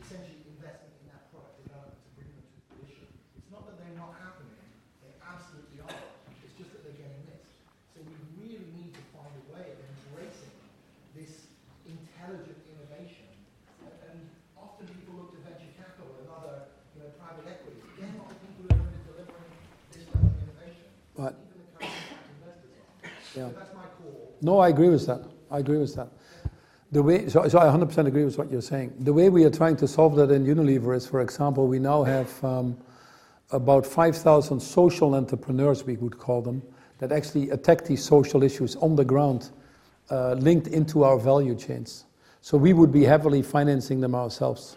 essentially 0.00 0.40
investment 0.56 0.96
in 1.04 1.12
that 1.12 1.28
product 1.28 1.60
development 1.60 2.00
to 2.00 2.10
bring 2.16 2.30
them 2.32 2.44
to 2.48 2.58
fruition. 2.72 3.08
It's 3.36 3.50
not 3.52 3.68
that 3.68 3.76
they're 3.78 3.98
not 4.00 4.16
happening, 4.18 4.56
they 5.04 5.12
absolutely 5.22 5.78
are. 5.84 6.02
It's 6.42 6.56
just 6.58 6.72
that 6.74 6.82
they're 6.82 6.98
getting 6.98 7.22
missed. 7.28 7.54
So 7.94 8.02
we 8.02 8.14
really 8.38 8.66
need 8.74 8.92
to 8.96 9.02
find 9.14 9.30
a 9.30 9.44
way 9.54 9.66
of 9.70 9.78
embracing 9.78 10.54
this 11.14 11.52
intelligent 11.86 12.58
innovation. 12.66 13.30
And, 13.82 13.94
and 14.10 14.18
often 14.58 14.90
people 14.90 15.22
look 15.22 15.30
to 15.36 15.40
venture 15.46 15.70
capital 15.78 16.10
and 16.22 16.28
other, 16.32 16.66
you 16.96 17.02
know, 17.02 17.10
private 17.18 17.46
equity. 17.46 17.78
They're 17.98 18.14
not 18.14 18.30
the 18.30 18.38
people 18.42 18.62
who 18.66 18.74
are 18.74 18.80
going 18.82 18.94
to 18.94 19.02
deliver 19.10 19.38
this 19.90 20.04
level 20.12 20.28
of 20.28 20.38
innovation. 20.38 20.88
Right. 21.18 21.34
Even 21.34 21.56
the 21.56 21.72
current 21.72 21.96
impact 21.98 22.30
investors 22.30 22.72
are. 22.78 23.16
Yeah. 23.36 23.48
So 23.48 23.54
that's 23.54 23.74
my 23.74 23.82
call. 23.82 24.36
No, 24.42 24.58
I 24.58 24.68
agree 24.68 24.88
with 24.88 25.06
that. 25.06 25.22
I 25.50 25.58
agree 25.58 25.78
with 25.78 25.94
that. 25.96 26.08
The 26.92 27.02
way, 27.02 27.28
so, 27.28 27.46
so 27.48 27.58
I 27.58 27.64
100% 27.64 28.06
agree 28.06 28.24
with 28.24 28.38
what 28.38 28.50
you're 28.50 28.62
saying. 28.62 28.94
The 29.00 29.12
way 29.12 29.28
we 29.28 29.44
are 29.44 29.50
trying 29.50 29.76
to 29.78 29.88
solve 29.88 30.14
that 30.16 30.30
in 30.30 30.46
Unilever 30.46 30.96
is, 30.96 31.06
for 31.06 31.20
example, 31.20 31.66
we 31.66 31.78
now 31.78 32.04
have 32.04 32.44
um, 32.44 32.78
about 33.50 33.84
5,000 33.84 34.60
social 34.60 35.14
entrepreneurs, 35.14 35.84
we 35.84 35.96
would 35.96 36.18
call 36.18 36.42
them, 36.42 36.62
that 36.98 37.12
actually 37.12 37.50
attack 37.50 37.84
these 37.84 38.02
social 38.02 38.42
issues 38.42 38.76
on 38.76 38.96
the 38.96 39.04
ground, 39.04 39.50
uh, 40.10 40.34
linked 40.34 40.68
into 40.68 41.02
our 41.02 41.18
value 41.18 41.54
chains. 41.54 42.04
So 42.40 42.56
we 42.56 42.72
would 42.72 42.92
be 42.92 43.02
heavily 43.02 43.42
financing 43.42 44.00
them 44.00 44.14
ourselves. 44.14 44.76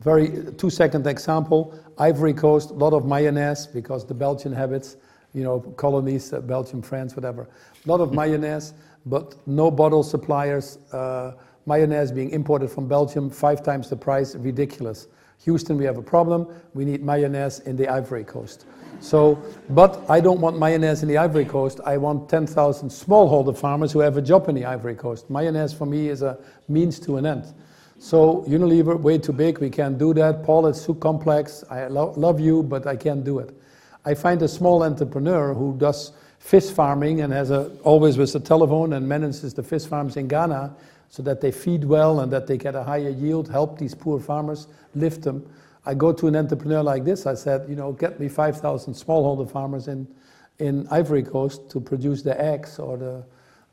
Very 0.00 0.52
two 0.56 0.70
second 0.70 1.06
example 1.08 1.74
Ivory 1.98 2.32
Coast, 2.32 2.70
a 2.70 2.74
lot 2.74 2.92
of 2.92 3.04
mayonnaise 3.04 3.66
because 3.66 4.06
the 4.06 4.14
Belgian 4.14 4.52
habits, 4.52 4.96
you 5.34 5.44
know, 5.44 5.60
colonies, 5.60 6.32
uh, 6.32 6.40
Belgium, 6.40 6.82
France, 6.82 7.14
whatever. 7.14 7.48
A 7.84 7.88
lot 7.88 8.00
of 8.00 8.12
mayonnaise, 8.12 8.74
but 9.06 9.34
no 9.46 9.70
bottle 9.70 10.02
suppliers. 10.02 10.78
Uh, 10.92 11.32
mayonnaise 11.66 12.10
being 12.12 12.30
imported 12.30 12.70
from 12.70 12.88
Belgium, 12.88 13.30
five 13.30 13.62
times 13.62 13.90
the 13.90 13.96
price, 13.96 14.34
ridiculous. 14.34 15.08
Houston, 15.44 15.78
we 15.78 15.84
have 15.84 15.98
a 15.98 16.02
problem. 16.02 16.48
We 16.74 16.84
need 16.84 17.02
mayonnaise 17.02 17.60
in 17.60 17.76
the 17.76 17.88
Ivory 17.88 18.24
Coast. 18.24 18.66
So, 19.00 19.40
but 19.70 20.04
I 20.10 20.20
don't 20.20 20.40
want 20.40 20.58
mayonnaise 20.58 21.02
in 21.02 21.08
the 21.08 21.18
Ivory 21.18 21.44
Coast. 21.44 21.80
I 21.86 21.96
want 21.98 22.28
10,000 22.28 22.88
smallholder 22.88 23.56
farmers 23.56 23.92
who 23.92 24.00
have 24.00 24.16
a 24.16 24.22
job 24.22 24.48
in 24.48 24.56
the 24.56 24.64
Ivory 24.64 24.96
Coast. 24.96 25.30
Mayonnaise 25.30 25.72
for 25.72 25.86
me 25.86 26.08
is 26.08 26.22
a 26.22 26.38
means 26.68 26.98
to 27.00 27.16
an 27.16 27.26
end. 27.26 27.44
So 28.00 28.44
Unilever, 28.48 28.98
way 28.98 29.18
too 29.18 29.32
big. 29.32 29.58
We 29.58 29.70
can't 29.70 29.98
do 29.98 30.12
that. 30.14 30.44
Paul, 30.44 30.66
it's 30.66 30.84
too 30.84 30.94
complex. 30.96 31.64
I 31.70 31.86
lo- 31.86 32.12
love 32.16 32.40
you, 32.40 32.62
but 32.62 32.86
I 32.86 32.96
can't 32.96 33.24
do 33.24 33.38
it. 33.38 33.54
I 34.04 34.14
find 34.14 34.40
a 34.42 34.48
small 34.48 34.82
entrepreneur 34.82 35.54
who 35.54 35.76
does 35.76 36.12
fish 36.38 36.70
farming 36.70 37.20
and 37.20 37.32
has 37.32 37.50
a, 37.50 37.70
always 37.82 38.16
with 38.16 38.34
a 38.34 38.40
telephone 38.40 38.92
and 38.92 39.08
manages 39.08 39.52
the 39.54 39.62
fish 39.62 39.84
farms 39.84 40.16
in 40.16 40.28
Ghana 40.28 40.74
so 41.08 41.22
that 41.22 41.40
they 41.40 41.50
feed 41.50 41.84
well 41.84 42.20
and 42.20 42.32
that 42.32 42.46
they 42.46 42.56
get 42.56 42.74
a 42.74 42.82
higher 42.82 43.08
yield, 43.08 43.48
help 43.48 43.78
these 43.78 43.94
poor 43.94 44.20
farmers, 44.20 44.66
lift 44.94 45.22
them. 45.22 45.48
I 45.86 45.94
go 45.94 46.12
to 46.12 46.26
an 46.26 46.36
entrepreneur 46.36 46.82
like 46.82 47.04
this, 47.04 47.26
I 47.26 47.34
said, 47.34 47.68
you 47.68 47.74
know, 47.74 47.92
get 47.92 48.20
me 48.20 48.28
5,000 48.28 48.92
smallholder 48.92 49.50
farmers 49.50 49.88
in, 49.88 50.06
in 50.58 50.86
Ivory 50.90 51.22
Coast 51.22 51.70
to 51.70 51.80
produce 51.80 52.22
the 52.22 52.38
eggs 52.40 52.78
or 52.78 52.96
the, 52.96 53.24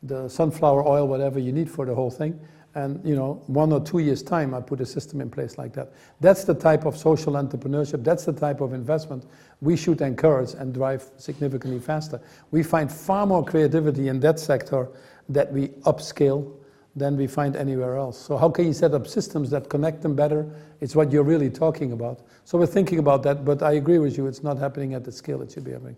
the 0.02 0.28
sunflower 0.28 0.86
oil, 0.86 1.06
whatever 1.06 1.38
you 1.38 1.52
need 1.52 1.70
for 1.70 1.84
the 1.84 1.94
whole 1.94 2.10
thing. 2.10 2.40
And, 2.76 3.02
you 3.02 3.16
know, 3.16 3.42
one 3.46 3.72
or 3.72 3.80
two 3.80 4.00
years' 4.00 4.22
time, 4.22 4.52
I 4.52 4.60
put 4.60 4.82
a 4.82 4.86
system 4.86 5.22
in 5.22 5.30
place 5.30 5.56
like 5.56 5.72
that. 5.72 5.94
That's 6.20 6.44
the 6.44 6.52
type 6.52 6.84
of 6.84 6.94
social 6.94 7.32
entrepreneurship, 7.32 8.04
that's 8.04 8.26
the 8.26 8.34
type 8.34 8.60
of 8.60 8.74
investment 8.74 9.24
we 9.62 9.78
should 9.78 10.02
encourage 10.02 10.52
and 10.52 10.74
drive 10.74 11.08
significantly 11.16 11.80
faster. 11.80 12.20
We 12.50 12.62
find 12.62 12.92
far 12.92 13.26
more 13.26 13.42
creativity 13.42 14.08
in 14.08 14.20
that 14.20 14.38
sector 14.38 14.90
that 15.30 15.50
we 15.50 15.68
upscale 15.86 16.52
than 16.94 17.16
we 17.16 17.26
find 17.26 17.56
anywhere 17.56 17.96
else. 17.96 18.18
So 18.18 18.36
how 18.36 18.50
can 18.50 18.66
you 18.66 18.74
set 18.74 18.92
up 18.92 19.06
systems 19.06 19.48
that 19.50 19.70
connect 19.70 20.02
them 20.02 20.14
better? 20.14 20.46
It's 20.82 20.94
what 20.94 21.10
you're 21.10 21.24
really 21.24 21.48
talking 21.48 21.92
about. 21.92 22.26
So 22.44 22.58
we're 22.58 22.66
thinking 22.66 22.98
about 22.98 23.22
that, 23.22 23.42
but 23.42 23.62
I 23.62 23.72
agree 23.72 23.98
with 23.98 24.18
you, 24.18 24.26
it's 24.26 24.42
not 24.42 24.58
happening 24.58 24.92
at 24.92 25.02
the 25.02 25.12
scale 25.12 25.40
it 25.40 25.50
should 25.50 25.64
be 25.64 25.72
happening. 25.72 25.96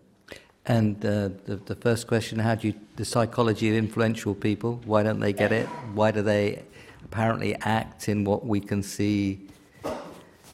And 0.69 1.03
uh, 1.03 1.31
the, 1.47 1.57
the 1.65 1.75
first 1.75 2.07
question, 2.07 2.39
how 2.39 2.55
do 2.55 2.69
you, 2.69 2.75
the 2.97 3.05
psychology 3.05 3.71
of 3.71 3.75
influential 3.75 4.35
people, 4.35 4.81
why 4.85 5.03
don't 5.03 5.19
they 5.19 5.33
get 5.33 5.51
it? 5.51 5.67
Why 5.95 6.11
do 6.11 6.21
they 6.21 6.63
apparently 7.05 7.55
act 7.63 8.11
in 8.11 8.23
what 8.25 8.45
we 8.45 8.61
can 8.61 8.83
see? 8.83 9.41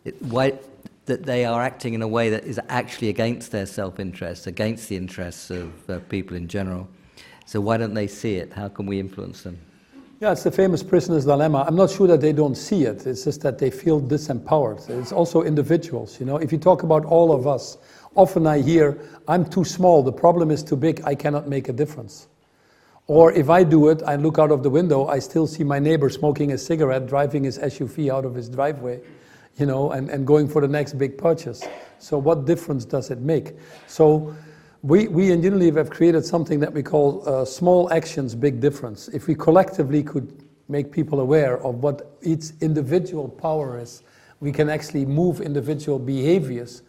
It, 0.05 0.23
why, 0.23 0.53
that 1.07 1.25
they 1.25 1.45
are 1.45 1.61
acting 1.61 1.95
in 1.95 2.03
a 2.03 2.09
way 2.09 2.31
that 2.31 2.45
is 2.45 2.61
actually 2.69 3.09
against 3.09 3.51
their 3.51 3.67
self-interest, 3.67 4.47
against 4.47 4.89
the 4.89 4.97
interests 4.97 5.51
of 5.51 5.91
uh, 5.91 5.99
people 6.09 6.37
in 6.37 6.47
general. 6.47 6.89
So 7.45 7.61
why 7.61 7.77
don't 7.77 7.95
they 7.95 8.07
see 8.07 8.37
it? 8.37 8.53
How 8.53 8.69
can 8.69 8.87
we 8.87 9.01
influence 9.01 9.43
them? 9.43 9.59
Yeah, 10.21 10.31
it's 10.31 10.45
the 10.45 10.51
famous 10.53 10.83
prisoner's 10.83 11.25
dilemma. 11.25 11.65
I'm 11.67 11.75
not 11.75 11.91
sure 11.91 12.07
that 12.07 12.21
they 12.21 12.33
don't 12.33 12.55
see 12.55 12.85
it. 12.85 13.05
It's 13.05 13.25
just 13.25 13.43
that 13.43 13.59
they 13.59 13.71
feel 13.71 14.01
disempowered. 14.01 14.89
It's 14.89 15.11
also 15.11 15.43
individuals. 15.43 16.21
You 16.21 16.27
know, 16.27 16.37
if 16.37 16.53
you 16.53 16.59
talk 16.59 16.85
about 16.85 17.05
all 17.05 17.33
of 17.33 17.49
us, 17.49 17.79
often 18.15 18.47
I 18.47 18.61
hear, 18.61 18.99
"I'm 19.29 19.45
too 19.45 19.65
small. 19.65 20.03
The 20.03 20.13
problem 20.13 20.51
is 20.51 20.63
too 20.63 20.77
big. 20.77 21.03
I 21.05 21.15
cannot 21.15 21.49
make 21.49 21.69
a 21.69 21.73
difference." 21.73 22.29
Or 23.07 23.33
if 23.33 23.51
I 23.51 23.65
do 23.65 23.89
it, 23.91 24.03
I 24.07 24.17
look 24.17 24.39
out 24.39 24.51
of 24.51 24.63
the 24.63 24.71
window, 24.71 25.07
I 25.07 25.19
still 25.19 25.47
see 25.47 25.63
my 25.63 25.79
neighbor 25.79 26.09
smoking 26.09 26.53
a 26.53 26.59
cigarette, 26.59 27.07
driving 27.07 27.45
his 27.45 27.59
SUV 27.59 28.11
out 28.11 28.25
of 28.25 28.35
his 28.35 28.49
driveway, 28.49 29.01
you 29.59 29.67
know, 29.67 29.93
and, 29.93 30.09
and 30.09 30.27
going 30.27 30.49
for 30.49 30.63
the 30.63 30.69
next 30.69 30.95
big 30.95 31.19
purchase. 31.19 31.63
So 31.99 32.17
what 32.17 32.47
difference 32.47 32.87
does 32.87 33.11
it 33.11 33.19
make? 33.21 33.53
So 33.89 34.35
we, 34.83 35.09
we 35.09 35.33
in 35.33 35.43
Unilever 35.43 35.77
have 35.77 35.91
created 35.91 36.25
something 36.25 36.61
that 36.61 36.73
we 36.73 36.83
call 36.83 37.29
uh, 37.29 37.45
small 37.45 37.93
actions, 37.93 38.35
big 38.35 38.61
difference. 38.61 39.09
If 39.09 39.27
we 39.27 39.35
collectively 39.35 40.03
could 40.03 40.43
make 40.69 40.91
people 40.91 41.21
aware 41.21 41.59
of 41.63 41.83
what 41.83 42.17
each 42.23 42.53
individual 42.63 43.29
power 43.29 43.79
is, 43.79 44.03
we 44.41 44.51
can 44.51 44.71
actually 44.71 45.05
move 45.05 45.43
individual 45.43 45.99
behaviors 45.99 46.83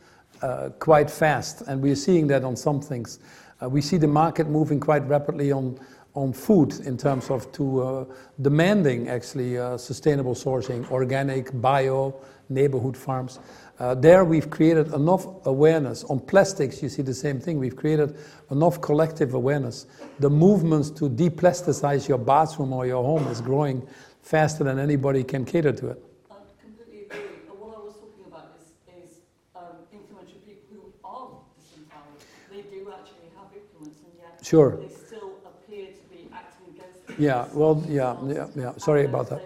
quite 0.79 1.09
fast. 1.09 1.61
And 1.67 1.81
we're 1.81 1.95
seeing 1.95 2.27
that 2.27 2.43
on 2.43 2.55
some 2.55 2.81
things. 2.81 3.19
Uh, 3.61 3.69
we 3.69 3.81
see 3.81 3.97
the 3.97 4.07
market 4.07 4.47
moving 4.47 4.79
quite 4.79 5.07
rapidly 5.07 5.51
on, 5.51 5.79
on 6.13 6.33
food 6.33 6.73
in 6.85 6.97
terms 6.97 7.29
of 7.29 7.51
to 7.53 7.81
uh, 7.81 8.05
demanding 8.41 9.07
actually 9.09 9.57
uh, 9.57 9.77
sustainable 9.77 10.35
sourcing, 10.35 10.89
organic, 10.91 11.49
bio, 11.61 12.13
neighborhood 12.49 12.97
farms. 12.97 13.39
Uh, 13.79 13.93
there 13.93 14.23
we've 14.23 14.49
created 14.49 14.93
enough 14.93 15.25
awareness. 15.45 16.03
On 16.05 16.19
plastics, 16.19 16.81
you 16.81 16.89
see 16.89 17.01
the 17.01 17.13
same 17.13 17.39
thing. 17.39 17.59
We've 17.59 17.75
created 17.75 18.17
enough 18.51 18.79
collective 18.81 19.33
awareness. 19.33 19.85
The 20.19 20.29
movements 20.29 20.89
to 20.91 21.09
deplasticize 21.09 22.07
your 22.07 22.17
bathroom 22.17 22.71
or 22.71 22.85
your 22.85 23.03
home 23.03 23.27
is 23.27 23.41
growing 23.41 23.85
faster 24.21 24.63
than 24.63 24.79
anybody 24.79 25.23
can 25.23 25.43
cater 25.45 25.73
to 25.73 25.89
it. 25.89 26.03
I 26.31 26.35
completely 26.63 27.05
agree. 27.05 27.35
But 27.47 27.59
what 27.59 27.77
I 27.77 27.81
was 27.83 27.95
talking 27.95 28.25
about 28.25 28.55
is, 28.57 28.65
is 29.03 29.11
um, 29.55 29.83
influential 29.91 30.39
people 30.47 30.65
who 30.71 30.79
are 31.03 31.29
disempowered. 31.59 32.23
They 32.49 32.63
do 32.71 32.89
actually 32.95 33.29
have 33.35 33.51
influence, 33.53 33.99
and 34.07 34.13
yet 34.17 34.33
Sure. 34.45 34.77
they 34.77 34.87
still 34.89 35.33
appear 35.43 35.87
to 35.87 36.15
be 36.15 36.29
acting 36.31 36.75
against. 36.75 37.19
Yeah, 37.19 37.47
well, 37.53 37.83
yeah, 37.87 38.15
yeah, 38.27 38.47
yeah. 38.55 38.77
Sorry 38.77 39.05
about 39.05 39.29
that. 39.29 39.41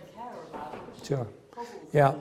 About, 0.52 0.76
Sure. 1.06 1.28
Yeah. 1.94 2.16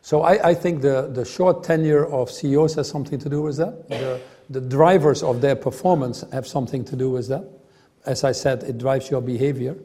So 0.00 0.22
I, 0.22 0.48
I 0.48 0.54
think 0.54 0.80
the, 0.80 1.10
the 1.12 1.24
short 1.26 1.62
tenure 1.62 2.06
of 2.06 2.30
CEOs 2.30 2.74
has 2.76 2.88
something 2.88 3.18
to 3.18 3.28
do 3.28 3.42
with 3.42 3.58
that. 3.58 3.88
The, 3.88 4.20
the 4.48 4.60
drivers 4.60 5.22
of 5.22 5.40
their 5.42 5.54
performance 5.54 6.24
have 6.32 6.46
something 6.46 6.84
to 6.86 6.96
do 6.96 7.10
with 7.10 7.28
that. 7.28 7.44
As 8.06 8.24
I 8.24 8.32
said, 8.32 8.62
it 8.64 8.78
drives 8.78 9.10
your 9.10 9.20
behavior. 9.20 9.76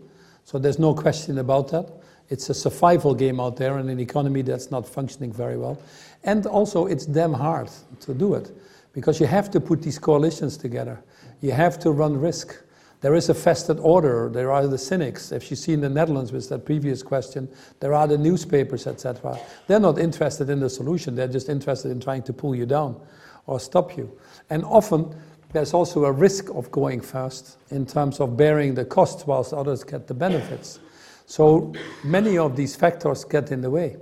So 0.45 0.57
there's 0.57 0.79
no 0.79 0.93
question 0.93 1.39
about 1.39 1.67
that. 1.71 1.91
It's 2.29 2.49
a 2.49 2.53
survival 2.53 3.13
game 3.13 3.39
out 3.39 3.57
there 3.57 3.77
in 3.77 3.89
an 3.89 3.99
economy 3.99 4.41
that's 4.41 4.71
not 4.71 4.87
functioning 4.87 5.33
very 5.33 5.57
well. 5.57 5.77
And 6.23 6.45
also, 6.45 6.87
it's 6.87 7.05
damn 7.05 7.33
hard 7.33 7.69
to 8.01 8.13
do 8.13 8.35
it 8.35 8.51
because 8.93 9.19
you 9.19 9.27
have 9.27 9.51
to 9.51 9.59
put 9.59 9.81
these 9.81 9.99
coalitions 9.99 10.57
together. 10.57 11.03
You 11.41 11.51
have 11.51 11.79
to 11.79 11.91
run 11.91 12.19
risk. 12.19 12.63
There 13.01 13.13
is 13.13 13.29
a 13.29 13.33
vested 13.33 13.79
order. 13.79 14.29
There 14.29 14.51
are 14.51 14.65
the 14.65 14.77
cynics. 14.77 15.31
If 15.31 15.51
you 15.51 15.55
see 15.55 15.73
in 15.73 15.81
the 15.81 15.89
Netherlands 15.89 16.31
with 16.31 16.49
that 16.49 16.65
previous 16.65 17.03
question, 17.03 17.47
there 17.79 17.93
are 17.93 18.07
the 18.07 18.17
newspapers, 18.17 18.87
etc. 18.87 19.39
They're 19.67 19.79
not 19.79 19.99
interested 19.99 20.49
in 20.49 20.59
the 20.59 20.69
solution. 20.69 21.15
They're 21.15 21.27
just 21.27 21.47
interested 21.47 21.91
in 21.91 21.99
trying 21.99 22.23
to 22.23 22.33
pull 22.33 22.55
you 22.55 22.65
down 22.65 22.99
or 23.45 23.59
stop 23.59 23.95
you. 23.95 24.17
And 24.49 24.65
often 24.65 25.15
there's 25.53 25.73
also 25.73 26.05
a 26.05 26.11
risk 26.11 26.49
of 26.49 26.71
going 26.71 27.01
fast 27.01 27.57
in 27.69 27.85
terms 27.85 28.19
of 28.19 28.35
bearing 28.35 28.73
the 28.73 28.85
cost 28.85 29.27
whilst 29.27 29.53
others 29.53 29.83
get 29.83 30.07
the 30.07 30.13
benefits. 30.13 30.79
So 31.27 31.73
many 32.03 32.37
of 32.37 32.55
these 32.55 32.75
factors 32.75 33.23
get 33.23 33.51
in 33.51 33.61
the 33.61 33.69
way. 33.69 33.97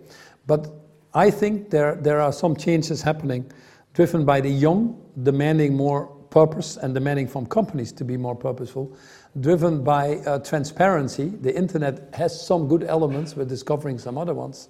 But 0.47 0.71
I 1.13 1.31
think 1.31 1.69
there, 1.69 1.95
there 1.95 2.21
are 2.21 2.31
some 2.31 2.55
changes 2.55 3.01
happening 3.01 3.51
driven 3.93 4.25
by 4.25 4.41
the 4.41 4.49
young 4.49 5.01
demanding 5.23 5.75
more 5.75 6.14
purpose 6.35 6.75
and 6.75 6.93
demanding 6.93 7.27
from 7.27 7.45
companies 7.45 7.93
to 7.93 8.03
be 8.03 8.17
more 8.17 8.35
purposeful, 8.35 8.93
driven 9.39 9.85
by 9.85 10.17
uh, 10.17 10.37
transparency. 10.39 11.29
The 11.29 11.55
internet 11.55 12.13
has 12.13 12.45
some 12.45 12.67
good 12.67 12.83
elements, 12.83 13.37
we're 13.37 13.45
discovering 13.45 13.97
some 13.97 14.17
other 14.17 14.33
ones, 14.33 14.67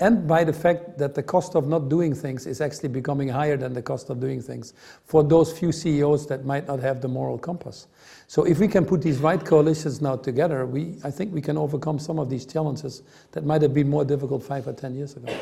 and 0.00 0.26
by 0.26 0.42
the 0.42 0.52
fact 0.52 0.98
that 0.98 1.14
the 1.14 1.22
cost 1.22 1.54
of 1.54 1.68
not 1.68 1.88
doing 1.88 2.16
things 2.16 2.48
is 2.48 2.60
actually 2.60 2.88
becoming 2.88 3.28
higher 3.28 3.56
than 3.56 3.74
the 3.74 3.80
cost 3.80 4.10
of 4.10 4.18
doing 4.18 4.42
things 4.42 4.74
for 5.04 5.22
those 5.22 5.56
few 5.56 5.70
CEOs 5.70 6.26
that 6.26 6.44
might 6.44 6.66
not 6.66 6.80
have 6.80 7.00
the 7.00 7.06
moral 7.06 7.38
compass. 7.38 7.86
So 8.26 8.42
if 8.42 8.58
we 8.58 8.66
can 8.66 8.84
put 8.84 9.00
these 9.00 9.18
right 9.18 9.42
coalitions 9.42 10.02
now 10.02 10.16
together, 10.16 10.66
we, 10.66 10.96
I 11.04 11.12
think 11.12 11.32
we 11.32 11.40
can 11.40 11.56
overcome 11.56 12.00
some 12.00 12.18
of 12.18 12.28
these 12.28 12.44
challenges 12.44 13.02
that 13.30 13.44
might 13.44 13.62
have 13.62 13.72
been 13.72 13.88
more 13.88 14.04
difficult 14.04 14.42
five 14.42 14.66
or 14.66 14.72
ten 14.72 14.96
years 14.96 15.16
ago. 15.16 15.32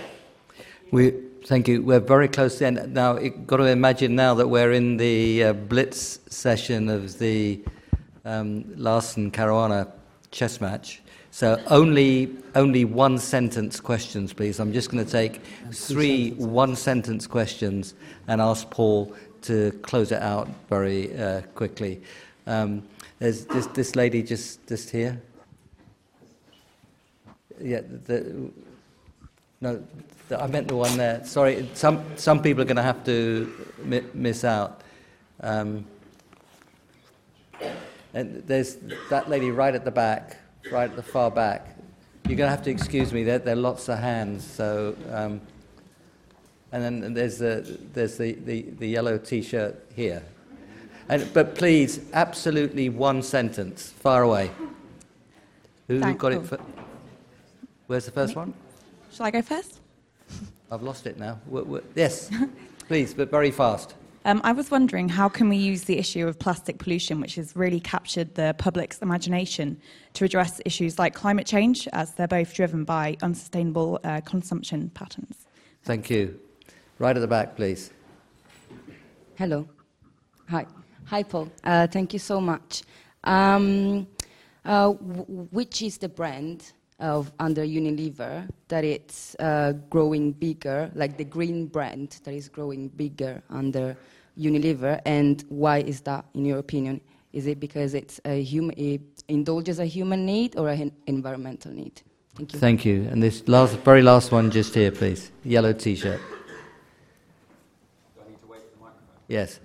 We, 0.92 1.14
thank 1.46 1.68
you. 1.68 1.80
We're 1.82 2.00
very 2.00 2.28
close 2.28 2.52
to 2.52 2.58
the 2.58 2.66
end. 2.66 2.92
Now, 2.92 3.18
you've 3.18 3.46
got 3.46 3.56
to 3.56 3.64
imagine 3.64 4.14
now 4.14 4.34
that 4.34 4.46
we're 4.46 4.72
in 4.72 4.98
the 4.98 5.44
uh, 5.44 5.52
blitz 5.54 6.20
session 6.28 6.90
of 6.90 7.18
the 7.18 7.64
um, 8.26 8.64
Carlsen 8.76 9.30
Caruana 9.30 9.90
chess 10.32 10.60
match. 10.60 11.00
So 11.30 11.58
only 11.68 12.36
only 12.54 12.84
one 12.84 13.16
sentence 13.16 13.80
questions, 13.80 14.34
please. 14.34 14.60
I'm 14.60 14.74
just 14.74 14.90
going 14.90 15.02
to 15.02 15.10
take 15.10 15.40
three 15.72 16.32
one 16.32 16.76
sentence 16.76 17.26
questions 17.26 17.94
and 18.28 18.42
ask 18.42 18.68
Paul 18.68 19.14
to 19.42 19.70
close 19.80 20.12
it 20.12 20.20
out 20.20 20.46
very 20.68 21.18
uh, 21.18 21.40
quickly. 21.54 22.02
Um, 22.46 22.82
there's 23.18 23.46
this, 23.46 23.66
this 23.68 23.96
lady 23.96 24.22
just 24.22 24.66
just 24.66 24.90
here. 24.90 25.18
Yeah, 27.58 27.80
the, 27.80 28.50
no, 29.62 29.82
I 30.40 30.46
meant 30.46 30.68
the 30.68 30.76
one 30.76 30.96
there. 30.96 31.24
Sorry, 31.24 31.68
some 31.74 32.04
some 32.16 32.42
people 32.42 32.62
are 32.62 32.66
going 32.66 32.76
to 32.76 32.82
have 32.82 33.04
to 33.04 33.66
mi- 33.84 34.04
miss 34.14 34.44
out. 34.44 34.80
Um, 35.40 35.84
and 38.14 38.42
there's 38.46 38.76
that 39.10 39.28
lady 39.28 39.50
right 39.50 39.74
at 39.74 39.84
the 39.84 39.90
back, 39.90 40.36
right 40.70 40.88
at 40.90 40.96
the 40.96 41.02
far 41.02 41.30
back. 41.30 41.76
You're 42.28 42.36
going 42.36 42.46
to 42.48 42.54
have 42.56 42.62
to 42.64 42.70
excuse 42.70 43.12
me. 43.12 43.24
There, 43.24 43.38
there 43.38 43.54
are 43.54 43.56
lots 43.56 43.88
of 43.88 43.98
hands. 43.98 44.44
So, 44.44 44.94
um, 45.10 45.40
and 46.70 46.82
then 46.82 47.14
there's 47.14 47.38
the 47.38 47.78
there's 47.92 48.16
the, 48.16 48.32
the, 48.32 48.62
the 48.78 48.86
yellow 48.88 49.18
T-shirt 49.18 49.84
here. 49.96 50.22
And, 51.08 51.28
but 51.34 51.56
please, 51.56 52.00
absolutely 52.12 52.88
one 52.88 53.22
sentence. 53.22 53.90
Far 53.90 54.22
away. 54.22 54.50
Who, 55.88 56.00
Thank 56.00 56.18
got 56.18 56.32
you. 56.32 56.40
it? 56.40 56.46
fir- 56.46 56.60
Where's 57.88 58.04
the 58.06 58.12
first 58.12 58.36
one? 58.36 58.54
Shall 59.12 59.26
I 59.26 59.30
go 59.30 59.42
first? 59.42 59.80
I've 60.72 60.82
lost 60.82 61.06
it 61.06 61.18
now. 61.18 61.38
W- 61.44 61.64
w- 61.66 61.84
yes, 61.94 62.30
please, 62.88 63.12
but 63.12 63.30
very 63.30 63.50
fast. 63.50 63.94
Um, 64.24 64.40
I 64.42 64.52
was 64.52 64.70
wondering 64.70 65.06
how 65.10 65.28
can 65.28 65.50
we 65.50 65.56
use 65.56 65.84
the 65.84 65.98
issue 65.98 66.26
of 66.26 66.38
plastic 66.38 66.78
pollution, 66.78 67.20
which 67.20 67.34
has 67.34 67.54
really 67.54 67.80
captured 67.80 68.34
the 68.36 68.54
public's 68.56 68.98
imagination, 69.02 69.76
to 70.14 70.24
address 70.24 70.62
issues 70.64 70.98
like 70.98 71.12
climate 71.12 71.46
change, 71.46 71.86
as 71.92 72.14
they're 72.14 72.26
both 72.26 72.54
driven 72.54 72.84
by 72.84 73.18
unsustainable 73.20 74.00
uh, 74.04 74.22
consumption 74.22 74.90
patterns. 74.94 75.44
Thank 75.84 76.08
you. 76.08 76.40
Right 76.98 77.14
at 77.14 77.20
the 77.20 77.26
back, 77.26 77.54
please. 77.54 77.90
Hello. 79.34 79.68
Hi. 80.48 80.64
Hi, 81.04 81.22
Paul. 81.22 81.50
Uh, 81.64 81.86
thank 81.86 82.14
you 82.14 82.18
so 82.18 82.40
much. 82.40 82.82
Um, 83.24 84.06
uh, 84.64 84.92
w- 84.92 85.48
which 85.50 85.82
is 85.82 85.98
the 85.98 86.08
brand 86.08 86.72
of 87.02 87.32
under 87.38 87.62
Unilever 87.62 88.48
that 88.68 88.84
it's 88.84 89.36
uh, 89.40 89.72
growing 89.90 90.32
bigger, 90.32 90.90
like 90.94 91.18
the 91.18 91.24
green 91.24 91.66
brand 91.66 92.20
that 92.24 92.32
is 92.32 92.48
growing 92.48 92.88
bigger 92.88 93.42
under 93.50 93.96
Unilever, 94.38 95.00
and 95.04 95.44
why 95.48 95.78
is 95.78 96.00
that, 96.02 96.24
in 96.34 96.46
your 96.46 96.58
opinion? 96.58 97.00
Is 97.32 97.46
it 97.46 97.60
because 97.60 97.94
it's 97.94 98.20
a 98.24 98.44
hum- 98.44 98.72
it 98.76 99.02
indulges 99.28 99.78
a 99.78 99.84
human 99.84 100.24
need 100.24 100.56
or 100.56 100.68
an 100.68 100.92
environmental 101.06 101.72
need? 101.72 102.00
Thank 102.34 102.52
you. 102.52 102.58
Thank 102.58 102.84
you. 102.84 103.08
And 103.10 103.22
this 103.22 103.46
last, 103.46 103.76
very 103.78 104.02
last 104.02 104.32
one, 104.32 104.50
just 104.50 104.74
here, 104.74 104.90
please. 104.90 105.30
Yellow 105.44 105.72
T-shirt. 105.72 106.20
Yes. 109.28 109.60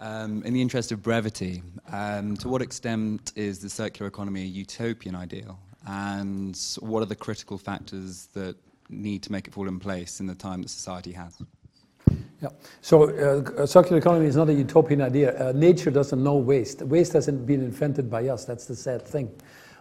Um, 0.00 0.44
in 0.44 0.54
the 0.54 0.62
interest 0.62 0.92
of 0.92 1.02
brevity, 1.02 1.62
um, 1.90 2.36
to 2.36 2.48
what 2.48 2.62
extent 2.62 3.32
is 3.34 3.58
the 3.58 3.68
circular 3.68 4.06
economy 4.06 4.42
a 4.42 4.46
utopian 4.46 5.16
ideal? 5.16 5.58
And 5.88 6.56
what 6.80 7.02
are 7.02 7.06
the 7.06 7.16
critical 7.16 7.58
factors 7.58 8.26
that 8.34 8.56
need 8.88 9.24
to 9.24 9.32
make 9.32 9.48
it 9.48 9.54
fall 9.54 9.66
in 9.66 9.80
place 9.80 10.20
in 10.20 10.26
the 10.26 10.36
time 10.36 10.62
that 10.62 10.68
society 10.68 11.12
has? 11.12 11.42
Yeah. 12.40 12.50
So 12.80 13.10
uh, 13.10 13.62
a 13.62 13.66
circular 13.66 13.98
economy 13.98 14.26
is 14.26 14.36
not 14.36 14.48
a 14.48 14.54
utopian 14.54 15.00
idea. 15.00 15.48
Uh, 15.48 15.52
nature 15.52 15.90
doesn't 15.90 16.22
know 16.22 16.36
waste. 16.36 16.82
Waste 16.82 17.14
hasn't 17.14 17.44
been 17.44 17.62
invented 17.62 18.08
by 18.08 18.28
us. 18.28 18.44
That's 18.44 18.66
the 18.66 18.76
sad 18.76 19.02
thing. 19.02 19.34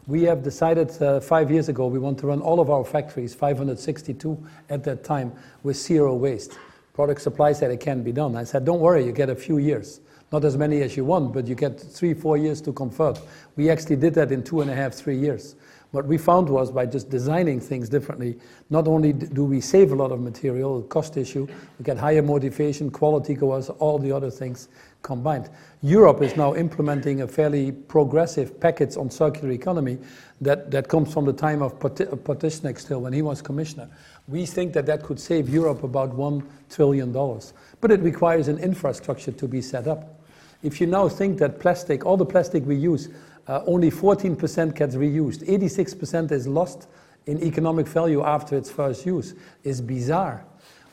We 0.08 0.24
have 0.24 0.42
decided 0.42 1.00
uh, 1.02 1.20
five 1.20 1.52
years 1.52 1.70
ago 1.70 1.86
we 1.86 2.00
want 2.00 2.18
to 2.20 2.28
run 2.28 2.42
all 2.42 2.60
of 2.60 2.72
our 2.72 2.84
factories, 2.84 3.36
562 3.36 4.44
at 4.70 4.84
that 4.86 5.04
time, 5.04 5.34
with 5.62 5.76
zero 5.76 6.16
waste. 6.16 6.58
Product 6.94 7.22
supply 7.22 7.52
said 7.52 7.70
it 7.70 7.82
can 7.82 8.02
be 8.02 8.12
done. 8.12 8.36
I 8.36 8.46
said, 8.46 8.66
don't 8.66 8.80
worry, 8.80 9.06
you 9.06 9.12
get 9.12 9.30
a 9.30 9.36
few 9.36 9.60
years. 9.60 10.00
Not 10.32 10.44
as 10.44 10.58
many 10.58 10.82
as 10.82 10.98
you 10.98 11.06
want, 11.06 11.34
but 11.34 11.48
you 11.48 11.56
get 11.56 11.80
three, 11.80 12.14
four 12.14 12.38
years 12.38 12.62
to 12.62 12.74
convert. 12.74 13.20
We 13.56 13.70
actually 13.70 13.96
did 13.96 14.14
that 14.16 14.32
in 14.32 14.44
two 14.44 14.62
and 14.62 14.70
a 14.70 14.76
half, 14.76 14.94
three 14.94 15.18
years. 15.18 15.56
What 15.92 16.06
we 16.06 16.18
found 16.18 16.50
was 16.50 16.70
by 16.70 16.86
just 16.86 17.10
designing 17.10 17.62
things 17.62 17.88
differently, 17.88 18.38
not 18.70 18.90
only 18.90 19.14
do 19.14 19.46
we 19.46 19.62
save 19.62 19.94
a 19.94 19.96
lot 19.96 20.12
of 20.12 20.20
material, 20.20 20.82
cost 20.84 21.16
issue, 21.16 21.48
we 21.80 21.84
get 21.86 21.98
higher 21.98 22.22
motivation, 22.22 22.92
quality 22.92 23.36
goes, 23.36 23.70
all 23.70 23.98
the 23.98 24.12
other 24.12 24.30
things 24.30 24.68
combined. 25.02 25.50
Europe 25.82 26.22
is 26.22 26.36
now 26.36 26.56
implementing 26.56 27.22
a 27.22 27.28
fairly 27.28 27.72
progressive 27.72 28.60
package 28.60 28.98
on 28.98 29.10
circular 29.10 29.52
economy 29.52 29.98
that, 30.42 30.70
that 30.72 30.90
comes 30.90 31.14
from 31.14 31.24
the 31.24 31.32
time 31.32 31.62
of 31.62 31.80
Pot- 31.80 31.96
Potočnik 31.96 32.78
still, 32.78 33.00
when 33.00 33.14
he 33.14 33.22
was 33.22 33.42
commissioner. 33.42 33.90
We 34.28 34.46
think 34.46 34.74
that 34.74 34.86
that 34.88 35.04
could 35.04 35.22
save 35.22 35.48
Europe 35.48 35.84
about 35.84 36.18
$1 36.18 36.44
trillion. 36.70 37.14
But 37.80 37.92
it 37.92 38.02
requires 38.02 38.50
an 38.50 38.58
infrastructure 38.58 39.32
to 39.32 39.48
be 39.48 39.62
set 39.62 39.88
up. 39.88 40.17
If 40.64 40.82
you 40.82 40.88
now 40.88 41.08
think 41.08 41.38
that 41.40 41.60
plastic, 41.60 42.06
all 42.06 42.18
the 42.18 42.26
plastic 42.26 42.66
we 42.66 42.76
use, 42.76 43.10
uh, 43.48 43.62
only 43.66 43.92
14% 43.92 44.76
gets 44.76 44.96
reused, 44.96 45.48
86% 45.48 46.32
is 46.32 46.48
lost 46.48 46.88
in 47.26 47.42
economic 47.44 47.88
value 47.88 48.24
after 48.24 48.58
its 48.58 48.70
first 48.70 49.06
use, 49.06 49.36
is 49.64 49.82
bizarre. 49.82 50.46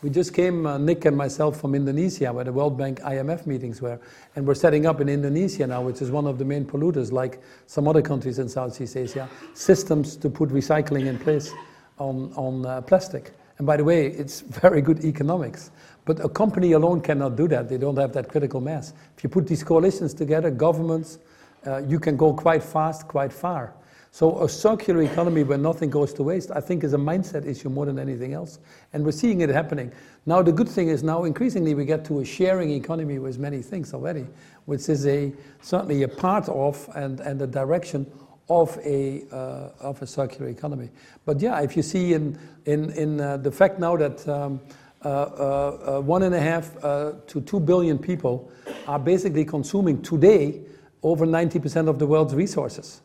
We 0.03 0.11
just 0.11 0.35
came, 0.35 0.67
uh, 0.67 0.77
Nick 0.77 1.07
and 1.07 1.17
myself, 1.17 1.59
from 1.59 1.75
Indonesia, 1.75 2.31
where 2.31 2.45
the 2.45 2.53
World 2.53 2.77
Bank 2.77 3.01
IMF 3.01 3.47
meetings 3.47 3.81
were. 3.81 3.99
And 4.37 4.47
we're 4.47 4.55
setting 4.55 4.85
up 4.85 5.01
in 5.01 5.09
Indonesia 5.09 5.67
now, 5.67 5.81
which 5.81 6.03
is 6.03 6.11
one 6.11 6.27
of 6.27 6.37
the 6.37 6.45
main 6.45 6.67
polluters, 6.67 7.11
like 7.11 7.41
some 7.67 7.89
other 7.89 8.03
countries 8.03 8.39
in 8.39 8.47
Southeast 8.47 8.99
Asia, 8.99 9.31
systems 9.55 10.15
to 10.17 10.29
put 10.29 10.51
recycling 10.51 11.07
in 11.07 11.19
place 11.19 11.51
on, 11.99 12.33
on 12.37 12.67
uh, 12.67 12.83
plastic. 12.83 13.33
And 13.57 13.67
by 13.67 13.79
the 13.79 13.85
way, 13.85 14.09
it's 14.09 14.41
very 14.61 14.83
good 14.83 15.05
economics. 15.07 15.71
But 16.05 16.25
a 16.25 16.29
company 16.29 16.73
alone 16.73 17.01
cannot 17.01 17.37
do 17.37 17.49
that. 17.49 17.69
They 17.69 17.79
don't 17.79 17.97
have 17.97 18.13
that 18.13 18.29
critical 18.29 18.61
mass. 18.61 18.93
If 19.17 19.25
you 19.25 19.31
put 19.31 19.47
these 19.47 19.65
coalitions 19.65 20.13
together, 20.13 20.51
governments, 20.51 21.19
uh, 21.67 21.79
you 21.79 21.99
can 21.99 22.17
go 22.17 22.33
quite 22.35 22.63
fast, 22.63 23.09
quite 23.09 23.33
far. 23.33 23.75
So 24.15 24.45
a 24.45 24.49
circular 24.49 25.03
economy 25.03 25.43
where 25.43 25.59
nothing 25.59 25.91
goes 25.91 26.13
to 26.15 26.23
waste, 26.23 26.53
I 26.55 26.61
think 26.61 26.85
is 26.85 26.93
a 26.93 26.99
mindset 26.99 27.47
issue 27.47 27.69
more 27.69 27.85
than 27.87 27.99
anything 27.99 28.33
else. 28.33 28.61
And 28.93 29.05
we're 29.05 29.11
seeing 29.11 29.41
it 29.41 29.49
happening. 29.49 29.91
Now 30.25 30.41
the 30.41 30.53
good 30.53 30.69
thing 30.69 30.87
is 30.87 31.03
now 31.03 31.25
increasingly 31.25 31.75
we 31.75 31.85
get 31.85 32.05
to 32.05 32.21
a 32.21 32.25
sharing 32.25 32.71
economy 32.71 33.19
with 33.19 33.41
many 33.41 33.61
things 33.61 33.93
already, 33.93 34.25
which 34.67 34.89
is 34.89 35.05
a 35.09 35.33
certainly 35.63 36.05
a 36.05 36.09
part 36.09 36.49
of 36.49 36.89
and, 36.95 37.19
and 37.19 37.43
a 37.43 37.47
direction 37.49 38.07
of 38.49 38.79
a, 38.85 39.25
uh, 39.33 39.71
of 39.81 40.01
a 40.01 40.07
circular 40.07 40.49
economy. 40.49 40.91
But 41.25 41.41
yeah, 41.41 41.61
if 41.63 41.77
you 41.77 41.83
see 41.83 42.13
in, 42.13 42.39
in, 42.67 42.91
in 42.91 43.21
uh, 43.21 43.39
the 43.39 43.51
fact 43.51 43.81
now 43.81 43.97
that 43.97 44.29
um, 44.29 44.61
Uh, 45.05 45.09
uh, 45.09 45.97
uh, 45.99 46.01
one 46.01 46.23
and 46.23 46.35
a 46.35 46.41
half 46.41 46.83
uh, 46.83 47.13
to 47.27 47.43
two 47.43 47.61
billion 47.61 47.99
people 47.99 48.51
are 48.87 48.99
basically 48.99 49.45
consuming 49.45 50.01
today 50.01 50.63
over 51.03 51.27
90% 51.27 51.89
of 51.89 51.99
the 51.99 52.07
world's 52.07 52.35
resources 52.35 53.03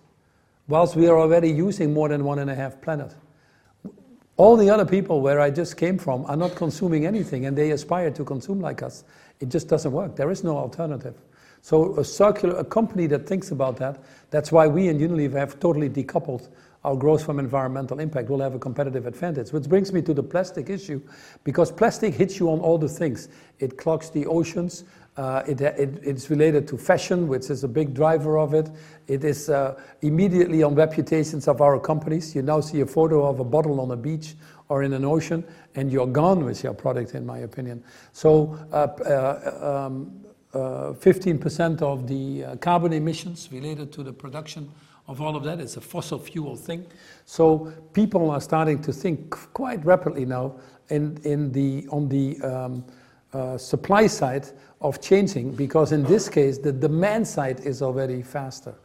whilst 0.69 0.95
we 0.95 1.07
are 1.07 1.19
already 1.19 1.49
using 1.51 1.93
more 1.93 2.07
than 2.07 2.23
one 2.23 2.39
and 2.39 2.49
a 2.49 2.55
half 2.55 2.80
planet. 2.80 3.13
All 4.38 4.55
the 4.55 4.69
other 4.69 4.85
people 4.85 5.19
where 5.19 5.41
I 5.41 5.49
just 5.49 5.76
came 5.76 5.97
from 5.97 6.26
are 6.27 6.38
not 6.38 6.55
consuming 6.55 7.05
anything 7.05 7.47
and 7.47 7.57
they 7.57 7.71
aspire 7.71 8.11
to 8.11 8.23
consume 8.23 8.61
like 8.61 8.81
us. 8.81 9.03
It 9.41 9.49
just 9.49 9.67
doesn't 9.67 9.91
work. 9.91 10.15
There 10.15 10.31
is 10.31 10.41
no 10.41 10.55
alternative. 10.55 11.15
So 11.61 11.97
a 11.97 12.05
circular, 12.05 12.55
a 12.55 12.63
company 12.63 13.07
that 13.07 13.27
thinks 13.27 13.51
about 13.51 13.76
that, 13.77 14.01
that's 14.30 14.53
why 14.53 14.67
we 14.67 14.88
in 14.88 14.99
Unilever 14.99 15.34
have 15.34 15.59
totally 15.59 15.89
decoupled 15.89 16.47
our 16.90 16.95
growth 16.95 17.24
from 17.24 17.38
environmental 17.38 17.99
impact 17.99 18.30
will 18.30 18.40
have 18.40 18.56
a 18.56 18.60
competitive 18.60 19.06
advantage. 19.06 19.52
Which 19.52 19.70
brings 19.70 19.94
me 19.94 20.02
to 20.02 20.14
the 20.14 20.24
plastic 20.24 20.72
issue, 20.72 20.99
because 21.44 21.72
plastic 21.72 22.16
hits 22.16 22.40
you 22.40 22.49
on 22.49 22.60
all 22.60 22.80
the 22.80 22.90
things. 22.90 23.30
It 23.60 23.78
clogs 23.78 24.10
the 24.10 24.26
oceans, 24.26 24.86
uh, 25.16 25.44
it, 25.48 25.61
it, 25.61 25.99
it's 26.02 26.32
related 26.32 26.68
to 26.70 26.78
fashion, 26.80 27.28
which 27.28 27.52
is 27.52 27.64
a 27.64 27.68
big 27.68 27.94
driver 27.94 28.40
of 28.40 28.56
it. 28.56 28.72
It 29.07 29.24
is 29.24 29.49
uh, 29.49 29.80
immediately 30.02 30.64
on 30.64 30.74
reputations 30.74 31.48
of 31.48 31.61
our 31.61 31.80
companies. 31.80 32.34
You 32.34 32.41
now 32.41 32.60
see 32.60 32.82
a 32.82 32.88
photo 32.88 33.28
of 33.28 33.40
a 33.40 33.44
bottle 33.44 33.80
on 33.82 33.91
a 33.91 33.98
beach 33.98 34.34
or 34.70 34.82
in 34.82 34.94
an 34.94 35.06
ocean, 35.06 35.44
and 35.76 35.91
you're 35.91 36.07
gone 36.07 36.44
with 36.44 36.64
your 36.64 36.74
product, 36.74 37.14
in 37.14 37.24
my 37.24 37.40
opinion. 37.40 37.84
So, 38.14 38.57
uh, 38.72 38.88
uh 39.03 39.86
um, 39.88 40.26
15% 40.52 41.82
uh, 41.82 41.86
of 41.86 42.07
the 42.07 42.44
uh, 42.44 42.56
carbon 42.56 42.91
emissions 42.94 43.49
related 43.52 43.91
to 43.94 44.02
the 44.02 44.11
production 44.11 44.72
of 45.10 45.22
all 45.22 45.36
of 45.36 45.44
that 45.44 45.60
is 45.60 45.76
a 45.76 45.81
fossil 45.81 46.19
fuel 46.19 46.56
thing. 46.56 46.86
So, 47.26 47.73
people 47.94 48.30
are 48.30 48.40
starting 48.40 48.80
to 48.84 48.94
think 48.94 49.31
quite 49.53 49.84
rapidly 49.84 50.23
now 50.23 50.56
in, 50.90 51.19
in 51.23 51.52
the, 51.52 51.88
on 51.90 52.07
the 52.07 52.40
um, 52.41 52.86
uh, 53.34 53.57
supply 53.57 54.07
side 54.07 54.48
of 54.81 55.02
changing 55.02 55.56
because 55.56 55.91
in 55.91 56.03
this 56.03 56.30
case 56.30 56.57
the 56.57 56.72
demand 56.72 57.27
side 57.27 57.60
is 57.61 57.81
already 57.81 58.22
faster. 58.22 58.76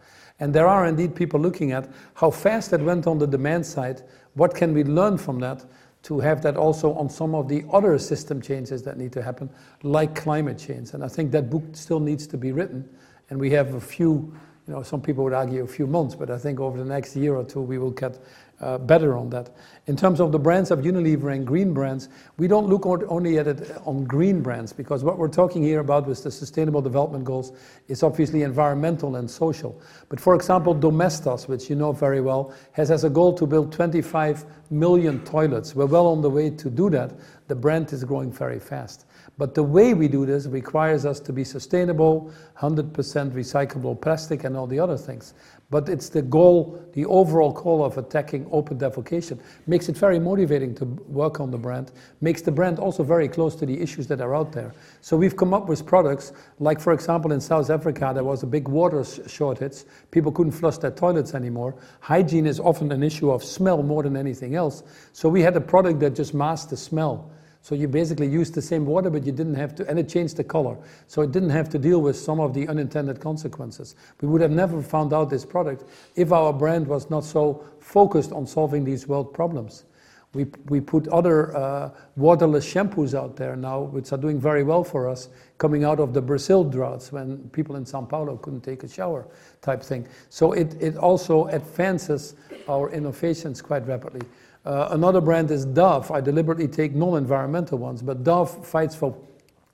And 0.40 0.52
there 0.52 0.66
are 0.66 0.86
indeed 0.86 1.14
people 1.14 1.38
looking 1.38 1.72
at 1.72 1.88
how 2.14 2.30
fast 2.30 2.72
it 2.72 2.80
went 2.80 3.06
on 3.06 3.18
the 3.18 3.26
demand 3.26 3.64
side, 3.64 4.02
what 4.34 4.54
can 4.54 4.74
we 4.74 4.82
learn 4.82 5.16
from 5.18 5.38
that 5.40 5.64
to 6.04 6.20
have 6.20 6.42
that 6.42 6.56
also 6.56 6.92
on 6.94 7.08
some 7.08 7.34
of 7.34 7.48
the 7.48 7.64
other 7.72 7.98
system 7.98 8.40
changes 8.40 8.82
that 8.82 8.98
need 8.98 9.12
to 9.12 9.22
happen, 9.22 9.48
like 9.82 10.14
climate 10.14 10.58
change. 10.58 10.92
And 10.92 11.04
I 11.04 11.08
think 11.08 11.32
that 11.32 11.48
book 11.48 11.62
still 11.72 12.00
needs 12.00 12.26
to 12.28 12.36
be 12.36 12.52
written. 12.52 12.88
And 13.30 13.40
we 13.40 13.50
have 13.50 13.74
a 13.74 13.80
few, 13.80 14.34
you 14.66 14.72
know, 14.72 14.82
some 14.82 15.02
people 15.02 15.24
would 15.24 15.34
argue 15.34 15.62
a 15.62 15.66
few 15.66 15.86
months, 15.86 16.14
but 16.14 16.30
I 16.30 16.38
think 16.38 16.58
over 16.58 16.78
the 16.78 16.84
next 16.84 17.14
year 17.16 17.34
or 17.34 17.44
two 17.44 17.60
we 17.60 17.76
will 17.76 17.90
get 17.90 18.18
uh, 18.60 18.78
better 18.78 19.14
on 19.16 19.28
that. 19.28 19.50
In 19.86 19.96
terms 19.96 20.20
of 20.20 20.32
the 20.32 20.38
brands 20.38 20.70
of 20.70 20.78
Unilever 20.78 21.34
and 21.34 21.46
green 21.46 21.74
brands, 21.74 22.08
we 22.38 22.48
don't 22.48 22.66
look 22.66 22.86
only 22.86 23.38
at 23.38 23.46
it 23.46 23.76
on 23.84 24.04
green 24.04 24.40
brands 24.40 24.72
because 24.72 25.04
what 25.04 25.18
we're 25.18 25.28
talking 25.28 25.62
here 25.62 25.80
about 25.80 26.06
with 26.06 26.22
the 26.22 26.30
Sustainable 26.30 26.80
Development 26.80 27.24
Goals 27.24 27.52
is 27.88 28.02
obviously 28.02 28.42
environmental 28.42 29.16
and 29.16 29.30
social. 29.30 29.78
But 30.08 30.18
for 30.18 30.34
example, 30.34 30.72
Domestos, 30.72 31.46
which 31.46 31.68
you 31.68 31.76
know 31.76 31.92
very 31.92 32.22
well, 32.22 32.54
has 32.72 32.90
as 32.90 33.04
a 33.04 33.10
goal 33.10 33.34
to 33.34 33.46
build 33.46 33.70
25 33.70 34.46
million 34.70 35.22
toilets. 35.24 35.74
We're 35.74 35.86
well 35.86 36.06
on 36.06 36.22
the 36.22 36.30
way 36.30 36.48
to 36.48 36.70
do 36.70 36.88
that. 36.90 37.12
The 37.48 37.54
brand 37.54 37.92
is 37.92 38.02
growing 38.04 38.32
very 38.32 38.60
fast. 38.60 39.04
But 39.36 39.54
the 39.54 39.64
way 39.64 39.94
we 39.94 40.06
do 40.06 40.24
this 40.24 40.46
requires 40.46 41.04
us 41.04 41.18
to 41.20 41.32
be 41.32 41.42
sustainable, 41.42 42.30
100% 42.58 42.92
recyclable 42.92 44.00
plastic, 44.00 44.44
and 44.44 44.56
all 44.56 44.68
the 44.68 44.78
other 44.78 44.96
things. 44.96 45.34
But 45.70 45.88
it's 45.88 46.08
the 46.08 46.22
goal, 46.22 46.80
the 46.92 47.04
overall 47.06 47.50
goal 47.50 47.84
of 47.84 47.98
attacking 47.98 48.46
open 48.52 48.78
defecation 48.78 49.40
makes 49.66 49.88
it 49.88 49.96
very 49.96 50.20
motivating 50.20 50.72
to 50.76 50.84
work 50.84 51.40
on 51.40 51.50
the 51.50 51.58
brand, 51.58 51.90
makes 52.20 52.42
the 52.42 52.52
brand 52.52 52.78
also 52.78 53.02
very 53.02 53.28
close 53.28 53.56
to 53.56 53.66
the 53.66 53.80
issues 53.80 54.06
that 54.06 54.20
are 54.20 54.36
out 54.36 54.52
there. 54.52 54.72
So 55.00 55.16
we've 55.16 55.36
come 55.36 55.52
up 55.52 55.66
with 55.66 55.84
products, 55.84 56.32
like 56.60 56.78
for 56.78 56.92
example 56.92 57.32
in 57.32 57.40
South 57.40 57.70
Africa, 57.70 58.12
there 58.14 58.22
was 58.22 58.44
a 58.44 58.46
big 58.46 58.68
water 58.68 59.02
shortage. 59.26 59.82
People 60.12 60.30
couldn't 60.30 60.52
flush 60.52 60.78
their 60.78 60.92
toilets 60.92 61.34
anymore. 61.34 61.74
Hygiene 61.98 62.46
is 62.46 62.60
often 62.60 62.92
an 62.92 63.02
issue 63.02 63.32
of 63.32 63.42
smell 63.42 63.82
more 63.82 64.04
than 64.04 64.16
anything 64.16 64.54
else. 64.54 64.84
So 65.12 65.28
we 65.28 65.40
had 65.40 65.56
a 65.56 65.60
product 65.60 65.98
that 66.00 66.14
just 66.14 66.34
masked 66.34 66.70
the 66.70 66.76
smell. 66.76 67.32
So 67.64 67.74
you 67.74 67.88
basically 67.88 68.26
used 68.26 68.52
the 68.52 68.60
same 68.60 68.84
water, 68.84 69.08
but 69.08 69.24
you 69.24 69.32
didn't 69.32 69.54
have 69.54 69.74
to, 69.76 69.88
and 69.88 69.98
it 69.98 70.06
changed 70.06 70.36
the 70.36 70.44
color. 70.44 70.76
So 71.06 71.22
it 71.22 71.32
didn't 71.32 71.48
have 71.48 71.70
to 71.70 71.78
deal 71.78 72.02
with 72.02 72.14
some 72.14 72.38
of 72.38 72.52
the 72.52 72.68
unintended 72.68 73.20
consequences. 73.20 73.94
We 74.20 74.28
would 74.28 74.42
have 74.42 74.50
never 74.50 74.82
found 74.82 75.14
out 75.14 75.30
this 75.30 75.46
product 75.46 75.84
if 76.14 76.30
our 76.30 76.52
brand 76.52 76.86
was 76.86 77.08
not 77.08 77.24
so 77.24 77.64
focused 77.80 78.32
on 78.32 78.46
solving 78.46 78.84
these 78.84 79.08
world 79.08 79.32
problems. 79.32 79.86
We, 80.34 80.44
we 80.68 80.82
put 80.82 81.08
other 81.08 81.56
uh, 81.56 81.90
waterless 82.16 82.70
shampoos 82.70 83.14
out 83.14 83.36
there 83.36 83.56
now, 83.56 83.80
which 83.80 84.12
are 84.12 84.18
doing 84.18 84.38
very 84.38 84.62
well 84.62 84.84
for 84.84 85.08
us, 85.08 85.30
coming 85.56 85.84
out 85.84 86.00
of 86.00 86.12
the 86.12 86.20
Brazil 86.20 86.64
droughts 86.64 87.12
when 87.12 87.48
people 87.48 87.76
in 87.76 87.86
Sao 87.86 88.02
Paulo 88.02 88.36
couldn't 88.36 88.60
take 88.60 88.82
a 88.82 88.88
shower 88.88 89.26
type 89.62 89.82
thing. 89.82 90.06
So 90.28 90.52
it, 90.52 90.76
it 90.82 90.98
also 90.98 91.46
advances 91.46 92.34
our 92.68 92.90
innovations 92.90 93.62
quite 93.62 93.86
rapidly. 93.86 94.20
Uh, 94.64 94.88
another 94.92 95.20
brand 95.20 95.50
is 95.50 95.64
Dove. 95.66 96.10
I 96.10 96.20
deliberately 96.20 96.68
take 96.68 96.94
non-environmental 96.94 97.78
ones, 97.78 98.02
but 98.02 98.24
Dove 98.24 98.66
fights 98.66 98.94
for 98.94 99.16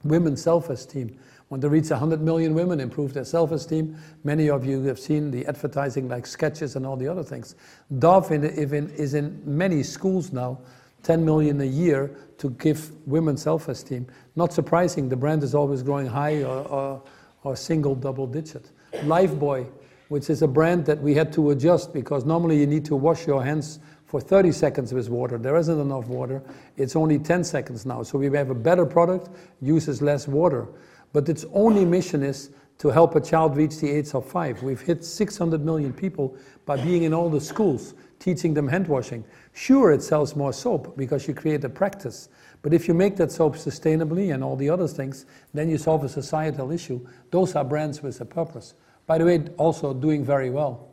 women's 0.03 0.43
self-esteem. 0.43 1.17
When 1.49 1.61
they 1.61 1.69
reach 1.69 1.91
100 1.91 2.21
million 2.21 2.55
women, 2.55 2.81
improve 2.81 3.13
their 3.13 3.25
self-esteem. 3.25 3.97
Many 4.25 4.51
of 4.51 4.65
you 4.65 4.83
have 4.85 4.99
seen 4.99 5.31
the 5.31 5.47
advertising 5.47 6.09
like 6.09 6.27
sketches 6.27 6.77
and 6.77 6.87
all 6.87 6.97
the 6.97 7.09
other 7.09 7.23
things. 7.23 7.55
Dove 7.99 8.31
in, 8.33 8.45
is 8.45 9.15
in 9.15 9.43
many 9.45 9.83
schools 9.83 10.33
now, 10.33 10.59
10 11.03 11.25
million 11.25 11.61
a 11.61 11.65
year 11.65 12.17
to 12.39 12.51
give 12.51 12.91
women 13.07 13.37
self-esteem. 13.37 14.07
Not 14.37 14.53
surprising, 14.53 15.09
the 15.09 15.17
brand 15.17 15.43
is 15.43 15.55
always 15.55 15.83
growing 15.83 16.07
high 16.07 16.43
or, 16.43 16.67
or, 16.69 17.03
or 17.43 17.57
single 17.57 17.95
double 17.95 18.27
digit. 18.27 18.71
Lifebuoy, 18.93 19.69
which 20.09 20.31
is 20.31 20.43
a 20.43 20.49
brand 20.49 20.85
that 20.87 21.01
we 21.01 21.15
had 21.15 21.33
to 21.33 21.51
adjust 21.51 21.93
because 21.93 22.25
normally 22.25 22.59
you 22.59 22.67
need 22.67 22.85
to 22.87 22.97
wash 22.97 23.27
your 23.27 23.45
hands 23.45 23.79
for 24.11 24.21
30 24.21 24.51
seconds 24.51 24.93
with 24.93 25.09
water. 25.09 25.39
There 25.39 25.57
isn't 25.57 25.81
enough 25.81 26.09
water. 26.09 26.43
It's 26.77 26.97
only 26.97 27.17
10 27.17 27.45
seconds 27.45 27.87
now. 27.87 28.03
So 28.03 28.19
we 28.19 28.27
have 28.37 28.51
a 28.51 28.55
better 28.57 28.85
product, 28.85 29.29
uses 29.63 30.03
less 30.03 30.27
water. 30.27 30.67
But 31.13 31.29
its 31.29 31.45
only 31.53 31.85
mission 31.85 32.25
is 32.25 32.51
to 32.79 32.89
help 32.89 33.15
a 33.15 33.21
child 33.21 33.57
reach 33.57 33.79
the 33.79 33.89
age 33.89 34.13
of 34.13 34.27
five. 34.27 34.65
We've 34.65 34.81
hit 34.81 35.05
600 35.05 35.65
million 35.65 35.93
people 35.93 36.37
by 36.67 36.83
being 36.83 37.05
in 37.05 37.15
all 37.15 37.31
the 37.31 37.41
schools, 37.41 37.95
teaching 38.19 38.53
them 38.53 38.67
hand 38.67 38.89
washing. 38.89 39.23
Sure, 39.53 39.93
it 39.93 40.03
sells 40.03 40.35
more 40.35 40.53
soap 40.53 40.97
because 40.97 41.29
you 41.29 41.35
create 41.35 41.63
a 41.63 41.69
practice. 41.69 42.31
But 42.63 42.75
if 42.75 42.89
you 42.89 42.95
make 42.95 43.15
that 43.19 43.31
soap 43.31 43.55
sustainably 43.55 44.35
and 44.35 44.43
all 44.43 44.57
the 44.57 44.71
other 44.71 44.89
things, 44.89 45.25
then 45.55 45.71
you 45.71 45.79
solve 45.79 46.03
a 46.03 46.09
societal 46.09 46.73
issue. 46.73 47.07
Those 47.31 47.55
are 47.55 47.65
brands 47.65 48.03
with 48.03 48.21
a 48.21 48.25
purpose. 48.25 48.75
By 49.07 49.19
the 49.19 49.25
way, 49.25 49.45
also 49.57 49.95
doing 49.95 50.25
very 50.25 50.51
well. 50.51 50.90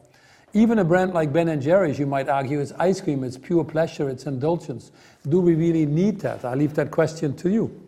Even 0.54 0.80
a 0.80 0.84
brand 0.84 1.14
like 1.14 1.34
Ben 1.34 1.60
& 1.62 1.62
Jerry's, 1.62 2.00
you 2.00 2.06
might 2.06 2.30
argue, 2.30 2.60
it's 2.60 2.72
ice 2.80 3.02
cream, 3.02 3.24
it's 3.24 3.38
pure 3.38 3.66
pleasure, 3.66 4.10
it's 4.10 4.26
indulgence. 4.26 4.92
Do 5.28 5.42
we 5.42 5.56
really 5.56 5.86
need 5.86 6.20
that? 6.22 6.46
I 6.46 6.54
leave 6.54 6.74
that 6.76 6.90
question 6.90 7.36
to 7.38 7.50
you. 7.50 7.84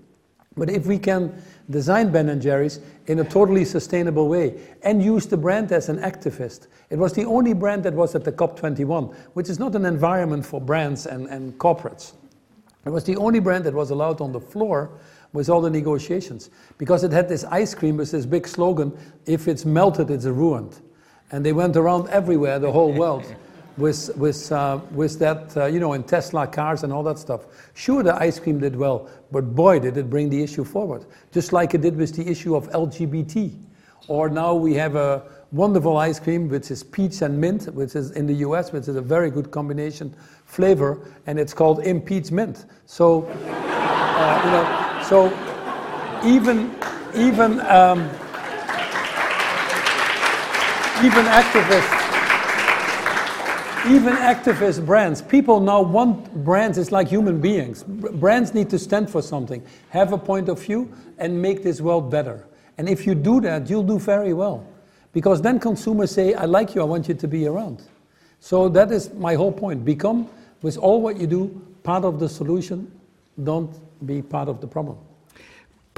But 0.57 0.69
if 0.69 0.85
we 0.85 0.99
can 0.99 1.41
design 1.69 2.11
Ben 2.11 2.39
& 2.39 2.41
Jerry's 2.41 2.81
in 3.07 3.19
a 3.19 3.23
totally 3.23 3.63
sustainable 3.63 4.27
way 4.27 4.59
and 4.83 5.01
use 5.01 5.25
the 5.25 5.37
brand 5.37 5.71
as 5.71 5.87
an 5.87 5.99
activist, 5.99 6.67
it 6.89 6.97
was 6.97 7.13
the 7.13 7.23
only 7.23 7.53
brand 7.53 7.83
that 7.83 7.93
was 7.93 8.13
at 8.13 8.25
the 8.25 8.31
COP21, 8.31 9.15
which 9.33 9.49
is 9.49 9.57
not 9.57 9.73
an 9.75 9.85
environment 9.85 10.45
for 10.45 10.59
brands 10.59 11.05
and, 11.05 11.27
and 11.27 11.57
corporates. 11.59 12.13
It 12.85 12.89
was 12.89 13.05
the 13.05 13.15
only 13.15 13.39
brand 13.39 13.63
that 13.65 13.73
was 13.73 13.91
allowed 13.91 14.19
on 14.19 14.33
the 14.33 14.39
floor 14.39 14.99
with 15.31 15.49
all 15.49 15.61
the 15.61 15.69
negotiations 15.69 16.49
because 16.77 17.03
it 17.03 17.11
had 17.11 17.29
this 17.29 17.45
ice 17.45 17.73
cream 17.73 17.97
with 17.97 18.11
this 18.11 18.25
big 18.25 18.47
slogan 18.47 18.97
if 19.25 19.47
it's 19.47 19.63
melted, 19.63 20.09
it's 20.09 20.25
ruined. 20.25 20.81
And 21.31 21.45
they 21.45 21.53
went 21.53 21.75
around 21.75 22.09
everywhere, 22.09 22.59
the 22.59 22.71
whole 22.71 22.91
world, 22.91 23.35
with, 23.77 24.15
with, 24.17 24.51
uh, 24.51 24.79
with 24.91 25.19
that, 25.19 25.55
uh, 25.55 25.65
you 25.65 25.79
know, 25.79 25.93
in 25.93 26.03
Tesla 26.03 26.45
cars 26.45 26.83
and 26.83 26.91
all 26.91 27.03
that 27.03 27.17
stuff. 27.17 27.45
Sure, 27.73 28.03
the 28.03 28.15
ice 28.15 28.39
cream 28.39 28.59
did 28.59 28.75
well, 28.75 29.09
but 29.31 29.55
boy, 29.55 29.79
did 29.79 29.97
it 29.97 30.09
bring 30.09 30.29
the 30.29 30.41
issue 30.41 30.63
forward. 30.63 31.05
Just 31.31 31.53
like 31.53 31.73
it 31.73 31.81
did 31.81 31.95
with 31.95 32.15
the 32.15 32.27
issue 32.27 32.55
of 32.55 32.69
LGBT. 32.71 33.55
Or 34.07 34.29
now 34.29 34.53
we 34.55 34.73
have 34.73 34.95
a 34.95 35.23
wonderful 35.51 35.97
ice 35.97 36.19
cream, 36.19 36.49
which 36.49 36.71
is 36.71 36.83
peach 36.83 37.21
and 37.21 37.39
mint, 37.39 37.73
which 37.73 37.95
is 37.95 38.11
in 38.11 38.27
the 38.27 38.35
US, 38.35 38.71
which 38.71 38.87
is 38.87 38.95
a 38.95 39.01
very 39.01 39.31
good 39.31 39.51
combination 39.51 40.15
flavor, 40.45 40.99
and 41.27 41.39
it's 41.39 41.53
called 41.53 41.79
impeach 41.85 42.31
mint. 42.31 42.65
So, 42.85 43.23
uh, 43.27 44.41
you 44.43 44.51
know, 44.51 45.03
so 45.07 45.27
even, 46.25 46.75
even, 47.15 47.59
um, 47.61 48.09
even 51.03 51.25
activists, 51.25 52.09
even 53.89 54.13
activist 54.15 54.85
brands, 54.85 55.21
people 55.21 55.61
now 55.61 55.81
want 55.81 56.43
brands, 56.43 56.77
it's 56.77 56.91
like 56.91 57.07
human 57.07 57.39
beings. 57.39 57.83
Brands 57.83 58.53
need 58.53 58.69
to 58.69 58.77
stand 58.77 59.09
for 59.09 59.21
something, 59.21 59.63
have 59.89 60.11
a 60.11 60.17
point 60.17 60.49
of 60.49 60.61
view, 60.61 60.93
and 61.17 61.41
make 61.41 61.63
this 61.63 61.79
world 61.79 62.11
better. 62.11 62.45
And 62.77 62.89
if 62.89 63.07
you 63.07 63.15
do 63.15 63.39
that, 63.41 63.69
you'll 63.69 63.83
do 63.83 63.97
very 63.97 64.33
well. 64.33 64.65
Because 65.13 65.41
then 65.41 65.59
consumers 65.59 66.11
say, 66.11 66.33
I 66.33 66.45
like 66.45 66.75
you, 66.75 66.81
I 66.81 66.85
want 66.85 67.07
you 67.07 67.13
to 67.13 67.27
be 67.27 67.47
around. 67.47 67.81
So 68.41 68.67
that 68.69 68.91
is 68.91 69.13
my 69.13 69.35
whole 69.35 69.51
point. 69.53 69.85
Become, 69.85 70.27
with 70.61 70.77
all 70.77 71.01
what 71.01 71.17
you 71.17 71.27
do, 71.27 71.61
part 71.83 72.03
of 72.03 72.19
the 72.19 72.27
solution. 72.27 72.91
Don't 73.41 73.71
be 74.05 74.21
part 74.21 74.49
of 74.49 74.59
the 74.59 74.67
problem. 74.67 74.97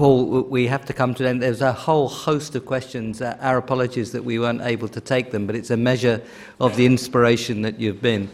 Paul, 0.02 0.42
we 0.50 0.66
have 0.66 0.84
to 0.86 0.94
come 0.94 1.14
to 1.14 1.24
an 1.24 1.30
end. 1.30 1.44
There's 1.44 1.62
a 1.62 1.72
whole 1.72 2.10
host 2.10 2.56
of 2.56 2.66
questions. 2.66 3.22
Our 3.22 3.58
apologies 3.58 4.12
that 4.14 4.26
we 4.26 4.40
weren't 4.40 4.64
able 4.64 4.88
to 4.88 5.00
take 5.00 5.30
them, 5.30 5.46
but 5.46 5.56
it's 5.56 5.70
a 5.70 5.78
measure 5.78 6.24
of 6.60 6.76
the 6.76 6.88
inspiration 6.88 7.62
that 7.62 7.80
you've 7.80 8.02
been. 8.02 8.28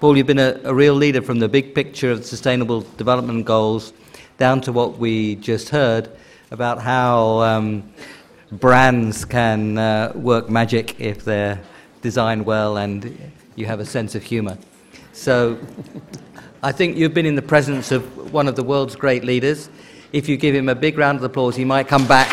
Paul, 0.00 0.16
you've 0.16 0.26
been 0.26 0.40
a, 0.40 0.60
a 0.64 0.74
real 0.74 0.94
leader 0.94 1.22
from 1.22 1.38
the 1.38 1.48
big 1.48 1.72
picture 1.72 2.10
of 2.10 2.24
Sustainable 2.24 2.80
Development 2.96 3.46
Goals 3.46 3.92
down 4.38 4.60
to 4.62 4.72
what 4.72 4.98
we 4.98 5.36
just 5.36 5.68
heard 5.68 6.10
about 6.50 6.82
how 6.82 7.38
um, 7.42 7.88
brands 8.50 9.24
can 9.24 9.78
uh, 9.78 10.10
work 10.16 10.50
magic 10.50 10.98
if 10.98 11.24
they're 11.24 11.60
designed 12.02 12.44
well 12.44 12.78
and 12.78 13.32
you 13.54 13.66
have 13.66 13.78
a 13.78 13.86
sense 13.86 14.16
of 14.16 14.24
humor. 14.24 14.58
So 15.12 15.60
I 16.64 16.72
think 16.72 16.96
you've 16.96 17.14
been 17.14 17.24
in 17.24 17.36
the 17.36 17.42
presence 17.42 17.92
of 17.92 18.32
one 18.32 18.48
of 18.48 18.56
the 18.56 18.64
world's 18.64 18.96
great 18.96 19.22
leaders 19.22 19.70
if 20.14 20.28
you 20.28 20.36
give 20.36 20.54
him 20.54 20.68
a 20.68 20.76
big 20.76 20.96
round 20.96 21.18
of 21.18 21.24
applause, 21.24 21.56
he 21.56 21.64
might 21.64 21.88
come 21.88 22.06
back. 22.06 22.28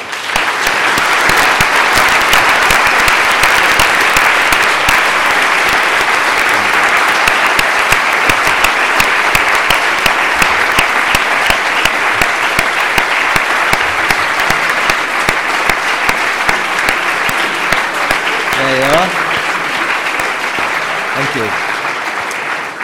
Thank 21.13 21.35
you. 21.35 21.47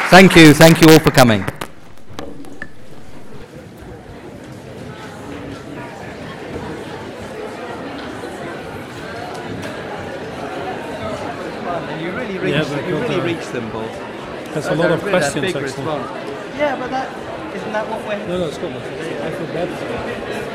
Thank 0.10 0.36
you. 0.36 0.53
Thank 0.53 0.82
you 0.82 0.91
all 0.91 0.99
for 0.99 1.11
coming. 1.11 1.45
There's 14.57 14.69
a 14.69 14.76
lot 14.76 14.91
of 14.91 15.02
questions, 15.02 15.34
big 15.36 15.56
actually. 15.56 15.61
response. 15.61 16.10
Yeah, 16.57 16.80
but 16.80 16.90
that 16.90 17.56
isn't 17.56 17.72
that 17.74 17.88
what 17.88 18.03
we're. 18.07 18.28
No, 18.28 18.40
no, 18.40 18.48
it's 18.48 18.57
good. 18.57 18.76
I 18.76 19.32
feel 19.32 19.48
bad. 19.53 20.48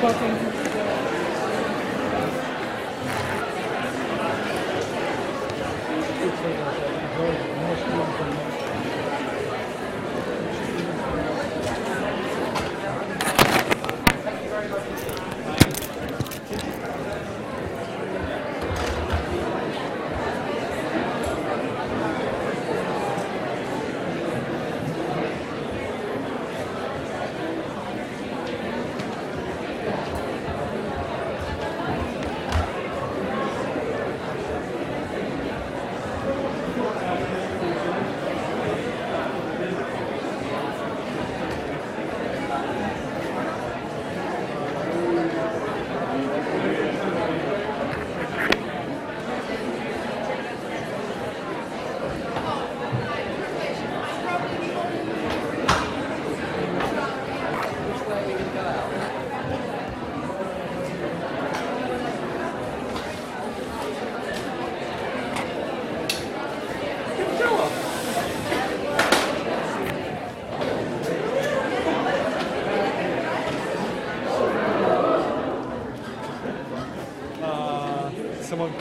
Someone 0.00 0.69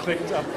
clicked 0.09 0.48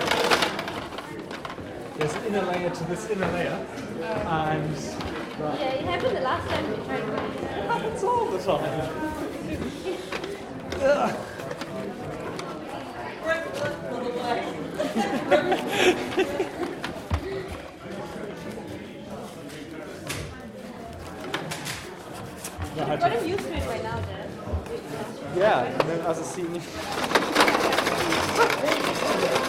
like, 0.00 1.98
there's 1.98 2.14
an 2.14 2.24
inner 2.26 2.42
layer 2.42 2.70
to 2.70 2.84
this 2.84 3.10
inner 3.10 3.26
layer, 3.32 3.66
and 4.02 4.72
right. 4.72 5.60
Yeah, 5.60 5.74
it 5.74 5.84
happened 5.84 6.16
the 6.16 6.20
last 6.20 6.48
time 6.48 6.70
we 6.70 6.76
tried 6.84 7.00
to 7.00 7.14
it 7.14 7.66
happens 7.66 8.02
all 8.04 8.26
the 8.26 8.38
time. 8.38 8.88
You've 22.78 23.00
gotten 23.00 23.28
used 23.28 23.42
to 23.44 23.54
it 23.54 23.66
by 23.66 23.78
now, 23.82 23.98
Dad. 24.00 24.28
Yeah, 25.36 25.64
and 25.64 25.80
then 25.88 26.00
as 26.02 26.18
a 26.20 26.24
senior. 26.24 26.62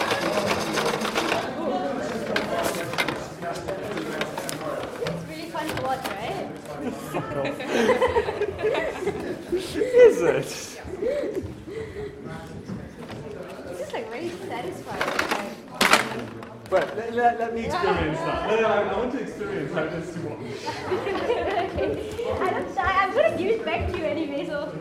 It's 5.02 5.24
really 5.28 5.50
fun 5.50 5.66
to 5.66 5.82
watch, 5.82 6.06
right? 6.06 6.48
Is 9.52 10.22
it? 10.22 10.34
It's 10.36 10.76
just 13.78 13.92
like 13.92 14.10
very 14.10 14.30
satisfying. 14.48 15.30
Right, 16.70 16.96
let, 16.96 17.14
let, 17.14 17.38
let 17.40 17.54
me 17.54 17.66
experience 17.66 18.18
that. 18.18 18.48
No, 18.48 18.60
no, 18.60 18.68
I, 18.68 18.82
I 18.82 18.96
want 18.96 19.12
to 19.12 19.20
experience 19.20 19.74
how 19.74 19.82
it 19.82 19.92
is 19.92 20.14
to 20.14 20.20
watch. 20.20 20.38
okay. 20.40 22.30
I 22.30 22.50
don't, 22.50 22.78
I, 22.78 23.04
I'm 23.04 23.12
gonna 23.14 23.36
give 23.36 23.50
it 23.50 23.64
back 23.64 23.90
to 23.90 23.98
you 23.98 24.04
anyway, 24.04 24.46
so 24.46 24.72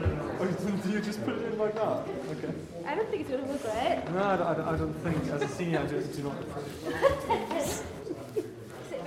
Oh, 0.42 0.46
do 0.46 0.90
you 0.90 1.02
just 1.02 1.26
put 1.26 1.36
it 1.36 1.52
in 1.52 1.58
like 1.58 1.76
that? 1.76 1.84
Okay. 1.84 2.54
I 2.86 2.96
don't 2.96 3.10
think 3.10 3.22
it's 3.22 3.30
gonna 3.32 3.44
work, 3.44 3.64
right? 3.66 4.14
No, 4.14 4.24
I 4.24 4.38
don't, 4.38 4.48
I 4.48 4.54
don't, 4.54 4.68
I 4.68 4.78
don't 4.78 4.94
think, 4.94 5.28
as 5.34 5.42
a 5.42 5.48
senior, 5.50 5.80
I 5.80 5.86
do, 5.88 6.02
do 6.02 6.24
not. 6.24 6.38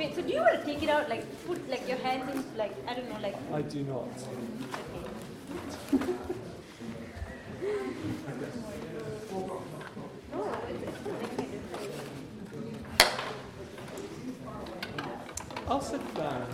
So- 0.03 0.09
Wait, 0.09 0.15
so 0.17 0.23
do 0.23 0.33
you 0.33 0.41
want 0.41 0.59
to 0.59 0.65
take 0.67 0.83
it 0.83 0.89
out, 0.89 1.09
like 1.09 1.25
put 1.47 1.71
like 1.71 1.87
your 1.89 1.99
hands 1.99 2.29
in, 2.35 2.45
like 2.57 2.75
I 2.89 2.95
don't 2.95 3.09
know, 3.09 3.21
like 3.21 3.37
I 3.53 3.63
do 3.63 3.85
not. 3.85 4.09
it's, 4.09 4.27
it's 10.83 10.99
gonna 11.05 11.19
make 11.21 11.39
me 11.39 11.47
I'll 15.69 15.81
sit 15.81 16.15
down. 16.17 16.47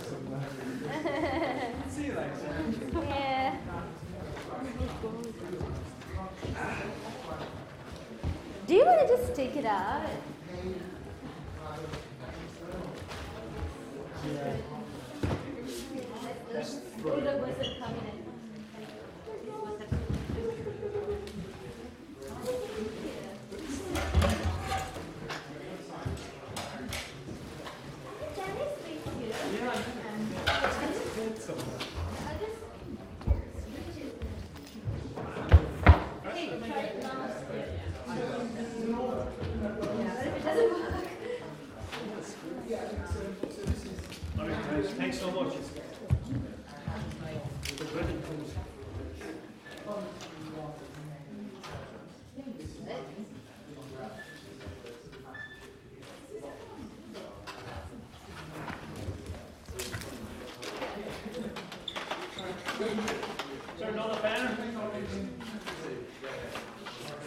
See 1.89 2.05
you 2.05 2.13
later. 2.13 2.53
Yeah. 2.93 3.55
Do 8.67 8.75
you 8.75 8.85
want 8.85 9.07
to 9.07 9.17
just 9.17 9.33
take 9.35 9.55
it 9.55 9.65
out? 9.65 10.03
Yeah. 14.27 14.55
Older 17.05 17.39
person 17.39 17.75
coming 17.79 18.05
in. 18.05 18.19
Thanks 44.97 45.19
so 45.19 45.31
much. 45.31 45.53
Is 45.53 45.69
there 63.77 63.89
another 63.89 64.21
banner? 64.21 64.57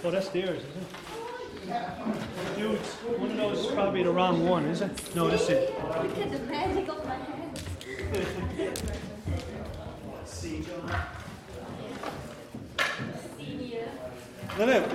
Oh, 0.05 0.11
that's 0.11 0.29
theirs, 0.31 0.59
is 0.59 0.65
it? 0.65 0.69
Dude, 2.57 2.79
one 3.19 3.31
of 3.31 3.37
those 3.37 3.59
is 3.61 3.67
probably 3.67 4.03
the 4.03 4.11
wrong 4.11 4.45
is 5.15 5.49
it? 5.51 5.75
Look 5.79 6.19
at 6.19 6.33
the 6.33 6.39
magic 6.41 6.89
of 6.89 7.05
my 7.07 7.15
hands. 7.17 7.61
Senior. 10.25 10.83
No, 14.59 14.67
no. 14.67 14.89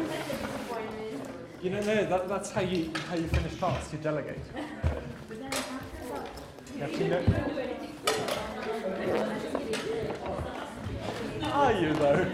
You 1.61 1.69
know, 1.69 1.81
no, 1.81 2.06
that, 2.06 2.27
that's 2.30 2.52
how 2.52 2.61
you 2.61 2.91
how 3.10 3.15
you 3.15 3.27
finish 3.27 3.60
tasks. 3.60 3.94
You 3.94 3.99
delegate. 3.99 4.39
You 6.76 6.81
have 6.81 6.91
to 6.94 7.07
know. 7.07 7.23
Are 11.53 11.73
you 11.73 11.94
though? 11.94 12.31